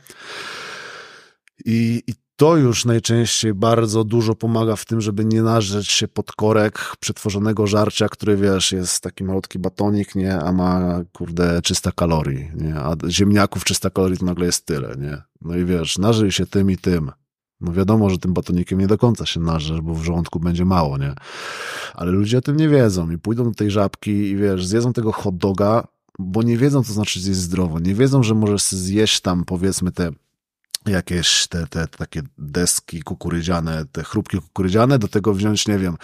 I, 1.66 2.04
I 2.08 2.14
to 2.40 2.58
już 2.58 2.86
najczęściej 2.86 3.54
bardzo 3.54 4.04
dużo 4.04 4.36
pomaga 4.36 4.76
w 4.76 4.86
tym, 4.86 5.02
żeby 5.02 5.26
nie 5.26 5.42
narzeć 5.42 5.88
się 5.88 6.08
pod 6.08 6.32
korek 6.32 6.96
przetworzonego 7.00 7.68
żarcia, 7.68 8.10
który 8.10 8.38
wiesz, 8.38 8.72
jest 8.72 9.02
taki 9.02 9.24
malutki 9.24 9.60
batonik, 9.60 10.16
nie, 10.16 10.40
a 10.40 10.52
ma 10.52 11.02
kurde 11.14 11.62
300 11.62 11.92
kalorii, 11.92 12.52
nie, 12.56 12.76
a 12.76 12.96
ziemniaków 13.10 13.66
300 13.66 13.90
kalorii 13.90 14.18
to 14.18 14.26
nagle 14.26 14.46
jest 14.46 14.66
tyle, 14.66 14.96
nie. 14.98 15.22
No 15.42 15.56
i 15.56 15.66
wiesz, 15.66 15.98
nażyj 15.98 16.32
się 16.32 16.46
tym 16.46 16.72
i 16.72 16.78
tym. 16.78 17.12
No 17.62 17.72
wiadomo, 17.72 18.10
że 18.10 18.18
tym 18.18 18.34
batonikiem 18.34 18.80
nie 18.80 18.88
do 18.88 18.98
końca 18.98 19.26
się 19.26 19.40
narzesz, 19.40 19.82
bo 19.82 19.94
w 19.94 20.04
żołądku 20.04 20.40
będzie 20.40 20.66
mało, 20.66 20.98
nie. 20.98 21.14
Ale 21.94 22.12
ludzie 22.12 22.38
o 22.38 22.42
tym 22.42 22.58
nie 22.58 22.70
wiedzą 22.70 23.12
i 23.12 23.18
pójdą 23.18 23.44
do 23.44 23.56
tej 23.56 23.72
żabki 23.72 24.12
i 24.12 24.36
wiesz, 24.36 24.66
zjedzą 24.66 24.94
tego 24.94 25.12
hot 25.12 25.38
doga, 25.38 25.88
bo 26.20 26.44
nie 26.44 26.58
wiedzą, 26.58 26.84
co 26.84 26.94
znaczy 26.94 27.20
zjeść 27.20 27.40
zdrowo. 27.40 27.80
Nie 27.80 27.96
wiedzą, 27.96 28.24
że 28.24 28.36
możesz 28.36 28.62
zjeść 28.62 29.22
tam 29.22 29.46
powiedzmy 29.46 29.92
te 29.92 30.12
jakieś 30.86 31.48
te, 31.48 31.68
te 31.68 31.88
takie 31.88 32.22
deski 32.38 33.02
kukurydziane, 33.02 33.86
te 33.92 34.04
chrupki 34.04 34.38
kukurydziane, 34.38 35.00
do 35.00 35.08
tego 35.08 35.34
wziąć, 35.34 35.68
nie 35.68 35.80
wiem, 35.80 35.98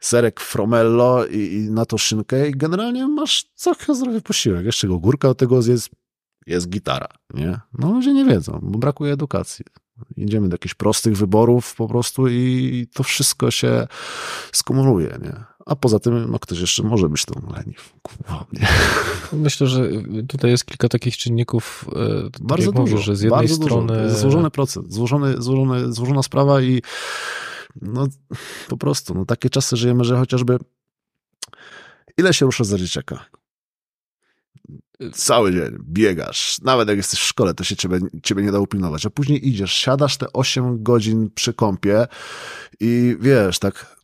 serek 0.00 0.40
fromello 0.40 1.26
i, 1.26 1.38
i 1.38 1.70
na 1.70 1.86
to 1.86 1.98
szynkę 1.98 2.48
i 2.48 2.52
generalnie 2.52 3.08
masz 3.08 3.44
całkiem 3.54 3.94
zdrowy 3.94 4.20
posiłek. 4.20 4.66
Jeszcze 4.66 4.88
go 4.88 4.98
górka 4.98 5.28
od 5.28 5.38
tego 5.38 5.56
jest, 5.56 5.90
jest 6.46 6.68
gitara, 6.68 7.08
nie? 7.34 7.60
No 7.78 7.92
ludzie 7.92 8.12
nie 8.12 8.24
wiedzą, 8.24 8.60
bo 8.62 8.78
brakuje 8.78 9.12
edukacji. 9.12 9.64
Idziemy 10.16 10.48
do 10.48 10.54
jakichś 10.54 10.74
prostych 10.74 11.16
wyborów 11.16 11.74
po 11.74 11.88
prostu 11.88 12.28
i 12.28 12.86
to 12.94 13.02
wszystko 13.02 13.50
się 13.50 13.86
skumuluje, 14.52 15.18
nie? 15.22 15.44
A 15.66 15.76
poza 15.76 15.98
tym, 15.98 16.30
no 16.30 16.38
ktoś 16.38 16.60
jeszcze 16.60 16.82
może 16.82 17.08
być 17.08 17.24
tą 17.24 17.52
leniw. 17.56 17.94
Myślę, 19.32 19.66
że 19.66 19.90
tutaj 20.28 20.50
jest 20.50 20.64
kilka 20.64 20.88
takich 20.88 21.16
czynników. 21.16 21.84
E, 21.92 22.30
tak 22.30 22.42
bardzo 22.42 22.72
dużo. 22.72 22.82
Mówisz, 22.82 23.04
że 23.04 23.16
z 23.16 23.22
jednej 23.22 23.48
strony. 23.48 24.02
Dużo. 24.02 24.16
Złożony 24.16 24.50
proces, 24.50 24.84
złożony, 24.88 25.42
złożony, 25.42 25.92
złożona 25.92 26.22
sprawa 26.22 26.60
i 26.60 26.82
no 27.82 28.06
po 28.68 28.76
prostu, 28.76 29.14
no 29.14 29.24
takie 29.24 29.50
czasy 29.50 29.76
żyjemy, 29.76 30.04
że 30.04 30.16
chociażby 30.16 30.58
ile 32.16 32.34
się 32.34 32.46
rusza 32.46 32.64
za 32.64 32.78
dzieciaka? 32.78 33.24
Cały 35.12 35.52
dzień 35.52 35.76
biegasz, 35.80 36.60
nawet 36.62 36.88
jak 36.88 36.96
jesteś 36.96 37.20
w 37.20 37.24
szkole, 37.24 37.54
to 37.54 37.64
się 37.64 37.76
ciebie, 37.76 37.98
ciebie 38.22 38.42
nie 38.42 38.52
da 38.52 38.60
upilnować, 38.60 39.06
a 39.06 39.10
później 39.10 39.48
idziesz, 39.48 39.74
siadasz 39.74 40.16
te 40.16 40.32
8 40.32 40.82
godzin 40.82 41.30
przy 41.34 41.54
kąpie 41.54 42.06
i 42.80 43.16
wiesz, 43.20 43.58
tak 43.58 43.96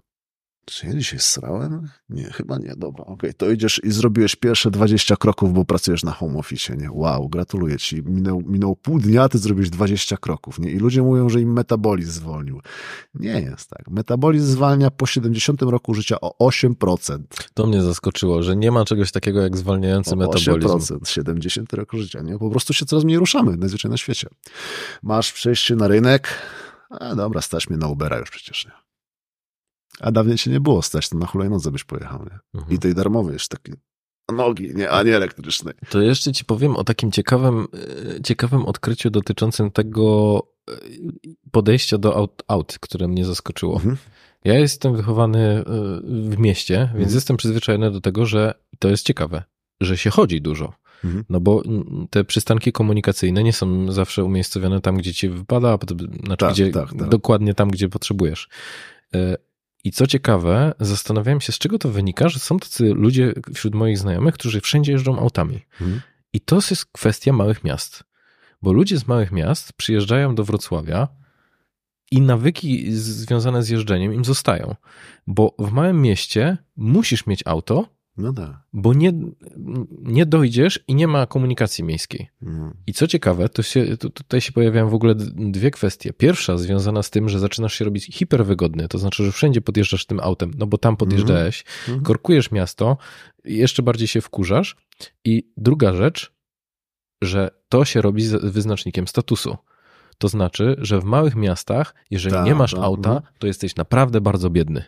czy 0.70 0.86
ja 0.86 0.94
dzisiaj 0.94 1.18
srałem? 1.20 1.88
Nie, 2.08 2.24
chyba 2.24 2.58
nie. 2.58 2.74
Dobra, 2.76 3.04
okej. 3.04 3.14
Okay. 3.14 3.34
To 3.34 3.50
idziesz 3.50 3.80
i 3.84 3.92
zrobiłeś 3.92 4.36
pierwsze 4.36 4.70
20 4.70 5.16
kroków, 5.16 5.52
bo 5.52 5.64
pracujesz 5.64 6.02
na 6.02 6.12
home 6.12 6.38
office, 6.38 6.76
nie? 6.76 6.92
Wow, 6.92 7.28
gratuluję 7.28 7.76
ci. 7.76 8.02
Minął 8.46 8.76
pół 8.76 8.98
dnia, 8.98 9.28
ty 9.28 9.38
zrobiłeś 9.38 9.70
20 9.70 10.16
kroków, 10.16 10.58
nie? 10.58 10.70
I 10.70 10.78
ludzie 10.78 11.02
mówią, 11.02 11.28
że 11.28 11.40
im 11.40 11.52
metabolizm 11.52 12.10
zwolnił. 12.10 12.60
Nie 13.14 13.40
jest 13.40 13.70
tak. 13.70 13.90
Metabolizm 13.90 14.46
zwalnia 14.46 14.90
po 14.90 15.06
70 15.06 15.62
roku 15.62 15.94
życia 15.94 16.16
o 16.20 16.48
8%. 16.48 17.18
To 17.54 17.66
mnie 17.66 17.82
zaskoczyło, 17.82 18.42
że 18.42 18.56
nie 18.56 18.70
ma 18.70 18.84
czegoś 18.84 19.12
takiego 19.12 19.42
jak 19.42 19.56
zwalniający 19.56 20.12
o 20.12 20.16
metabolizm. 20.16 20.96
8%, 20.96 21.08
70 21.08 21.72
roku 21.72 21.98
życia, 21.98 22.20
nie? 22.20 22.38
Po 22.38 22.50
prostu 22.50 22.72
się 22.72 22.86
coraz 22.86 23.04
mniej 23.04 23.18
ruszamy, 23.18 23.56
najzwyczajniej 23.56 23.92
na 23.92 23.98
świecie. 23.98 24.28
Masz 25.02 25.32
przejście 25.32 25.76
na 25.76 25.88
rynek, 25.88 26.28
a 26.90 27.14
dobra, 27.14 27.40
stać 27.40 27.68
mnie 27.68 27.78
na 27.78 27.88
Ubera 27.88 28.18
już 28.18 28.30
przecież, 28.30 28.66
nie? 28.66 28.89
A 30.00 30.12
dawniej 30.12 30.38
się 30.38 30.50
nie 30.50 30.60
było 30.60 30.82
stać, 30.82 31.08
to 31.08 31.18
na 31.18 31.26
hulajnodze 31.26 31.70
byś 31.70 31.84
pojechał, 31.84 32.24
nie? 32.24 32.38
Mhm. 32.54 32.74
I 32.74 32.78
tej 32.78 32.94
darmowej 32.94 33.32
jeszcze 33.32 33.56
taki 33.56 33.72
nogi, 34.32 34.74
nie, 34.74 34.90
a 34.90 35.02
nie 35.02 35.16
elektrycznej. 35.16 35.74
To 35.90 36.00
jeszcze 36.00 36.32
ci 36.32 36.44
powiem 36.44 36.76
o 36.76 36.84
takim 36.84 37.12
ciekawym, 37.12 37.66
e, 38.18 38.22
ciekawym 38.22 38.64
odkryciu 38.64 39.10
dotyczącym 39.10 39.70
tego 39.70 40.38
e, 40.70 40.72
podejścia 41.50 41.98
do 41.98 42.16
aut, 42.16 42.42
aut 42.48 42.78
które 42.80 43.08
mnie 43.08 43.24
zaskoczyło. 43.24 43.74
Mhm. 43.74 43.96
Ja 44.44 44.58
jestem 44.58 44.96
wychowany 44.96 45.38
e, 45.38 45.64
w 46.30 46.38
mieście, 46.38 46.76
więc 46.78 46.94
mhm. 46.94 47.14
jestem 47.14 47.36
przyzwyczajony 47.36 47.90
do 47.90 48.00
tego, 48.00 48.26
że 48.26 48.54
to 48.78 48.88
jest 48.88 49.06
ciekawe, 49.06 49.42
że 49.80 49.96
się 49.96 50.10
chodzi 50.10 50.40
dużo. 50.40 50.72
Mhm. 51.04 51.24
No 51.28 51.40
bo 51.40 51.62
te 52.10 52.24
przystanki 52.24 52.72
komunikacyjne 52.72 53.42
nie 53.42 53.52
są 53.52 53.92
zawsze 53.92 54.24
umiejscowione 54.24 54.80
tam, 54.80 54.96
gdzie 54.96 55.14
ci 55.14 55.28
wypada, 55.28 55.78
znaczy 56.24 56.36
tak, 56.36 56.52
gdzie, 56.52 56.70
tak, 56.70 56.94
tak. 56.94 57.08
dokładnie 57.08 57.54
tam, 57.54 57.70
gdzie 57.70 57.88
potrzebujesz. 57.88 58.48
I 59.84 59.92
co 59.92 60.06
ciekawe, 60.06 60.74
zastanawiałem 60.80 61.40
się, 61.40 61.52
z 61.52 61.58
czego 61.58 61.78
to 61.78 61.88
wynika, 61.88 62.28
że 62.28 62.38
są 62.38 62.58
tacy 62.58 62.84
ludzie 62.94 63.32
wśród 63.54 63.74
moich 63.74 63.98
znajomych, 63.98 64.34
którzy 64.34 64.60
wszędzie 64.60 64.92
jeżdżą 64.92 65.18
autami. 65.18 65.60
Hmm. 65.70 66.00
I 66.32 66.40
to 66.40 66.56
jest 66.56 66.86
kwestia 66.86 67.32
małych 67.32 67.64
miast. 67.64 68.04
Bo 68.62 68.72
ludzie 68.72 68.98
z 68.98 69.06
małych 69.06 69.32
miast 69.32 69.72
przyjeżdżają 69.72 70.34
do 70.34 70.44
Wrocławia 70.44 71.08
i 72.10 72.20
nawyki 72.20 72.92
związane 72.92 73.62
z 73.62 73.68
jeżdżeniem 73.68 74.14
im 74.14 74.24
zostają. 74.24 74.74
Bo 75.26 75.54
w 75.58 75.72
małym 75.72 76.02
mieście 76.02 76.58
musisz 76.76 77.26
mieć 77.26 77.42
auto, 77.46 77.88
no 78.16 78.32
tak. 78.32 78.50
Bo 78.72 78.94
nie, 78.94 79.12
nie 80.02 80.26
dojdziesz 80.26 80.80
i 80.88 80.94
nie 80.94 81.08
ma 81.08 81.26
komunikacji 81.26 81.84
miejskiej. 81.84 82.30
Mhm. 82.42 82.74
I 82.86 82.92
co 82.92 83.06
ciekawe, 83.06 83.48
to 83.48 83.62
się, 83.62 83.96
to, 83.96 84.10
tutaj 84.10 84.40
się 84.40 84.52
pojawiają 84.52 84.88
w 84.88 84.94
ogóle 84.94 85.14
dwie 85.36 85.70
kwestie. 85.70 86.12
Pierwsza 86.12 86.58
związana 86.58 87.02
z 87.02 87.10
tym, 87.10 87.28
że 87.28 87.38
zaczynasz 87.38 87.74
się 87.74 87.84
robić 87.84 88.04
hiperwygodny, 88.04 88.88
to 88.88 88.98
znaczy, 88.98 89.24
że 89.24 89.32
wszędzie 89.32 89.60
podjeżdżasz 89.60 90.06
tym 90.06 90.20
autem, 90.20 90.50
no 90.58 90.66
bo 90.66 90.78
tam 90.78 90.96
podjeżdżałeś, 90.96 91.64
mhm. 91.80 92.04
korkujesz 92.04 92.50
miasto, 92.50 92.96
jeszcze 93.44 93.82
bardziej 93.82 94.08
się 94.08 94.20
wkurzasz. 94.20 94.76
I 95.24 95.52
druga 95.56 95.92
rzecz, 95.92 96.32
że 97.22 97.50
to 97.68 97.84
się 97.84 98.02
robi 98.02 98.22
z 98.22 98.44
wyznacznikiem 98.52 99.08
statusu. 99.08 99.56
To 100.18 100.28
znaczy, 100.28 100.76
że 100.78 101.00
w 101.00 101.04
małych 101.04 101.36
miastach, 101.36 101.94
jeżeli 102.10 102.34
ta, 102.34 102.44
nie 102.44 102.54
masz 102.54 102.74
ta, 102.74 102.82
auta, 102.82 103.10
mhm. 103.10 103.34
to 103.38 103.46
jesteś 103.46 103.76
naprawdę 103.76 104.20
bardzo 104.20 104.50
biedny. 104.50 104.84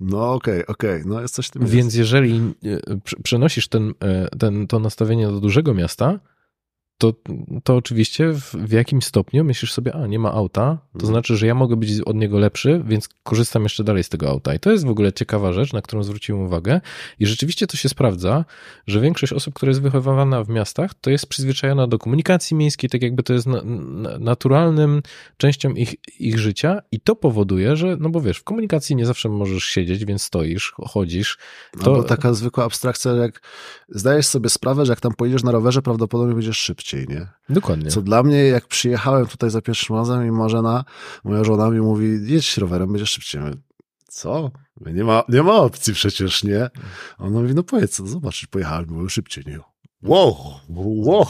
No 0.00 0.32
okej, 0.32 0.54
okay, 0.54 0.66
okej, 0.66 1.00
okay. 1.00 1.02
no 1.06 1.20
jest 1.20 1.34
coś 1.34 1.46
w 1.46 1.50
tym 1.50 1.66
Więc 1.66 1.84
jest. 1.84 1.96
jeżeli 1.96 2.54
e, 2.64 2.78
przenosisz 3.22 3.68
ten, 3.68 3.94
e, 4.00 4.28
ten, 4.38 4.66
to 4.66 4.78
nastawienie 4.78 5.26
do 5.26 5.40
dużego 5.40 5.74
miasta, 5.74 6.20
to, 7.00 7.12
to 7.64 7.76
oczywiście 7.76 8.32
w, 8.32 8.54
w 8.54 8.72
jakimś 8.72 9.04
stopniu 9.04 9.44
myślisz 9.44 9.72
sobie, 9.72 9.94
a 9.94 10.06
nie 10.06 10.18
ma 10.18 10.32
auta, 10.32 10.78
to 10.92 10.94
mhm. 10.94 11.12
znaczy, 11.12 11.36
że 11.36 11.46
ja 11.46 11.54
mogę 11.54 11.76
być 11.76 12.00
od 12.00 12.16
niego 12.16 12.38
lepszy, 12.38 12.82
więc 12.86 13.08
korzystam 13.22 13.62
jeszcze 13.62 13.84
dalej 13.84 14.04
z 14.04 14.08
tego 14.08 14.28
auta. 14.28 14.54
I 14.54 14.60
to 14.60 14.72
jest 14.72 14.86
w 14.86 14.90
ogóle 14.90 15.12
ciekawa 15.12 15.52
rzecz, 15.52 15.72
na 15.72 15.82
którą 15.82 16.02
zwróciłem 16.02 16.42
uwagę. 16.42 16.80
I 17.18 17.26
rzeczywiście 17.26 17.66
to 17.66 17.76
się 17.76 17.88
sprawdza, 17.88 18.44
że 18.86 19.00
większość 19.00 19.32
osób, 19.32 19.54
która 19.54 19.70
jest 19.70 19.82
wychowywana 19.82 20.44
w 20.44 20.48
miastach, 20.48 20.94
to 20.94 21.10
jest 21.10 21.26
przyzwyczajona 21.26 21.86
do 21.86 21.98
komunikacji 21.98 22.56
miejskiej, 22.56 22.90
tak 22.90 23.02
jakby 23.02 23.22
to 23.22 23.32
jest 23.32 23.46
na, 23.46 23.62
na, 23.62 24.18
naturalnym 24.18 25.02
częścią 25.36 25.70
ich, 25.70 25.94
ich 26.20 26.38
życia 26.38 26.82
i 26.92 27.00
to 27.00 27.16
powoduje, 27.16 27.76
że, 27.76 27.96
no 28.00 28.08
bo 28.08 28.20
wiesz, 28.20 28.38
w 28.38 28.44
komunikacji 28.44 28.96
nie 28.96 29.06
zawsze 29.06 29.28
możesz 29.28 29.64
siedzieć, 29.64 30.04
więc 30.04 30.22
stoisz, 30.22 30.72
chodzisz. 30.88 31.38
To... 31.84 31.96
No 31.96 32.02
taka 32.02 32.34
zwykła 32.34 32.64
abstrakcja, 32.64 33.12
jak 33.12 33.40
zdajesz 33.88 34.26
sobie 34.26 34.48
sprawę, 34.48 34.86
że 34.86 34.92
jak 34.92 35.00
tam 35.00 35.14
pojedziesz 35.14 35.42
na 35.42 35.52
rowerze, 35.52 35.82
prawdopodobnie 35.82 36.34
będziesz 36.34 36.58
szybciej 36.58 36.89
nie? 36.96 37.26
Dokładnie. 37.48 37.90
Co 37.90 38.02
dla 38.02 38.22
mnie, 38.22 38.44
jak 38.44 38.66
przyjechałem 38.66 39.26
tutaj 39.26 39.50
za 39.50 39.62
pierwszym 39.62 39.96
razem 39.96 40.26
i 40.26 40.30
Marzena, 40.30 40.84
moja 41.24 41.44
żona 41.44 41.70
mi 41.70 41.80
mówi, 41.80 42.18
jedź 42.22 42.56
rowerem, 42.56 42.92
będzie 42.92 43.06
szybciej. 43.06 43.40
Mówię, 43.40 43.54
co? 44.08 44.50
Nie 44.80 45.04
ma, 45.04 45.22
nie 45.28 45.42
ma 45.42 45.56
opcji 45.56 45.94
przecież, 45.94 46.44
nie? 46.44 46.70
On 47.18 47.32
mówi, 47.32 47.54
no 47.54 47.62
powiedz, 47.62 47.96
co, 47.96 48.06
zobacz, 48.06 48.46
pojechałem, 48.46 48.86
było 48.86 49.08
szybciej, 49.08 49.44
nie? 49.46 49.58
Wow, 50.02 50.36
wow, 50.68 51.26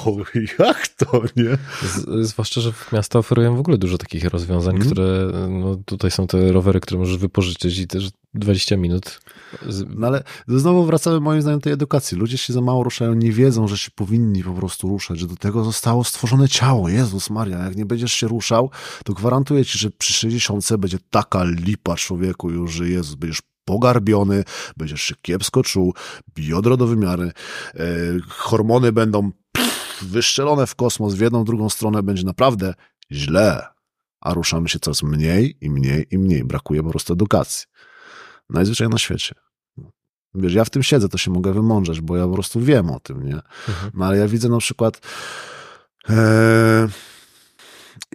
jak 0.59 0.89
to, 0.89 1.23
nie? 1.37 1.59
Z, 1.89 2.27
zwłaszcza, 2.29 2.61
że 2.61 2.73
miasta 2.93 3.19
oferują 3.19 3.57
w 3.57 3.61
ogóle 3.61 3.79
dużo 3.79 3.99
takich 3.99 4.25
rozwiązań, 4.25 4.75
Mhm. 4.77 4.91
które, 4.91 5.33
no 5.49 5.77
tutaj 5.85 6.11
są 6.11 6.27
te 6.27 6.53
rowery, 6.53 6.81
które 6.81 6.99
możesz 6.99 7.17
wypożyczyć 7.17 7.79
i 7.79 7.87
też 7.87 8.09
20 8.35 8.77
minut. 8.77 9.21
Z, 9.69 9.85
No 9.97 10.07
ale 10.07 10.23
znowu 10.49 10.85
wracamy 10.85 11.21
moim 11.21 11.43
zdaniem 11.43 11.59
do 11.59 11.65
tej 11.65 11.73
edukacji. 11.73 12.19
Ludzie 12.19 12.39
się 12.39 12.53
za 12.53 12.61
mało 12.61 12.85
ruszają, 12.85 13.15
nie 13.15 13.33
wiedzą, 13.33 13.69
że 13.69 13.79
się 13.79 13.91
powinni 13.95 14.45
po 14.45 14.53
prostu 14.53 14.89
ruszać, 14.89 15.19
że 15.19 15.27
do 15.27 15.37
tego 15.37 15.65
zostało 15.65 16.05
stworzone 16.05 16.49
ciało. 16.49 16.89
Jezus 16.89 17.31
Maria, 17.31 17.59
jak 17.59 17.77
nie 17.77 17.87
będziesz 17.87 18.13
się 18.13 18.29
ruszał, 18.29 18.71
to 19.05 19.13
gwarantuję 19.13 19.65
ci, 19.65 19.79
że 19.79 19.91
przy 19.91 20.13
60 20.13 20.77
będzie 20.79 20.99
taka 21.11 21.45
lipa 21.45 21.97
człowieku 21.97 22.51
już, 22.51 22.73
że 22.73 22.89
Jezus, 22.89 23.15
będziesz 23.15 23.43
pogarbiony, 23.71 24.45
będziesz 24.77 25.03
się 25.03 25.15
kiepsko 25.23 25.63
czuł, 25.63 25.95
biodro 26.35 26.77
do 26.77 26.87
wymiary, 26.87 27.33
e, 27.75 27.85
hormony 28.29 28.93
będą 28.93 29.33
pff, 29.53 30.05
wyszczelone 30.05 30.67
w 30.67 30.75
kosmos, 30.75 31.15
w 31.15 31.21
jedną, 31.21 31.45
drugą 31.45 31.69
stronę 31.69 32.03
będzie 32.03 32.25
naprawdę 32.25 32.75
źle. 33.13 33.67
A 34.21 34.35
ruszamy 34.35 34.69
się 34.69 34.79
coraz 34.79 35.03
mniej 35.03 35.57
i 35.61 35.71
mniej 35.71 36.07
i 36.11 36.19
mniej. 36.19 36.45
Brakuje 36.45 36.83
po 36.83 36.91
prostu 36.91 37.13
edukacji. 37.13 37.67
Najzwyczajniej 38.51 38.93
na 38.93 38.99
świecie. 38.99 39.35
Wiesz, 40.35 40.55
ja 40.55 40.65
w 40.65 40.71
tym 40.71 40.83
siedzę, 40.83 41.09
to 41.09 41.19
się 41.19 41.31
mogę 41.31 41.53
wymądrzeć, 41.53 42.01
bo 42.01 42.17
ja 42.17 42.27
po 42.27 42.33
prostu 42.33 42.61
wiem 42.61 42.91
o 42.91 43.01
tym, 43.01 43.27
nie? 43.27 43.41
Mhm. 43.69 43.91
No 43.95 44.07
ale 44.07 44.19
ja 44.19 44.29
widzę 44.29 44.49
na 44.49 44.59
przykład. 44.59 45.01
E, 46.09 46.89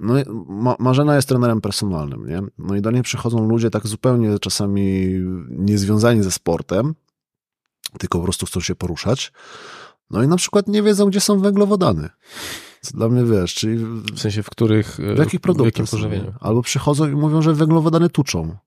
no, 0.01 0.13
Ma- 0.47 0.75
Marzena 0.79 1.15
jest 1.15 1.27
trenerem 1.27 1.61
personalnym, 1.61 2.27
nie? 2.27 2.41
No 2.57 2.75
i 2.75 2.81
do 2.81 2.91
niej 2.91 3.03
przychodzą 3.03 3.47
ludzie 3.47 3.69
tak 3.69 3.87
zupełnie 3.87 4.39
czasami 4.39 5.07
niezwiązani 5.49 6.23
ze 6.23 6.31
sportem, 6.31 6.95
tylko 7.99 8.17
po 8.17 8.23
prostu 8.23 8.45
chcą 8.45 8.59
się 8.59 8.75
poruszać. 8.75 9.31
No 10.09 10.23
i 10.23 10.27
na 10.27 10.37
przykład 10.37 10.67
nie 10.67 10.83
wiedzą, 10.83 11.05
gdzie 11.05 11.19
są 11.19 11.39
węglowodany. 11.39 12.09
Co 12.81 12.97
dla 12.97 13.09
mnie 13.09 13.23
wiesz, 13.23 13.53
czyli 13.53 13.77
W 14.15 14.19
sensie, 14.19 14.43
w 14.43 14.49
których, 14.49 14.95
w 14.95 14.99
jakich 14.99 15.15
w 15.15 15.19
jakim 15.19 15.39
produktach 15.39 15.87
pożywieniu. 15.89 16.23
nie? 16.25 16.33
Albo 16.39 16.61
przychodzą 16.61 17.07
i 17.07 17.15
mówią, 17.15 17.41
że 17.41 17.53
węglowodany 17.53 18.09
tuczą. 18.09 18.57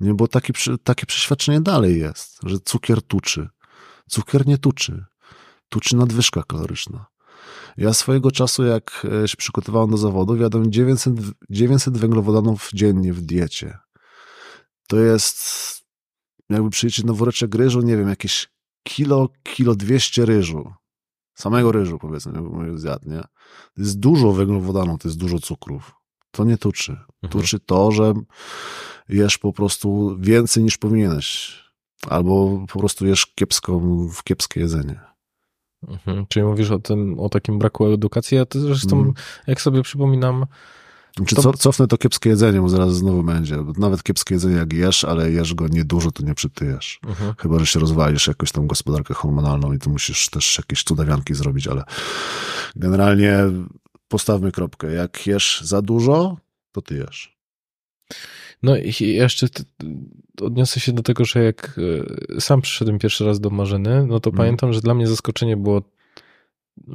Nie, 0.00 0.14
bo 0.14 0.28
taki, 0.28 0.52
takie 0.84 1.06
przeświadczenie 1.06 1.60
dalej 1.60 1.98
jest, 2.00 2.38
że 2.44 2.56
cukier 2.64 3.02
tuczy. 3.02 3.48
Cukier 4.08 4.46
nie 4.46 4.58
tuczy. 4.58 5.04
Tuczy 5.68 5.96
nadwyżka 5.96 6.42
kaloryczna. 6.42 7.06
Ja 7.76 7.92
swojego 7.92 8.30
czasu, 8.30 8.64
jak 8.64 9.06
e, 9.24 9.28
się 9.28 9.36
przygotowałem 9.36 9.90
do 9.90 9.96
zawodów, 9.96 10.40
jadłem 10.40 10.72
900, 10.72 11.20
w- 11.20 11.32
900 11.50 11.98
węglowodanów 11.98 12.70
dziennie 12.74 13.12
w 13.12 13.20
diecie. 13.20 13.78
To 14.88 14.96
jest, 14.98 15.38
jakby 16.50 16.70
przyliczyć 16.70 17.04
na 17.04 17.12
woreczek 17.12 17.54
ryżu, 17.54 17.80
nie 17.80 17.96
wiem, 17.96 18.08
jakieś 18.08 18.48
kilo, 18.82 19.28
kilo 19.42 19.74
200 19.74 20.24
ryżu. 20.26 20.72
Samego 21.34 21.72
ryżu, 21.72 21.98
powiedzmy, 21.98 22.32
jakbym 22.34 22.78
zjadł, 22.78 23.10
nie? 23.10 23.20
To 23.74 23.82
jest 23.82 23.98
dużo 23.98 24.32
węglowodanów, 24.32 25.00
to 25.00 25.08
jest 25.08 25.18
dużo 25.18 25.38
cukrów. 25.38 25.92
To 26.30 26.44
nie 26.44 26.58
tuczy. 26.58 26.92
Mhm. 26.92 27.08
Tuczy 27.30 27.60
to, 27.60 27.92
że 27.92 28.14
jesz 29.08 29.38
po 29.38 29.52
prostu 29.52 30.16
więcej 30.20 30.62
niż 30.64 30.78
powinieneś. 30.78 31.58
Albo 32.08 32.64
po 32.72 32.78
prostu 32.78 33.06
jesz 33.06 33.26
kiepsko, 33.26 33.80
w 34.14 34.22
kiepskie 34.24 34.60
jedzenie. 34.60 35.00
Mhm. 35.88 36.26
Czyli 36.28 36.46
mówisz 36.46 36.70
o 36.70 36.78
tym, 36.78 37.20
o 37.20 37.28
takim 37.28 37.58
braku 37.58 37.86
edukacji, 37.86 38.38
a 38.38 38.46
to 38.46 38.60
zresztą, 38.60 38.96
Mhm. 38.96 39.14
jak 39.46 39.60
sobie 39.60 39.82
przypominam, 39.82 40.46
Czy 41.26 41.34
To- 41.36 41.42
co, 41.42 41.52
cofnę 41.52 41.86
to 41.86 41.98
kiepskie 41.98 42.30
jedzenie, 42.30 42.60
bo 42.60 42.68
zaraz 42.68 42.94
znowu 42.96 43.22
będzie. 43.22 43.56
Nawet 43.78 44.02
kiepskie 44.02 44.34
jedzenie 44.34 44.56
jak 44.56 44.72
jesz, 44.72 45.04
ale 45.04 45.30
jesz 45.30 45.54
go 45.54 45.68
niedużo, 45.68 46.10
to 46.12 46.22
nie 46.24 46.34
przytyjesz. 46.34 47.00
mhm. 47.06 47.34
Chyba, 47.38 47.58
że 47.58 47.66
się 47.66 47.80
rozwalisz 47.80 48.26
jakoś 48.26 48.52
tam 48.52 48.66
gospodarkę 48.66 49.14
hormonalną 49.14 49.72
i 49.72 49.78
tu 49.78 49.90
musisz 49.90 50.28
też 50.30 50.58
jakieś 50.58 50.84
cudawianki 50.84 51.34
zrobić, 51.34 51.66
ale 51.66 51.84
generalnie 52.76 53.38
postawmy 54.08 54.52
kropkę. 54.52 54.92
Jak 54.92 55.26
jesz 55.26 55.60
za 55.64 55.82
dużo, 55.82 56.36
to 56.72 56.82
ty 56.82 56.94
jesz. 56.96 57.36
No 58.62 58.76
i 58.76 58.92
jeszcze 59.00 59.46
odniosę 60.40 60.80
się 60.80 60.92
do 60.92 61.02
tego, 61.02 61.24
że 61.24 61.44
jak 61.44 61.80
e, 62.36 62.40
sam 62.40 62.62
przyszedłem 62.62 62.98
pierwszy 62.98 63.24
raz 63.24 63.40
do 63.40 63.50
Marzeny, 63.50 64.06
no 64.06 64.20
to 64.20 64.30
Mhm. 64.30 64.36
pamiętam, 64.36 64.72
że 64.72 64.80
dla 64.80 64.94
mnie 64.94 65.06
zaskoczenie 65.06 65.56
było 65.56 65.82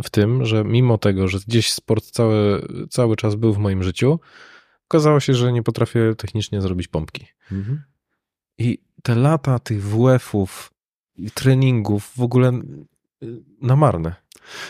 w 0.04 0.10
tym, 0.10 0.46
że 0.46 0.64
mimo 0.64 0.98
tego, 0.98 1.28
że 1.28 1.38
gdzieś 1.48 1.74
sport 1.74 2.06
cały, 2.06 2.68
cały 2.90 3.16
czas 3.16 3.36
był 3.36 3.54
w 3.54 3.58
moim 3.58 3.84
życiu, 3.84 4.20
okazało 4.90 5.20
się, 5.20 5.34
że 5.34 5.54
nie 5.54 5.64
potrafię 5.64 6.16
technicznie 6.18 6.62
zrobić 6.62 6.88
pompki. 6.88 7.28
I 8.58 8.78
te 9.04 9.16
lata 9.16 9.60
tych 9.60 9.84
WF-ów 9.84 10.74
i 11.16 11.32
treningów 11.32 12.12
w 12.18 12.22
ogóle 12.22 12.52
y, 13.24 13.44
na 13.62 13.76
marne. 13.76 14.16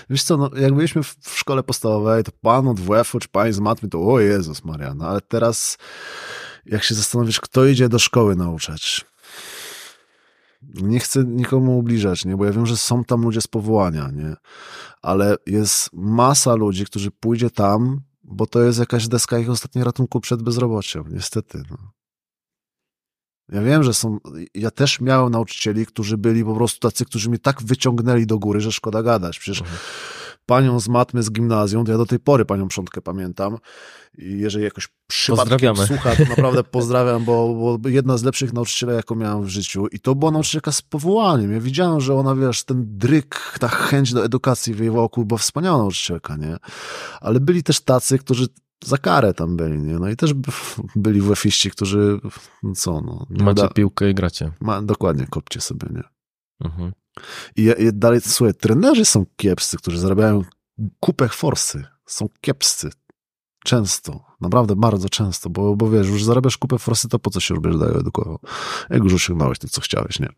Wiesz 0.09 0.23
co, 0.23 0.37
no, 0.37 0.49
jak 0.55 0.73
byliśmy 0.73 1.03
w, 1.03 1.15
w 1.21 1.39
szkole 1.39 1.63
podstawowej, 1.63 2.23
to 2.23 2.31
pan 2.41 2.67
od 2.67 2.79
WF-u 2.79 3.19
czy 3.19 3.27
pani 3.27 3.53
z 3.53 3.59
matmy, 3.59 3.89
to 3.89 4.01
o 4.07 4.19
Jezus 4.19 4.63
Maria, 4.63 4.93
no 4.93 5.07
ale 5.07 5.21
teraz 5.21 5.77
jak 6.65 6.83
się 6.83 6.95
zastanowisz, 6.95 7.41
kto 7.41 7.65
idzie 7.65 7.89
do 7.89 7.99
szkoły 7.99 8.35
nauczać, 8.35 9.05
nie 10.73 10.99
chcę 10.99 11.23
nikomu 11.23 11.77
ubliżać, 11.77 12.25
nie, 12.25 12.37
bo 12.37 12.45
ja 12.45 12.51
wiem, 12.51 12.65
że 12.65 12.77
są 12.77 13.03
tam 13.03 13.21
ludzie 13.21 13.41
z 13.41 13.47
powołania, 13.47 14.09
nie, 14.13 14.35
ale 15.01 15.35
jest 15.45 15.89
masa 15.93 16.55
ludzi, 16.55 16.85
którzy 16.85 17.11
pójdzie 17.11 17.49
tam, 17.49 18.01
bo 18.23 18.45
to 18.45 18.61
jest 18.61 18.79
jakaś 18.79 19.07
deska 19.07 19.39
ich 19.39 19.49
ostatniej 19.49 19.83
ratunku 19.83 20.21
przed 20.21 20.43
bezrobociem, 20.43 21.03
niestety, 21.09 21.63
no. 21.71 21.96
Ja 23.51 23.61
wiem, 23.61 23.83
że 23.83 23.93
są. 23.93 24.17
Ja 24.55 24.71
też 24.71 25.01
miałem 25.01 25.31
nauczycieli, 25.31 25.85
którzy 25.85 26.17
byli 26.17 26.43
po 26.43 26.55
prostu 26.55 26.79
tacy, 26.79 27.05
którzy 27.05 27.29
mnie 27.29 27.39
tak 27.39 27.63
wyciągnęli 27.63 28.25
do 28.25 28.39
góry, 28.39 28.61
że 28.61 28.71
szkoda 28.71 29.03
gadać. 29.03 29.39
Przecież 29.39 29.61
Mhm. 29.61 29.77
panią 30.45 30.79
z 30.79 30.87
matmy 30.87 31.23
z 31.23 31.31
gimnazjum, 31.31 31.85
to 31.85 31.91
ja 31.91 31.97
do 31.97 32.05
tej 32.05 32.19
pory 32.19 32.45
panią 32.45 32.67
Przątkę 32.67 33.01
pamiętam. 33.01 33.57
I 34.17 34.37
jeżeli 34.39 34.63
jakoś 34.63 34.87
przypadkiem 35.07 35.75
słucha, 35.87 36.15
to 36.15 36.23
naprawdę 36.29 36.63
pozdrawiam, 36.77 37.25
bo, 37.25 37.77
bo 37.79 37.89
jedna 37.89 38.17
z 38.17 38.23
lepszych 38.23 38.53
nauczycieli, 38.53 38.93
jaką 38.93 39.15
miałem 39.15 39.43
w 39.43 39.49
życiu. 39.49 39.87
I 39.87 39.99
to 39.99 40.15
była 40.15 40.31
nauczycielka 40.31 40.71
z 40.71 40.81
powołaniem. 40.81 41.51
Ja 41.51 41.59
widziałem, 41.59 42.01
że 42.01 42.15
ona, 42.15 42.35
wiesz, 42.35 42.63
ten 42.63 42.97
dryk, 42.97 43.57
ta 43.59 43.67
chęć 43.67 44.13
do 44.13 44.25
edukacji 44.25 44.73
w 44.73 44.79
jej 44.79 44.89
wokół 44.89 45.25
była 45.25 45.37
wspaniała 45.37 45.77
nauczycielka, 45.77 46.35
nie? 46.35 46.57
Ale 47.21 47.39
byli 47.39 47.63
też 47.63 47.81
tacy, 47.81 48.17
którzy 48.17 48.47
za 48.83 48.97
karę 48.97 49.33
tam 49.33 49.57
byli, 49.57 49.77
nie? 49.79 49.93
No 49.93 50.09
i 50.09 50.15
też 50.15 50.33
by- 50.33 50.51
byli 50.95 51.21
WF-iści, 51.21 51.71
którzy, 51.71 52.19
no 52.63 52.75
co, 52.75 53.01
no. 53.01 53.25
Macie 53.29 53.61
uda- 53.61 53.73
piłkę 53.73 54.09
i 54.09 54.13
gracie. 54.13 54.51
ma, 54.61 54.81
dokładnie, 54.81 55.27
kopcie 55.29 55.61
sobie, 55.61 55.87
nie? 55.91 56.03
Mhm. 56.65 56.93
I, 57.55 57.61
i 57.63 57.93
dalej, 57.93 58.21
słuchaj, 58.21 58.53
trenerzy 58.53 59.05
są 59.05 59.25
kiepscy, 59.35 59.77
którzy 59.77 59.99
zarabiają 59.99 60.41
kupę 60.99 61.29
forsy. 61.29 61.85
Są 62.05 62.29
kiepscy. 62.41 62.89
Często. 63.63 64.25
Naprawdę 64.41 64.75
bardzo 64.75 65.09
często, 65.09 65.49
bo, 65.49 65.75
bo 65.75 65.89
wiesz, 65.89 66.07
już 66.07 66.23
zarabiasz 66.23 66.57
kupę 66.57 66.77
forsy, 66.77 67.09
to 67.09 67.19
po 67.19 67.29
co 67.29 67.39
się 67.39 67.55
robisz 67.55 67.77
dalej 67.77 67.97
edukował? 67.99 68.39
Jak 68.89 69.03
już 69.03 69.13
osiągnąłeś 69.13 69.59
to, 69.59 69.67
co 69.67 69.81
chciałeś, 69.81 70.19
nie? 70.19 70.29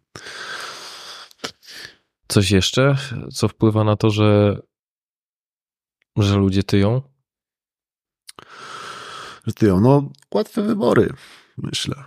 Coś 2.28 2.52
jeszcze, 2.52 2.98
co 3.34 3.48
wpływa 3.48 3.84
na 3.84 3.96
to, 3.96 4.10
że, 4.10 4.60
że 6.18 6.36
ludzie 6.38 6.64
tyją? 6.64 7.02
Że 9.48 9.54
ty, 9.54 9.68
no, 9.68 10.10
łatwe 10.34 10.62
wybory, 10.62 11.14
myślę. 11.58 12.04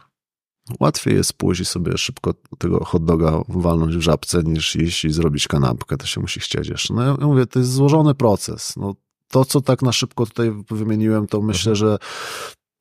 Łatwiej 0.80 1.14
jest 1.14 1.32
pójść 1.32 1.60
i 1.60 1.64
sobie 1.64 1.98
szybko 1.98 2.34
tego 2.58 2.84
hot 2.84 3.04
doga 3.04 3.32
walnąć 3.48 3.96
w 3.96 4.00
żabce, 4.00 4.42
niż 4.42 4.76
iść 4.76 5.04
i 5.04 5.12
zrobić 5.12 5.48
kanapkę. 5.48 5.96
To 5.96 6.06
się 6.06 6.20
musi 6.20 6.40
chcieć 6.40 6.68
jeszcze. 6.68 6.94
No 6.94 7.02
ja 7.02 7.26
mówię, 7.26 7.46
to 7.46 7.58
jest 7.58 7.72
złożony 7.72 8.14
proces. 8.14 8.76
No, 8.76 8.94
to, 9.28 9.44
co 9.44 9.60
tak 9.60 9.82
na 9.82 9.92
szybko 9.92 10.26
tutaj 10.26 10.52
wymieniłem, 10.70 11.26
to 11.26 11.42
myślę, 11.42 11.76
że 11.76 11.98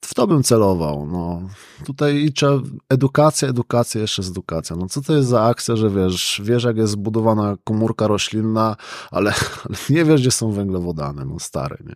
w 0.05 0.13
to 0.13 0.27
bym 0.27 0.43
celował. 0.43 1.07
No. 1.11 1.41
Tutaj 1.85 2.31
trzeba 2.35 2.59
edukacja, 2.89 3.47
edukacja, 3.47 4.01
jeszcze 4.01 4.21
jest 4.21 4.31
edukacja. 4.31 4.75
No 4.75 4.87
co 4.89 5.01
to 5.01 5.13
jest 5.13 5.29
za 5.29 5.43
akcja, 5.43 5.75
że 5.75 5.89
wiesz, 5.89 6.41
wiesz 6.43 6.63
jak 6.63 6.77
jest 6.77 6.93
zbudowana 6.93 7.57
komórka 7.63 8.07
roślinna, 8.07 8.75
ale, 9.11 9.33
ale 9.65 9.77
nie 9.89 10.05
wiesz, 10.05 10.21
gdzie 10.21 10.31
są 10.31 10.51
węglowodany, 10.51 11.25
no 11.25 11.39
stary, 11.39 11.77
nie? 11.85 11.95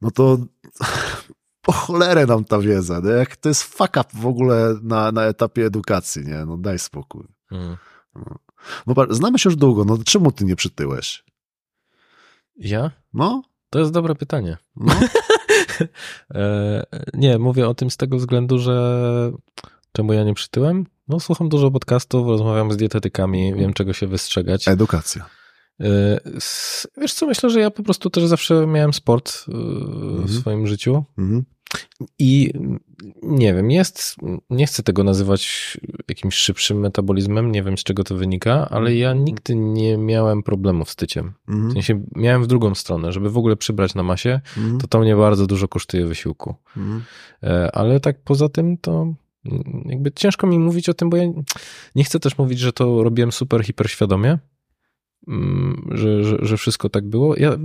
No 0.00 0.10
to 0.10 0.38
po 1.62 1.72
cholerę 1.72 2.26
nam 2.26 2.44
ta 2.44 2.58
wiedza, 2.58 3.00
nie? 3.04 3.10
Jak 3.10 3.36
to 3.36 3.48
jest 3.48 3.62
fuck 3.62 3.96
up 3.96 4.04
w 4.14 4.26
ogóle 4.26 4.74
na, 4.82 5.12
na 5.12 5.24
etapie 5.24 5.66
edukacji, 5.66 6.24
nie? 6.24 6.44
No 6.44 6.56
daj 6.56 6.78
spokój. 6.78 7.24
Mhm. 7.50 7.76
No 8.86 8.94
patrz, 8.94 9.14
znamy 9.14 9.38
się 9.38 9.48
już 9.50 9.56
długo, 9.56 9.84
no 9.84 9.98
czemu 10.04 10.32
ty 10.32 10.44
nie 10.44 10.56
przytyłeś? 10.56 11.24
Ja? 12.56 12.90
No? 13.14 13.42
To 13.70 13.78
jest 13.78 13.92
dobre 13.92 14.14
pytanie. 14.14 14.56
no? 14.76 14.94
E, 16.34 16.86
nie, 17.14 17.38
mówię 17.38 17.68
o 17.68 17.74
tym 17.74 17.90
z 17.90 17.96
tego 17.96 18.16
względu, 18.16 18.58
że 18.58 19.32
czemu 19.92 20.12
ja 20.12 20.24
nie 20.24 20.34
przytyłem? 20.34 20.86
No 21.08 21.20
słucham 21.20 21.48
dużo 21.48 21.70
podcastów, 21.70 22.26
rozmawiam 22.28 22.72
z 22.72 22.76
dietetykami, 22.76 23.54
wiem 23.54 23.72
czego 23.72 23.92
się 23.92 24.06
wystrzegać. 24.06 24.68
Edukacja. 24.68 25.26
S- 26.36 26.88
Wiesz 26.96 27.12
co, 27.14 27.26
myślę, 27.26 27.50
że 27.50 27.60
ja 27.60 27.70
po 27.70 27.82
prostu 27.82 28.10
też 28.10 28.24
zawsze 28.24 28.66
miałem 28.66 28.92
sport 28.92 29.44
e, 29.48 29.52
w 29.52 30.20
Mhm. 30.20 30.28
swoim 30.28 30.66
życiu. 30.66 31.04
Mhm. 31.18 31.44
I 32.18 32.52
nie 33.22 33.54
wiem, 33.54 33.70
jest, 33.70 34.16
nie 34.50 34.66
chcę 34.66 34.82
tego 34.82 35.04
nazywać 35.04 35.76
jakimś 36.08 36.34
szybszym 36.34 36.80
metabolizmem, 36.80 37.52
nie 37.52 37.62
wiem 37.62 37.78
z 37.78 37.82
czego 37.82 38.04
to 38.04 38.14
wynika, 38.14 38.68
ale 38.70 38.94
ja 38.94 39.14
nigdy 39.14 39.54
nie 39.56 39.98
miałem 39.98 40.42
problemów 40.42 40.90
z 40.90 40.96
tyciem. 40.96 41.32
W 41.48 41.50
Mhm. 41.52 41.72
sensie 41.72 42.04
miałem 42.14 42.42
w 42.42 42.46
drugą 42.46 42.74
stronę, 42.74 43.12
żeby 43.12 43.30
w 43.30 43.38
ogóle 43.38 43.56
przybrać 43.56 43.94
na 43.94 44.02
masie, 44.02 44.40
Mhm. 44.56 44.78
to 44.80 44.86
to 44.88 44.98
mnie 45.00 45.16
bardzo 45.16 45.46
dużo 45.46 45.68
kosztuje 45.68 46.06
wysiłku. 46.06 46.54
Mhm. 46.76 47.02
E, 47.42 47.70
Ale 47.76 48.00
tak 48.00 48.22
poza 48.24 48.48
tym 48.48 48.76
to 48.78 49.14
jakby 49.84 50.12
ciężko 50.12 50.46
mi 50.46 50.58
mówić 50.58 50.88
o 50.88 50.94
tym, 50.94 51.10
bo 51.10 51.16
ja 51.16 51.24
nie 51.94 52.04
chcę 52.04 52.20
też 52.20 52.38
mówić, 52.38 52.58
że 52.58 52.72
to 52.72 53.02
robiłem 53.02 53.32
super 53.32 53.64
hiperświadomie, 53.64 54.38
że, 55.90 56.24
że, 56.24 56.36
że 56.42 56.56
wszystko 56.56 56.88
tak 56.88 57.04
było. 57.04 57.36
Ja 57.36 57.56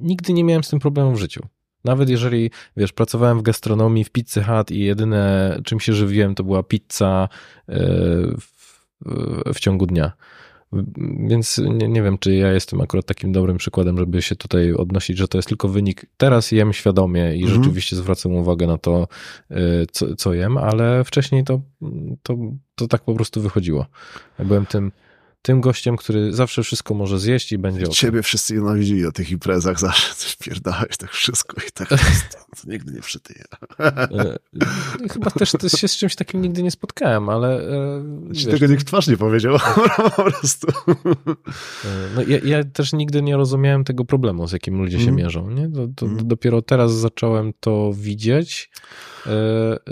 nigdy 0.00 0.32
nie 0.32 0.44
miałem 0.44 0.64
z 0.64 0.68
tym 0.68 0.80
problemu 0.80 1.12
w 1.12 1.20
życiu. 1.20 1.46
Nawet 1.84 2.08
jeżeli, 2.08 2.50
wiesz, 2.76 2.92
pracowałem 2.92 3.38
w 3.38 3.42
gastronomii, 3.42 4.04
w 4.04 4.10
Pizzy 4.10 4.42
Hut 4.42 4.70
i 4.70 4.78
jedyne 4.78 5.56
czym 5.64 5.80
się 5.80 5.92
żywiłem 5.92 6.34
to 6.34 6.44
była 6.44 6.62
pizza 6.62 7.28
e, 7.68 7.76
w, 8.40 8.94
w 9.54 9.60
ciągu 9.60 9.86
dnia. 9.86 10.12
Więc 11.28 11.58
nie, 11.58 11.88
nie 11.88 12.02
wiem, 12.02 12.18
czy 12.18 12.34
ja 12.34 12.52
jestem 12.52 12.80
akurat 12.80 13.06
takim 13.06 13.32
dobrym 13.32 13.56
przykładem, 13.56 13.98
żeby 13.98 14.22
się 14.22 14.36
tutaj 14.36 14.72
odnosić, 14.72 15.18
że 15.18 15.28
to 15.28 15.38
jest 15.38 15.48
tylko 15.48 15.68
wynik. 15.68 16.06
Teraz 16.16 16.52
jem 16.52 16.72
świadomie 16.72 17.36
i 17.36 17.42
Mhm. 17.42 17.62
rzeczywiście 17.62 17.96
zwracam 17.96 18.32
uwagę 18.32 18.66
na 18.66 18.78
to, 18.78 19.08
y, 19.50 19.56
co, 19.92 20.16
co 20.16 20.34
jem, 20.34 20.58
ale 20.58 21.04
wcześniej 21.04 21.44
to, 21.44 21.60
to, 22.22 22.36
to 22.74 22.88
tak 22.88 23.02
po 23.02 23.14
prostu 23.14 23.40
wychodziło. 23.40 23.86
Ja 24.38 24.44
byłem 24.44 24.66
tym, 24.66 24.92
tym 25.42 25.60
gościem, 25.60 25.96
który 25.96 26.32
zawsze 26.32 26.62
wszystko 26.62 26.94
może 26.94 27.18
zjeść 27.18 27.52
i 27.52 27.58
będzie 27.58 27.86
ok. 27.86 27.92
Ciebie 27.92 28.22
wszyscy 28.22 28.54
nienawidzili 28.54 29.02
na 29.02 29.12
tych 29.12 29.30
imprezach 29.30 29.80
zawsze, 29.86 30.14
coś 30.14 30.36
pierdałeś 30.36 30.96
tak 30.98 31.10
wszystko 31.10 31.56
i 31.68 31.70
tak 31.74 31.88
nigdy 32.66 32.92
nie 32.92 33.00
przytyje. 33.00 33.44
E, 33.78 34.36
Chyba 35.10 35.30
też 35.30 35.52
to 35.52 35.68
się 35.68 35.88
z 35.88 35.96
czymś 35.96 36.14
takim 36.14 36.42
nigdy 36.42 36.62
nie 36.62 36.70
spotkałem, 36.70 37.28
ale 37.28 37.60
e, 37.60 38.34
Ci 38.34 38.46
wiesz, 38.46 38.54
tego 38.60 38.66
nikt 38.72 38.82
w 38.82 38.84
twarz 38.84 39.06
nie 39.06 39.16
powiedział, 39.16 39.58
po 40.16 40.22
prostu. 40.22 40.66
E, 41.84 42.14
No, 42.16 42.22
ja, 42.22 42.38
ja 42.44 42.64
też 42.64 42.92
nigdy 42.92 43.22
nie 43.22 43.36
rozumiałem 43.36 43.84
tego 43.84 44.04
problemu, 44.04 44.48
z 44.48 44.52
jakim 44.52 44.78
ludzie 44.78 44.96
się 44.96 45.08
Mhm. 45.08 45.16
mierzą. 45.16 45.50
Nie? 45.50 45.68
To, 45.70 45.88
to 45.96 46.06
Mhm. 46.06 46.28
Dopiero 46.28 46.62
teraz 46.62 46.92
zacząłem 46.92 47.52
to 47.60 47.92
widzieć. 47.94 48.70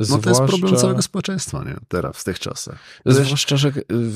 No 0.09 0.19
to 0.19 0.29
jest 0.31 0.41
problem 0.43 0.77
całego 0.77 1.03
społeczeństwa, 1.03 1.65
nie? 1.65 1.77
Teraz, 1.89 2.17
w 2.17 2.25
tych 2.25 2.39
czasach. 2.39 2.79
zwłaszcza, 3.07 3.57
że 3.57 3.73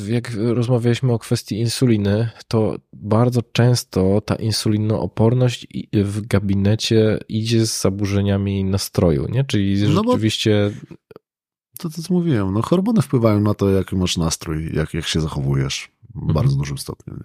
jak 0.08 0.30
rozmawialiśmy 0.36 1.12
o 1.12 1.18
kwestii 1.22 1.60
insuliny, 1.60 2.30
to 2.48 2.76
bardzo 2.92 3.42
często 3.52 4.20
ta 4.20 4.34
insulinooporność 4.34 5.66
w 5.92 6.26
gabinecie 6.26 7.18
idzie 7.28 7.66
z 7.66 7.80
zaburzeniami 7.80 8.64
nastroju, 8.64 9.26
nie? 9.28 9.44
Czyli 9.44 9.82
No 9.88 10.02
rzeczywiście 10.04 10.70
To, 11.78 11.90
to 11.90 12.02
co 12.02 12.14
mówiłem, 12.14 12.52
no 12.54 12.62
hormony 12.62 13.02
wpływają 13.02 13.40
na 13.40 13.54
to, 13.54 13.70
jaki 13.70 13.96
masz 13.96 14.16
nastrój, 14.16 14.70
jak, 14.74 14.94
jak 14.94 15.06
się 15.06 15.20
zachowujesz 15.20 15.88
w 16.14 16.16
Mhm. 16.16 16.34
bardzo 16.34 16.56
dużym 16.56 16.78
stopniu. 16.78 17.14
Nie? 17.14 17.24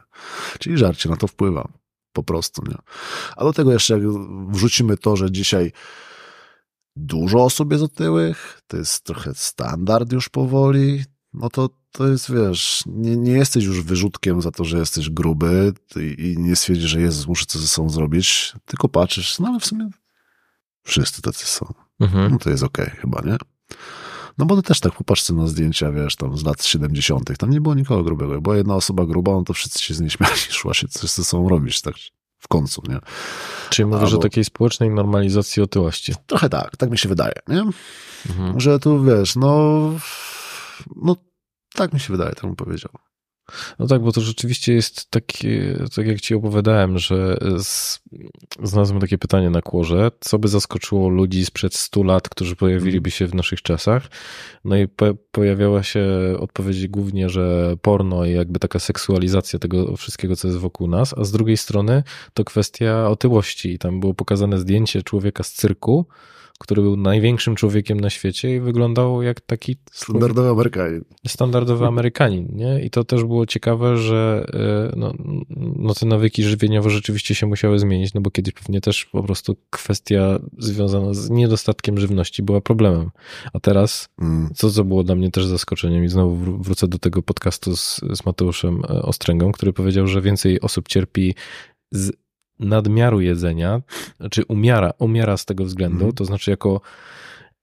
Czyli 0.60 0.78
żarcie 0.78 1.10
na 1.10 1.16
to 1.18 1.28
wpływa. 1.28 1.68
Po 2.14 2.24
prostu, 2.24 2.62
nie? 2.68 2.78
A 3.36 3.44
do 3.44 3.54
tego 3.54 3.74
jeszcze 3.74 3.94
jak 3.94 4.04
wrzucimy 4.50 4.98
to, 4.98 5.16
że 5.16 5.32
dzisiaj 5.32 5.72
dużo 6.96 7.44
osób 7.44 7.72
jest 7.72 7.84
otyłych, 7.84 8.62
to 8.68 8.78
jest 8.78 9.04
trochę 9.04 9.34
standard 9.36 10.12
już 10.12 10.30
powoli, 10.30 11.04
no 11.34 11.50
to 11.50 11.70
to 11.98 12.08
jest, 12.08 12.32
wiesz, 12.34 12.84
nie, 12.86 13.18
nie 13.18 13.32
jesteś 13.32 13.64
już 13.64 13.82
wyrzutkiem 13.82 14.42
za 14.42 14.52
to, 14.52 14.66
że 14.66 14.78
jesteś 14.78 15.10
gruby 15.10 15.74
i, 16.18 16.36
nie 16.38 16.56
stwierdzisz, 16.56 16.90
że 16.90 17.02
Jezus, 17.02 17.28
muszę 17.28 17.46
coś 17.46 17.62
ze 17.62 17.68
sobą 17.68 17.90
zrobić, 17.90 18.54
tylko 18.66 18.90
patrzysz, 18.90 19.40
no 19.40 19.48
ale 19.48 19.60
w 19.60 19.66
sumie 19.66 19.90
wszyscy 20.84 21.22
tacy 21.22 21.46
są. 21.46 21.74
mhm. 22.00 22.32
No 22.32 22.38
to 22.38 22.50
jest 22.50 22.64
okej 22.64 22.90
chyba, 22.90 23.22
nie? 23.26 23.38
No 24.38 24.46
bo 24.46 24.56
to 24.56 24.62
też 24.62 24.80
tak 24.80 24.94
popatrzcie 24.94 25.34
na 25.34 25.48
zdjęcia, 25.48 25.92
wiesz, 25.92 26.16
tam 26.16 26.38
z 26.38 26.44
lat 26.46 26.66
70. 26.66 27.38
Tam 27.38 27.50
nie 27.50 27.62
było 27.62 27.76
nikogo 27.76 28.04
grubego. 28.04 28.42
Była 28.42 28.58
jedna 28.58 28.76
osoba 28.76 29.06
gruba, 29.06 29.32
no 29.32 29.44
to 29.44 29.54
wszyscy 29.54 29.84
się 29.84 29.94
z 29.94 30.00
niej 30.02 30.10
śmiali, 30.16 30.38
szła 30.50 30.74
się 30.74 30.88
coś 30.88 31.10
ze 31.10 31.24
sobą 31.24 31.50
robić, 31.50 31.82
tak 31.82 31.96
w 32.40 32.48
końcu, 32.48 32.82
nie? 32.90 33.00
Czyli 33.70 33.86
mówisz 33.86 34.04
Albo- 34.04 34.18
o 34.18 34.22
takiej 34.22 34.44
społecznej 34.46 34.90
normalizacji 34.90 35.64
otyłości. 35.64 36.14
Trochę 36.26 36.50
tak, 36.50 36.78
tak 36.78 36.92
mi 36.92 36.98
się 36.98 37.10
wydaje, 37.10 37.34
nie? 37.48 37.64
Mhm. 38.30 38.60
Że 38.60 38.80
tu, 38.80 39.04
wiesz, 39.04 39.36
no... 39.36 39.80
No, 40.96 41.16
tak 41.74 41.94
mi 41.94 42.00
się 42.00 42.14
wydaje, 42.14 42.32
tak 42.32 42.46
bym 42.46 42.56
powiedział. 42.56 42.92
No 43.80 43.88
tak, 43.88 44.02
bo 44.02 44.12
to 44.12 44.22
rzeczywiście 44.22 44.74
jest 44.74 45.12
takie, 45.12 45.78
tak 45.96 46.08
jak 46.08 46.22
ci 46.22 46.36
opowiadałem, 46.36 47.00
że 47.00 47.38
z, 47.60 48.00
znalazłem 48.64 49.00
takie 49.02 49.18
pytanie 49.18 49.50
na 49.50 49.62
kłorze, 49.62 50.12
co 50.20 50.40
by 50.40 50.48
zaskoczyło 50.48 51.10
ludzi 51.10 51.46
sprzed 51.46 51.76
100 51.76 52.04
lat, 52.04 52.30
którzy 52.30 52.56
pojawiliby 52.56 53.12
się 53.12 53.28
w 53.28 53.36
naszych 53.36 53.62
czasach. 53.62 54.08
No 54.64 54.78
i 54.78 54.88
po, 54.88 55.06
pojawiała 55.32 55.84
się 55.84 56.06
odpowiedź 56.40 56.88
głównie, 56.88 57.30
że 57.30 57.76
porno 57.82 58.26
i 58.26 58.32
jakby 58.32 58.60
taka 58.60 58.80
seksualizacja 58.80 59.60
tego 59.60 59.98
wszystkiego, 59.98 60.36
co 60.36 60.48
jest 60.48 60.60
wokół 60.60 60.88
nas, 60.88 61.14
a 61.18 61.24
z 61.24 61.32
drugiej 61.32 61.58
strony 61.58 62.04
to 62.34 62.44
kwestia 62.44 63.10
otyłości. 63.10 63.74
I 63.74 63.80
tam 63.80 64.00
było 64.00 64.14
pokazane 64.14 64.60
zdjęcie 64.60 65.04
człowieka 65.04 65.44
z 65.44 65.52
cyrku, 65.54 66.06
który 66.58 66.82
był 66.82 66.98
największym 66.98 67.56
człowiekiem 67.56 68.00
na 68.00 68.10
świecie 68.10 68.56
i 68.56 68.60
wyglądał 68.60 69.22
jak 69.22 69.42
taki 69.42 69.76
Standardowy 69.92 70.50
Amerykanin. 70.50 71.04
standardowy 71.28 71.86
Amerykanin, 71.92 72.48
nie? 72.56 72.82
I 72.86 72.90
to 72.90 73.04
też 73.04 73.24
było 73.24 73.46
ciekawe, 73.46 73.98
że 73.98 74.46
e, 74.94 74.98
no, 74.98 75.14
no 75.76 75.94
te 75.94 76.06
nawyki 76.06 76.44
żywieniowe 76.44 76.90
rzeczywiście 76.90 77.36
się 77.36 77.48
musiały 77.48 77.80
zmienić, 77.80 78.14
no 78.14 78.22
bo 78.22 78.32
kiedyś 78.32 78.54
pewnie 78.54 78.82
też 78.82 79.06
po 79.06 79.24
prostu 79.24 79.56
kwestia 79.70 80.40
związana 80.58 81.14
z 81.14 81.30
niedostatkiem 81.30 82.00
żywności 82.00 82.44
była 82.44 82.62
problemem. 82.62 83.10
A 83.54 83.60
teraz, 83.60 84.10
Mm. 84.22 84.50
co 84.56 84.72
co 84.72 84.84
było 84.84 85.04
dla 85.04 85.16
mnie 85.16 85.32
też 85.32 85.46
zaskoczeniem 85.46 86.04
i 86.04 86.08
znowu 86.10 86.36
wró- 86.36 86.64
wrócę 86.64 86.88
do 86.88 87.00
tego 87.00 87.22
podcastu 87.24 87.76
z, 87.76 88.00
z 88.14 88.26
Mateuszem 88.26 88.82
e, 88.90 89.02
Ostręgą, 89.02 89.52
który 89.52 89.74
powiedział, 89.74 90.08
że 90.08 90.22
więcej 90.22 90.62
osób 90.62 90.88
cierpi 90.88 91.36
z 91.92 92.12
nadmiaru 92.60 93.22
jedzenia, 93.22 93.82
czy 94.32 94.46
umiara, 94.48 94.92
umiara 95.00 95.38
z 95.38 95.46
tego 95.46 95.66
względu, 95.66 95.96
Mhm. 95.98 96.12
to 96.14 96.26
znaczy 96.26 96.52
jako 96.52 96.82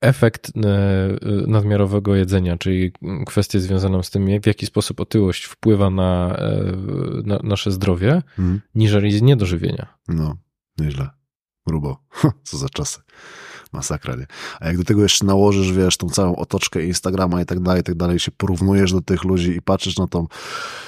efekt 0.00 0.52
e, 0.56 0.60
e, 0.60 1.16
nadmiarowego 1.46 2.14
jedzenia, 2.14 2.56
czyli 2.56 2.92
kwestię 3.26 3.60
związaną 3.60 4.02
z 4.02 4.10
tym, 4.10 4.26
w 4.42 4.46
jaki 4.46 4.66
sposób 4.66 5.00
otyłość 5.00 5.44
wpływa 5.44 5.90
na, 5.90 6.36
e, 6.38 6.72
na 7.24 7.38
nasze 7.42 7.70
zdrowie, 7.70 8.22
Mm. 8.38 8.60
niżeli 8.74 9.12
z 9.18 9.22
niedożywienia. 9.22 9.86
No, 10.08 10.36
nieźle. 10.78 11.08
Grubo. 11.66 11.96
Co 12.44 12.56
za 12.58 12.68
czasy. 12.68 13.00
Masakra, 13.74 14.16
nie? 14.16 14.26
A 14.60 14.66
jak 14.66 14.78
do 14.78 14.84
tego 14.84 15.02
jeszcze 15.02 15.24
nałożysz, 15.24 15.72
wiesz, 15.72 15.96
tą 15.96 16.08
całą 16.08 16.36
otoczkę 16.36 16.84
Instagrama 16.84 17.42
i 17.42 17.46
tak 17.46 17.60
dalej, 17.60 17.80
i 17.80 17.84
tak 17.84 17.94
dalej, 17.94 18.18
się 18.18 18.30
porównujesz 18.30 18.92
do 18.92 19.00
tych 19.00 19.24
ludzi 19.24 19.50
i 19.50 19.62
patrzysz 19.62 19.96
na 19.98 20.06
tą 20.06 20.26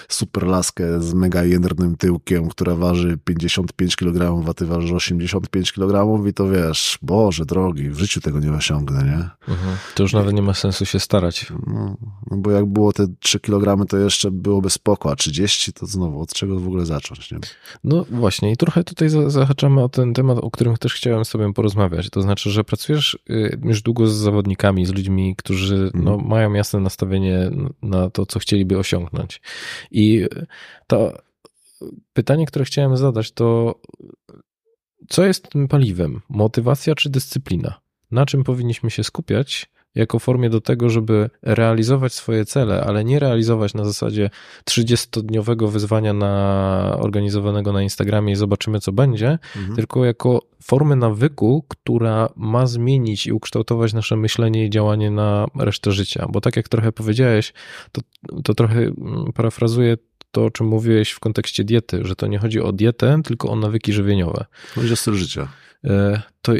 super 0.09 0.47
laskę 0.47 1.01
z 1.01 1.15
mega 1.15 1.45
jędrnym 1.45 1.97
tyłkiem, 1.97 2.49
która 2.49 2.75
waży 2.75 3.19
55 3.25 3.97
kg, 3.97 4.49
a 4.51 4.55
ty 4.55 4.67
ważysz 4.67 4.93
85 4.93 5.73
kg 5.73 6.27
i 6.29 6.33
to 6.35 6.49
wiesz, 6.49 6.99
Boże 7.03 7.45
drogi, 7.45 7.91
w 7.91 7.99
życiu 7.99 8.21
tego 8.21 8.41
nie 8.41 8.53
osiągnę, 8.53 9.05
nie? 9.05 9.53
Mhm. 9.55 9.77
To 9.95 10.03
już 10.03 10.13
nawet 10.13 10.35
nie 10.35 10.43
ma 10.43 10.55
sensu 10.55 10.87
się 10.87 11.01
starać. 11.01 11.53
No, 11.67 11.97
no 12.31 12.37
bo 12.37 12.51
jak 12.51 12.67
było 12.67 12.93
te 12.93 13.07
3 13.21 13.41
kg, 13.41 13.87
to 13.89 13.97
jeszcze 13.97 14.31
byłoby 14.31 14.71
spoko, 14.71 15.11
a 15.11 15.17
30 15.17 15.73
to 15.73 15.87
znowu, 15.87 16.21
od 16.21 16.33
czego 16.33 16.61
w 16.61 16.67
ogóle 16.67 16.87
zacząć, 16.87 17.31
nie? 17.31 17.39
No 17.85 18.05
właśnie, 18.11 18.53
i 18.53 18.57
trochę 18.57 18.85
tutaj 18.85 19.09
za- 19.09 19.31
zahaczamy 19.31 19.83
o 19.83 19.89
ten 19.89 20.15
temat, 20.15 20.39
o 20.39 20.51
którym 20.51 20.77
też 20.77 20.95
chciałem 20.95 21.25
z 21.25 21.31
Tobą 21.31 21.53
porozmawiać. 21.53 22.11
To 22.11 22.23
znaczy, 22.23 22.51
że 22.51 22.65
pracujesz 22.77 23.19
y, 23.31 23.59
już 23.65 23.83
długo 23.83 24.07
z 24.07 24.15
zawodnikami, 24.15 24.87
z 24.87 24.93
ludźmi, 24.93 25.35
którzy 25.37 25.91
no, 25.95 26.19
mają 26.19 26.53
jasne 26.53 26.81
nastawienie 26.81 27.51
na 27.83 28.11
to, 28.11 28.27
co 28.27 28.39
chcieliby 28.39 28.79
osiągnąć. 28.79 29.41
I 29.91 30.27
to 30.87 31.19
pytanie, 32.13 32.47
które 32.47 32.65
chciałem 32.65 32.97
zadać, 32.97 33.33
to 33.33 33.81
co 35.09 35.25
jest 35.25 35.49
tym 35.49 35.69
paliwem? 35.69 36.21
Motywacja 36.29 36.95
czy 36.95 37.11
dyscyplina? 37.11 37.81
Na 38.11 38.27
czym 38.27 38.45
powinniśmy 38.45 38.91
się 38.91 39.05
skupiać? 39.05 39.71
Jako 39.97 40.19
formie 40.19 40.51
do 40.51 40.61
tego, 40.61 40.91
żeby 40.91 41.31
realizować 41.43 42.13
swoje 42.13 42.45
cele, 42.45 42.85
ale 42.85 43.05
nie 43.05 43.19
realizować 43.19 43.75
na 43.75 43.85
zasadzie 43.85 44.31
30-dniowego 44.71 45.69
wyzwania 45.69 46.13
na, 46.13 46.97
organizowanego 47.01 47.73
na 47.73 47.83
Instagramie 47.83 48.33
i 48.33 48.37
zobaczymy, 48.37 48.81
co 48.81 48.93
będzie, 48.93 49.39
Mhm. 49.57 49.77
tylko 49.77 50.05
jako 50.05 50.43
formy 50.63 50.97
nawyku, 50.97 51.65
która 51.69 52.29
ma 52.37 52.67
zmienić 52.67 53.27
i 53.27 53.33
ukształtować 53.33 53.93
nasze 53.93 54.17
myślenie 54.17 54.67
i 54.67 54.71
działanie 54.71 55.11
na 55.11 55.47
resztę 55.59 55.93
życia. 55.93 56.27
Bo 56.31 56.41
tak 56.41 56.57
jak 56.57 56.69
trochę 56.69 56.93
powiedziałeś, 56.93 57.53
to, 57.93 58.01
to 58.45 58.55
trochę 58.55 58.81
mm, 58.81 59.33
parafrazuję 59.35 59.97
to, 60.31 60.45
o 60.45 60.51
czym 60.51 60.67
mówiłeś 60.67 61.11
w 61.11 61.21
kontekście 61.21 61.65
diety, 61.65 62.01
że 62.05 62.17
to 62.17 62.27
nie 62.27 62.39
chodzi 62.39 62.61
o 62.61 62.73
dietę, 62.73 63.21
tylko 63.25 63.49
o 63.51 63.57
nawyki 63.57 63.93
żywieniowe. 63.93 64.45
Chodzi 64.75 64.93
o 64.93 64.97
styl 64.97 65.15
życia. 65.15 65.49
E, 65.85 66.23
To, 66.43 66.53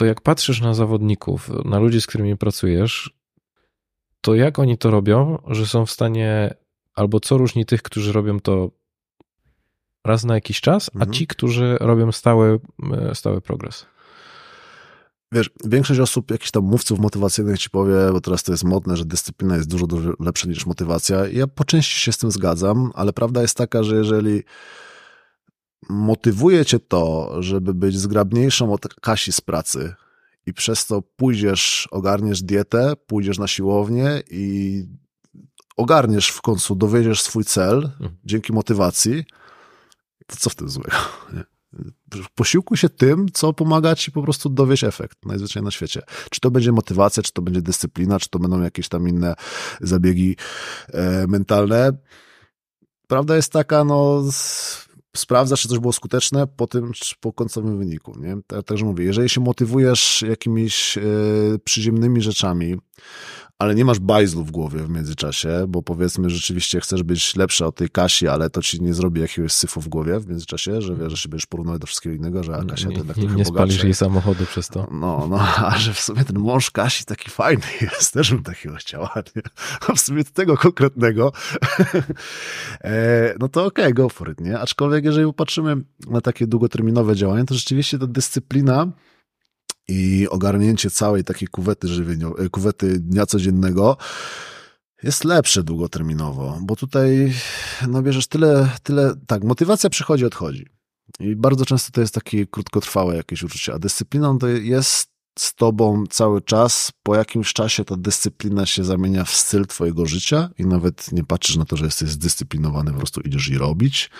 to 0.00 0.04
jak 0.04 0.20
patrzysz 0.20 0.60
na 0.60 0.74
zawodników, 0.74 1.50
na 1.64 1.78
ludzi, 1.78 2.00
z 2.00 2.06
którymi 2.06 2.36
pracujesz, 2.36 3.14
to 4.20 4.34
jak 4.34 4.58
oni 4.58 4.78
to 4.78 4.90
robią, 4.90 5.38
że 5.46 5.66
są 5.66 5.86
w 5.86 5.90
stanie, 5.90 6.54
albo 6.94 7.20
co 7.20 7.38
różni 7.38 7.66
tych, 7.66 7.82
którzy 7.82 8.12
robią 8.12 8.40
to 8.40 8.70
raz 10.04 10.24
na 10.24 10.34
jakiś 10.34 10.60
czas, 10.60 10.90
a 10.94 10.98
Mhm. 10.98 11.12
ci, 11.12 11.26
którzy 11.26 11.76
robią 11.80 12.12
stały, 12.12 12.60
e, 12.92 13.14
stały 13.14 13.40
progres? 13.40 13.86
wiesz, 15.32 15.50
większość 15.64 16.00
osób, 16.00 16.30
jakichś 16.30 16.50
tam 16.50 16.64
mówców 16.64 16.98
motywacyjnych 16.98 17.58
ci 17.58 17.70
powie, 17.70 17.94
bo 18.12 18.20
teraz 18.20 18.42
to 18.42 18.52
jest 18.52 18.64
modne, 18.64 18.96
że 18.96 19.04
dyscyplina 19.04 19.56
jest 19.56 19.68
dużo, 19.68 19.86
dużo 19.86 20.12
lepsza 20.20 20.48
niż 20.48 20.66
motywacja. 20.66 21.28
Ja 21.28 21.46
po 21.46 21.64
części 21.64 22.00
się 22.00 22.12
z 22.12 22.18
tym 22.18 22.30
zgadzam, 22.30 22.90
ale 22.94 23.12
prawda 23.12 23.42
jest 23.42 23.56
taka, 23.56 23.82
że 23.82 23.96
jeżeli 23.96 24.42
motywuje 25.88 26.64
cię 26.64 26.78
to, 26.78 27.36
żeby 27.42 27.74
być 27.74 27.98
zgrabniejszą 27.98 28.72
od 28.72 28.94
Kasi 28.94 29.32
z 29.32 29.40
pracy 29.40 29.94
i 30.46 30.52
przez 30.52 30.86
to 30.86 31.02
pójdziesz, 31.02 31.88
ogarniesz 31.90 32.42
dietę, 32.42 32.92
pójdziesz 33.06 33.38
na 33.38 33.46
siłownię 33.46 34.22
i 34.30 34.84
ogarniesz 35.76 36.28
w 36.28 36.42
końcu, 36.42 36.74
dowiedziesz 36.74 37.22
swój 37.22 37.44
cel 37.44 37.76
Mhm. 37.76 38.16
dzięki 38.24 38.52
motywacji, 38.52 39.24
to 40.26 40.36
co 40.36 40.50
w 40.50 40.54
tym 40.54 40.68
złego? 40.68 40.96
Nie? 41.32 41.44
Posiłkuj 42.34 42.76
się 42.76 42.88
tym, 42.88 43.26
co 43.32 43.52
pomaga 43.52 43.94
ci 43.94 44.12
po 44.12 44.22
prostu 44.22 44.48
dowieść 44.48 44.84
efekt 44.84 45.26
najzwyczajniej 45.26 45.64
na 45.64 45.70
świecie. 45.70 46.02
Czy 46.30 46.40
to 46.40 46.50
będzie 46.50 46.72
motywacja, 46.72 47.22
czy 47.22 47.32
to 47.32 47.42
będzie 47.42 47.62
dyscyplina, 47.62 48.18
czy 48.18 48.28
to 48.28 48.38
będą 48.38 48.62
jakieś 48.62 48.88
tam 48.88 49.08
inne 49.08 49.34
zabiegi 49.80 50.36
e, 50.88 51.26
mentalne. 51.26 51.92
Prawda 53.06 53.36
jest 53.36 53.52
taka, 53.52 53.84
no, 53.84 54.24
sprawdzasz, 55.16 55.62
czy 55.62 55.68
coś 55.68 55.78
było 55.78 55.92
skuteczne 55.92 56.46
po 56.46 56.66
tym, 56.66 56.92
czy 56.92 57.14
po 57.20 57.32
końcowym 57.32 57.78
wyniku. 57.78 58.20
Nie? 58.20 58.36
Tak, 58.46 58.64
także 58.64 58.84
mówię, 58.84 59.04
jeżeli 59.04 59.28
się 59.28 59.40
motywujesz 59.40 60.24
jakimiś 60.28 60.98
e, 60.98 61.02
przyziemnymi 61.64 62.22
rzeczami, 62.22 62.76
ale 63.60 63.74
nie 63.74 63.84
masz 63.84 63.98
bajzlu 63.98 64.44
w 64.44 64.50
głowie 64.50 64.78
w 64.78 64.90
międzyczasie, 64.90 65.64
bo 65.68 65.82
powiedzmy 65.82 66.30
rzeczywiście 66.30 66.80
chcesz 66.80 67.02
być 67.02 67.36
lepsza 67.36 67.66
od 67.66 67.74
tej 67.74 67.90
Kasi, 67.90 68.28
ale 68.28 68.50
to 68.50 68.62
ci 68.62 68.82
nie 68.82 68.94
zrobi 68.94 69.20
jakiegoś 69.20 69.52
syfu 69.52 69.80
w 69.80 69.88
głowie 69.88 70.20
w 70.20 70.26
międzyczasie, 70.26 70.82
że 70.82 70.96
wiesz, 70.96 71.10
że 71.10 71.16
się 71.16 71.28
będziesz 71.28 71.46
porównywać 71.46 71.80
do 71.80 71.86
wszystkiego 71.86 72.16
innego, 72.16 72.42
że 72.42 72.54
a 72.56 72.64
Kasia 72.64 72.84
to 72.84 72.90
nie, 72.90 72.96
jednak 72.96 73.16
nie, 73.16 73.22
trochę 73.22 73.36
nie 73.36 73.44
spalisz 73.44 73.74
bogatsza. 73.74 73.86
jej 73.86 73.94
samochodu 73.94 74.46
przez 74.46 74.68
to. 74.68 74.88
No, 74.90 75.26
no, 75.30 75.40
a 75.68 75.78
że 75.78 75.94
w 75.94 76.00
sumie 76.00 76.24
ten 76.24 76.38
mąż 76.38 76.70
Kasi 76.70 77.04
taki 77.04 77.30
fajny 77.30 77.66
jest, 77.80 78.12
też 78.12 78.30
bym 78.30 78.42
takiego 78.42 78.76
chciała, 78.76 79.12
nie? 79.36 79.42
A 79.88 79.94
w 79.94 80.00
sumie 80.00 80.24
tego 80.24 80.56
konkretnego, 80.56 81.32
e, 82.84 83.34
no 83.40 83.48
to 83.48 83.64
okej, 83.64 83.94
go 83.94 84.08
for 84.08 84.32
it, 84.32 84.40
nie? 84.40 84.58
Aczkolwiek 84.58 85.04
jeżeli 85.04 85.26
popatrzymy 85.26 85.76
na 86.10 86.20
takie 86.20 86.46
długoterminowe 86.46 87.16
działania, 87.16 87.44
to 87.44 87.54
rzeczywiście 87.54 87.98
ta 87.98 88.06
dyscyplina 88.06 88.86
i 89.90 90.28
ogarnięcie 90.28 90.90
całej 90.90 91.24
takiej 91.24 91.48
kuwety 91.48 91.88
żywieniowej, 91.88 92.50
kuwety 92.50 93.00
dnia 93.00 93.26
codziennego 93.26 93.96
jest 95.02 95.24
lepsze 95.24 95.62
długoterminowo, 95.62 96.58
bo 96.62 96.76
tutaj, 96.76 97.32
no 97.88 98.02
bierzesz 98.02 98.26
tyle, 98.26 98.68
tyle, 98.82 99.14
tak, 99.26 99.44
motywacja 99.44 99.90
przychodzi, 99.90 100.24
odchodzi. 100.24 100.66
I 101.20 101.36
bardzo 101.36 101.66
często 101.66 101.92
to 101.92 102.00
jest 102.00 102.14
takie 102.14 102.46
krótkotrwałe 102.46 103.16
jakieś 103.16 103.42
uczucie, 103.42 103.74
a 103.74 103.78
dyscyplina 103.78 104.36
to 104.40 104.48
jest 104.48 105.10
z 105.38 105.54
tobą 105.54 106.04
cały 106.06 106.42
czas. 106.42 106.92
Po 107.02 107.14
jakimś 107.14 107.52
czasie 107.52 107.84
ta 107.84 107.96
dyscyplina 107.96 108.66
się 108.66 108.84
zamienia 108.84 109.24
w 109.24 109.30
styl 109.30 109.66
twojego 109.66 110.06
życia 110.06 110.50
i 110.58 110.66
nawet 110.66 111.12
nie 111.12 111.24
patrzysz 111.24 111.56
na 111.56 111.64
to, 111.64 111.76
że 111.76 111.84
jesteś 111.84 112.08
zdyscyplinowany, 112.08 112.90
po 112.92 112.98
prostu 112.98 113.20
idziesz 113.20 113.48
i 113.48 113.58
robić. 113.58 114.10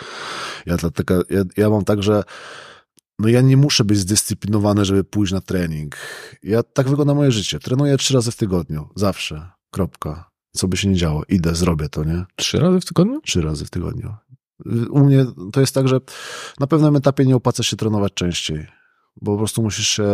Ja, 0.67 0.77
dlatego, 0.77 1.23
ja, 1.31 1.43
ja 1.57 1.71
mam 1.71 1.85
tak, 1.85 2.03
że 2.03 2.23
no 3.21 3.29
ja 3.29 3.41
nie 3.41 3.57
muszę 3.57 3.85
być 3.85 3.99
zdyscyplinowany, 3.99 4.85
żeby 4.85 5.05
pójść 5.05 5.33
na 5.33 5.41
trening. 5.41 5.97
Ja 6.43 6.63
tak 6.63 6.89
wygląda 6.89 7.15
moje 7.15 7.33
życie. 7.33 7.59
Trenuję 7.59 7.97
trzy 7.97 8.15
razy 8.15 8.31
w 8.31 8.37
tygodniu. 8.37 8.89
Zawsze. 8.97 9.51
Kropka. 9.71 10.31
Co 10.57 10.69
by 10.69 10.77
się 10.77 10.89
nie 10.89 10.97
działo. 10.97 11.23
Idę, 11.29 11.55
zrobię 11.55 11.89
to, 11.89 12.05
nie? 12.05 12.25
Trzy 12.37 12.61
razy 12.61 12.81
w 12.81 12.85
tygodniu? 12.85 13.21
Trzy 13.21 13.43
razy 13.43 13.65
w 13.65 13.71
tygodniu. 13.71 14.15
U 14.91 15.05
mnie 15.05 15.27
to 15.53 15.61
jest 15.61 15.75
tak, 15.75 15.89
że 15.89 16.01
na 16.61 16.67
pewnym 16.67 16.97
etapie 16.97 17.25
nie 17.25 17.37
opłaca 17.37 17.63
się 17.63 17.77
trenować 17.77 18.15
częściej, 18.15 18.67
bo 19.23 19.33
po 19.33 19.39
prostu 19.39 19.63
musisz 19.63 19.89
się 19.89 20.05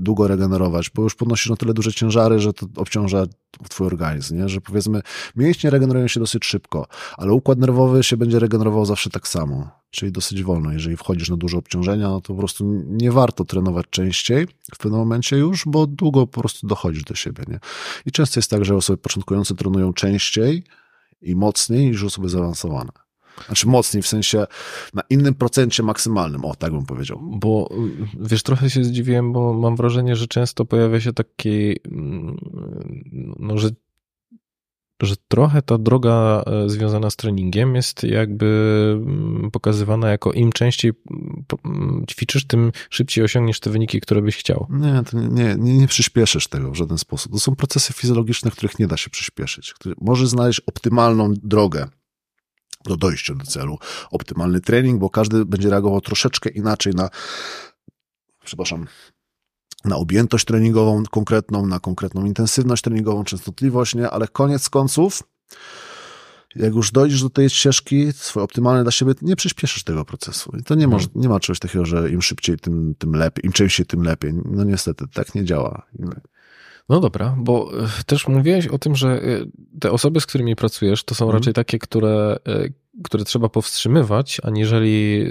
długo 0.00 0.28
regenerować, 0.28 0.90
bo 0.90 1.02
już 1.02 1.14
podnosisz 1.14 1.50
na 1.50 1.56
tyle 1.56 1.74
duże 1.74 1.92
ciężary, 1.92 2.38
że 2.38 2.52
to 2.52 2.66
obciąża 2.76 3.26
twój 3.68 3.86
organizm, 3.86 4.36
nie? 4.36 4.48
że 4.48 4.60
powiedzmy 4.60 5.02
mięśnie 5.36 5.70
regenerują 5.70 6.08
się 6.08 6.20
dosyć 6.20 6.44
szybko, 6.44 6.86
ale 7.16 7.32
układ 7.32 7.58
nerwowy 7.58 8.02
się 8.02 8.16
będzie 8.16 8.38
regenerował 8.38 8.86
zawsze 8.86 9.10
tak 9.10 9.28
samo, 9.28 9.70
czyli 9.90 10.12
dosyć 10.12 10.42
wolno. 10.42 10.72
Jeżeli 10.72 10.96
wchodzisz 10.96 11.30
na 11.30 11.36
duże 11.36 11.58
obciążenia, 11.58 12.08
no 12.08 12.20
to 12.20 12.34
po 12.34 12.38
prostu 12.38 12.64
nie 12.86 13.12
warto 13.12 13.44
trenować 13.44 13.86
częściej 13.90 14.46
w 14.74 14.78
pewnym 14.78 15.00
momencie 15.00 15.36
już, 15.36 15.64
bo 15.66 15.86
długo 15.86 16.26
po 16.26 16.40
prostu 16.40 16.66
dochodzisz 16.66 17.04
do 17.04 17.14
siebie. 17.14 17.44
Nie? 17.48 17.60
I 18.06 18.12
często 18.12 18.40
jest 18.40 18.50
tak, 18.50 18.64
że 18.64 18.76
osoby 18.76 18.96
początkujące 18.96 19.54
trenują 19.54 19.92
częściej 19.92 20.64
i 21.22 21.36
mocniej 21.36 21.86
niż 21.86 22.04
osoby 22.04 22.28
zaawansowane. 22.28 22.90
Znaczy 23.46 23.68
mocniej, 23.68 24.02
w 24.02 24.06
sensie 24.06 24.46
na 24.94 25.02
innym 25.10 25.34
procencie 25.34 25.82
maksymalnym, 25.82 26.44
o 26.44 26.54
tak 26.54 26.72
bym 26.72 26.86
powiedział. 26.86 27.18
Bo 27.22 27.68
wiesz, 28.20 28.42
trochę 28.42 28.70
się 28.70 28.84
zdziwiłem, 28.84 29.32
bo 29.32 29.54
mam 29.54 29.76
wrażenie, 29.76 30.16
że 30.16 30.26
często 30.26 30.64
pojawia 30.64 31.00
się 31.00 31.12
taki, 31.12 31.76
mm, 31.84 32.36
no, 33.38 33.58
że, 33.58 33.70
że 35.02 35.14
trochę 35.28 35.62
ta 35.62 35.78
droga 35.78 36.42
e, 36.46 36.68
związana 36.68 37.10
z 37.10 37.16
treningiem 37.16 37.74
jest 37.74 38.04
jakby 38.04 38.46
mm, 39.06 39.50
pokazywana 39.50 40.10
jako 40.10 40.32
im 40.32 40.52
częściej 40.52 40.92
mm, 41.64 42.06
ćwiczysz, 42.10 42.46
tym 42.46 42.72
szybciej 42.90 43.24
osiągniesz 43.24 43.60
te 43.60 43.70
wyniki, 43.70 44.00
które 44.00 44.22
byś 44.22 44.36
chciał. 44.36 44.66
Nie, 44.70 45.02
nie, 45.12 45.54
nie, 45.58 45.78
nie 45.78 45.88
przyspieszysz 45.88 46.48
tego 46.48 46.70
w 46.70 46.74
żaden 46.76 46.98
sposób. 46.98 47.32
To 47.32 47.38
są 47.38 47.56
procesy 47.56 47.92
fizjologiczne, 47.92 48.50
których 48.50 48.78
nie 48.78 48.86
da 48.86 48.96
się 48.96 49.10
przyspieszyć. 49.10 49.74
Możesz 50.00 50.28
znaleźć 50.28 50.60
optymalną 50.60 51.34
drogę 51.42 51.88
do 52.84 52.96
dojścia 52.96 53.34
do 53.34 53.44
celu. 53.44 53.78
Optymalny 54.10 54.60
trening, 54.60 55.00
bo 55.00 55.10
każdy 55.10 55.44
będzie 55.44 55.70
reagował 55.70 56.00
troszeczkę 56.00 56.50
inaczej 56.50 56.94
na, 56.94 57.10
przepraszam, 58.44 58.86
na 59.84 59.96
objętość 59.96 60.44
treningową 60.44 61.02
konkretną, 61.10 61.66
na 61.66 61.80
konkretną 61.80 62.24
intensywność 62.24 62.82
treningową, 62.82 63.24
częstotliwość, 63.24 63.94
nie? 63.94 64.10
Ale 64.10 64.28
koniec 64.28 64.68
końców, 64.68 65.22
jak 66.56 66.74
już 66.74 66.92
dojdziesz 66.92 67.22
do 67.22 67.30
tej 67.30 67.50
ścieżki, 67.50 68.12
swoje 68.12 68.44
optymalne 68.44 68.82
dla 68.82 68.92
siebie, 68.92 69.14
nie 69.22 69.36
przyspieszysz 69.36 69.84
tego 69.84 70.04
procesu. 70.04 70.52
I 70.60 70.62
to 70.62 70.74
nie 70.74 70.88
ma, 70.88 70.98
nie 71.14 71.28
ma 71.28 71.40
czegoś 71.40 71.58
takiego, 71.58 71.84
że 71.84 72.10
im 72.10 72.22
szybciej, 72.22 72.56
tym, 72.58 72.94
tym 72.98 73.12
lepiej, 73.12 73.46
im 73.46 73.52
częściej, 73.52 73.86
tym 73.86 74.02
lepiej. 74.02 74.32
No 74.44 74.64
niestety, 74.64 75.04
tak 75.14 75.34
nie 75.34 75.44
działa. 75.44 75.86
No 76.90 77.00
dobra, 77.00 77.34
bo 77.38 77.70
e, 78.00 78.04
też 78.06 78.28
mówiłeś 78.28 78.66
o 78.66 78.78
tym, 78.78 78.96
że 78.96 79.08
e, 79.08 79.20
te 79.80 79.92
osoby, 79.92 80.20
z 80.20 80.26
którymi 80.26 80.56
pracujesz, 80.56 81.04
to 81.04 81.14
są 81.14 81.24
Mhm. 81.24 81.40
raczej 81.40 81.54
takie, 81.54 81.78
które, 81.78 82.38
e, 82.48 82.68
które 83.04 83.24
trzeba 83.24 83.48
powstrzymywać, 83.48 84.40
aniżeli 84.44 85.26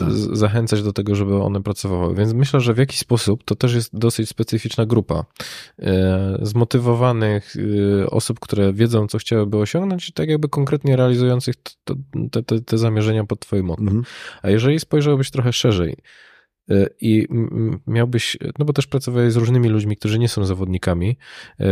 Tak. 0.00 0.12
zachęcać 0.12 0.82
do 0.82 0.92
tego, 0.92 1.14
żeby 1.14 1.42
one 1.42 1.62
pracowały. 1.62 2.14
Więc 2.14 2.32
myślę, 2.32 2.60
że 2.60 2.74
w 2.74 2.78
jakiś 2.78 2.98
sposób 2.98 3.44
to 3.44 3.54
też 3.54 3.74
jest 3.74 3.98
dosyć 3.98 4.28
specyficzna 4.28 4.86
grupa 4.86 5.24
zmotywowanych 6.42 7.54
osób, 8.10 8.40
które 8.40 8.72
wiedzą, 8.72 9.06
co 9.06 9.18
chciałyby 9.18 9.56
osiągnąć 9.56 10.08
i 10.08 10.12
tak 10.12 10.28
jakby 10.28 10.48
konkretnie 10.48 10.96
realizujących 10.96 11.54
te, 12.30 12.42
te, 12.42 12.60
te 12.60 12.78
zamierzenia 12.78 13.24
pod 13.24 13.40
twoim 13.40 13.66
mottem. 13.66 13.88
Mhm. 13.88 14.04
A 14.42 14.50
jeżeli 14.50 14.80
spojrzałbyś 14.80 15.30
trochę 15.30 15.52
szerzej 15.52 15.96
i 17.00 17.26
m- 17.30 17.48
m- 17.52 17.80
miałbyś, 17.86 18.36
no 18.58 18.64
bo 18.64 18.72
też 18.72 18.86
pracowałeś 18.86 19.32
z 19.32 19.36
różnymi 19.36 19.68
ludźmi, 19.68 19.96
którzy 19.96 20.18
nie 20.18 20.28
są 20.28 20.44
zawodnikami, 20.44 21.16
y, 21.60 21.64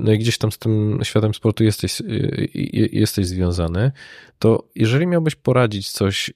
no 0.00 0.12
i 0.12 0.18
gdzieś 0.18 0.38
tam 0.38 0.52
z 0.52 0.58
tym 0.58 1.00
światem 1.02 1.34
sportu 1.34 1.64
jesteś, 1.64 2.00
y, 2.00 2.04
y, 2.04 2.88
jesteś 2.92 3.26
związany, 3.26 3.92
to 4.38 4.68
jeżeli 4.74 5.06
miałbyś 5.06 5.34
poradzić 5.34 5.90
coś 5.90 6.28
y, 6.28 6.34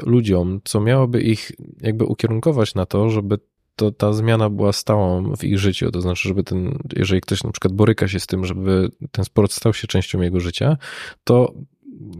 ludziom, 0.00 0.60
co 0.64 0.80
miałoby 0.80 1.22
ich 1.22 1.52
jakby 1.80 2.04
ukierunkować 2.04 2.74
na 2.74 2.86
to, 2.86 3.10
żeby 3.10 3.38
to 3.76 3.90
ta 3.92 4.12
zmiana 4.12 4.50
była 4.50 4.72
stałą 4.72 5.36
w 5.36 5.44
ich 5.44 5.58
życiu, 5.58 5.90
to 5.90 6.00
znaczy, 6.00 6.28
żeby 6.28 6.44
ten, 6.44 6.78
jeżeli 6.96 7.20
ktoś 7.20 7.44
na 7.44 7.50
przykład 7.50 7.72
boryka 7.74 8.08
się 8.08 8.20
z 8.20 8.26
tym, 8.26 8.44
żeby 8.44 8.88
ten 9.12 9.24
sport 9.24 9.52
stał 9.52 9.74
się 9.74 9.86
częścią 9.86 10.20
jego 10.20 10.40
życia, 10.40 10.76
to 11.24 11.54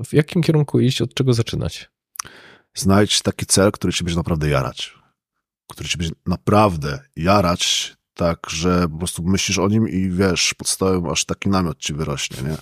w 0.04 0.12
jakim 0.12 0.42
kierunku 0.42 0.80
iść, 0.80 1.02
od 1.02 1.14
czego 1.14 1.34
zaczynać? 1.34 1.90
Znajdź 2.78 3.22
taki 3.22 3.46
cel, 3.46 3.72
który 3.72 3.92
cię 3.92 4.04
będzie 4.04 4.16
naprawdę 4.16 4.48
jarać. 4.48 4.94
Który 5.70 5.88
cię 5.88 5.98
będzie 5.98 6.14
naprawdę 6.26 6.98
jarać, 7.16 7.96
tak, 8.14 8.50
że 8.50 8.88
po 8.88 8.98
prostu 8.98 9.22
myślisz 9.22 9.58
o 9.58 9.68
nim 9.68 9.88
i 9.88 10.10
wiesz, 10.10 10.54
pod 10.54 10.68
stołem 10.68 11.06
aż 11.06 11.24
taki 11.24 11.48
namiot 11.48 11.78
ci 11.78 11.94
wyrośnie, 11.94 12.42
nie? 12.42 12.56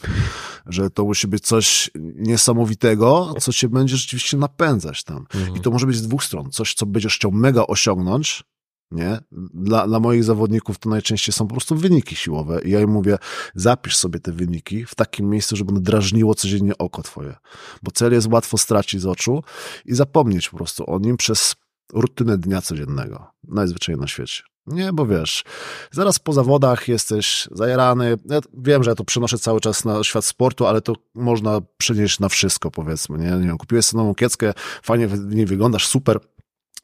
Że 0.66 0.90
to 0.90 1.04
musi 1.04 1.28
być 1.28 1.44
coś 1.44 1.90
niesamowitego, 2.14 3.34
co 3.40 3.52
cię 3.52 3.68
będzie 3.68 3.96
rzeczywiście 3.96 4.36
napędzać 4.36 5.04
tam. 5.04 5.26
I 5.56 5.60
to 5.60 5.70
może 5.70 5.86
być 5.86 5.96
z 5.96 6.08
dwóch 6.08 6.24
stron. 6.24 6.50
Coś, 6.50 6.74
co 6.74 6.86
będziesz 6.86 7.16
chciał 7.16 7.32
mega 7.32 7.66
osiągnąć, 7.66 8.44
nie? 8.90 9.18
Dla, 9.54 9.86
dla 9.86 10.00
moich 10.00 10.24
zawodników 10.24 10.78
to 10.78 10.90
najczęściej 10.90 11.32
są 11.32 11.46
po 11.46 11.54
prostu 11.54 11.76
wyniki 11.76 12.16
siłowe 12.16 12.60
i 12.62 12.70
ja 12.70 12.80
im 12.80 12.90
mówię, 12.90 13.18
zapisz 13.54 13.96
sobie 13.96 14.20
te 14.20 14.32
wyniki 14.32 14.84
w 14.84 14.94
takim 14.94 15.30
miejscu, 15.30 15.56
żeby 15.56 15.70
one 15.70 15.80
drażniło 15.80 16.34
codziennie 16.34 16.78
oko 16.78 17.02
twoje. 17.02 17.36
Bo 17.82 17.90
cel 17.90 18.12
jest 18.12 18.32
łatwo 18.32 18.58
stracić 18.58 19.00
z 19.00 19.06
oczu 19.06 19.42
i 19.84 19.94
zapomnieć 19.94 20.48
po 20.48 20.56
prostu 20.56 20.90
o 20.90 20.98
nim 20.98 21.16
przez 21.16 21.54
rutynę 21.92 22.38
dnia 22.38 22.62
codziennego. 22.62 23.26
Najzwyczajniej 23.44 24.00
na 24.00 24.06
świecie. 24.06 24.42
Nie, 24.66 24.92
bo 24.92 25.06
wiesz, 25.06 25.44
zaraz 25.90 26.18
po 26.18 26.32
zawodach 26.32 26.88
jesteś 26.88 27.48
zajarany. 27.50 28.16
Ja 28.24 28.40
wiem, 28.54 28.82
że 28.84 28.90
ja 28.90 28.94
to 28.94 29.04
przenoszę 29.04 29.38
cały 29.38 29.60
czas 29.60 29.84
na 29.84 30.04
świat 30.04 30.24
sportu, 30.24 30.66
ale 30.66 30.80
to 30.80 30.94
można 31.14 31.60
przenieść 31.78 32.20
na 32.20 32.28
wszystko, 32.28 32.70
powiedzmy. 32.70 33.18
Nie, 33.18 33.30
nie 33.30 33.46
wiem, 33.46 33.58
kupiłeś 33.58 33.84
sobie 33.84 34.02
nową 34.02 34.14
kieckę, 34.14 34.52
fajnie 34.82 35.08
w 35.08 35.34
niej 35.34 35.46
wyglądasz, 35.46 35.86
super, 35.86 36.18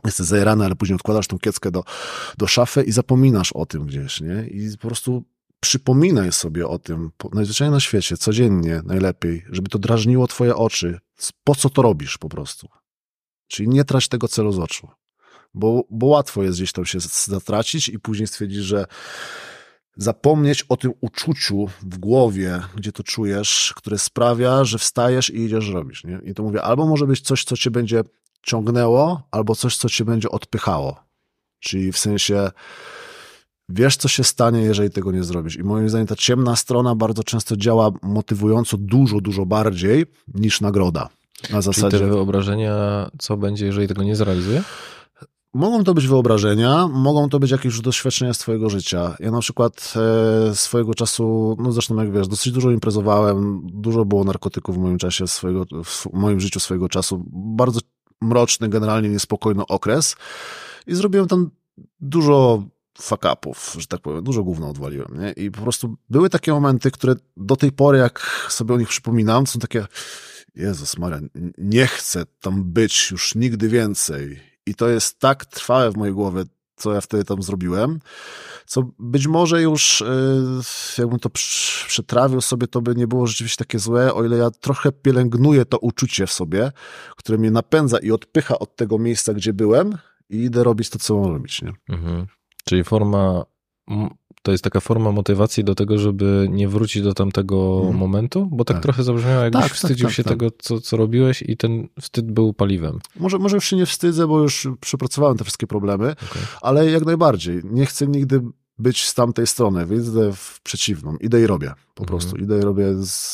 jesteś 0.04 0.26
zajerany, 0.26 0.64
ale 0.64 0.76
później 0.76 0.96
odkładasz 0.96 1.26
tą 1.26 1.38
kieckę 1.38 1.70
do, 1.70 1.84
do 2.38 2.46
szafy 2.46 2.82
i 2.82 2.92
zapominasz 2.92 3.52
o 3.52 3.66
tym 3.66 3.86
gdzieś, 3.86 4.20
nie? 4.20 4.46
I 4.46 4.78
po 4.78 4.86
prostu 4.86 5.24
przypominaj 5.60 6.32
sobie 6.32 6.68
o 6.68 6.78
tym, 6.78 7.10
najzwyczajniej 7.32 7.74
na 7.74 7.80
świecie, 7.80 8.16
codziennie, 8.16 8.82
najlepiej, 8.84 9.44
żeby 9.50 9.68
to 9.68 9.78
drażniło 9.78 10.26
twoje 10.26 10.56
oczy. 10.56 10.98
Po 11.44 11.54
co 11.54 11.70
to 11.70 11.82
robisz 11.82 12.18
po 12.18 12.28
prostu? 12.28 12.68
Czyli 13.46 13.68
nie 13.68 13.84
trać 13.84 14.08
tego 14.08 14.28
celu 14.28 14.52
z 14.52 14.58
oczu. 14.58 14.88
Bo, 15.54 15.84
bo 15.90 16.06
łatwo 16.06 16.42
jest 16.42 16.58
gdzieś 16.58 16.72
tam 16.72 16.84
się 16.84 16.98
zatracić 17.26 17.88
i 17.88 17.98
później 17.98 18.26
stwierdzić, 18.26 18.58
że 18.58 18.86
zapomnieć 19.96 20.62
o 20.62 20.76
tym 20.76 20.92
uczuciu 21.00 21.66
w 21.82 21.98
głowie, 21.98 22.62
gdzie 22.76 22.92
to 22.92 23.02
czujesz, 23.02 23.72
które 23.76 23.98
sprawia, 23.98 24.64
że 24.64 24.78
wstajesz 24.78 25.30
i 25.30 25.44
idziesz 25.44 25.68
robić. 25.68 26.04
Nie? 26.04 26.20
I 26.24 26.34
to 26.34 26.42
mówię, 26.42 26.62
albo 26.62 26.86
może 26.86 27.06
być 27.06 27.20
coś, 27.20 27.44
co 27.44 27.56
cię 27.56 27.70
będzie 27.70 28.04
ciągnęło, 28.42 29.22
albo 29.30 29.54
coś, 29.54 29.76
co 29.76 29.88
cię 29.88 30.04
będzie 30.04 30.30
odpychało. 30.30 30.96
Czyli 31.60 31.92
w 31.92 31.98
sensie 31.98 32.50
wiesz, 33.68 33.96
co 33.96 34.08
się 34.08 34.24
stanie, 34.24 34.60
jeżeli 34.60 34.90
tego 34.90 35.12
nie 35.12 35.24
zrobisz. 35.24 35.56
I 35.56 35.62
moim 35.62 35.88
zdaniem 35.88 36.06
ta 36.06 36.16
ciemna 36.16 36.56
strona 36.56 36.94
bardzo 36.94 37.24
często 37.24 37.56
działa 37.56 37.90
motywująco 38.02 38.76
dużo, 38.76 39.20
dużo 39.20 39.46
bardziej 39.46 40.06
niż 40.34 40.60
nagroda. 40.60 41.08
Na 41.50 41.62
zasadzie... 41.62 41.98
Czyli 41.98 42.10
te 42.10 42.16
wyobrażenia, 42.16 43.08
co 43.18 43.36
będzie, 43.36 43.66
jeżeli 43.66 43.88
tego 43.88 44.02
nie 44.02 44.16
zrealizuje? 44.16 44.62
Mogą 45.54 45.84
to 45.84 45.94
być 45.94 46.06
wyobrażenia, 46.06 46.88
mogą 46.88 47.28
to 47.28 47.38
być 47.38 47.50
jakieś 47.50 47.80
doświadczenia 47.80 48.34
z 48.34 48.38
twojego 48.38 48.70
życia. 48.70 49.16
Ja 49.20 49.30
na 49.30 49.40
przykład 49.40 49.94
e, 50.50 50.54
swojego 50.54 50.94
czasu, 50.94 51.56
no 51.60 51.72
zresztą 51.72 51.96
jak 51.96 52.12
wiesz, 52.12 52.28
dosyć 52.28 52.52
dużo 52.52 52.70
imprezowałem, 52.70 53.62
dużo 53.72 54.04
było 54.04 54.24
narkotyków 54.24 54.76
w 54.76 54.78
moim 54.78 54.98
czasie 54.98 55.26
swojego, 55.26 55.64
w 55.84 56.06
moim 56.12 56.40
życiu 56.40 56.60
swojego 56.60 56.88
czasu. 56.88 57.24
Bardzo 57.32 57.80
mroczny, 58.22 58.68
generalnie 58.68 59.08
niespokojny 59.08 59.66
okres 59.66 60.16
i 60.86 60.94
zrobiłem 60.94 61.28
tam 61.28 61.50
dużo 62.00 62.64
fuck-upów, 63.00 63.76
że 63.78 63.86
tak 63.86 64.00
powiem, 64.00 64.24
dużo 64.24 64.42
gówno 64.42 64.68
odwaliłem, 64.68 65.20
nie? 65.20 65.32
I 65.32 65.50
po 65.50 65.60
prostu 65.60 65.96
były 66.10 66.30
takie 66.30 66.52
momenty, 66.52 66.90
które 66.90 67.14
do 67.36 67.56
tej 67.56 67.72
pory, 67.72 67.98
jak 67.98 68.46
sobie 68.48 68.74
o 68.74 68.78
nich 68.78 68.88
przypominam, 68.88 69.46
są 69.46 69.58
takie, 69.58 69.86
Jezus 70.54 70.98
Maria, 70.98 71.20
nie 71.58 71.86
chcę 71.86 72.24
tam 72.40 72.64
być 72.64 73.10
już 73.10 73.34
nigdy 73.34 73.68
więcej. 73.68 74.40
I 74.66 74.74
to 74.74 74.88
jest 74.88 75.18
tak 75.18 75.46
trwałe 75.46 75.90
w 75.90 75.96
mojej 75.96 76.14
głowie, 76.14 76.44
co 76.76 76.94
ja 76.94 77.00
wtedy 77.00 77.24
tam 77.24 77.42
zrobiłem, 77.42 77.98
co 78.66 78.90
być 78.98 79.26
może 79.26 79.62
już 79.62 80.00
y, 80.00 80.04
jakbym 80.98 81.18
to 81.18 81.30
przetrawił 81.30 82.40
sobie, 82.40 82.66
to 82.66 82.80
by 82.80 82.94
nie 82.94 83.06
było 83.06 83.26
rzeczywiście 83.26 83.64
takie 83.64 83.78
złe, 83.78 84.14
o 84.14 84.24
ile 84.24 84.36
ja 84.36 84.50
trochę 84.50 84.92
pielęgnuję 84.92 85.64
to 85.64 85.78
uczucie 85.78 86.26
w 86.26 86.32
sobie, 86.32 86.72
które 87.16 87.38
mnie 87.38 87.50
napędza 87.50 87.98
i 87.98 88.10
odpycha 88.10 88.58
od 88.58 88.76
tego 88.76 88.98
miejsca, 88.98 89.34
gdzie 89.34 89.52
byłem 89.52 89.98
i 90.30 90.36
idę 90.36 90.64
robić 90.64 90.90
to, 90.90 90.98
co 90.98 91.16
mam 91.16 91.32
robić. 91.32 91.62
Nie? 91.62 91.72
Mhm. 91.88 92.26
Czyli 92.64 92.84
forma, 92.84 93.44
to 94.42 94.52
jest 94.52 94.64
taka 94.64 94.80
forma 94.80 95.12
motywacji 95.12 95.64
do 95.64 95.74
tego, 95.74 95.98
żeby 95.98 96.48
nie 96.50 96.68
wrócić 96.68 97.02
do 97.02 97.14
tamtego 97.14 97.80
hmm. 97.80 97.96
momentu? 97.96 98.48
Bo 98.52 98.64
tak, 98.64 98.76
tak, 98.76 98.82
trochę 98.82 99.02
zabrzmiało, 99.02 99.42
jakbyś 99.42 99.62
tak, 99.62 99.70
tak 99.70 99.76
wstydził 99.76 100.06
tak, 100.06 100.16
się 100.16 100.24
tak. 100.24 100.32
tego, 100.32 100.50
co, 100.58 100.80
co 100.80 100.96
robiłeś 100.96 101.42
i 101.42 101.56
ten 101.56 101.88
wstyd 102.00 102.32
był 102.32 102.54
paliwem. 102.54 102.98
Może, 103.16 103.38
może 103.38 103.56
już 103.56 103.64
się 103.64 103.76
nie 103.76 103.86
wstydzę, 103.86 104.26
bo 104.26 104.40
już 104.40 104.68
przepracowałem 104.80 105.36
te 105.36 105.44
wszystkie 105.44 105.66
problemy, 105.66 106.10
okay. 106.10 106.42
ale 106.60 106.90
jak 106.90 107.06
najbardziej. 107.06 107.60
Nie 107.64 107.86
chcę 107.86 108.06
nigdy 108.06 108.40
być 108.78 109.04
z 109.04 109.14
tamtej 109.14 109.46
strony, 109.46 109.86
więc 109.86 110.08
idę 110.08 110.32
w 110.32 110.60
przeciwną. 110.62 111.16
Idę 111.16 111.42
i 111.42 111.46
robię 111.46 111.72
po 111.94 112.02
mhm. 112.02 112.06
prostu. 112.06 112.36
Idę 112.36 112.58
i 112.58 112.62
robię 112.62 112.86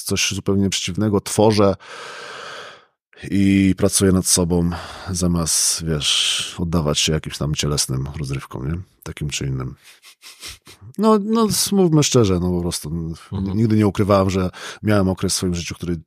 coś 0.05 0.31
zupełnie 0.35 0.71
przeciwnego, 0.71 1.21
tworzę, 1.21 1.75
i 3.31 3.75
pracuję 3.77 4.13
nad 4.13 4.27
sobą, 4.27 4.71
zamiast, 5.11 5.85
wiesz, 5.85 6.55
oddawać 6.59 6.99
się 6.99 7.13
jakimś 7.13 7.39
tam 7.39 7.55
cielesnym 7.55 8.09
rozrywkom, 8.19 8.69
nie? 8.69 8.79
Takim 9.03 9.29
czy 9.29 9.47
innym. 9.47 9.75
No, 10.99 11.19
no 11.25 11.49
mówmy 11.73 12.03
szczerze, 12.03 12.41
no 12.41 12.51
po 12.51 12.61
prostu 12.61 12.89
mhm. 12.89 13.57
nigdy 13.57 13.77
nie 13.77 13.87
ukrywałem, 13.87 14.31
że 14.31 14.51
miałem 14.83 15.09
okres 15.09 15.33
w 15.33 15.37
swoim 15.37 15.55
życiu, 15.55 15.75
który 15.75 16.01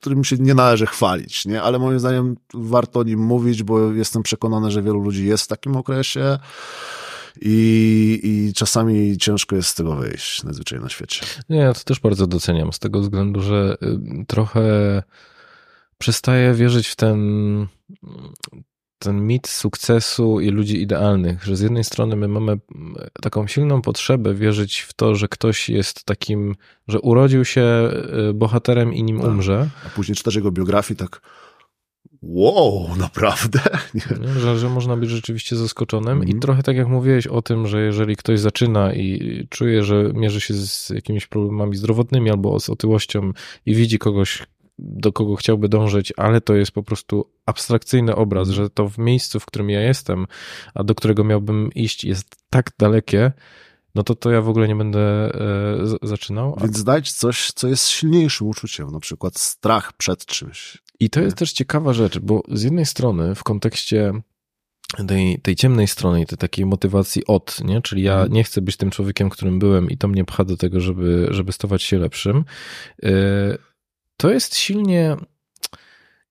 którym 0.00 0.24
się 0.24 0.36
nie 0.36 0.54
należy 0.54 0.86
chwalić, 0.86 1.46
nie? 1.46 1.62
Ale 1.62 1.78
moim 1.78 2.00
zdaniem 2.00 2.36
warto 2.54 3.00
o 3.00 3.02
nim 3.02 3.20
mówić, 3.20 3.62
bo 3.62 3.92
jestem 3.92 4.22
przekonany, 4.22 4.70
że 4.70 4.82
wielu 4.82 5.00
ludzi 5.00 5.26
jest 5.26 5.44
w 5.44 5.48
takim 5.48 5.76
okresie 5.76 6.38
i, 7.40 8.20
i 8.22 8.54
czasami 8.54 9.18
ciężko 9.18 9.56
jest 9.56 9.68
z 9.68 9.74
tego 9.74 9.96
wyjść, 9.96 10.44
najzwyczajniej 10.44 10.84
na 10.84 10.90
świecie. 10.90 11.26
Nie, 11.48 11.56
ja 11.56 11.74
to 11.74 11.80
też 11.80 12.00
bardzo 12.00 12.26
doceniam, 12.26 12.72
z 12.72 12.78
tego 12.78 13.00
względu, 13.00 13.42
że 13.42 13.76
y, 13.82 14.24
trochę 14.26 15.02
przestaję 15.98 16.54
wierzyć 16.54 16.88
w 16.88 16.96
ten, 16.96 17.18
ten 18.98 19.26
mit 19.26 19.48
sukcesu 19.48 20.40
i 20.40 20.48
ludzi 20.48 20.82
idealnych, 20.82 21.44
że 21.44 21.56
z 21.56 21.60
jednej 21.60 21.84
strony 21.84 22.16
my 22.16 22.28
mamy 22.28 22.58
taką 23.22 23.46
silną 23.46 23.82
potrzebę 23.82 24.34
wierzyć 24.34 24.80
w 24.80 24.92
to, 24.92 25.14
że 25.14 25.28
ktoś 25.28 25.68
jest 25.68 26.04
takim, 26.04 26.54
że 26.88 27.00
urodził 27.00 27.44
się 27.44 27.90
y, 28.30 28.34
bohaterem 28.34 28.94
i 28.94 29.02
nim 29.02 29.20
tak. 29.20 29.28
umrze. 29.28 29.68
A 29.86 29.88
później 29.88 30.16
czytasz 30.16 30.34
jego 30.34 30.50
biografię 30.52 30.94
tak 30.94 31.20
wow, 32.22 32.96
naprawdę? 32.96 33.60
Że, 34.40 34.58
że 34.58 34.68
można 34.68 34.96
być 34.96 35.10
rzeczywiście 35.10 35.56
zaskoczonym 35.56 36.12
mm. 36.12 36.22
i 36.22 36.30
mhm. 36.30 36.40
trochę 36.40 36.62
tak 36.62 36.76
jak 36.76 36.88
mówiłeś 36.88 37.26
o 37.26 37.42
tym, 37.42 37.66
że 37.66 37.80
jeżeli 37.80 38.16
ktoś 38.16 38.40
zaczyna 38.40 38.94
i 38.94 39.46
czuje, 39.50 39.84
że 39.84 40.10
mierzy 40.14 40.40
się 40.40 40.54
z 40.54 40.90
jakimiś 40.90 41.26
problemami 41.26 41.76
zdrowotnymi 41.76 42.30
albo 42.30 42.60
z 42.60 42.70
otyłością 42.70 43.32
i 43.66 43.74
widzi 43.74 43.98
kogoś, 43.98 44.42
do 44.78 45.12
kogo 45.12 45.36
chciałby 45.36 45.68
dążyć, 45.68 46.12
ale 46.16 46.40
to 46.40 46.54
jest 46.54 46.72
po 46.72 46.82
prostu 46.82 47.32
abstrakcyjny 47.46 48.14
obraz, 48.14 48.48
że 48.48 48.70
to 48.70 48.88
w 48.88 48.98
miejscu, 48.98 49.40
w 49.40 49.46
którym 49.46 49.70
ja 49.70 49.80
jestem, 49.80 50.26
a 50.74 50.84
do 50.84 50.94
którego 50.94 51.24
miałbym 51.24 51.72
iść, 51.74 52.04
jest 52.04 52.36
tak 52.50 52.70
dalekie, 52.78 53.32
no 53.94 54.02
to 54.02 54.14
to 54.14 54.30
ja 54.30 54.42
w 54.42 54.48
ogóle 54.48 54.68
nie 54.68 54.76
będę 54.76 55.00
e, 55.00 55.28
zaczynał. 56.02 56.58
Więc 56.60 56.78
znajdź 56.78 57.12
coś, 57.12 57.52
co 57.52 57.68
jest 57.68 57.88
silniejszym 57.88 58.46
uczuciem, 58.46 58.90
na 58.90 59.00
przykład 59.00 59.38
strach 59.38 59.92
przed 59.92 60.26
czymś. 60.26 60.78
I 61.00 61.10
to 61.10 61.20
jest 61.20 61.36
też 61.36 61.52
ciekawa 61.52 61.92
rzecz, 61.92 62.18
bo 62.18 62.42
z 62.48 62.62
jednej 62.62 62.86
strony 62.86 63.34
w 63.34 63.44
kontekście 63.44 64.12
tej, 65.08 65.38
tej 65.38 65.56
ciemnej 65.56 65.86
strony 65.86 66.26
tej 66.26 66.38
takiej 66.38 66.66
motywacji 66.66 67.26
od, 67.26 67.64
nie? 67.64 67.82
czyli 67.82 68.02
ja 68.02 68.12
mhm. 68.12 68.32
nie 68.32 68.44
chcę 68.44 68.60
być 68.60 68.76
tym 68.76 68.90
człowiekiem, 68.90 69.30
którym 69.30 69.58
byłem 69.58 69.90
i 69.90 69.96
to 69.98 70.08
mnie 70.08 70.24
pcha 70.24 70.44
do 70.44 70.56
tego, 70.56 70.80
żeby, 70.80 71.28
żeby 71.30 71.52
stawać 71.52 71.82
się 71.82 71.98
lepszym. 71.98 72.44
E, 73.02 73.10
to 74.16 74.30
jest 74.30 74.56
silnie 74.56 75.16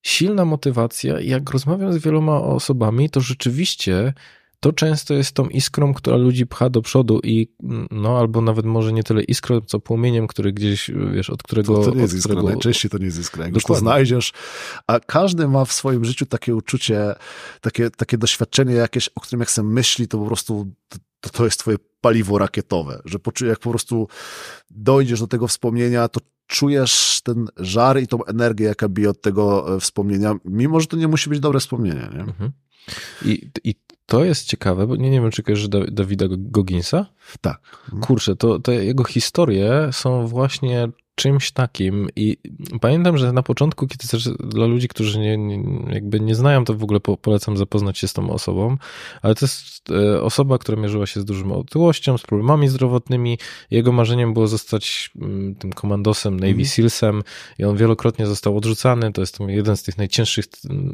silna 0.02 0.44
motywacja. 0.44 1.20
Jak 1.20 1.50
rozmawiam 1.50 1.92
z 1.92 1.98
wieloma 1.98 2.40
osobami, 2.40 3.10
to 3.10 3.20
rzeczywiście 3.20 4.12
to 4.60 4.72
często 4.72 5.14
jest 5.14 5.32
tą 5.32 5.48
iskrą, 5.48 5.94
która 5.94 6.16
ludzi 6.16 6.46
pcha 6.46 6.70
do 6.70 6.82
przodu 6.82 7.20
i 7.24 7.48
no 7.90 8.18
albo 8.18 8.40
nawet 8.40 8.66
może 8.66 8.92
nie 8.92 9.02
tyle 9.02 9.22
iskrą, 9.22 9.60
co 9.60 9.80
płomieniem, 9.80 10.26
który 10.26 10.52
gdzieś, 10.52 10.90
wiesz, 11.12 11.30
od 11.30 11.42
którego... 11.42 11.74
To, 11.74 11.90
to 11.90 11.94
nie 11.94 12.02
jest 12.02 12.14
iskra, 12.14 12.34
którego... 12.34 12.48
najczęściej 12.48 12.90
to 12.90 12.98
nie 12.98 13.04
jest 13.04 13.18
iskra. 13.18 13.44
Jak 13.44 13.54
już 13.54 13.64
to 13.64 13.74
znajdziesz, 13.74 14.32
a 14.86 15.00
każdy 15.00 15.48
ma 15.48 15.64
w 15.64 15.72
swoim 15.72 16.04
życiu 16.04 16.26
takie 16.26 16.54
uczucie, 16.54 17.14
takie, 17.60 17.90
takie 17.90 18.18
doświadczenie 18.18 18.74
jakieś, 18.74 19.08
o 19.08 19.20
którym 19.20 19.40
jak 19.40 19.50
sobie 19.50 19.68
myśli, 19.68 20.08
to 20.08 20.18
po 20.18 20.26
prostu 20.26 20.66
to, 21.20 21.30
to 21.30 21.44
jest 21.44 21.60
twoje 21.60 21.76
paliwo 22.00 22.38
rakietowe, 22.38 23.02
że 23.04 23.18
jak 23.48 23.58
po 23.58 23.70
prostu 23.70 24.08
dojdziesz 24.70 25.20
do 25.20 25.26
tego 25.26 25.48
wspomnienia, 25.48 26.08
to 26.08 26.20
czujesz 26.46 27.20
ten 27.24 27.46
żar 27.56 28.00
i 28.00 28.06
tą 28.06 28.24
energię, 28.24 28.66
jaka 28.66 28.88
bije 28.88 29.10
od 29.10 29.20
tego 29.20 29.74
e, 29.76 29.80
wspomnienia, 29.80 30.34
mimo 30.44 30.80
że 30.80 30.86
to 30.86 30.96
nie 30.96 31.08
musi 31.08 31.30
być 31.30 31.40
dobre 31.40 31.60
wspomnienie. 31.60 32.08
Nie? 32.14 32.20
Mhm. 32.20 32.52
I, 33.24 33.50
I 33.64 33.74
to 34.06 34.24
jest 34.24 34.44
ciekawe, 34.44 34.86
bo 34.86 34.96
nie, 34.96 35.10
nie 35.10 35.20
wiem, 35.20 35.30
czy 35.30 35.42
kojarzysz 35.42 35.68
Dawida 35.68 36.26
Goginsa? 36.30 37.06
Tak. 37.40 37.60
Kurczę, 38.00 38.36
to, 38.36 38.58
to 38.58 38.72
jego 38.72 39.04
historie 39.04 39.88
są 39.92 40.26
właśnie 40.26 40.88
czymś 41.16 41.50
takim 41.50 42.08
i 42.16 42.36
pamiętam, 42.80 43.18
że 43.18 43.32
na 43.32 43.42
początku, 43.42 43.86
kiedy 43.86 44.08
też 44.08 44.28
dla 44.28 44.66
ludzi, 44.66 44.88
którzy 44.88 45.18
nie, 45.18 45.36
nie, 45.36 45.62
jakby 45.94 46.20
nie 46.20 46.34
znają, 46.34 46.64
to 46.64 46.74
w 46.74 46.82
ogóle 46.82 47.00
po, 47.00 47.16
polecam 47.16 47.56
zapoznać 47.56 47.98
się 47.98 48.08
z 48.08 48.12
tą 48.12 48.30
osobą, 48.30 48.76
ale 49.22 49.34
to 49.34 49.46
jest 49.46 49.90
e, 49.90 50.22
osoba, 50.22 50.58
która 50.58 50.82
mierzyła 50.82 51.06
się 51.06 51.20
z 51.20 51.24
dużą 51.24 51.54
otyłością, 51.54 52.18
z 52.18 52.22
problemami 52.22 52.68
zdrowotnymi. 52.68 53.38
Jego 53.70 53.92
marzeniem 53.92 54.34
było 54.34 54.48
zostać 54.48 55.10
mm, 55.20 55.54
tym 55.54 55.72
komandosem 55.72 56.40
Navy 56.40 56.52
mm. 56.52 56.64
Sealsem 56.64 57.22
i 57.58 57.64
on 57.64 57.76
wielokrotnie 57.76 58.26
został 58.26 58.56
odrzucany. 58.56 59.12
To 59.12 59.20
jest 59.20 59.38
jeden 59.40 59.76
z 59.76 59.82
tych 59.82 59.98
najcięższych 59.98 60.44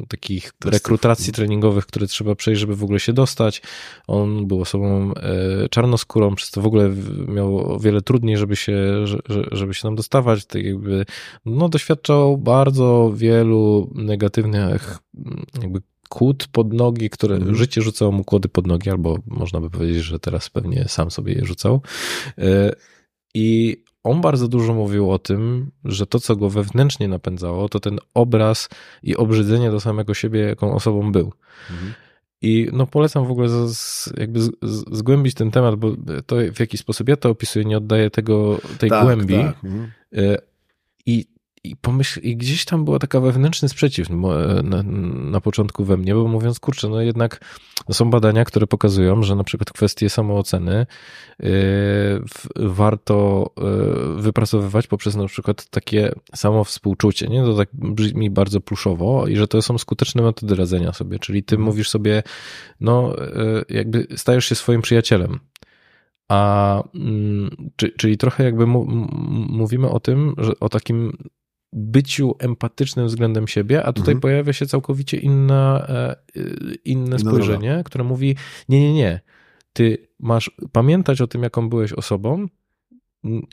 takich 0.07 0.53
rekrutacji 0.65 1.33
treningowych, 1.33 1.85
które 1.85 2.07
trzeba 2.07 2.35
przejść, 2.35 2.61
żeby 2.61 2.75
w 2.75 2.83
ogóle 2.83 2.99
się 2.99 3.13
dostać. 3.13 3.61
On 4.07 4.47
był 4.47 4.61
osobą 4.61 5.13
e, 5.13 5.69
czarnoskórą, 5.69 6.35
przez 6.35 6.51
to 6.51 6.61
w 6.61 6.65
ogóle 6.65 6.91
miał 7.27 7.73
o 7.73 7.79
wiele 7.79 8.01
trudniej, 8.01 8.37
żeby 8.37 8.55
się, 8.55 9.05
żeby 9.51 9.73
się 9.73 9.81
tam 9.81 9.95
dostać 9.95 10.12
dostawać, 10.13 10.45
tak 10.45 10.63
jakby, 10.63 11.05
no 11.45 11.69
doświadczał 11.69 12.37
bardzo 12.37 13.11
wielu 13.15 13.91
negatywnych 13.95 14.97
jakby 15.61 15.81
kłód 16.09 16.47
pod 16.51 16.73
nogi, 16.73 17.09
które 17.09 17.35
mm. 17.35 17.55
życie 17.55 17.81
rzucało 17.81 18.11
mu 18.11 18.23
kłody 18.23 18.49
pod 18.49 18.67
nogi, 18.67 18.89
albo 18.89 19.17
można 19.27 19.61
by 19.61 19.69
powiedzieć, 19.69 20.03
że 20.03 20.19
teraz 20.19 20.49
pewnie 20.49 20.85
sam 20.87 21.11
sobie 21.11 21.33
je 21.33 21.45
rzucał. 21.45 21.81
E, 22.37 22.71
I 23.33 23.77
on 24.03 24.21
bardzo 24.21 24.47
dużo 24.47 24.73
mówił 24.73 25.11
o 25.11 25.19
tym, 25.19 25.71
że 25.85 26.05
to, 26.05 26.19
co 26.19 26.35
go 26.35 26.49
wewnętrznie 26.49 27.07
napędzało, 27.07 27.69
to 27.69 27.79
ten 27.79 27.99
obraz 28.13 28.69
i 29.03 29.17
obrzydzenie 29.17 29.71
do 29.71 29.79
samego 29.79 30.13
siebie, 30.13 30.39
jaką 30.39 30.75
osobą 30.75 31.11
był. 31.11 31.33
Mhm. 31.71 31.93
I 32.43 32.67
no 32.73 32.87
polecam 32.87 33.27
w 33.27 33.31
ogóle 33.31 33.49
z, 33.49 33.77
z, 33.77 34.13
jakby 34.17 34.41
z, 34.41 34.51
zgłębić 34.91 35.33
ten 35.33 35.51
temat, 35.51 35.75
bo 35.75 35.91
to 36.25 36.35
w 36.53 36.59
jaki 36.59 36.77
sposób 36.77 37.09
ja 37.09 37.17
to 37.17 37.29
opisuję, 37.29 37.65
nie 37.65 37.77
oddaję 37.77 38.09
tego, 38.09 38.59
tej 38.79 38.89
tak, 38.89 39.03
głębi. 39.03 39.33
Tak. 39.33 39.63
Mhm. 39.63 39.91
E, 40.13 40.37
I 41.05 41.33
i 41.63 41.75
pomyśl, 41.75 42.19
i 42.19 42.37
gdzieś 42.37 42.65
tam 42.65 42.85
była 42.85 42.99
taka 42.99 43.19
wewnętrzny 43.19 43.69
sprzeciw 43.69 44.09
na, 44.63 44.83
na, 44.83 45.41
początku 45.41 45.83
we 45.83 45.97
mnie, 45.97 46.15
bo 46.15 46.27
mówiąc, 46.27 46.59
kurczę, 46.59 46.89
no 46.89 47.01
jednak 47.01 47.39
są 47.91 48.09
badania, 48.09 48.45
które 48.45 48.67
pokazują, 48.67 49.23
że 49.23 49.35
na 49.35 49.43
przykład 49.43 49.71
kwestie 49.71 50.09
samooceny 50.09 50.85
yy, 51.39 51.49
warto 52.55 53.49
yy, 53.57 54.21
wypracowywać 54.21 54.87
poprzez 54.87 55.15
na 55.15 55.27
przykład 55.27 55.69
takie 55.69 56.11
samo 56.35 56.63
współczucie, 56.63 57.27
nie? 57.27 57.43
To 57.43 57.57
tak 57.57 57.69
brzmi 57.73 58.29
bardzo 58.29 58.61
pluszowo 58.61 59.27
i 59.27 59.35
że 59.35 59.47
to 59.47 59.61
są 59.61 59.77
skuteczne 59.77 60.21
metody 60.21 60.55
radzenia 60.55 60.93
sobie, 60.93 61.19
czyli 61.19 61.43
ty 61.43 61.55
mhm. 61.55 61.65
mówisz 61.65 61.89
sobie, 61.89 62.23
no 62.79 63.15
jakby 63.69 64.07
stajesz 64.15 64.45
się 64.45 64.55
swoim 64.55 64.81
przyjacielem, 64.81 65.39
a, 66.29 66.83
mm, 66.95 67.49
czyli 67.97 68.17
trochę 68.17 68.43
jakby 68.43 68.65
mówimy 68.67 69.89
o 69.89 69.99
tym, 69.99 70.35
że 70.37 70.59
o 70.59 70.69
takim 70.69 71.17
byciu 71.73 72.35
empatycznym 72.39 73.07
względem 73.07 73.47
siebie, 73.47 73.83
a 73.83 73.93
tutaj 73.93 74.11
mhm. 74.11 74.19
pojawia 74.19 74.53
się 74.53 74.65
całkowicie 74.65 75.17
inna, 75.17 75.85
e, 75.89 76.15
inne 76.85 77.19
spojrzenie, 77.19 77.81
które 77.85 78.03
mówi: 78.03 78.35
Nie, 78.69 78.81
nie, 78.81 78.93
nie. 78.93 79.19
Ty 79.73 80.07
masz 80.19 80.51
pamiętać 80.71 81.21
o 81.21 81.27
tym, 81.27 81.43
jaką 81.43 81.69
byłeś 81.69 81.93
osobą, 81.93 82.47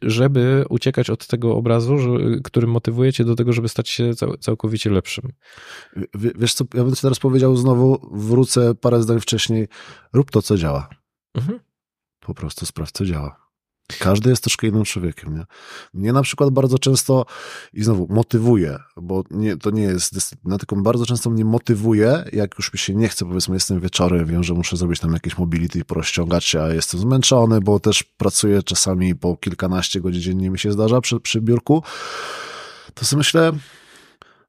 żeby 0.03 0.65
uciekać 0.69 1.11
od 1.11 1.27
tego 1.27 1.57
obrazu, 1.57 1.99
że, 1.99 2.11
który 2.45 2.67
motywuje 2.67 3.13
cię 3.13 3.25
do 3.25 3.37
tego, 3.37 3.53
żeby 3.53 3.69
stać 3.69 3.89
się 3.89 4.15
cał, 4.15 4.37
całkowicie 4.37 4.91
lepszym. 4.91 5.33
W, 6.15 6.41
wiesz 6.41 6.55
co, 6.55 6.65
ja 6.75 6.85
bym 6.85 6.95
ci 6.95 7.03
teraz 7.03 7.19
powiedział 7.19 7.57
znowu, 7.57 8.09
wrócę 8.13 8.75
parę 8.75 9.03
zdań 9.03 9.21
wcześniej, 9.21 9.69
rób 10.13 10.31
to, 10.31 10.43
co 10.43 10.57
działa. 10.57 10.89
Mhm. 11.35 11.59
Po 12.31 12.35
prostu 12.35 12.67
sprawdź, 12.67 12.93
co 12.93 13.05
działa. 13.05 13.37
Każdy 13.99 14.31
jest 14.31 14.43
troszkę 14.43 14.67
innym 14.67 14.85
człowiekiem. 14.85 15.37
Nie? 15.37 15.45
Mnie 15.95 16.13
na 16.13 16.23
przykład 16.23 16.51
bardzo 16.51 16.79
często, 16.79 17.27
i 17.73 17.83
znowu 17.83 18.07
motywuje, 18.11 18.79
bo 18.97 19.25
nie, 19.31 19.57
to 19.57 19.71
nie 19.71 19.83
jest 19.83 20.15
dyscyplina, 20.15 20.59
tylko 20.59 20.77
bardzo 20.77 21.07
często 21.07 21.31
mnie 21.31 21.45
motywuje, 21.45 22.25
jak 22.33 22.59
już 22.59 22.73
mi 22.73 22.79
się 22.79 22.95
nie 22.95 23.09
chce, 23.09 23.25
powiedzmy, 23.25 23.55
jestem 23.55 23.81
wieczorem, 23.81 24.27
wiem, 24.27 24.45
że 24.45 24.55
muszę 24.55 24.77
zrobić 24.77 25.01
tam 25.01 25.13
jakieś 25.13 25.39
mobility 25.39 25.79
i 25.79 25.85
porozciągać 25.85 26.45
się, 26.45 26.63
a 26.63 26.69
jestem 26.75 27.01
zmęczony, 27.01 27.61
bo 27.61 27.81
też 27.81 28.03
pracuję 28.03 28.63
czasami 28.63 29.15
po 29.15 29.37
kilkanaście 29.37 30.01
godzin 30.01 30.23
dziennie 30.23 30.51
mi 30.51 30.59
się 30.59 30.73
zdarza 30.73 31.01
przy, 31.01 31.21
przy 31.21 31.41
biurku, 31.41 31.83
to 32.95 33.05
sobie 33.05 33.19
myślę, 33.19 33.53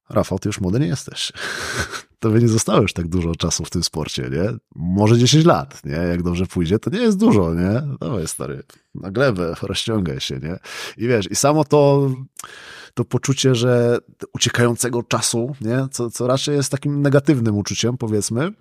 Rafał, 0.10 0.40
ty 0.40 0.50
już 0.50 0.62
młody 0.62 0.80
nie 0.80 0.88
jesteś. 0.88 1.32
Tobie 2.22 2.40
nie 2.40 2.48
zostało 2.48 2.82
już 2.82 2.94
tak 2.94 3.08
dużo 3.08 3.36
czasu 3.36 3.66
w 3.66 3.70
tym 3.70 3.84
sporcie, 3.84 4.30
nie? 4.32 4.58
Może 4.76 5.18
10 5.18 5.46
lat, 5.46 5.86
nie? 5.86 5.92
Jak 5.92 6.24
dobrze 6.24 6.46
pójdzie, 6.46 6.80
to 6.80 6.90
nie 6.90 7.00
jest 7.00 7.18
dużo, 7.18 7.54
nie? 7.54 7.82
Dawaj, 8.00 8.28
stary, 8.28 8.64
na 8.96 9.12
glebę, 9.12 9.54
rozciągaj 9.62 10.20
się, 10.20 10.40
nie? 10.44 10.60
I 10.98 11.08
wiesz, 11.08 11.32
i 11.32 11.36
samo 11.36 11.64
to, 11.64 12.12
to 12.94 13.06
poczucie, 13.06 13.56
że 13.56 13.98
uciekającego 14.34 15.04
czasu, 15.04 15.56
nie? 15.62 15.88
Co, 15.92 16.10
co 16.10 16.28
raczej 16.28 16.56
jest 16.56 16.72
takim 16.72 17.02
negatywnym 17.02 17.58
uczuciem, 17.58 17.98
powiedzmy, 17.98 18.52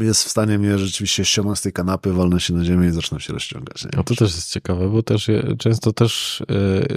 jest 0.00 0.24
w 0.24 0.28
stanie 0.28 0.58
mnie 0.58 0.78
rzeczywiście 0.78 1.24
ściągnąć 1.24 1.58
z 1.58 1.62
tej 1.62 1.72
kanapy, 1.72 2.12
walnę 2.12 2.40
się 2.40 2.54
na 2.54 2.64
ziemię 2.64 2.88
i 2.88 2.90
zaczynam 2.90 3.20
się 3.20 3.32
rozciągać. 3.32 3.84
Nie? 3.84 3.90
No 3.96 4.04
to 4.04 4.14
też 4.14 4.34
jest 4.34 4.52
ciekawe, 4.52 4.88
bo 4.88 5.02
też 5.02 5.30
często 5.58 5.92
też 5.92 6.40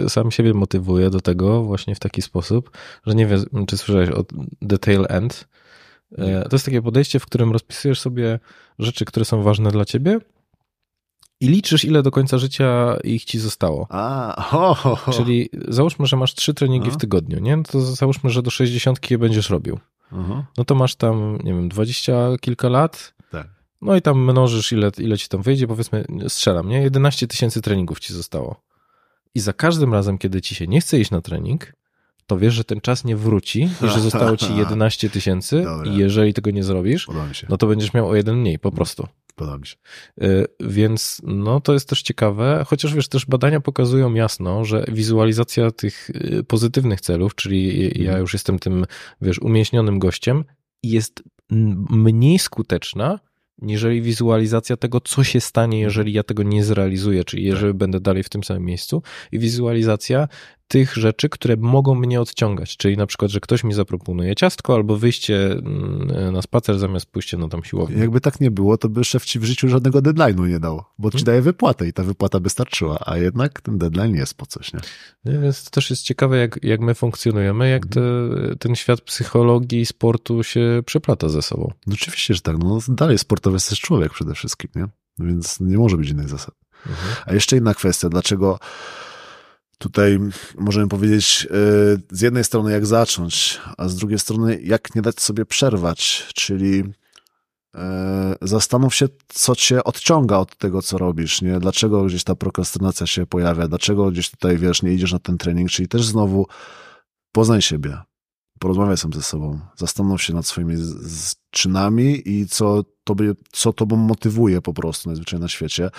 y, 0.06 0.10
sam 0.10 0.32
siebie 0.32 0.54
motywuję 0.54 1.10
do 1.10 1.22
tego 1.22 1.64
właśnie 1.64 1.96
w 1.96 2.00
taki 2.00 2.22
sposób, 2.22 2.72
że 3.06 3.16
nie 3.16 3.28
wiem, 3.28 3.66
czy 3.68 3.78
słyszałeś 3.78 4.10
o 4.10 4.24
the 4.70 4.78
tail 4.78 5.06
end. 5.10 5.48
Y, 6.12 6.18
to 6.50 6.56
jest 6.56 6.66
takie 6.66 6.82
podejście, 6.82 7.20
w 7.20 7.26
którym 7.26 7.52
rozpisujesz 7.52 8.00
sobie 8.00 8.40
rzeczy, 8.80 9.06
które 9.06 9.26
są 9.26 9.44
ważne 9.44 9.72
dla 9.72 9.86
ciebie 9.86 10.20
i 11.42 11.48
liczysz, 11.48 11.86
ile 11.86 12.04
do 12.04 12.12
końca 12.12 12.38
życia 12.38 12.98
ich 13.04 13.26
ci 13.26 13.40
zostało. 13.40 13.88
A, 13.90 14.36
ho, 14.42 14.74
ho, 14.74 14.96
ho. 14.96 15.12
Czyli 15.12 15.50
załóżmy, 15.68 16.06
że 16.06 16.18
masz 16.18 16.36
trzy 16.36 16.54
treningi 16.54 16.92
w 16.92 16.98
tygodniu, 16.98 17.40
nie? 17.40 17.58
No 17.58 17.64
to 17.64 17.82
załóżmy, 17.82 18.30
że 18.30 18.42
do 18.42 18.52
60 18.52 19.12
je 19.12 19.18
będziesz 19.18 19.50
robił. 19.50 19.80
Aha. 20.12 20.46
no 20.58 20.66
to 20.66 20.76
masz 20.76 20.96
tam, 20.96 21.38
nie 21.44 21.54
wiem, 21.54 21.70
dwadzieścia 21.70 22.28
kilka 22.42 22.70
lat. 22.70 23.14
Tak. 23.32 23.48
No 23.82 23.96
i 23.96 24.02
tam 24.02 24.24
mnożysz, 24.24 24.72
ile, 24.72 24.92
ile 24.98 25.18
ci 25.18 25.28
tam 25.30 25.42
wyjdzie, 25.42 25.68
powiedzmy, 25.68 26.06
strzelam, 26.28 26.70
nie? 26.70 26.82
11 26.82 27.28
tysięcy 27.28 27.62
treningów 27.62 28.00
ci 28.00 28.14
zostało. 28.14 28.62
I 29.36 29.40
za 29.40 29.54
każdym 29.54 29.94
razem, 29.94 30.18
kiedy 30.18 30.42
ci 30.42 30.56
się 30.56 30.68
nie 30.68 30.82
chce 30.82 31.00
iść 31.00 31.12
na 31.12 31.22
trening, 31.22 31.74
to 32.28 32.38
wiesz, 32.38 32.54
że 32.54 32.64
ten 32.64 32.82
czas 32.82 33.06
nie 33.06 33.16
wróci 33.16 33.62
i 33.64 33.90
że 33.90 34.00
zostało 34.00 34.38
ci 34.38 34.56
11 34.66 35.10
tysięcy 35.10 35.66
i 35.86 35.98
jeżeli 35.98 36.34
tego 36.34 36.52
nie 36.52 36.64
zrobisz, 36.64 37.08
no 37.50 37.58
to 37.58 37.68
będziesz 37.68 37.94
miał 37.94 38.10
o 38.10 38.16
jeden 38.16 38.36
mniej, 38.38 38.60
po 38.60 38.72
prostu. 38.72 39.08
Się. 39.64 39.76
Y, 40.24 40.46
więc 40.60 41.22
no 41.24 41.62
to 41.62 41.74
jest 41.74 41.90
też 41.90 42.02
ciekawe, 42.02 42.66
chociaż 42.68 42.94
wiesz, 42.94 43.08
też 43.08 43.26
badania 43.26 43.60
pokazują 43.62 44.14
jasno, 44.14 44.66
że 44.66 44.86
wizualizacja 44.88 45.72
tych 45.72 46.10
y, 46.10 46.44
pozytywnych 46.44 47.02
celów, 47.02 47.36
czyli 47.36 47.82
ja 47.82 48.04
mhm. 48.04 48.22
już 48.22 48.34
jestem 48.34 48.60
tym, 48.60 48.86
wiesz, 49.22 49.40
umieśnionym 49.40 50.00
gościem, 50.00 50.46
jest 50.84 51.24
mniej 51.90 52.40
skuteczna 52.40 53.20
niżeli 53.62 54.02
wizualizacja 54.02 54.78
tego, 54.78 55.02
co 55.02 55.24
się 55.24 55.42
stanie, 55.42 55.80
jeżeli 55.80 56.14
ja 56.14 56.24
tego 56.24 56.44
nie 56.44 56.64
zrealizuję, 56.64 57.24
czyli 57.24 57.44
jeżeli 57.44 57.72
tak. 57.72 57.78
będę 57.78 58.00
dalej 58.00 58.24
w 58.24 58.30
tym 58.30 58.44
samym 58.44 58.66
miejscu, 58.66 59.04
i 59.32 59.40
wizualizacja 59.40 60.28
tych 60.70 60.96
rzeczy, 60.96 61.30
które 61.30 61.56
mogą 61.58 61.96
mnie 61.96 62.22
odciągać, 62.22 62.78
czyli 62.78 62.98
na 62.98 63.06
przykład, 63.06 63.32
że 63.32 63.40
ktoś 63.40 63.64
mi 63.64 63.74
zaproponuje 63.74 64.36
ciastko 64.36 64.76
albo 64.76 64.98
wyjście 64.98 65.52
mm, 65.52 66.34
na 66.34 66.42
spacer 66.42 66.80
zamiast 66.80 67.06
pójście 67.06 67.38
na 67.38 67.48
tam 67.48 67.64
siłownię. 67.64 67.98
Jakby 67.98 68.22
tak 68.22 68.42
nie 68.42 68.52
było, 68.52 68.78
to 68.78 68.90
by 68.90 69.04
szef 69.04 69.26
ci 69.26 69.40
w 69.40 69.44
życiu 69.44 69.70
żadnego 69.70 70.00
deadline'u 70.00 70.48
nie 70.48 70.60
dał, 70.60 70.84
bo 71.00 71.12
ci 71.12 71.18
hmm. 71.18 71.26
daje 71.26 71.42
wypłatę 71.42 71.88
i 71.88 71.94
ta 71.94 72.04
wypłata 72.04 72.40
by 72.40 72.50
starczyła, 72.50 73.00
a 73.06 73.18
jednak 73.18 73.62
ten 73.62 73.78
deadline 73.78 74.16
jest 74.16 74.34
po 74.34 74.46
coś, 74.46 74.74
nie? 74.74 74.80
Więc 75.26 75.64
to 75.64 75.70
też 75.70 75.90
jest 75.90 76.04
ciekawe, 76.04 76.38
jak, 76.38 76.64
jak 76.64 76.82
my 76.82 76.96
funkcjonujemy, 76.96 77.70
jak 77.70 77.86
te, 77.86 78.02
ten 78.60 78.76
świat 78.76 79.02
psychologii 79.02 79.82
i 79.82 79.86
sportu 79.86 80.44
się 80.44 80.82
przeplata 80.86 81.30
ze 81.30 81.42
sobą. 81.42 81.72
No 81.88 81.94
oczywiście, 81.94 82.34
że 82.34 82.42
tak. 82.42 82.58
No 82.58 82.80
dalej 82.88 83.18
sportowy 83.18 83.56
jest 83.56 83.74
człowiek 83.74 84.14
przede 84.14 84.34
wszystkim, 84.34 84.72
nie? 84.76 84.88
Więc 85.20 85.60
nie 85.60 85.78
może 85.78 85.98
być 85.98 86.10
innych 86.10 86.30
zasad. 86.30 86.56
Mhm. 86.88 87.16
A 87.26 87.34
jeszcze 87.34 87.58
inna 87.58 87.74
kwestia, 87.74 88.10
dlaczego 88.10 88.60
Tutaj 89.80 90.20
możemy 90.58 90.88
powiedzieć 90.88 91.48
e, 91.52 91.56
z 92.12 92.22
jednej 92.22 92.44
strony 92.44 92.72
jak 92.72 92.86
zacząć, 92.86 93.60
a 93.78 93.88
z 93.88 93.96
drugiej 93.96 94.20
strony 94.20 94.60
jak 94.64 94.96
nie 94.96 95.02
dać 95.02 95.22
sobie 95.22 95.46
przerwać, 95.46 96.28
czyli 96.36 96.84
e, 97.76 98.36
zastanów 98.42 98.96
się, 98.96 99.08
co 99.28 99.56
cię 99.56 99.84
odciąga 99.84 100.38
od 100.38 100.58
tego, 100.58 100.82
co 100.82 100.98
robisz, 100.98 101.42
nie? 101.42 101.60
Dlaczego 101.60 102.04
gdzieś 102.04 102.24
ta 102.24 102.36
prokrastynacja 102.36 103.08
się 103.08 103.26
pojawia, 103.26 103.68
dlaczego 103.68 104.12
gdzieś 104.12 104.32
tutaj, 104.32 104.58
wiesz, 104.58 104.84
nie 104.84 104.94
idziesz 104.94 105.14
na 105.14 105.20
ten 105.20 105.38
trening, 105.38 105.70
czyli 105.70 105.88
też 105.88 106.06
znowu 106.06 106.48
poznaj 107.32 107.62
siebie, 107.62 107.98
porozmawiaj 108.60 108.98
sam 108.98 109.14
ze 109.14 109.22
sobą, 109.22 109.60
zastanów 109.78 110.22
się 110.22 110.34
nad 110.34 110.46
swoimi 110.46 110.76
czynami 111.52 112.22
i 112.30 112.48
co, 112.48 112.84
tobie, 113.04 113.34
co 113.52 113.74
tobą 113.74 113.96
motywuje 113.96 114.62
po 114.62 114.74
prostu 114.74 115.10
najzwyczajniej 115.10 115.42
na 115.42 115.48
świecie. 115.48 115.90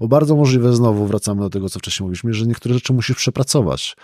Bo 0.00 0.08
bardzo 0.08 0.36
możliwe, 0.36 0.76
znowu 0.76 1.06
wracamy 1.06 1.40
do 1.40 1.50
tego, 1.50 1.68
co 1.68 1.78
wcześniej 1.78 2.04
mówiliśmy, 2.04 2.34
że 2.34 2.46
niektóre 2.46 2.74
rzeczy 2.74 2.92
musisz 2.92 3.16
przepracować, 3.16 3.96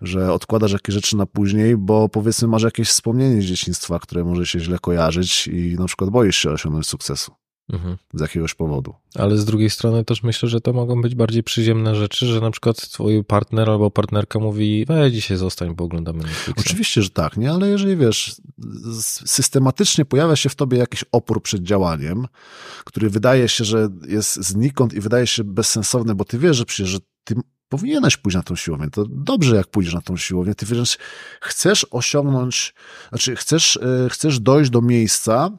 że 0.00 0.32
odkładasz 0.32 0.72
jakieś 0.72 0.94
rzeczy 0.94 1.16
na 1.16 1.26
później, 1.26 1.76
bo 1.76 2.08
powiedzmy 2.08 2.48
masz 2.48 2.62
jakieś 2.62 2.88
wspomnienie 2.88 3.42
z 3.42 3.44
dzieciństwa, 3.44 3.98
które 3.98 4.24
może 4.24 4.46
się 4.46 4.60
źle 4.60 4.78
kojarzyć 4.78 5.46
i 5.48 5.76
na 5.78 5.86
przykład 5.86 6.10
boisz 6.10 6.36
się 6.36 6.50
osiągnąć 6.50 6.86
sukcesu. 6.86 7.32
Mhm. 7.72 7.96
Z 8.14 8.20
jakiegoś 8.20 8.54
powodu. 8.54 8.94
Ale 9.14 9.36
z 9.36 9.44
drugiej 9.44 9.70
strony 9.70 10.04
też 10.04 10.22
myślę, 10.22 10.48
że 10.48 10.60
to 10.60 10.72
mogą 10.72 11.02
być 11.02 11.14
bardziej 11.14 11.42
przyziemne 11.42 11.94
rzeczy, 11.94 12.26
że 12.26 12.40
na 12.40 12.50
przykład 12.50 12.76
twój 12.76 13.24
partner 13.24 13.70
albo 13.70 13.90
partnerka 13.90 14.38
mówi, 14.38 14.84
weź 14.88 15.12
dzisiaj 15.12 15.36
zostań, 15.36 15.74
bo 15.74 15.84
oglądamy 15.84 16.18
Netflixa. 16.18 16.60
Oczywiście, 16.60 17.02
że 17.02 17.10
tak, 17.10 17.36
nie? 17.36 17.52
Ale 17.52 17.68
jeżeli 17.68 17.96
wiesz, 17.96 18.36
systematycznie 19.26 20.04
pojawia 20.04 20.36
się 20.36 20.48
w 20.48 20.54
tobie 20.54 20.78
jakiś 20.78 21.04
opór 21.12 21.42
przed 21.42 21.62
działaniem, 21.62 22.26
który 22.84 23.10
wydaje 23.10 23.48
się, 23.48 23.64
że 23.64 23.88
jest 24.08 24.36
znikąd 24.36 24.94
i 24.94 25.00
wydaje 25.00 25.26
się 25.26 25.44
bezsensowny, 25.44 26.14
bo 26.14 26.24
ty 26.24 26.38
wiesz, 26.38 26.56
że 26.56 26.64
przecież 26.64 26.88
że 26.88 26.98
ty 27.24 27.34
powinieneś 27.68 28.16
pójść 28.16 28.36
na 28.36 28.42
tą 28.42 28.56
siłownię. 28.56 28.90
To 28.90 29.04
dobrze, 29.08 29.56
jak 29.56 29.66
pójdziesz 29.66 29.94
na 29.94 30.00
tą 30.00 30.16
siłownię. 30.16 30.54
Ty 30.54 30.66
wręcz 30.66 30.98
chcesz 31.40 31.86
osiągnąć, 31.90 32.74
znaczy 33.08 33.36
chcesz, 33.36 33.76
e, 33.76 34.08
chcesz 34.10 34.40
dojść 34.40 34.70
do 34.70 34.82
miejsca, 34.82 35.50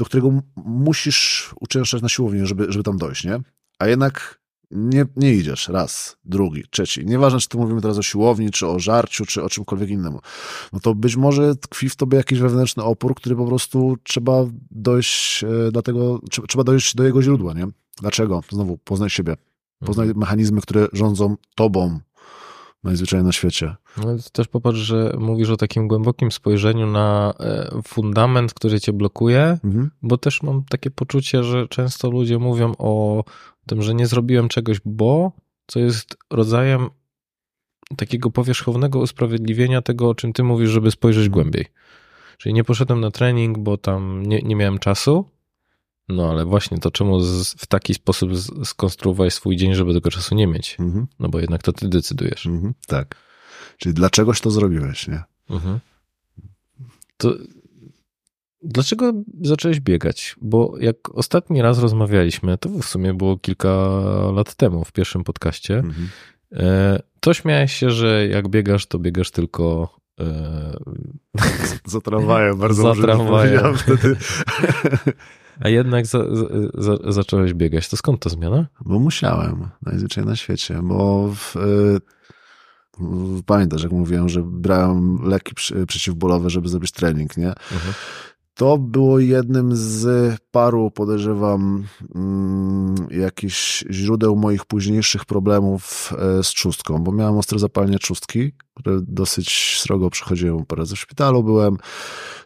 do 0.00 0.04
którego 0.04 0.42
musisz 0.56 1.50
uczęszczać 1.60 2.02
na 2.02 2.08
siłownię, 2.08 2.46
żeby, 2.46 2.66
żeby 2.68 2.82
tam 2.82 2.98
dojść, 2.98 3.24
nie? 3.24 3.40
A 3.78 3.86
jednak 3.86 4.40
nie, 4.70 5.06
nie 5.16 5.34
idziesz. 5.34 5.68
Raz, 5.68 6.16
drugi, 6.24 6.64
trzeci. 6.70 7.06
Nieważne, 7.06 7.40
czy 7.40 7.48
to 7.48 7.58
mówimy 7.58 7.80
teraz 7.80 7.98
o 7.98 8.02
siłowni, 8.02 8.50
czy 8.50 8.66
o 8.66 8.78
żarciu, 8.78 9.26
czy 9.26 9.42
o 9.42 9.48
czymkolwiek 9.48 9.90
innemu. 9.90 10.20
No 10.72 10.80
to 10.80 10.94
być 10.94 11.16
może 11.16 11.56
tkwi 11.56 11.88
w 11.88 11.96
tobie 11.96 12.18
jakiś 12.18 12.38
wewnętrzny 12.38 12.82
opór, 12.82 13.14
który 13.14 13.36
po 13.36 13.46
prostu 13.46 13.96
trzeba 14.02 14.46
dojść 14.70 15.44
e, 15.44 15.72
do 15.72 15.82
tego, 15.82 16.20
trzeba 16.48 16.64
dojść 16.64 16.94
do 16.94 17.04
jego 17.04 17.22
źródła, 17.22 17.54
nie? 17.54 17.66
Dlaczego? 18.00 18.42
Znowu, 18.50 18.78
poznaj 18.78 19.10
siebie. 19.10 19.36
Poznaj 19.84 20.08
mechanizmy, 20.16 20.60
które 20.60 20.88
rządzą 20.92 21.36
tobą 21.54 22.00
najzwyczajniej 22.84 23.26
na 23.26 23.32
świecie. 23.32 23.76
Ale 24.02 24.16
też 24.32 24.48
popatrz, 24.48 24.78
że 24.78 25.14
mówisz 25.18 25.50
o 25.50 25.56
takim 25.56 25.88
głębokim 25.88 26.32
spojrzeniu 26.32 26.86
na 26.86 27.34
e, 27.40 27.70
fundament, 27.88 28.54
który 28.54 28.80
cię 28.80 28.92
blokuje, 28.92 29.58
Mhm. 29.64 29.90
bo 30.02 30.18
też 30.18 30.42
mam 30.42 30.64
takie 30.64 30.90
poczucie, 30.90 31.44
że 31.44 31.68
często 31.68 32.10
ludzie 32.10 32.38
mówią 32.38 32.74
o 32.78 33.24
tym, 33.66 33.82
że 33.82 33.94
nie 33.94 34.06
zrobiłem 34.06 34.48
czegoś, 34.48 34.80
bo, 34.84 35.32
co 35.66 35.80
jest 35.80 36.16
rodzajem 36.30 36.88
takiego 37.96 38.30
powierzchownego 38.30 38.98
usprawiedliwienia 38.98 39.82
tego, 39.82 40.08
o 40.08 40.14
czym 40.14 40.32
ty 40.32 40.42
mówisz, 40.42 40.70
żeby 40.70 40.90
spojrzeć 40.90 41.28
głębiej. 41.28 41.66
Czyli 42.38 42.54
nie 42.54 42.64
poszedłem 42.64 43.00
na 43.00 43.10
trening, 43.10 43.58
bo 43.58 43.76
tam 43.76 44.22
nie, 44.26 44.38
nie 44.38 44.56
miałem 44.56 44.78
czasu, 44.78 45.24
no 46.12 46.30
ale 46.30 46.44
właśnie 46.44 46.78
to 46.78 46.90
czemu 46.90 47.20
z, 47.20 47.54
w 47.54 47.66
taki 47.66 47.94
sposób 47.94 48.36
z- 48.36 48.68
skonstruowałeś 48.68 49.34
swój 49.34 49.56
dzień, 49.56 49.74
żeby 49.74 49.94
tego 49.94 50.10
czasu 50.10 50.34
nie 50.34 50.46
mieć? 50.46 50.76
Mhm. 50.80 51.06
No 51.18 51.28
bo 51.28 51.40
jednak 51.40 51.62
to 51.62 51.72
ty 51.72 51.88
decydujesz. 51.88 52.46
Mhm. 52.46 52.74
Tak. 52.86 53.16
Czyli 53.78 53.94
dlaczegoś 53.94 54.40
to 54.40 54.50
zrobiłeś, 54.50 55.08
nie? 55.08 55.22
Mhm. 55.50 55.78
To 57.16 57.34
dlaczego 58.62 59.12
zacząłeś 59.42 59.80
biegać? 59.80 60.36
Bo 60.40 60.74
jak 60.80 60.96
ostatni 61.14 61.62
raz 61.62 61.78
rozmawialiśmy, 61.78 62.58
to 62.58 62.68
w 62.68 62.84
sumie 62.84 63.14
było 63.14 63.36
kilka 63.38 63.68
lat 64.34 64.54
temu 64.54 64.84
w 64.84 64.92
pierwszym 64.92 65.24
podcaście, 65.24 65.78
Mhm. 65.78 66.08
e, 66.52 67.00
to 67.20 67.34
śmiałeś 67.34 67.72
się, 67.72 67.90
że 67.90 68.26
jak 68.26 68.48
biegasz, 68.48 68.86
to 68.86 68.98
biegasz 68.98 69.30
tylko 69.30 69.94
e, 70.20 70.76
Za 71.84 72.00
tramwajem, 72.00 72.58
bardzo 72.58 72.94
Za 72.94 73.02
tramwajem. 73.02 73.76
wtedy. 73.76 74.16
a 75.60 75.68
jednak 75.68 76.06
za, 76.06 76.18
za, 76.34 76.46
za, 76.74 77.12
zacząłeś 77.12 77.54
biegać. 77.54 77.88
To 77.88 77.96
skąd 77.96 78.20
ta 78.22 78.30
zmiana? 78.30 78.66
Bo 78.80 78.98
musiałem, 78.98 79.68
najzwyczajniej 79.82 80.30
na 80.30 80.36
świecie, 80.36 80.80
bo 80.82 81.28
w, 81.34 81.56
y, 81.56 82.00
w, 82.98 83.42
pamiętasz, 83.42 83.82
jak 83.82 83.92
mówiłem, 83.92 84.28
że 84.28 84.42
brałem 84.42 85.18
leki 85.22 85.54
przy, 85.54 85.86
przeciwbólowe, 85.86 86.50
żeby 86.50 86.68
zrobić 86.68 86.92
trening, 86.92 87.36
nie? 87.36 87.48
Mhm. 87.48 87.94
To 88.54 88.78
było 88.78 89.18
jednym 89.18 89.76
z 89.76 90.36
paru, 90.50 90.90
podejrzewam, 90.90 91.84
mm, 92.14 92.94
jakichś 93.10 93.84
źródeł 93.90 94.36
moich 94.36 94.64
późniejszych 94.64 95.24
problemów 95.24 96.12
e, 96.18 96.42
z 96.42 96.48
trzustką, 96.48 96.98
bo 96.98 97.12
miałem 97.12 97.38
ostre 97.38 97.58
zapalenie 97.58 97.98
trzustki, 97.98 98.52
które 98.74 99.00
dosyć 99.02 99.78
srogo 99.80 100.10
przechodziłem 100.10 100.66
parę 100.66 100.80
razy 100.80 100.96
w 100.96 101.00
szpitalu, 101.00 101.44
byłem, 101.44 101.76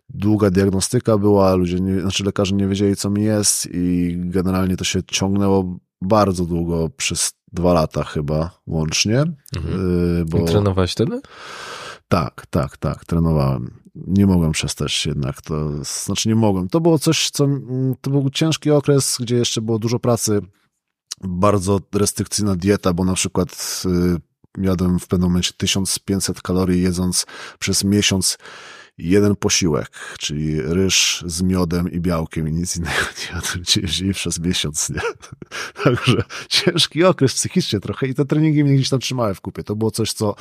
długa 0.09 0.51
diagnostyka 0.51 1.18
była, 1.18 1.55
ludzie, 1.55 1.81
nie, 1.81 2.01
znaczy 2.01 2.24
lekarze 2.24 2.55
nie 2.56 2.66
wiedzieli, 2.68 2.97
co 2.97 3.10
mi 3.10 3.22
jest 3.24 3.68
i 3.72 4.14
generalnie 4.18 4.76
to 4.76 4.85
się 4.85 5.02
ciągnęło 5.02 5.78
bardzo 6.02 6.44
długo, 6.44 6.90
przez 6.97 7.32
dwa 7.52 7.72
lata 7.72 8.05
chyba 8.05 8.60
łącznie, 8.66 9.24
Mhm. 9.56 10.20
y, 10.20 10.24
bo... 10.24 10.39
I 10.39 10.44
trenowałeś 10.44 10.93
wtedy? 10.93 11.20
Tak, 12.09 12.47
tak, 12.51 12.76
tak, 12.76 13.05
trenowałem. 13.05 13.81
Nie 13.94 14.26
mogłem 14.26 14.52
przestać 14.52 15.06
jednak, 15.06 15.43
to 15.43 15.70
znaczy 15.85 16.28
nie 16.28 16.35
mogłem. 16.35 16.68
To 16.68 16.81
było 16.81 16.98
coś, 16.98 17.31
co, 17.31 17.44
mm, 17.44 17.94
to 18.01 18.10
był 18.10 18.31
ciężki 18.31 18.70
okres, 18.70 19.16
gdzie 19.20 19.36
jeszcze 19.36 19.60
było 19.62 19.78
dużo 19.78 19.98
pracy, 19.98 20.40
bardzo 21.24 21.81
restrykcyjna 21.94 22.56
dieta, 22.56 22.93
bo 22.93 23.05
na 23.05 23.14
przykład 23.14 23.82
y, 23.86 24.62
jadłem 24.62 24.98
w 24.98 25.06
pewnym 25.06 25.28
momencie 25.28 25.52
1500 25.56 26.43
kalorii 26.43 26.82
jedząc 26.82 27.26
przez 27.59 27.85
miesiąc 27.85 28.39
jeden 28.98 29.36
posiłek, 29.36 29.90
czyli 30.18 30.62
ryż 30.62 31.24
z 31.26 31.42
miodem 31.42 31.92
i 31.92 32.00
białkiem 32.00 32.48
i 32.48 32.52
nic 32.52 32.76
innego 32.76 32.96
nie 33.76 33.88
dzień 33.88 34.12
przez 34.12 34.40
miesiąc, 34.40 34.90
nie? 34.90 35.00
Także 35.84 36.24
ciężki 36.48 37.04
okres 37.04 37.34
psychicznie 37.34 37.80
trochę 37.80 38.06
i 38.06 38.14
te 38.14 38.24
treningi 38.24 38.64
mnie 38.64 38.74
gdzieś 38.74 38.88
tam 38.88 39.00
trzymały 39.00 39.34
w 39.34 39.40
kupie. 39.40 39.64
To 39.64 39.76
było 39.76 39.90
coś, 39.90 40.12
co, 40.12 40.34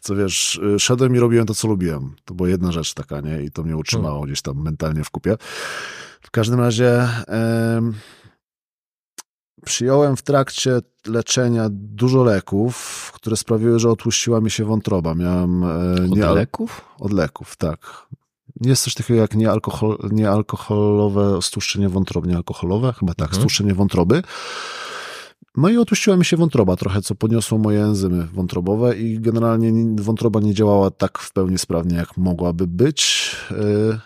co 0.00 0.16
wiesz, 0.16 0.60
szedłem 0.78 1.16
i 1.16 1.18
robiłem 1.18 1.46
to, 1.46 1.54
co 1.54 1.68
lubiłem. 1.68 2.14
To 2.24 2.34
była 2.34 2.48
jedna 2.48 2.72
rzecz 2.72 2.94
taka, 2.94 3.20
nie? 3.20 3.42
I 3.42 3.50
to 3.50 3.62
mnie 3.62 3.76
utrzymało 3.76 4.26
gdzieś 4.26 4.42
tam 4.42 4.62
mentalnie 4.62 5.04
w 5.04 5.10
kupie. 5.10 5.36
W 6.22 6.30
każdym 6.30 6.60
razie 6.60 7.08
em, 7.26 7.94
przyjąłem 9.64 10.16
w 10.16 10.22
trakcie 10.22 10.78
leczenia 11.06 11.66
dużo 11.70 12.24
leków, 12.24 13.10
które 13.14 13.36
sprawiły, 13.36 13.78
że 13.78 13.90
otłuściła 13.90 14.40
mi 14.40 14.50
się 14.50 14.64
wątroba. 14.64 15.14
Miałem 15.14 15.64
e, 15.64 15.66
Od 16.04 16.16
nie, 16.16 16.26
leków? 16.26 16.80
od 16.98 17.12
leków, 17.12 17.56
tak. 17.56 18.06
Jest 18.60 18.82
coś 18.84 18.94
takiego 18.94 19.20
jak 19.20 19.34
niealkohol, 19.34 19.98
niealkoholowe 20.10 21.42
stłuszczenie 21.42 21.88
wątroby. 21.88 22.28
Niealkoholowe? 22.28 22.92
Chyba 22.92 23.14
tak, 23.14 23.28
Mhm. 23.28 23.40
stłuszczenie 23.40 23.74
wątroby. 23.74 24.22
No 25.56 25.68
i 25.68 25.76
otłuściła 25.76 26.16
mi 26.16 26.24
się 26.24 26.36
wątroba 26.36 26.76
trochę, 26.76 27.02
co 27.02 27.14
podniosło 27.14 27.58
moje 27.58 27.84
enzymy 27.84 28.26
wątrobowe 28.26 28.96
i 28.96 29.20
generalnie 29.20 29.72
nie- 29.72 30.02
wątroba 30.02 30.40
nie 30.40 30.54
działała 30.54 30.90
tak 30.90 31.18
w 31.18 31.32
pełni 31.32 31.58
sprawnie, 31.58 31.96
jak 31.96 32.16
mogłaby 32.16 32.66
być. 32.66 33.30
Yy, 33.50 33.98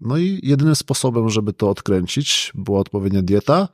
No 0.00 0.16
i 0.16 0.40
jedynym 0.42 0.74
sposobem, 0.76 1.28
żeby 1.30 1.52
to 1.52 1.70
odkręcić, 1.70 2.52
była 2.54 2.80
odpowiednia 2.80 3.22
dieta 3.22 3.68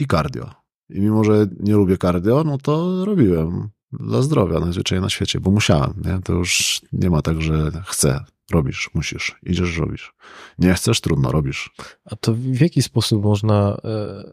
i 0.00 0.06
cardio. 0.06 0.50
I 0.90 1.00
mimo, 1.00 1.24
że 1.24 1.46
nie 1.60 1.72
lubię 1.74 1.98
cardio, 1.98 2.44
no 2.44 2.58
to 2.58 3.04
robiłem 3.04 3.68
dla 3.92 4.22
zdrowia 4.22 4.60
najzwyczajniej 4.60 5.02
na 5.02 5.10
świecie, 5.10 5.40
bo 5.40 5.50
musiałem. 5.50 5.94
Nie? 6.04 6.18
To 6.24 6.32
już 6.32 6.80
nie 6.92 7.10
ma 7.10 7.22
tak, 7.22 7.42
że 7.42 7.70
chcę. 7.86 8.24
Robisz, 8.52 8.90
musisz, 8.94 9.36
idziesz, 9.42 9.76
robisz. 9.78 10.12
Nie 10.58 10.74
chcesz, 10.74 11.00
trudno, 11.00 11.32
robisz. 11.32 11.70
A 12.04 12.16
to 12.16 12.34
w 12.34 12.60
jaki 12.60 12.82
sposób 12.82 13.24
można. 13.24 13.76
e, 13.84 14.24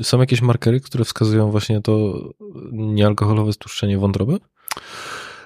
y, 0.00 0.04
Są 0.04 0.20
jakieś 0.20 0.42
markery, 0.42 0.80
które 0.80 1.04
wskazują 1.04 1.50
właśnie 1.50 1.80
to 1.80 2.14
niealkoholowe 2.72 3.52
stłuszczenie 3.52 3.98
wątroby? 3.98 4.38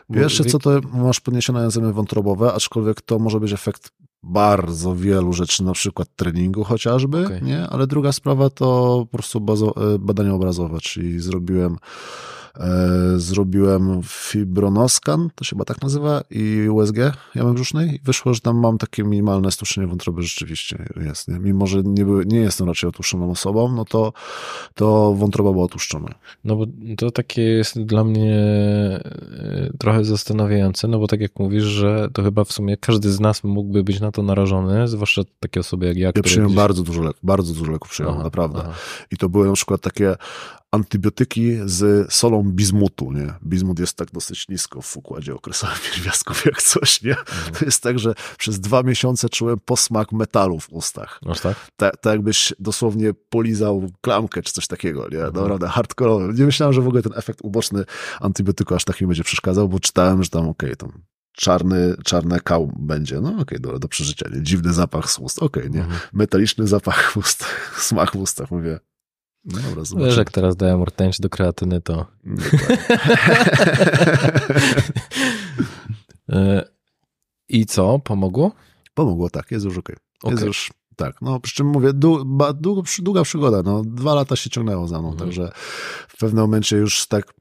Bo 0.09 0.15
Pierwsze 0.15 0.45
w- 0.45 0.47
co 0.51 0.59
to 0.59 0.81
masz 0.93 1.21
podniesione 1.21 1.65
enzymy 1.65 1.93
wątrobowe, 1.93 2.53
aczkolwiek 2.53 3.01
to 3.01 3.19
może 3.19 3.41
być 3.41 3.53
efekt 3.53 3.93
bardzo 4.25 4.95
wielu 4.97 5.33
rzeczy, 5.33 5.65
na 5.65 5.73
przykład 5.73 6.09
treningu 6.17 6.65
chociażby, 6.65 7.27
Okej. 7.27 7.43
nie? 7.43 7.69
Ale 7.69 7.87
druga 7.87 8.13
sprawa 8.13 8.51
to 8.51 8.99
po 9.11 9.17
prostu 9.17 9.39
e, 9.39 9.99
badania 9.99 10.35
obrazowe, 10.35 10.79
czyli 10.81 11.21
zrobiłem 11.21 11.77
zrobiłem 13.17 14.01
fibronoskan, 14.05 15.31
to 15.35 15.45
się 15.45 15.51
chyba 15.51 15.65
tak 15.65 15.83
nazywa, 15.83 16.23
i 16.31 16.69
USG 16.69 16.97
jamy 17.35 17.55
brzusznej 17.55 17.95
i 17.95 18.01
wyszło, 18.05 18.35
że 18.35 18.41
tam 18.41 18.57
mam 18.59 18.79
takie 18.79 19.05
minimalne 19.05 19.51
stłuszczenie 19.51 19.87
wątroby 19.87 20.23
rzeczywiście 20.23 20.85
jest, 20.97 21.29
nie? 21.29 21.39
Mimo, 21.39 21.67
że 21.67 21.83
nie, 21.85 22.05
były, 22.05 22.27
nie 22.27 22.39
jestem 22.39 22.67
raczej 22.67 22.89
otłuszczoną 22.89 23.31
osobą, 23.31 23.73
no 23.73 23.85
to, 23.85 24.13
to 24.75 25.15
wątroba 25.15 25.53
była 25.53 25.65
otłuszczona. 25.65 26.09
No 26.45 26.57
bo 26.57 26.67
to 26.97 27.11
takie 27.11 27.43
jest 27.43 27.83
dla 27.83 28.05
mnie 28.05 28.35
e, 28.35 29.71
trochę 29.79 30.05
zastanawiające, 30.05 30.89
no 30.89 30.99
bo 30.99 31.07
tak 31.07 31.21
jak 31.21 31.39
mówisz, 31.39 31.65
że 31.65 32.09
to 32.13 32.23
chyba 32.23 32.45
w 32.45 32.53
sumie 32.53 32.77
każdy 32.77 33.11
z 33.13 33.21
nas 33.21 33.45
mógłby 33.45 33.85
być 33.85 34.01
na 34.01 34.13
to 34.13 34.23
narażony, 34.23 34.89
zwłaszcza 34.89 35.23
takie 35.41 35.61
osoby 35.61 35.87
jak 35.87 35.97
ja, 35.97 36.13
Ja 36.17 36.23
przyjąłem 36.23 36.49
gdzieś- 36.49 36.57
bardzo 36.57 36.83
dużo 36.83 37.03
leków, 37.03 37.21
bardzo 37.23 37.55
dużo 37.55 37.73
leków 37.73 37.91
przyjąłem, 37.91 38.15
Aha, 38.17 38.25
naprawdę. 38.25 38.59
aha. 38.63 38.73
I 39.11 39.17
to 39.17 39.29
były 39.29 39.47
na 39.47 39.53
przykład 39.53 39.81
takie 39.81 40.15
antybiotyki 40.75 41.57
z 41.65 42.13
solą 42.13 42.43
bizmutu, 42.43 43.13
nie? 43.13 43.35
Bizmut 43.47 43.79
jest 43.79 43.97
tak 43.97 44.11
dosyć 44.11 44.49
nisko 44.49 44.83
w 44.83 44.97
układzie 44.97 45.35
okresowym 45.35 45.77
pierwiastków 45.93 46.45
jak 46.45 46.63
coś, 46.63 47.03
nie? 47.03 47.17
To 47.59 47.65
jest 47.65 47.83
tak, 47.83 47.99
że 47.99 48.15
przez 48.39 48.61
dwa 48.61 48.83
miesiące 48.83 49.29
czułem 49.29 49.59
posmak 49.65 50.13
metalu 50.13 50.61
w 50.61 50.73
ustach. 50.73 51.21
Aż 51.27 51.41
tak? 51.41 51.57
Tak, 51.77 51.97
tak 51.97 52.13
jakbyś 52.13 52.55
dosłownie 52.59 53.15
polizał 53.29 53.91
klamkę 54.01 54.43
czy 54.43 54.53
coś 54.53 54.67
takiego, 54.67 55.09
nie? 55.13 55.19
Naprawdę 55.19 55.69
hardkorowe. 55.69 56.33
Nie 56.33 56.45
myślałem, 56.45 56.73
że 56.73 56.83
w 56.83 56.87
ogóle 56.87 57.03
ten 57.03 57.13
efekt 57.17 57.39
uboczny 57.43 57.85
antybiotyku 58.21 58.75
aż 58.75 58.85
tak 58.85 59.01
mi 59.01 59.07
będzie 59.07 59.25
przeszkadzał, 59.25 59.69
bo 59.69 59.81
czytałem, 59.81 60.23
że 60.23 60.31
tam 60.31 60.49
okej, 60.49 60.77
tam 60.77 61.03
czarny, 61.33 61.97
czarne 62.05 62.41
kał 62.41 62.73
będzie. 62.79 63.21
No 63.21 63.37
okej, 63.41 63.61
dobra, 63.61 63.79
do 63.79 63.89
przeżycia, 63.89 64.29
nie? 64.33 64.43
Dziwny 64.43 64.73
zapach 64.73 65.11
z 65.11 65.19
ust, 65.19 65.43
okej, 65.43 65.71
nie? 65.71 65.81
Mhm. 65.81 66.01
Metaliczny 66.13 66.67
zapach 66.67 67.13
w 67.13 67.17
ustach, 67.17 67.77
smak 67.89 68.13
w 68.13 68.17
ustach, 68.17 68.51
mówię. 68.51 68.79
No 69.45 69.59
dobra, 69.61 70.05
Wiesz, 70.07 70.17
jak 70.17 70.31
teraz 70.31 70.57
dałem 70.57 70.83
rtęć 70.85 71.21
do 71.21 71.29
kreatyny, 71.29 71.81
to... 71.81 72.07
E, 76.33 76.65
I 77.49 77.67
co? 77.67 77.99
Pomogło? 77.99 78.53
Pomogło, 78.95 79.31
tak, 79.31 79.51
jest 79.51 79.65
już 79.65 79.79
okej. 79.79 79.97
Jest 80.25 80.37
Okej. 80.37 80.47
już, 80.47 80.73
tak. 80.97 81.23
No, 81.23 81.41
przy 81.41 81.55
czym 81.55 81.67
mówię, 81.67 81.93
dłu, 81.93 82.25
ba, 82.25 82.53
długo, 82.53 82.83
przy- 82.83 83.03
długa 83.03 83.23
przygoda, 83.23 83.63
no, 83.63 83.83
dwa 83.85 84.15
lata 84.15 84.37
się 84.37 84.51
ciągnęło 84.51 84.89
za 84.89 84.99
mną, 84.99 85.11
Mhm. 85.13 85.29
także 85.29 85.53
w 86.09 86.17
pewnym 86.19 86.43
momencie 86.45 86.77
już 86.77 87.07
tak 87.07 87.35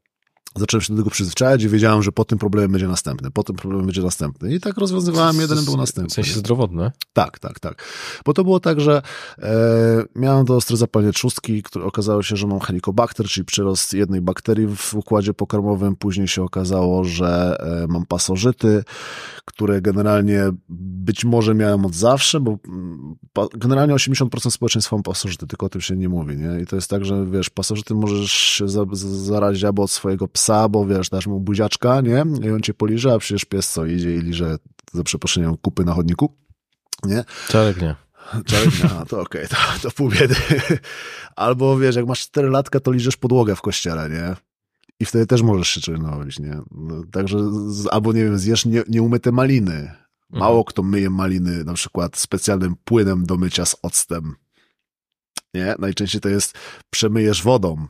zacząłem 0.56 0.82
się 0.82 0.94
do 0.94 0.98
tego 0.98 1.10
przyzwyczajać 1.10 1.64
i 1.64 1.70
wiedziałem, 1.70 2.04
że 2.04 2.12
po 2.12 2.26
tym 2.26 2.38
problemie 2.38 2.70
będzie 2.70 2.88
następny, 2.88 3.32
po 3.32 3.44
tym 3.44 3.56
problemie 3.56 3.84
będzie 3.84 4.02
następny. 4.02 4.54
I 4.54 4.60
tak 4.60 4.78
rozwiązywałem, 4.78 5.42
jeden 5.42 5.66
był 5.66 5.78
następny. 5.78 6.10
W 6.10 6.14
sensie 6.14 6.34
zdrowotne? 6.34 6.92
Tak, 7.14 7.40
tak, 7.40 7.60
tak. 7.60 7.84
Bo 8.26 8.34
to 8.34 8.44
było 8.44 8.60
tak, 8.60 8.82
że 8.82 9.02
e, 9.40 9.52
miałem 10.16 10.46
to 10.46 10.56
ostre 10.56 10.78
zapalenie 10.78 11.14
trzustki, 11.14 11.64
które 11.64 11.86
okazało 11.86 12.24
się, 12.24 12.36
że 12.36 12.48
mam 12.48 12.60
helikobakter, 12.60 13.26
czyli 13.26 13.46
przyrost 13.46 13.94
jednej 13.94 14.22
bakterii 14.22 14.68
w 14.76 14.94
układzie 14.94 15.34
pokarmowym. 15.34 15.96
Później 15.96 16.28
się 16.28 16.44
okazało, 16.44 17.04
że 17.04 17.58
e, 17.60 17.88
mam 17.88 18.06
pasożyty, 18.06 18.84
które 19.46 19.82
generalnie 19.82 20.44
być 20.70 21.26
może 21.26 21.56
miałem 21.56 21.86
od 21.86 21.96
zawsze, 21.96 22.40
bo 22.40 22.58
pa, 23.34 23.48
generalnie 23.58 23.94
80% 23.94 24.52
społeczeństwa 24.52 24.98
ma 24.98 25.04
pasożyty, 25.04 25.48
tylko 25.48 25.66
o 25.66 25.70
tym 25.70 25.82
się 25.82 25.96
nie 25.96 26.10
mówi, 26.10 26.38
nie? 26.38 26.62
I 26.62 26.66
to 26.66 26.76
jest 26.76 26.90
tak, 26.90 27.06
że 27.06 27.26
wiesz, 27.26 27.50
pasożyty 27.50 27.96
możesz 27.96 28.32
się 28.32 28.70
za, 28.70 28.86
zarazić 28.94 29.64
albo 29.64 29.84
od 29.84 29.92
swojego 29.92 30.28
psa, 30.28 30.43
bo 30.70 30.86
wiesz, 30.86 31.10
dasz 31.10 31.28
mu 31.28 31.40
buziaczka, 31.40 32.02
nie? 32.02 32.26
I 32.44 32.50
on 32.50 32.62
cię 32.62 32.74
poliże, 32.74 33.14
a 33.14 33.20
przecież 33.20 33.46
pies 33.46 33.72
co 33.72 33.86
idzie 33.86 34.16
i 34.16 34.22
liże 34.22 34.58
za 34.94 35.04
przeproszeniem 35.04 35.58
kupy 35.58 35.86
na 35.86 35.94
chodniku, 35.94 36.36
nie? 37.06 37.24
Czarek 37.48 37.82
nie. 37.82 37.96
Czarek 38.46 38.84
nie, 38.84 38.90
a 39.00 39.06
to 39.06 39.22
okej, 39.22 39.46
okay, 39.46 39.58
to, 39.58 39.90
to 39.90 39.96
pół 39.96 40.10
biedy. 40.10 40.36
Albo 41.36 41.78
wiesz, 41.78 41.96
jak 41.96 42.08
masz 42.08 42.20
4 42.20 42.50
latka, 42.50 42.80
to 42.80 42.92
liżesz 42.92 43.18
podłogę 43.18 43.56
w 43.56 43.62
kościele, 43.62 44.10
nie? 44.10 44.36
I 45.00 45.06
wtedy 45.06 45.28
też 45.28 45.42
możesz 45.42 45.68
się 45.68 45.92
narobić, 45.92 46.40
nie? 46.40 46.58
No, 46.72 47.04
także, 47.12 47.38
albo 47.92 48.14
nie 48.14 48.24
wiem, 48.24 48.38
zjesz 48.38 48.66
nie, 48.66 48.84
nieumyte 48.88 49.32
maliny. 49.32 49.92
Mało 50.30 50.58
mhm. 50.58 50.64
kto 50.66 50.84
myje 50.84 51.10
maliny 51.10 51.64
na 51.64 51.74
przykład 51.74 52.18
specjalnym 52.18 52.76
płynem 52.84 53.26
do 53.26 53.38
mycia 53.38 53.66
z 53.66 53.76
octem. 53.82 54.36
Nie? 55.54 55.76
Najczęściej 55.80 56.22
to 56.22 56.30
jest 56.30 56.58
przemyjesz 56.90 57.44
wodą 57.44 57.88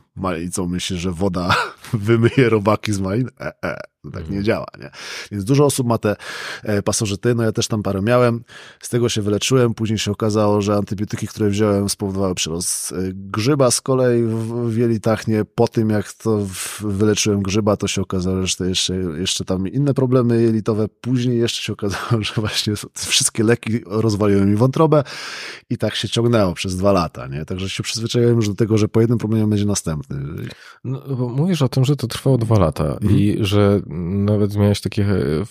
co 0.52 0.66
Myślisz, 0.66 1.00
że 1.00 1.12
woda 1.12 1.56
wymyje 1.92 2.48
robaki 2.48 2.92
z 2.92 3.00
malin? 3.00 3.28
E, 3.40 3.52
e, 3.64 3.80
tak 4.12 4.22
nie 4.22 4.26
mhm. 4.38 4.44
działa, 4.44 4.66
nie? 4.80 4.90
Więc 5.32 5.44
dużo 5.44 5.64
osób 5.64 5.86
ma 5.86 5.98
te 5.98 6.16
e, 6.62 6.82
pasożyty, 6.82 7.34
no 7.34 7.42
ja 7.42 7.52
też 7.52 7.68
tam 7.68 7.82
parę 7.82 8.02
miałem, 8.02 8.44
z 8.80 8.88
tego 8.88 9.08
się 9.08 9.22
wyleczyłem, 9.22 9.74
później 9.74 9.98
się 9.98 10.10
okazało, 10.10 10.62
że 10.62 10.74
antybiotyki, 10.74 11.26
które 11.26 11.50
wziąłem 11.50 11.88
spowodowały 11.88 12.34
przyrost 12.34 12.92
e, 12.92 12.96
grzyba 13.12 13.70
z 13.70 13.80
kolei 13.80 14.22
w 14.66 14.76
jelitach, 14.76 15.28
nie? 15.28 15.44
Po 15.44 15.68
tym 15.68 15.90
jak 15.90 16.12
to 16.12 16.46
wyleczyłem 16.80 17.42
grzyba, 17.42 17.76
to 17.76 17.88
się 17.88 18.02
okazało, 18.02 18.46
że 18.46 18.56
to 18.56 18.64
jeszcze, 18.64 18.94
jeszcze 18.96 19.44
tam 19.44 19.68
inne 19.68 19.94
problemy 19.94 20.42
jelitowe, 20.42 20.88
później 20.88 21.38
jeszcze 21.38 21.62
się 21.62 21.72
okazało, 21.72 22.22
że 22.22 22.32
właśnie 22.36 22.74
wszystkie 22.96 23.44
leki 23.44 23.80
rozwaliły 23.86 24.46
mi 24.46 24.56
wątrobę 24.56 25.04
i 25.70 25.78
tak 25.78 25.94
się 25.94 26.08
ciągnęło 26.08 26.54
przez 26.54 26.76
dwa 26.76 26.92
lata, 26.92 27.26
nie? 27.26 27.44
Także 27.44 27.70
się 27.70 27.82
przyzwyczaiłem 27.82 28.36
już 28.36 28.48
do 28.48 28.54
tego, 28.54 28.78
że 28.78 28.88
po 28.88 29.00
jednym 29.00 29.18
problemie 29.18 29.46
będzie 29.46 29.66
następny. 29.66 30.03
No, 30.84 31.28
mówisz 31.28 31.62
o 31.62 31.68
tym, 31.68 31.84
że 31.84 31.96
to 31.96 32.06
trwało 32.06 32.38
dwa 32.38 32.58
lata 32.58 32.84
mhm. 32.84 33.18
i 33.18 33.36
że 33.40 33.80
nawet 33.86 34.56
miałeś 34.56 34.80
takie 34.80 35.04
e, 35.04 35.44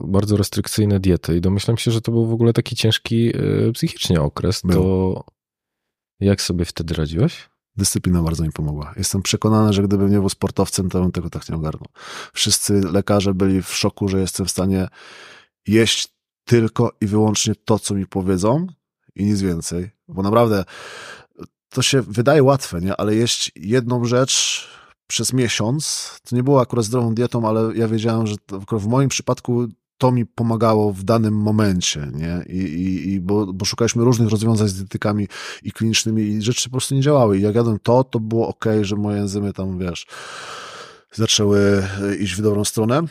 bardzo 0.00 0.36
restrykcyjne 0.36 1.00
diety 1.00 1.36
i 1.36 1.40
domyślam 1.40 1.76
się, 1.76 1.90
że 1.90 2.00
to 2.00 2.12
był 2.12 2.26
w 2.26 2.32
ogóle 2.32 2.52
taki 2.52 2.76
ciężki 2.76 3.32
e, 3.36 3.72
psychicznie 3.72 4.20
okres. 4.20 4.62
Był. 4.64 4.82
To 4.82 5.24
jak 6.20 6.42
sobie 6.42 6.64
wtedy 6.64 6.94
radziłeś? 6.94 7.48
Dyscyplina 7.76 8.22
bardzo 8.22 8.44
mi 8.44 8.52
pomogła. 8.52 8.94
Jestem 8.96 9.22
przekonany, 9.22 9.72
że 9.72 9.82
gdybym 9.82 10.10
nie 10.10 10.18
był 10.18 10.28
sportowcem, 10.28 10.90
to 10.90 11.00
bym 11.00 11.12
tego 11.12 11.30
tak 11.30 11.48
nie 11.48 11.56
ogarnął. 11.56 11.88
Wszyscy 12.32 12.80
lekarze 12.80 13.34
byli 13.34 13.62
w 13.62 13.74
szoku, 13.74 14.08
że 14.08 14.20
jestem 14.20 14.46
w 14.46 14.50
stanie 14.50 14.88
jeść 15.66 16.08
tylko 16.44 16.92
i 17.00 17.06
wyłącznie 17.06 17.54
to, 17.54 17.78
co 17.78 17.94
mi 17.94 18.06
powiedzą 18.06 18.66
i 19.14 19.24
nic 19.24 19.40
więcej. 19.40 19.90
Bo 20.08 20.22
naprawdę 20.22 20.64
to 21.70 21.82
się 21.82 22.02
wydaje 22.02 22.42
łatwe, 22.42 22.80
nie? 22.80 22.96
Ale 22.96 23.14
jeść 23.14 23.52
jedną 23.56 24.04
rzecz 24.04 24.66
przez 25.06 25.32
miesiąc, 25.32 26.12
to 26.28 26.36
nie 26.36 26.42
było 26.42 26.60
akurat 26.60 26.84
zdrową 26.84 27.14
dietą, 27.14 27.48
ale 27.48 27.76
ja 27.76 27.88
wiedziałem, 27.88 28.26
że 28.26 28.36
w 28.72 28.86
moim 28.86 29.08
przypadku 29.08 29.68
to 29.98 30.12
mi 30.12 30.26
pomagało 30.26 30.92
w 30.92 31.04
danym 31.04 31.34
momencie, 31.34 32.10
nie? 32.14 32.44
I, 32.46 32.58
i, 32.58 33.12
i 33.12 33.20
bo, 33.20 33.52
bo 33.52 33.64
szukaliśmy 33.64 34.04
różnych 34.04 34.28
rozwiązań 34.28 34.68
z 34.68 34.74
dietetykami 34.74 35.28
i 35.62 35.72
klinicznymi 35.72 36.22
i 36.22 36.42
rzeczy 36.42 36.64
po 36.64 36.70
prostu 36.70 36.94
nie 36.94 37.00
działały. 37.00 37.38
I 37.38 37.42
jak 37.42 37.54
jadłem 37.54 37.78
to, 37.82 38.04
to 38.04 38.20
było 38.20 38.48
ok, 38.48 38.64
że 38.82 38.96
moje 38.96 39.20
enzymy 39.20 39.52
tam, 39.52 39.78
wiesz, 39.78 40.06
zaczęły 41.12 41.84
iść 42.20 42.34
w 42.34 42.42
dobrą 42.42 42.64
stronę. 42.64 43.02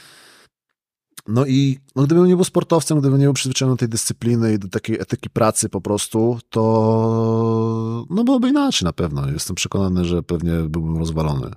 No 1.27 1.45
i 1.45 1.77
no 1.95 2.03
gdybym 2.03 2.25
nie 2.25 2.35
był 2.35 2.43
sportowcem, 2.43 2.99
gdybym 2.99 3.19
nie 3.19 3.25
był 3.25 3.33
przyzwyczajony 3.33 3.75
do 3.75 3.79
tej 3.79 3.89
dyscypliny 3.89 4.53
i 4.53 4.59
do 4.59 4.67
takiej 4.67 5.01
etyki 5.01 5.29
pracy 5.29 5.69
po 5.69 5.81
prostu, 5.81 6.39
to 6.49 8.05
no 8.09 8.23
byłoby 8.23 8.49
inaczej 8.49 8.85
na 8.85 8.93
pewno. 8.93 9.31
Jestem 9.31 9.55
przekonany, 9.55 10.05
że 10.05 10.23
pewnie 10.23 10.51
byłbym 10.51 10.97
rozwalony. 10.97 11.51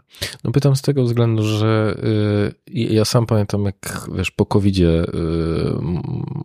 No 0.44 0.50
pytam 0.52 0.76
z 0.76 0.82
tego 0.82 1.04
względu, 1.04 1.42
że 1.42 1.96
yy, 2.66 2.84
ja 2.84 3.04
sam 3.04 3.26
pamiętam, 3.26 3.64
jak 3.64 4.08
wiesz, 4.14 4.30
po 4.30 4.46
covid 4.46 4.78
yy, 4.78 5.06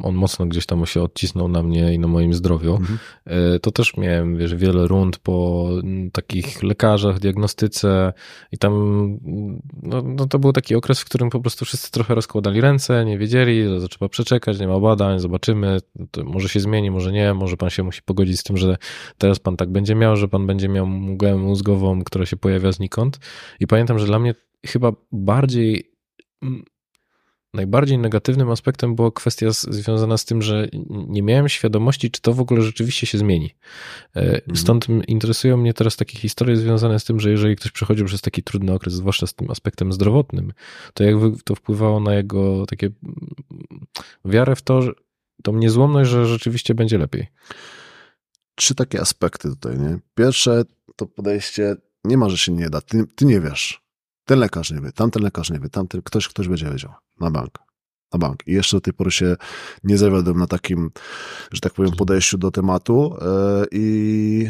on 0.03 0.15
mocno 0.15 0.45
gdzieś 0.45 0.65
tam 0.65 0.85
się 0.85 1.02
odcisnął 1.02 1.47
na 1.47 1.64
mnie 1.64 1.93
i 1.93 1.99
na 1.99 2.07
moim 2.07 2.34
zdrowiu. 2.34 2.76
Mhm. 2.76 2.99
Yy, 3.26 3.60
to 3.60 3.72
też 3.72 3.97
miałem, 3.97 4.38
wiesz, 4.38 4.56
wiele 4.56 4.88
rund 4.88 5.18
po 5.18 5.68
takich 6.11 6.64
lekarzach, 6.64 7.19
diagnostyce 7.19 8.14
i 8.52 8.57
tam 8.57 8.73
no, 9.84 10.02
no 10.02 10.27
to 10.27 10.39
był 10.39 10.53
taki 10.53 10.76
okres, 10.76 10.99
w 10.99 11.06
którym 11.06 11.30
po 11.30 11.39
prostu 11.39 11.65
wszyscy 11.65 11.91
trochę 11.91 12.15
rozkładali 12.15 12.61
ręce, 12.61 13.06
nie 13.06 13.15
nie 13.16 13.20
wiedzieli, 13.20 13.80
że 13.80 13.88
trzeba 13.88 14.10
przeczekać, 14.10 14.60
nie 14.60 14.68
ma 14.68 14.80
badań, 14.80 15.20
zobaczymy, 15.20 15.78
może 16.24 16.50
się 16.50 16.60
zmieni, 16.60 16.92
może 16.92 17.12
nie, 17.12 17.34
może 17.34 17.58
pan 17.58 17.70
się 17.70 17.84
musi 17.84 18.02
pogodzić 18.02 18.40
z 18.40 18.44
tym, 18.44 18.58
że 18.58 18.78
teraz 19.18 19.40
pan 19.40 19.58
tak 19.58 19.72
będzie 19.72 19.96
miał, 19.96 20.16
że 20.16 20.28
pan 20.28 20.48
będzie 20.48 20.70
miał 20.70 20.88
mgłę 20.88 21.36
mózgową, 21.36 22.04
która 22.04 22.26
się 22.26 22.38
pojawia 22.38 22.72
znikąd. 22.72 23.20
I 23.60 23.68
pamiętam, 23.68 24.00
że 24.00 24.06
dla 24.06 24.20
mnie 24.20 24.36
chyba 24.66 24.92
bardziej 25.12 25.92
najbardziej 27.56 27.98
negatywnym 27.98 28.49
aspektem 28.49 28.95
była 28.95 29.11
kwestia 29.11 29.52
związana 29.52 30.18
z 30.18 30.26
tym, 30.26 30.41
że 30.41 30.68
nie 30.90 31.23
miałem 31.23 31.49
świadomości, 31.49 32.11
czy 32.11 32.22
to 32.22 32.34
w 32.34 32.40
ogóle 32.40 32.61
rzeczywiście 32.61 33.07
się 33.07 33.18
zmieni. 33.18 33.56
E, 34.15 34.22
mhm. 34.22 34.57
Stąd 34.57 34.88
interesują 35.07 35.57
mnie 35.57 35.73
teraz 35.73 35.95
takie 35.95 36.19
historie 36.19 36.57
związane 36.57 36.99
z 36.99 37.03
tym, 37.03 37.19
że 37.19 37.32
jeżeli 37.32 37.56
ktoś 37.56 37.72
przechodził 37.72 38.06
przez 38.06 38.22
taki 38.22 38.44
trudny 38.44 38.73
okres, 38.73 38.94
zwłaszcza 38.94 39.27
z 39.27 39.34
tym 39.34 39.52
aspektem 39.52 39.94
zdrowotnym, 39.94 40.53
to 40.94 41.03
jak 41.03 41.15
to 41.44 41.56
wpływało 41.56 41.99
na 41.99 42.15
jego 42.15 42.65
takie 42.65 42.90
wiarę 44.26 44.56
w 44.56 44.61
to, 44.61 44.82
że 44.82 44.91
tą 45.44 45.57
niezłomność, 45.57 46.10
że 46.10 46.26
rzeczywiście 46.26 46.76
będzie 46.76 46.98
lepiej. 46.98 47.27
Trzy 48.56 48.76
takie 48.76 49.02
aspekty 49.02 49.49
tutaj, 49.49 49.80
nie? 49.80 49.99
Pierwsze 50.15 50.64
to 50.95 51.06
podejście, 51.06 51.76
nie 52.03 52.18
ma, 52.18 52.30
że 52.30 52.38
się 52.38 52.52
nie 52.52 52.69
da, 52.69 52.82
ty, 52.82 53.03
ty 53.15 53.26
nie 53.26 53.41
wiesz 53.41 53.85
ten 54.26 54.39
lekarz 54.39 54.72
nie 54.72 54.81
wie, 54.81 54.91
tamten 54.91 55.23
lekarz 55.23 55.49
nie 55.49 55.60
wie, 55.60 55.69
tamten, 55.69 56.02
ktoś, 56.02 56.27
ktoś 56.27 56.47
będzie 56.47 56.72
wiedział. 56.72 56.93
Na 57.19 57.31
bank. 57.31 57.60
Na 58.14 58.19
bank. 58.19 58.43
I 58.47 58.52
jeszcze 58.52 58.77
do 58.77 58.81
tej 58.81 58.93
pory 58.93 59.11
się 59.11 59.35
nie 59.84 59.97
zawiodłem 59.97 60.38
na 60.38 60.47
takim, 60.47 60.91
że 61.52 61.61
tak 61.61 61.73
powiem, 61.73 61.91
podejściu 61.91 62.38
do 62.38 62.52
tematu 62.52 63.15
yy, 63.22 63.68
i 63.72 64.49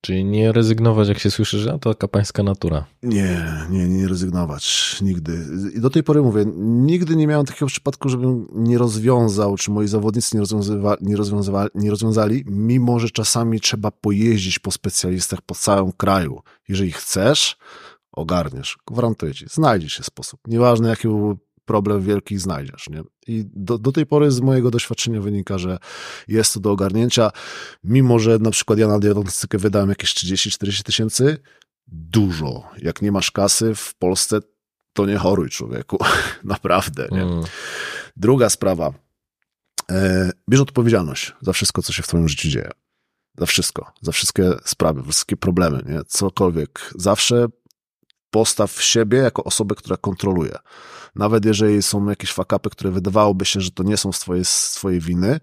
Czyli 0.00 0.24
nie 0.24 0.52
rezygnować, 0.52 1.08
jak 1.08 1.18
się 1.18 1.30
słyszy, 1.30 1.58
że 1.58 1.78
to 1.78 1.94
taka 1.94 2.08
pańska 2.08 2.42
natura. 2.42 2.86
Nie, 3.02 3.44
nie, 3.70 3.88
nie 3.88 4.08
rezygnować. 4.08 4.96
Nigdy. 5.02 5.46
I 5.74 5.80
do 5.80 5.90
tej 5.90 6.02
pory 6.02 6.22
mówię, 6.22 6.44
nigdy 6.56 7.16
nie 7.16 7.26
miałem 7.26 7.46
takiego 7.46 7.66
przypadku, 7.66 8.08
żebym 8.08 8.48
nie 8.52 8.78
rozwiązał, 8.78 9.56
czy 9.56 9.70
moi 9.70 9.88
zawodnicy 9.88 10.36
nie, 10.36 10.40
rozwiązywa, 10.40 10.96
nie, 11.00 11.16
rozwiązywali, 11.16 11.70
nie 11.74 11.90
rozwiązali, 11.90 12.44
mimo 12.46 12.98
że 12.98 13.10
czasami 13.10 13.60
trzeba 13.60 13.90
pojeździć 13.90 14.58
po 14.58 14.70
specjalistach 14.70 15.42
po 15.42 15.54
całym 15.54 15.92
kraju. 15.92 16.40
Jeżeli 16.68 16.92
chcesz, 16.92 17.56
ogarniesz. 18.12 18.78
Gwarantuję 18.86 19.34
ci, 19.34 19.46
znajdzie 19.50 19.90
się 19.90 20.02
sposób. 20.02 20.40
Nieważne, 20.46 20.88
jaki 20.88 21.08
był 21.08 21.38
problem 21.66 22.02
wielki 22.02 22.38
znajdziesz. 22.38 22.88
Nie? 22.90 23.02
I 23.26 23.44
do, 23.54 23.78
do 23.78 23.92
tej 23.92 24.06
pory 24.06 24.30
z 24.30 24.40
mojego 24.40 24.70
doświadczenia 24.70 25.20
wynika, 25.20 25.58
że 25.58 25.78
jest 26.28 26.54
to 26.54 26.60
do 26.60 26.70
ogarnięcia, 26.70 27.30
mimo 27.84 28.18
że 28.18 28.38
na 28.38 28.50
przykład 28.50 28.78
ja 28.78 28.88
na 28.88 28.98
diagnostykę 28.98 29.58
wydałem 29.58 29.88
jakieś 29.88 30.14
30-40 30.14 30.82
tysięcy, 30.82 31.38
dużo. 31.86 32.62
Jak 32.82 33.02
nie 33.02 33.12
masz 33.12 33.30
kasy 33.30 33.74
w 33.74 33.94
Polsce, 33.94 34.38
to 34.92 35.06
nie 35.06 35.16
choruj 35.16 35.48
człowieku. 35.48 35.98
Naprawdę. 36.44 37.08
Nie? 37.10 37.22
Mm. 37.22 37.44
Druga 38.16 38.50
sprawa. 38.50 38.92
E, 39.90 40.30
bierz 40.50 40.60
odpowiedzialność 40.60 41.32
za 41.40 41.52
wszystko, 41.52 41.82
co 41.82 41.92
się 41.92 42.02
w 42.02 42.06
twoim 42.06 42.28
życiu 42.28 42.48
dzieje. 42.48 42.70
Za 43.38 43.46
wszystko. 43.46 43.92
Za 44.02 44.12
wszystkie 44.12 44.52
sprawy, 44.64 45.02
wszystkie 45.02 45.36
problemy, 45.36 45.82
nie? 45.86 46.04
Cokolwiek. 46.04 46.92
Zawsze 46.94 47.46
postaw 48.30 48.82
siebie 48.82 49.18
jako 49.18 49.44
osobę, 49.44 49.74
która 49.74 49.96
kontroluje. 49.96 50.58
Nawet 51.14 51.44
jeżeli 51.44 51.82
są 51.82 52.08
jakieś 52.08 52.32
fakapy, 52.32 52.70
które 52.70 52.90
wydawałoby 52.90 53.44
się, 53.44 53.60
że 53.60 53.70
to 53.70 53.82
nie 53.82 53.96
są 53.96 54.12
z 54.12 54.18
twojej, 54.18 54.44
z 54.44 54.70
twojej 54.70 55.00
winy, 55.00 55.40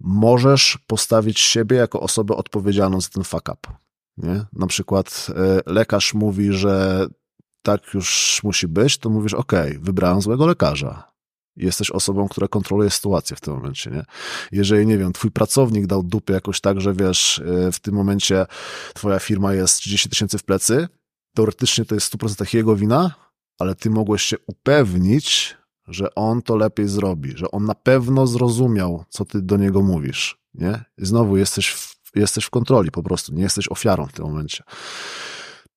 możesz 0.00 0.78
postawić 0.86 1.40
siebie 1.40 1.76
jako 1.76 2.00
osobę 2.00 2.36
odpowiedzialną 2.36 3.00
za 3.00 3.08
ten 3.08 3.24
fakap. 3.24 3.66
Nie? 4.16 4.44
Na 4.52 4.66
przykład 4.66 5.26
e, 5.36 5.72
lekarz 5.72 6.14
mówi, 6.14 6.52
że 6.52 7.06
tak 7.62 7.94
już 7.94 8.40
musi 8.44 8.68
być, 8.68 8.98
to 8.98 9.10
mówisz, 9.10 9.34
ok, 9.34 9.52
wybrałem 9.80 10.20
złego 10.20 10.46
lekarza. 10.46 11.12
Jesteś 11.56 11.90
osobą, 11.90 12.28
która 12.28 12.48
kontroluje 12.48 12.90
sytuację 12.90 13.36
w 13.36 13.40
tym 13.40 13.54
momencie, 13.54 13.90
nie? 13.90 14.04
Jeżeli, 14.52 14.86
nie 14.86 14.98
wiem, 14.98 15.12
twój 15.12 15.30
pracownik 15.30 15.86
dał 15.86 16.02
dupę 16.02 16.32
jakoś 16.32 16.60
tak, 16.60 16.80
że 16.80 16.94
wiesz, 16.94 17.38
e, 17.38 17.72
w 17.72 17.80
tym 17.80 17.94
momencie 17.94 18.46
twoja 18.94 19.18
firma 19.18 19.54
jest 19.54 19.76
30 19.76 20.08
tysięcy 20.08 20.38
w 20.38 20.44
plecy, 20.44 20.88
teoretycznie 21.36 21.84
to 21.84 21.94
jest 21.94 22.06
w 22.06 22.18
100% 22.18 22.54
jego 22.54 22.76
wina, 22.76 23.14
ale 23.58 23.74
ty 23.74 23.90
mogłeś 23.90 24.22
się 24.22 24.36
upewnić, 24.46 25.56
że 25.88 26.14
on 26.14 26.42
to 26.42 26.56
lepiej 26.56 26.88
zrobi, 26.88 27.32
że 27.36 27.50
on 27.50 27.64
na 27.64 27.74
pewno 27.74 28.26
zrozumiał, 28.26 29.04
co 29.08 29.24
ty 29.24 29.42
do 29.42 29.56
niego 29.56 29.82
mówisz, 29.82 30.38
nie? 30.54 30.84
I 30.98 31.06
znowu 31.06 31.36
jesteś 31.36 31.70
w, 31.70 31.96
jesteś 32.14 32.44
w 32.44 32.50
kontroli 32.50 32.90
po 32.90 33.02
prostu, 33.02 33.34
nie 33.34 33.42
jesteś 33.42 33.68
ofiarą 33.68 34.06
w 34.06 34.12
tym 34.12 34.24
momencie. 34.24 34.64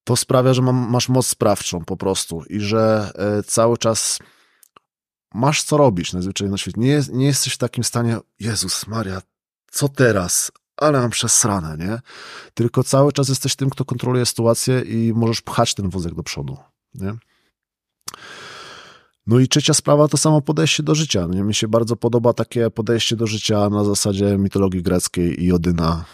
To 0.03 0.15
sprawia, 0.15 0.53
że 0.53 0.61
mam, 0.61 0.89
masz 0.89 1.09
moc 1.09 1.27
sprawczą 1.27 1.85
po 1.85 1.97
prostu 1.97 2.43
i 2.49 2.59
że 2.59 3.11
e, 3.15 3.43
cały 3.43 3.77
czas 3.77 4.19
masz 5.33 5.63
co 5.63 5.77
robić 5.77 6.13
najzwyczajniej 6.13 6.51
na 6.51 6.57
świecie. 6.57 6.81
Nie, 6.81 7.01
nie 7.11 7.25
jesteś 7.25 7.53
w 7.53 7.57
takim 7.57 7.83
stanie, 7.83 8.17
Jezus 8.39 8.87
Maria, 8.87 9.21
co 9.71 9.89
teraz? 9.89 10.51
Ale 10.81 11.01
mam 11.01 11.09
przesrane, 11.09 11.77
nie? 11.77 11.99
Tylko 12.53 12.83
cały 12.83 13.11
czas 13.13 13.29
jesteś 13.29 13.55
tym, 13.55 13.69
kto 13.69 13.85
kontroluje 13.85 14.25
sytuację 14.25 14.81
i 14.81 15.13
możesz 15.15 15.41
pchać 15.41 15.73
ten 15.73 15.89
wózek 15.89 16.15
do 16.15 16.23
przodu, 16.23 16.57
nie? 16.95 17.13
No 19.27 19.39
i 19.39 19.47
trzecia 19.47 19.73
sprawa 19.73 20.07
to 20.07 20.17
samo 20.17 20.41
podejście 20.41 20.83
do 20.83 20.95
życia. 20.95 21.27
Nie? 21.29 21.43
Mi 21.43 21.53
się 21.53 21.67
bardzo 21.67 21.95
podoba 21.95 22.33
takie 22.33 22.69
podejście 22.69 23.15
do 23.15 23.27
życia 23.27 23.69
na 23.69 23.83
zasadzie 23.83 24.37
mitologii 24.37 24.81
greckiej 24.81 25.43
i 25.43 25.51
Odyna, 25.51 26.05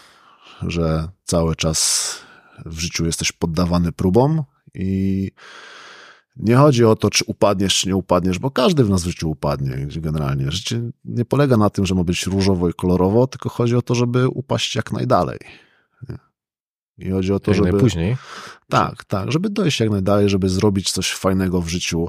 że 0.62 1.08
cały 1.24 1.56
czas 1.56 2.14
w 2.66 2.78
życiu 2.78 3.06
jesteś 3.06 3.32
poddawany 3.32 3.92
próbom 3.92 4.42
i 4.74 5.30
nie 6.36 6.56
chodzi 6.56 6.84
o 6.84 6.96
to, 6.96 7.10
czy 7.10 7.24
upadniesz, 7.26 7.80
czy 7.80 7.88
nie 7.88 7.96
upadniesz, 7.96 8.38
bo 8.38 8.50
każdy 8.50 8.84
w 8.84 8.90
nas 8.90 9.02
w 9.02 9.06
życiu 9.06 9.30
upadnie 9.30 9.86
generalnie. 9.96 10.50
Życie 10.50 10.82
nie 11.04 11.24
polega 11.24 11.56
na 11.56 11.70
tym, 11.70 11.86
że 11.86 11.94
ma 11.94 12.04
być 12.04 12.26
różowo 12.26 12.68
i 12.68 12.72
kolorowo, 12.72 13.26
tylko 13.26 13.48
chodzi 13.48 13.76
o 13.76 13.82
to, 13.82 13.94
żeby 13.94 14.28
upaść 14.28 14.76
jak 14.76 14.92
najdalej. 14.92 15.38
I 16.98 17.10
chodzi 17.10 17.32
o 17.32 17.40
to, 17.40 17.50
Jak 17.50 17.56
żeby. 17.56 17.72
najpóźniej. 17.72 18.16
Tak, 18.68 19.04
tak, 19.04 19.32
żeby 19.32 19.50
dojść 19.50 19.80
jak 19.80 19.90
najdalej, 19.90 20.28
żeby 20.28 20.48
zrobić 20.48 20.90
coś 20.90 21.12
fajnego 21.12 21.60
w 21.60 21.68
życiu. 21.68 22.08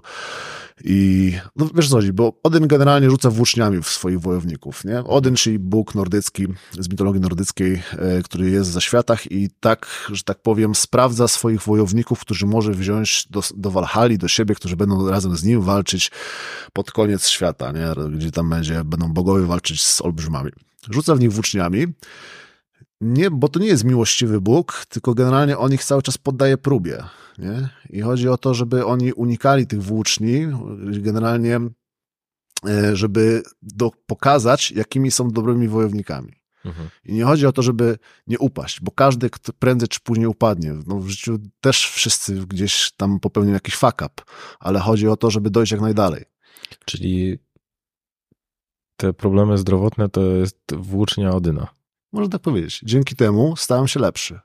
I 0.83 1.33
no 1.55 1.69
wiesz 1.75 1.89
co 1.89 1.95
chodzi, 1.95 2.13
bo 2.13 2.39
Odyn 2.43 2.67
generalnie 2.67 3.09
rzuca 3.09 3.29
włóczniami 3.29 3.83
w 3.83 3.87
swoich 3.87 4.19
wojowników, 4.19 4.85
nie? 4.85 5.03
Odyn, 5.03 5.35
czyli 5.35 5.59
Bóg 5.59 5.95
nordycki, 5.95 6.47
z 6.79 6.89
mitologii 6.89 7.21
nordyckiej, 7.21 7.81
e, 7.91 8.23
który 8.23 8.49
jest 8.49 8.69
za 8.69 8.81
światach 8.81 9.31
i 9.31 9.49
tak, 9.59 10.09
że 10.11 10.23
tak 10.23 10.41
powiem, 10.41 10.75
sprawdza 10.75 11.27
swoich 11.27 11.61
wojowników, 11.61 12.19
którzy 12.19 12.45
może 12.45 12.71
wziąć 12.71 13.27
do, 13.29 13.41
do 13.55 13.71
Walhali, 13.71 14.17
do 14.17 14.27
siebie, 14.27 14.55
którzy 14.55 14.75
będą 14.75 15.09
razem 15.09 15.37
z 15.37 15.43
nim 15.43 15.61
walczyć 15.61 16.11
pod 16.73 16.91
koniec 16.91 17.27
świata, 17.27 17.71
nie? 17.71 18.11
Gdzie 18.11 18.31
tam 18.31 18.49
będzie, 18.49 18.83
będą 18.83 19.13
bogowie 19.13 19.45
walczyć 19.45 19.83
z 19.83 20.01
olbrzymami. 20.01 20.51
Rzuca 20.89 21.15
w 21.15 21.19
nich 21.19 21.31
włóczniami, 21.31 21.87
nie, 23.01 23.31
bo 23.31 23.47
to 23.47 23.59
nie 23.59 23.67
jest 23.67 23.83
miłościwy 23.83 24.41
Bóg, 24.41 24.85
tylko 24.89 25.13
generalnie 25.13 25.57
on 25.57 25.73
ich 25.73 25.83
cały 25.83 26.01
czas 26.01 26.17
poddaje 26.17 26.57
próbie. 26.57 27.03
Nie? 27.37 27.69
I 27.89 28.01
chodzi 28.01 28.29
o 28.29 28.37
to, 28.37 28.53
żeby 28.53 28.85
oni 28.85 29.13
unikali 29.13 29.67
tych 29.67 29.83
włóczni, 29.83 30.47
generalnie, 30.91 31.59
e, 32.67 32.95
żeby 32.95 33.43
do, 33.61 33.91
pokazać, 34.05 34.71
jakimi 34.71 35.11
są 35.11 35.31
dobrymi 35.31 35.67
wojownikami. 35.67 36.33
Mhm. 36.65 36.89
I 37.05 37.13
nie 37.13 37.23
chodzi 37.23 37.45
o 37.45 37.51
to, 37.51 37.61
żeby 37.61 37.97
nie 38.27 38.39
upaść, 38.39 38.81
bo 38.81 38.91
każdy 38.91 39.29
kto 39.29 39.53
prędzej 39.53 39.87
czy 39.87 39.99
później 39.99 40.27
upadnie. 40.27 40.73
No, 40.87 40.99
w 40.99 41.07
życiu 41.07 41.39
też 41.61 41.89
wszyscy 41.91 42.45
gdzieś 42.47 42.91
tam 42.91 43.19
popełnią 43.19 43.53
jakiś 43.53 43.75
fuck 43.75 44.01
up, 44.05 44.23
ale 44.59 44.79
chodzi 44.79 45.07
o 45.07 45.17
to, 45.17 45.31
żeby 45.31 45.49
dojść 45.49 45.71
jak 45.71 45.81
najdalej. 45.81 46.25
Czyli 46.85 47.39
te 48.97 49.13
problemy 49.13 49.57
zdrowotne 49.57 50.09
to 50.09 50.21
jest 50.21 50.59
włócznia 50.75 51.31
Odyna. 51.31 51.76
Można 52.11 52.29
tak 52.29 52.41
powiedzieć. 52.41 52.81
Dzięki 52.83 53.15
temu 53.15 53.55
stałem 53.55 53.87
się 53.87 53.99
lepszy. 53.99 54.39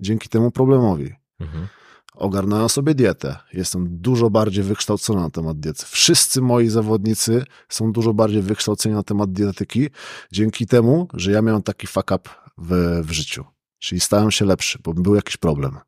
Dzięki 0.00 0.28
temu 0.28 0.50
problemowi. 0.50 1.14
Mhm. 1.40 1.68
Ogarnąłem 2.14 2.68
sobie 2.68 2.94
dietę. 2.94 3.36
Jestem 3.52 3.86
dużo 4.00 4.30
bardziej 4.30 4.64
wykształcony 4.64 5.20
na 5.20 5.30
temat 5.30 5.60
diety. 5.60 5.84
Wszyscy 5.86 6.40
moi 6.42 6.68
zawodnicy 6.68 7.44
są 7.68 7.92
dużo 7.92 8.14
bardziej 8.14 8.42
wykształceni 8.42 8.94
na 8.94 9.02
temat 9.02 9.32
dietetyki 9.32 9.88
dzięki 10.32 10.66
temu, 10.66 11.08
że 11.14 11.32
ja 11.32 11.42
miałem 11.42 11.62
taki 11.62 11.86
fuck 11.86 12.10
up 12.10 12.30
w, 12.58 13.00
w 13.06 13.12
życiu. 13.12 13.44
Czyli 13.78 14.00
stałem 14.00 14.30
się 14.30 14.44
lepszy, 14.44 14.78
bo 14.84 14.94
był 14.94 15.14
jakiś 15.14 15.36
problem. 15.36 15.78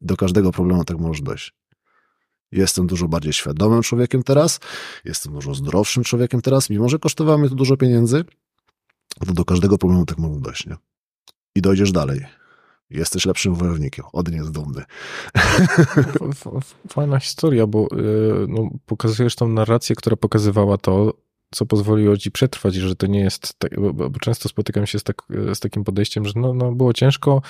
Do 0.00 0.16
każdego 0.16 0.52
problemu 0.52 0.84
tak 0.84 0.98
może 0.98 1.22
dojść. 1.22 1.54
Jestem 2.52 2.86
dużo 2.86 3.08
bardziej 3.08 3.32
świadomym 3.32 3.82
człowiekiem 3.82 4.22
teraz, 4.22 4.60
jestem 5.04 5.32
dużo 5.32 5.54
zdrowszym 5.54 6.04
człowiekiem 6.04 6.40
teraz, 6.40 6.70
mimo 6.70 6.88
że 6.88 6.98
kosztowało 6.98 7.38
mnie 7.38 7.48
to 7.48 7.54
dużo 7.54 7.76
pieniędzy, 7.76 8.24
to 9.26 9.32
do 9.32 9.44
każdego 9.44 9.78
problemu 9.78 10.06
tak 10.06 10.18
może 10.18 10.40
dojść, 10.40 10.66
nie? 10.66 10.76
I 11.54 11.62
dojdziesz 11.62 11.92
dalej. 11.92 12.20
Jesteś 12.90 13.26
lepszym 13.26 13.54
wojownikiem. 13.54 14.04
Odyn 14.12 14.34
jest 14.34 14.50
dumny. 14.50 14.84
Fajna 16.94 17.20
historia, 17.20 17.66
bo 17.66 17.86
y, 17.86 18.46
no, 18.48 18.70
pokazujesz 18.86 19.36
tą 19.36 19.48
narrację, 19.48 19.96
która 19.96 20.16
pokazywała 20.16 20.78
to, 20.78 21.14
co 21.54 21.66
pozwoliło 21.66 22.16
ci 22.16 22.30
przetrwać 22.30 22.74
że 22.74 22.96
to 22.96 23.06
nie 23.06 23.20
jest, 23.20 23.58
tak, 23.58 23.80
bo, 23.94 24.10
często 24.20 24.48
spotykam 24.48 24.86
się 24.86 24.98
z, 24.98 25.02
tak, 25.02 25.22
z 25.54 25.60
takim 25.60 25.84
podejściem, 25.84 26.24
że 26.26 26.32
no, 26.36 26.54
no 26.54 26.72
było 26.72 26.92
ciężko, 26.92 27.42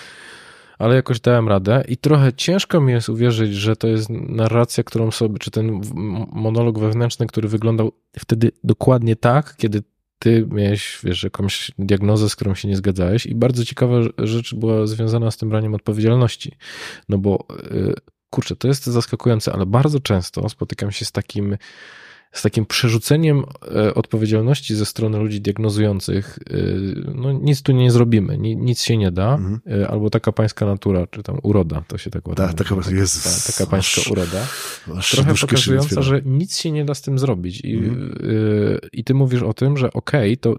ale 0.79 0.95
jakoś 0.95 1.21
dałem 1.21 1.49
radę 1.49 1.85
i 1.89 1.97
trochę 1.97 2.33
ciężko 2.33 2.81
mi 2.81 2.93
jest 2.93 3.09
uwierzyć, 3.09 3.55
że 3.55 3.77
to 3.77 3.89
jest 3.89 4.11
narracja, 4.11 4.85
którą 4.85 5.11
sobie, 5.11 5.39
czy 5.39 5.51
ten 5.51 5.81
monolog 6.33 6.79
wewnętrzny, 6.79 7.27
który 7.27 7.49
wyglądał 7.49 7.93
wtedy 8.19 8.53
dokładnie 8.65 9.17
tak, 9.17 9.57
kiedy 9.57 9.83
ty 10.25 10.47
miałeś, 10.51 10.99
wiesz, 11.05 11.23
jakąś 11.23 11.71
diagnozę, 11.79 12.29
z 12.29 12.37
którą 12.37 12.55
się 12.55 12.69
nie 12.69 12.77
zgadzałeś 12.77 13.27
i 13.27 13.35
bardzo 13.35 13.65
ciekawa 13.65 13.97
rzecz 14.19 14.55
była 14.55 14.87
związana 14.87 15.31
z 15.31 15.37
tym 15.37 15.49
braniem 15.49 15.75
odpowiedzialności, 15.75 16.57
no 17.09 17.19
bo 17.19 17.47
y, 17.73 17.95
kurczę, 18.31 18.57
to 18.57 18.69
jest 18.69 18.87
zaskakujące, 18.87 19.53
ale 19.53 19.67
bardzo 19.67 20.01
często 20.01 20.49
spotykam 20.49 20.91
się 20.91 21.05
z 21.05 21.13
takim, 21.13 21.57
takim 22.43 22.67
przerzuceniem 22.67 23.45
e, 23.75 23.95
odpowiedzialności 23.95 24.75
ze 24.75 24.87
strony 24.87 25.19
ludzi 25.19 25.41
diagnozujących. 25.41 26.39
y, 26.53 26.95
No 27.15 27.33
nic 27.33 27.63
tu 27.63 27.73
nie 27.73 27.91
zrobimy, 27.91 28.39
ni- 28.39 28.57
nic 28.57 28.83
się 28.83 28.97
nie 28.97 29.11
da, 29.13 29.35
Mhm. 29.35 29.61
y, 29.83 29.89
albo 29.89 30.11
taka 30.11 30.33
pańska 30.33 30.67
natura, 30.67 31.07
czy 31.07 31.23
tam 31.23 31.39
uroda, 31.43 31.85
to 31.89 31.99
się 31.99 32.11
tak 32.11 32.29
ładnie 32.29 32.47
Tak, 32.47 32.55
taka- 32.55 32.75
mówi, 32.75 32.97
Jezus, 32.97 33.47
ta- 33.47 33.53
taka 33.53 33.71
pańska 33.71 34.01
aż- 34.01 34.11
uroda 34.11 34.47
Aż 34.99 35.11
trochę 35.11 35.35
pokazująca, 35.35 36.03
że 36.03 36.23
nic 36.25 36.57
się 36.57 36.71
nie 36.71 36.85
da 36.85 36.95
z 36.95 37.03
tym 37.03 37.19
zrobić. 37.19 37.61
I, 37.61 37.75
Mhm. 37.75 38.15
i 38.93 39.05
ty 39.05 39.15
mówisz 39.15 39.43
o 39.43 39.55
tym, 39.55 39.77
że 39.77 39.93
okej, 39.93 40.37
to, 40.37 40.57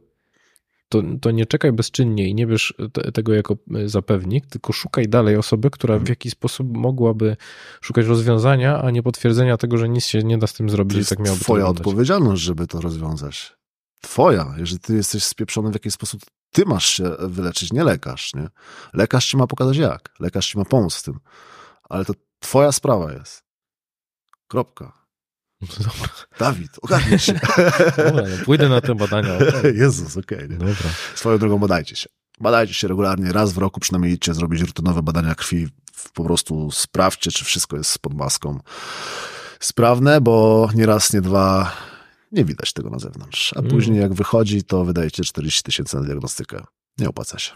to, 1.02 1.08
to 1.22 1.32
nie 1.32 1.46
czekaj 1.46 1.72
bezczynnie 1.72 2.30
i 2.30 2.36
nie 2.36 2.48
bierz 2.48 2.74
te, 2.94 3.12
tego 3.12 3.34
jako 3.34 3.56
y, 3.78 3.90
zapewnik, 3.90 4.46
tylko 4.46 4.74
szukaj 4.74 5.08
dalej 5.10 5.38
osoby, 5.38 5.70
która 5.70 5.94
Mhm. 5.94 6.06
w 6.06 6.10
jakiś 6.10 6.32
sposób 6.32 6.78
mogłaby 6.78 7.38
szukać 7.82 8.06
rozwiązania, 8.06 8.82
a 8.82 8.92
nie 8.92 9.04
potwierdzenia 9.04 9.58
tego, 9.58 9.78
że 9.78 9.90
nic 9.90 10.06
się 10.06 10.20
nie 10.24 10.38
da 10.38 10.48
z 10.48 10.54
tym 10.54 10.68
To 10.68 10.72
zrobić. 10.72 10.96
i 10.96 10.98
jest 10.98 11.10
tak 11.10 11.20
miałoby 11.20 11.40
to 11.40 11.44
twoja 11.44 11.58
wyglądać. 11.64 11.82
odpowiedzialność, 11.88 12.42
żeby 12.42 12.68
to 12.68 12.82
rozwiązać. 12.82 13.54
Twoja. 14.02 14.56
Jeżeli 14.58 14.80
ty 14.80 14.96
jesteś 14.96 15.24
spieprzony 15.24 15.70
w 15.72 15.74
jakiś 15.74 15.94
sposób, 15.94 16.22
ty 16.52 16.66
masz 16.66 16.86
się 16.86 17.04
wyleczyć, 17.20 17.74
nie 17.74 17.84
lekarz, 17.84 18.34
nie? 18.34 18.48
Lekarz 18.94 19.26
ci 19.30 19.38
ma 19.38 19.48
pokazać 19.48 19.78
jak. 19.78 20.10
Lekarz 20.20 20.48
ci 20.50 20.58
ma 20.58 20.66
pomóc 20.66 20.96
w 20.96 21.04
tym. 21.04 21.20
Ale 21.90 22.06
to 22.06 22.14
twoja 22.40 22.72
sprawa 22.72 23.14
jest. 23.14 23.44
Kropka. 24.48 25.05
Dobra, 25.80 26.10
Dawid, 26.40 26.72
ogarnij 26.82 27.20
się. 27.20 27.34
dobra 27.98 28.24
no 28.30 28.46
pójdę 28.46 28.70
na 28.70 28.82
te 28.82 28.96
badania. 28.96 29.32
Jezus, 29.84 30.18
okej. 30.18 30.50
nie? 30.50 30.58
Dobra. 30.58 30.76
Swoją 31.16 31.38
drogą 31.38 31.58
badajcie 31.60 31.96
się. 31.96 32.10
Badajcie 32.40 32.74
się 32.74 32.88
regularnie, 32.88 33.32
raz 33.32 33.54
w 33.54 33.58
roku 33.58 33.80
przynajmniej 33.80 34.14
idźcie 34.14 34.34
zrobić 34.34 34.62
rutynowe 34.62 35.02
badania 35.02 35.36
krwi. 35.36 35.68
Po 36.14 36.24
prostu 36.24 36.72
sprawdźcie, 36.72 37.32
czy 37.32 37.46
wszystko 37.46 37.78
jest 37.78 38.00
pod 38.00 38.14
maską 38.14 38.60
sprawne, 39.60 40.22
bo 40.22 40.70
nie 40.76 40.86
raz, 40.86 41.14
nie 41.14 41.22
dwa 41.22 41.72
nie 42.32 42.46
widać 42.46 42.74
tego 42.74 42.90
na 42.90 43.00
zewnątrz. 43.00 43.54
A 43.56 43.60
Mm. 43.60 43.72
później 43.72 44.00
jak 44.02 44.14
wychodzi, 44.14 44.64
to 44.64 44.86
wydajecie 44.86 45.24
40 45.24 45.64
tysięcy 45.64 45.96
na 45.98 46.04
diagnostykę. 46.04 46.64
Nie 46.98 47.10
opłaca 47.10 47.40
się. 47.40 47.52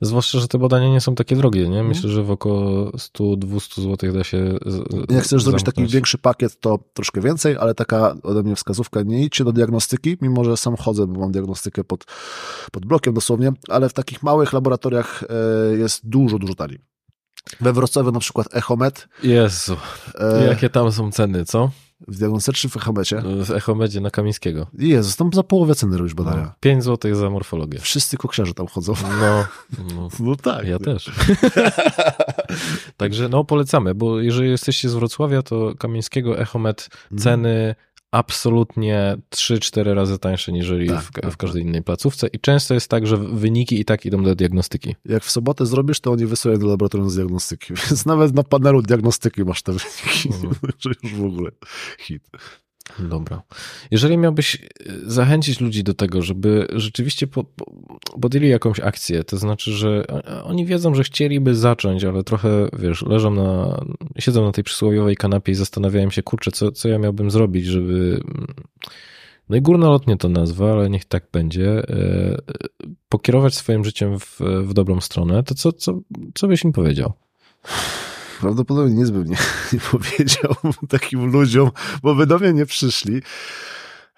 Zwłaszcza, 0.00 0.38
że 0.40 0.48
te 0.48 0.58
badania 0.58 0.88
nie 0.88 1.00
są 1.00 1.14
takie 1.14 1.36
drogie, 1.36 1.60
nie? 1.60 1.66
Mhm. 1.66 1.86
Myślę, 1.88 2.10
że 2.10 2.22
w 2.22 2.30
około 2.30 2.90
100-200 2.90 3.82
zł 3.82 4.12
da 4.12 4.24
się. 4.24 4.58
z- 4.66 5.10
Jak 5.12 5.24
chcesz 5.24 5.42
zrobić 5.42 5.62
taki 5.64 5.86
większy 5.86 6.18
pakiet, 6.18 6.60
to 6.60 6.78
troszkę 6.94 7.20
więcej, 7.20 7.56
ale 7.56 7.74
taka 7.74 8.14
ode 8.22 8.42
mnie 8.42 8.56
wskazówka, 8.56 9.02
nie 9.02 9.24
idźcie 9.24 9.44
do 9.44 9.52
diagnostyki, 9.52 10.16
mimo 10.20 10.44
że 10.44 10.56
sam 10.56 10.76
chodzę, 10.76 11.06
bo 11.06 11.20
mam 11.20 11.32
diagnostykę 11.32 11.84
pod, 11.84 12.04
pod 12.72 12.86
blokiem 12.86 13.14
dosłownie, 13.14 13.52
ale 13.68 13.88
w 13.88 13.92
takich 13.92 14.22
małych 14.22 14.52
laboratoriach 14.52 15.22
e, 15.22 15.76
jest 15.76 16.08
dużo, 16.08 16.38
dużo 16.38 16.54
taniej. 16.54 16.78
We 17.60 17.72
Wrocławiu 17.72 18.12
na 18.12 18.20
przykład 18.20 18.46
Echomet. 18.56 19.08
Jezu, 19.22 19.76
E, 20.14 20.46
jakie 20.46 20.70
tam 20.70 20.92
są 20.92 21.12
ceny, 21.12 21.44
co? 21.44 21.70
W 22.08 22.18
diagnostycznym 22.18 22.70
w 22.70 22.76
Echomecie. 22.76 23.22
W 23.44 23.50
Echomedzie 23.50 24.00
na 24.00 24.10
Kamińskiego. 24.10 24.66
Jezus, 24.78 25.16
tam 25.16 25.30
za 25.32 25.42
połowę 25.42 25.74
ceny 25.74 25.98
robisz 25.98 26.14
badania. 26.14 26.42
No, 26.42 26.52
5 26.60 26.84
zł 26.84 27.14
za 27.14 27.30
morfologię. 27.30 27.78
Wszyscy 27.78 28.16
koksiarze 28.16 28.54
tam 28.54 28.66
chodzą. 28.66 28.92
No, 29.20 29.44
no 29.94 30.08
No 30.20 30.36
tak. 30.36 30.66
ja 30.66 30.78
też. 30.78 31.10
Także 32.96 33.28
no 33.28 33.44
polecamy, 33.44 33.94
bo 33.94 34.20
jeżeli 34.20 34.50
jesteście 34.50 34.88
z 34.88 34.94
Wrocławia, 34.94 35.42
to 35.42 35.74
Kamińskiego 35.78 36.38
Echomet 36.38 36.88
Mhm. 37.04 37.18
ceny 37.22 37.74
absolutnie 38.10 39.16
3-4 39.34 39.94
razy 39.94 40.18
tańsze 40.18 40.52
niż 40.52 40.72
Tak, 40.88 41.02
w, 41.02 41.12
tak, 41.12 41.32
w 41.32 41.36
każdej 41.36 41.62
innej 41.62 41.82
placówce 41.82 42.26
i 42.26 42.38
często 42.38 42.74
jest 42.74 42.88
tak, 42.88 43.06
że 43.06 43.16
wyniki 43.16 43.80
i 43.80 43.84
tak 43.84 44.06
idą 44.06 44.22
do 44.22 44.34
diagnostyki. 44.34 44.96
Jak 45.04 45.24
w 45.24 45.30
sobotę 45.30 45.66
zrobisz, 45.66 46.00
to 46.00 46.12
oni 46.12 46.26
wysyłają 46.26 46.60
do 46.60 46.66
laboratorium 46.66 47.10
z 47.10 47.14
diagnostyki. 47.16 47.74
Więc 47.90 48.06
nawet 48.06 48.34
na 48.34 48.42
panelu 48.42 48.82
diagnostyki 48.82 49.44
masz 49.44 49.62
te 49.62 49.72
wyniki. 49.72 50.28
Mhm. 50.28 50.54
Że 50.78 50.90
już 51.02 51.14
w 51.14 51.24
ogóle 51.24 51.50
hit. 51.98 52.30
Dobra. 52.98 53.42
Jeżeli 53.90 54.18
miałbyś 54.18 54.54
e, 54.54 54.58
zachęcić 55.06 55.60
ludzi 55.60 55.84
do 55.84 55.94
tego, 55.94 56.22
żeby 56.22 56.66
rzeczywiście 56.72 57.26
po, 57.26 57.44
po, 57.44 57.64
podjęli 58.20 58.48
jakąś 58.48 58.80
akcję, 58.80 59.24
to 59.24 59.36
znaczy, 59.36 59.72
że 59.72 60.04
oni 60.44 60.66
wiedzą, 60.66 60.94
że 60.94 61.02
chcieliby 61.02 61.54
zacząć, 61.54 62.04
ale 62.04 62.24
trochę, 62.24 62.68
wiesz, 62.78 63.02
leżą 63.02 63.30
na, 63.30 63.80
siedzą 64.18 64.44
na 64.44 64.52
tej 64.52 64.64
przysłowiowej 64.64 65.16
kanapie 65.16 65.52
i 65.52 65.54
zastanawiają 65.54 66.10
się, 66.10 66.22
kurczę, 66.22 66.50
co, 66.50 66.72
co 66.72 66.88
ja 66.88 66.98
miałbym 66.98 67.30
zrobić, 67.30 67.66
żeby, 67.66 68.20
no 69.48 69.56
i 69.56 69.62
górnolotnie 69.62 70.16
to 70.16 70.28
nazwę, 70.28 70.72
ale 70.72 70.90
niech 70.90 71.04
tak 71.04 71.26
będzie, 71.32 71.68
e, 71.68 72.38
pokierować 73.08 73.54
swoim 73.54 73.84
życiem 73.84 74.18
w, 74.18 74.40
w 74.40 74.74
dobrą 74.74 75.00
stronę, 75.00 75.42
to 75.42 75.54
co, 75.54 75.72
co, 75.72 76.00
co 76.34 76.48
byś 76.48 76.64
im 76.64 76.72
powiedział? 76.72 77.12
Prawdopodobnie 78.40 78.94
nic 78.94 79.10
bym 79.10 79.24
nie, 79.24 79.36
nie 79.72 79.80
powiedział 79.80 80.54
takim 80.88 81.32
ludziom, 81.32 81.70
bo 82.02 82.14
by 82.14 82.26
do 82.26 82.38
mnie 82.38 82.52
nie 82.52 82.66
przyszli, 82.66 83.22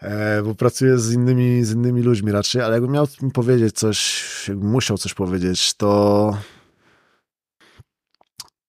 e, 0.02 0.42
bo 0.42 0.54
pracuję 0.54 0.98
z 0.98 1.12
innymi, 1.12 1.64
z 1.64 1.72
innymi 1.72 2.02
ludźmi 2.02 2.32
raczej, 2.32 2.62
ale 2.62 2.72
jakbym 2.72 2.92
miał 2.92 3.06
im 3.22 3.30
powiedzieć 3.30 3.76
coś, 3.76 4.24
jakbym 4.48 4.70
musiał 4.70 4.98
coś 4.98 5.14
powiedzieć, 5.14 5.74
to 5.74 6.32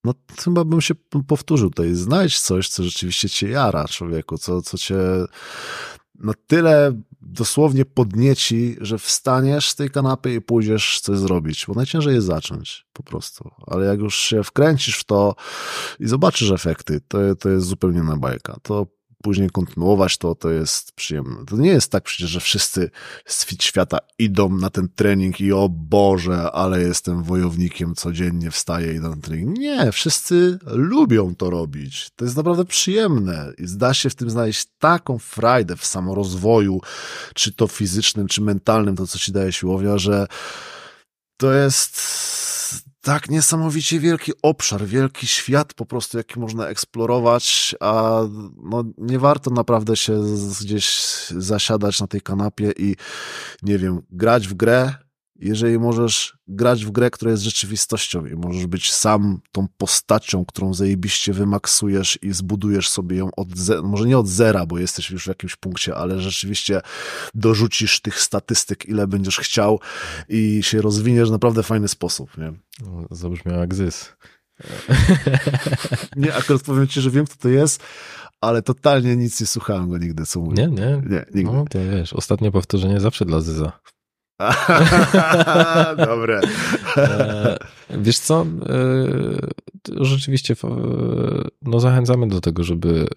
no 0.03 0.13
chyba 0.43 0.63
bym 0.65 0.81
się 0.81 0.95
powtórzył 1.27 1.69
tutaj. 1.69 1.93
Znajdź 1.93 2.39
coś, 2.39 2.69
co 2.69 2.83
rzeczywiście 2.83 3.29
cię 3.29 3.49
jara, 3.49 3.87
człowieku, 3.87 4.37
co, 4.37 4.61
co 4.61 4.77
cię 4.77 4.95
na 6.23 6.33
tyle 6.47 7.01
dosłownie 7.21 7.85
podnieci, 7.85 8.77
że 8.81 8.97
wstaniesz 8.97 9.69
z 9.69 9.75
tej 9.75 9.89
kanapy 9.89 10.33
i 10.33 10.41
pójdziesz 10.41 10.99
coś 10.99 11.17
zrobić, 11.17 11.65
bo 11.67 11.73
najciężej 11.73 12.15
jest 12.15 12.27
zacząć 12.27 12.85
po 12.93 13.03
prostu. 13.03 13.51
Ale 13.67 13.85
jak 13.85 13.99
już 13.99 14.15
się 14.15 14.43
wkręcisz 14.43 14.97
w 14.97 15.03
to 15.03 15.35
i 15.99 16.07
zobaczysz 16.07 16.51
efekty, 16.51 17.01
to, 17.07 17.35
to 17.35 17.49
jest 17.49 17.67
zupełnie 17.67 17.99
inna 17.99 18.17
bajka. 18.17 18.57
To 18.63 18.87
później 19.21 19.49
kontynuować 19.49 20.17
to, 20.17 20.35
to 20.35 20.49
jest 20.49 20.91
przyjemne. 20.91 21.45
To 21.45 21.57
nie 21.57 21.69
jest 21.69 21.91
tak 21.91 22.03
przecież, 22.03 22.29
że 22.29 22.39
wszyscy 22.39 22.91
z 23.25 23.45
fit 23.45 23.63
świata 23.63 23.97
idą 24.19 24.49
na 24.49 24.69
ten 24.69 24.89
trening 24.95 25.41
i 25.41 25.51
o 25.51 25.69
Boże, 25.69 26.51
ale 26.51 26.81
jestem 26.81 27.23
wojownikiem, 27.23 27.95
codziennie 27.95 28.51
wstaję 28.51 28.93
i 28.93 28.95
idę 28.95 29.09
na 29.09 29.15
trening. 29.15 29.57
Nie, 29.57 29.91
wszyscy 29.91 30.59
lubią 30.65 31.35
to 31.35 31.49
robić. 31.49 32.09
To 32.15 32.25
jest 32.25 32.37
naprawdę 32.37 32.65
przyjemne 32.65 33.53
i 33.57 33.77
da 33.77 33.93
się 33.93 34.09
w 34.09 34.15
tym 34.15 34.29
znaleźć 34.29 34.67
taką 34.79 35.19
frajdę 35.19 35.75
w 35.75 35.85
samorozwoju, 35.85 36.81
czy 37.35 37.53
to 37.53 37.67
fizycznym, 37.67 38.27
czy 38.27 38.41
mentalnym, 38.41 38.95
to 38.95 39.07
co 39.07 39.19
ci 39.19 39.31
daje 39.31 39.51
siłownia, 39.51 39.97
że 39.97 40.27
to 41.37 41.53
jest 41.53 42.01
tak 43.01 43.29
niesamowicie 43.29 43.99
wielki 43.99 44.31
obszar, 44.41 44.85
wielki 44.85 45.27
świat 45.27 45.73
po 45.73 45.85
prostu, 45.85 46.17
jaki 46.17 46.39
można 46.39 46.67
eksplorować, 46.67 47.75
a 47.79 48.21
no, 48.63 48.83
nie 48.97 49.19
warto 49.19 49.51
naprawdę 49.51 49.95
się 49.95 50.23
gdzieś 50.61 50.99
zasiadać 51.29 52.01
na 52.01 52.07
tej 52.07 52.21
kanapie 52.21 52.71
i 52.77 52.95
nie 53.63 53.77
wiem, 53.77 54.01
grać 54.11 54.47
w 54.47 54.53
grę, 54.53 54.93
jeżeli 55.41 55.79
możesz 55.79 56.37
grać 56.47 56.85
w 56.85 56.91
grę, 56.91 57.11
która 57.11 57.31
jest 57.31 57.43
rzeczywistością 57.43 58.25
i 58.25 58.35
możesz 58.35 58.65
być 58.65 58.93
sam 58.93 59.41
tą 59.51 59.67
postacią, 59.77 60.45
którą 60.45 60.73
zajebiście 60.73 61.33
wymaksujesz 61.33 62.19
i 62.21 62.33
zbudujesz 62.33 62.89
sobie 62.89 63.17
ją 63.17 63.29
od 63.37 63.57
zera, 63.57 63.81
może 63.81 64.05
nie 64.05 64.17
od 64.17 64.27
zera, 64.27 64.65
bo 64.65 64.79
jesteś 64.79 65.11
już 65.11 65.23
w 65.23 65.27
jakimś 65.27 65.55
punkcie, 65.55 65.95
ale 65.95 66.19
rzeczywiście 66.19 66.81
dorzucisz 67.33 68.01
tych 68.01 68.19
statystyk, 68.19 68.85
ile 68.85 69.07
będziesz 69.07 69.37
chciał 69.37 69.79
i 70.29 70.59
się 70.63 70.81
rozwiniesz 70.81 71.29
w 71.29 71.31
naprawdę 71.31 71.63
fajny 71.63 71.87
sposób, 71.87 72.37
nie? 72.37 72.53
No, 72.85 73.05
Zabrzmiał 73.11 73.59
jak 73.59 73.75
zys. 73.75 74.13
Nie, 76.15 76.35
akurat 76.35 76.61
powiem 76.61 76.87
ci, 76.87 77.01
że 77.01 77.11
wiem, 77.11 77.25
kto 77.25 77.35
to 77.35 77.49
jest, 77.49 77.83
ale 78.41 78.61
totalnie 78.61 79.15
nic 79.15 79.41
nie 79.41 79.47
słuchałem 79.47 79.89
go 79.89 79.97
nigdy, 79.97 80.25
co 80.25 80.39
mówi. 80.39 80.57
Nie, 80.57 80.67
nie. 80.67 81.01
Nie, 81.09 81.25
nigdy. 81.33 81.53
No 81.53 81.65
to 81.69 81.79
wiesz, 81.91 82.13
ostatnie 82.13 82.51
powtórzenie 82.51 82.99
zawsze 82.99 83.25
dla 83.25 83.39
Zyza. 83.39 83.71
Dobre. 86.09 86.41
E, 86.97 87.57
wiesz 87.89 88.19
co, 88.19 88.45
e, 88.69 90.05
rzeczywiście 90.05 90.55
e, 90.63 90.67
no 91.61 91.79
zachęcamy 91.79 92.27
do 92.27 92.41
tego, 92.41 92.63
żeby, 92.63 93.07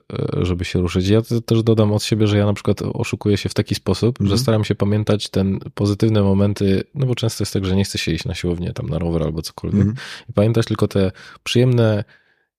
żeby 0.42 0.64
się 0.64 0.80
ruszyć. 0.80 1.09
Ja 1.09 1.22
te- 1.22 1.40
też 1.40 1.62
dodam 1.62 1.92
od 1.92 2.02
siebie, 2.05 2.26
że 2.26 2.38
ja 2.38 2.46
na 2.46 2.52
przykład 2.55 2.82
oszukuję 2.82 3.36
się 3.36 3.48
w 3.48 3.55
taki 3.55 3.74
sposób, 3.74 4.20
Mhm. 4.20 4.30
że 4.36 4.42
staram 4.42 4.64
się 4.64 4.74
pamiętać 4.74 5.28
ten 5.28 5.59
pozytywne 5.74 6.22
momenty, 6.22 6.84
no 6.94 7.06
bo 7.06 7.14
często 7.14 7.42
jest 7.42 7.52
tak, 7.52 7.64
że 7.64 7.76
nie 7.76 7.84
chce 7.84 7.98
się 7.98 8.12
iść 8.12 8.24
na 8.24 8.34
siłownię, 8.34 8.72
tam 8.72 8.86
na 8.88 8.98
rower 8.98 9.22
albo 9.22 9.42
cokolwiek 9.42 9.80
Mhm. 9.80 9.96
i 10.30 10.32
pamiętać 10.32 10.66
tylko 10.66 10.88
te 10.88 11.10
przyjemne 11.42 12.05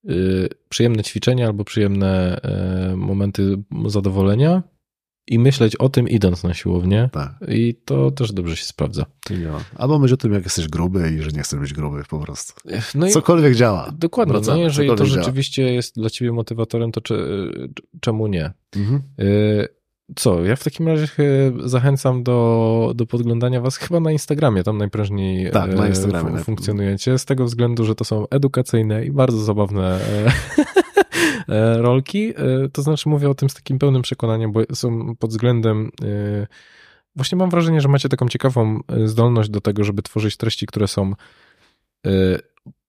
y, 0.09 0.49
przyjemne 0.69 1.03
ćwiczenia 1.03 1.45
albo 1.47 1.63
przyjemne 1.63 2.39
momenty 2.95 3.57
zadowolenia 3.87 4.63
i 5.27 5.39
myśleć 5.39 5.75
o 5.75 5.89
tym 5.89 6.09
idąc 6.09 6.43
na 6.43 6.53
siłownię 6.53 7.09
Tak. 7.11 7.35
i 7.47 7.75
to 7.85 8.11
też 8.11 8.31
dobrze 8.33 8.55
się 8.57 8.65
sprawdza. 8.65 9.05
działa. 9.43 9.59
Albo 9.75 9.99
myśl 9.99 10.13
o 10.13 10.17
tym, 10.17 10.33
jak 10.33 10.43
jesteś 10.43 10.67
gruby 10.67 11.11
i 11.19 11.21
że 11.23 11.31
nie 11.31 11.41
chcesz 11.41 11.59
być 11.59 11.73
gruby 11.73 12.03
po 12.09 12.19
prostu. 12.19 12.53
No 12.95 13.07
Cokolwiek 13.07 13.55
działa. 13.55 13.91
Dokładnie, 13.97 14.33
Wracamy, 14.33 14.57
no 14.57 14.63
jeżeli 14.63 14.87
to 14.87 14.93
cokolwiek 14.93 15.13
działa. 15.13 15.23
rzeczywiście 15.25 15.73
jest 15.73 15.95
dla 15.95 16.09
ciebie 16.09 16.31
motywatorem, 16.31 16.91
to 16.91 17.01
cze- 17.01 17.27
czemu 17.99 18.27
nie? 18.27 18.51
Mhm. 18.75 19.01
Y, 19.19 19.67
Co, 20.15 20.43
ja 20.45 20.55
w 20.55 20.63
takim 20.63 20.87
razie 20.87 21.03
e, 21.03 21.69
zachęcam 21.69 22.23
do, 22.23 22.91
do 22.95 23.05
podglądania 23.05 23.61
was 23.61 23.77
chyba 23.77 23.99
na 23.99 24.11
Instagramie, 24.11 24.63
tam 24.63 24.77
najprężniej 24.77 25.51
Tak, 25.51 25.75
na 25.75 25.87
Instagramie. 25.87 26.37
fu- 26.37 26.43
funkcjonujecie, 26.43 27.17
z 27.17 27.25
tego 27.25 27.45
względu, 27.45 27.85
że 27.85 27.95
to 27.95 28.03
są 28.03 28.27
edukacyjne 28.29 29.05
i 29.05 29.11
bardzo 29.11 29.37
zabawne 29.37 29.99
e, 30.01 30.31
rolki, 31.75 32.33
E, 32.37 32.69
to 32.69 32.81
znaczy 32.81 33.09
mówię 33.09 33.29
o 33.29 33.35
tym 33.35 33.49
z 33.49 33.53
takim 33.53 33.79
pełnym 33.79 34.01
przekonaniem, 34.01 34.51
bo 34.51 34.61
są 34.73 35.15
pod 35.15 35.29
względem 35.29 35.91
e, 36.01 36.47
właśnie 37.15 37.37
mam 37.37 37.49
wrażenie, 37.49 37.81
że 37.81 37.87
macie 37.87 38.09
taką 38.09 38.29
ciekawą 38.29 38.79
e, 38.87 39.07
zdolność 39.07 39.49
do 39.49 39.61
tego, 39.61 39.83
żeby 39.83 40.01
tworzyć 40.01 40.37
treści, 40.37 40.65
które 40.65 40.87
są 40.87 41.13
e, 42.05 42.11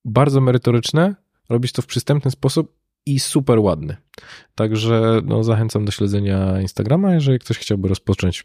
bardzo 0.05 0.41
merytoryczne, 0.41 1.15
robić 1.49 1.73
to 1.73 1.83
w 1.83 1.87
przystępny 1.87 2.31
sposób 2.31 2.77
i 3.07 3.21
super 3.21 3.59
ładny. 3.59 3.97
Także 4.55 5.21
no, 5.25 5.45
zachęcam 5.45 5.85
do 5.85 5.93
śledzenia 5.93 6.61
Instagrama, 6.61 7.15
jeżeli 7.15 7.39
ktoś 7.39 7.59
chciałby 7.59 7.89
rozpocząć 7.89 8.45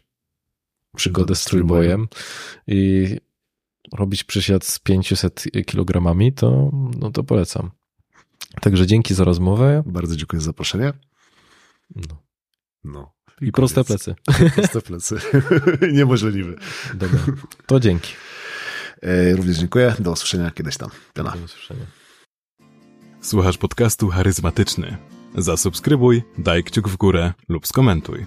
przygodę 0.96 1.34
z 1.34 1.44
trójbojem 1.44 2.08
i 2.66 3.16
robić 3.92 4.24
przysiad 4.24 4.64
z 4.64 4.78
500 4.78 5.44
kilogramami, 5.66 6.32
to, 6.32 6.70
no 6.98 7.10
to 7.10 7.24
polecam. 7.24 7.70
Także 8.60 8.86
dzięki 8.86 9.14
za 9.14 9.24
rozmowę. 9.24 9.82
Bardzo 9.86 10.16
dziękuję 10.16 10.40
za 10.40 10.46
zaproszenie. 10.46 10.92
No. 11.96 12.22
No. 12.84 13.12
I 13.40 13.52
proste 13.52 13.84
koniec. 13.84 14.04
plecy. 14.04 14.14
Proste 14.56 14.80
plecy. 14.82 15.16
Niemożliwy. 15.92 16.56
Dobra, 16.94 17.18
to 17.66 17.80
dzięki. 17.80 18.12
E, 19.02 19.36
również 19.36 19.56
dziękuję. 19.56 19.94
Do 19.98 20.12
usłyszenia 20.12 20.50
kiedyś 20.50 20.76
tam. 20.76 20.90
Piona. 21.14 21.30
Do 21.30 21.44
usłyszenia. 21.44 21.86
Słuchasz 23.20 23.58
podcastu 23.58 24.08
charyzmatyczny. 24.08 24.96
Zasubskrybuj, 25.34 26.22
daj 26.38 26.64
kciuk 26.64 26.88
w 26.88 26.96
górę 26.96 27.32
lub 27.48 27.66
skomentuj. 27.66 28.26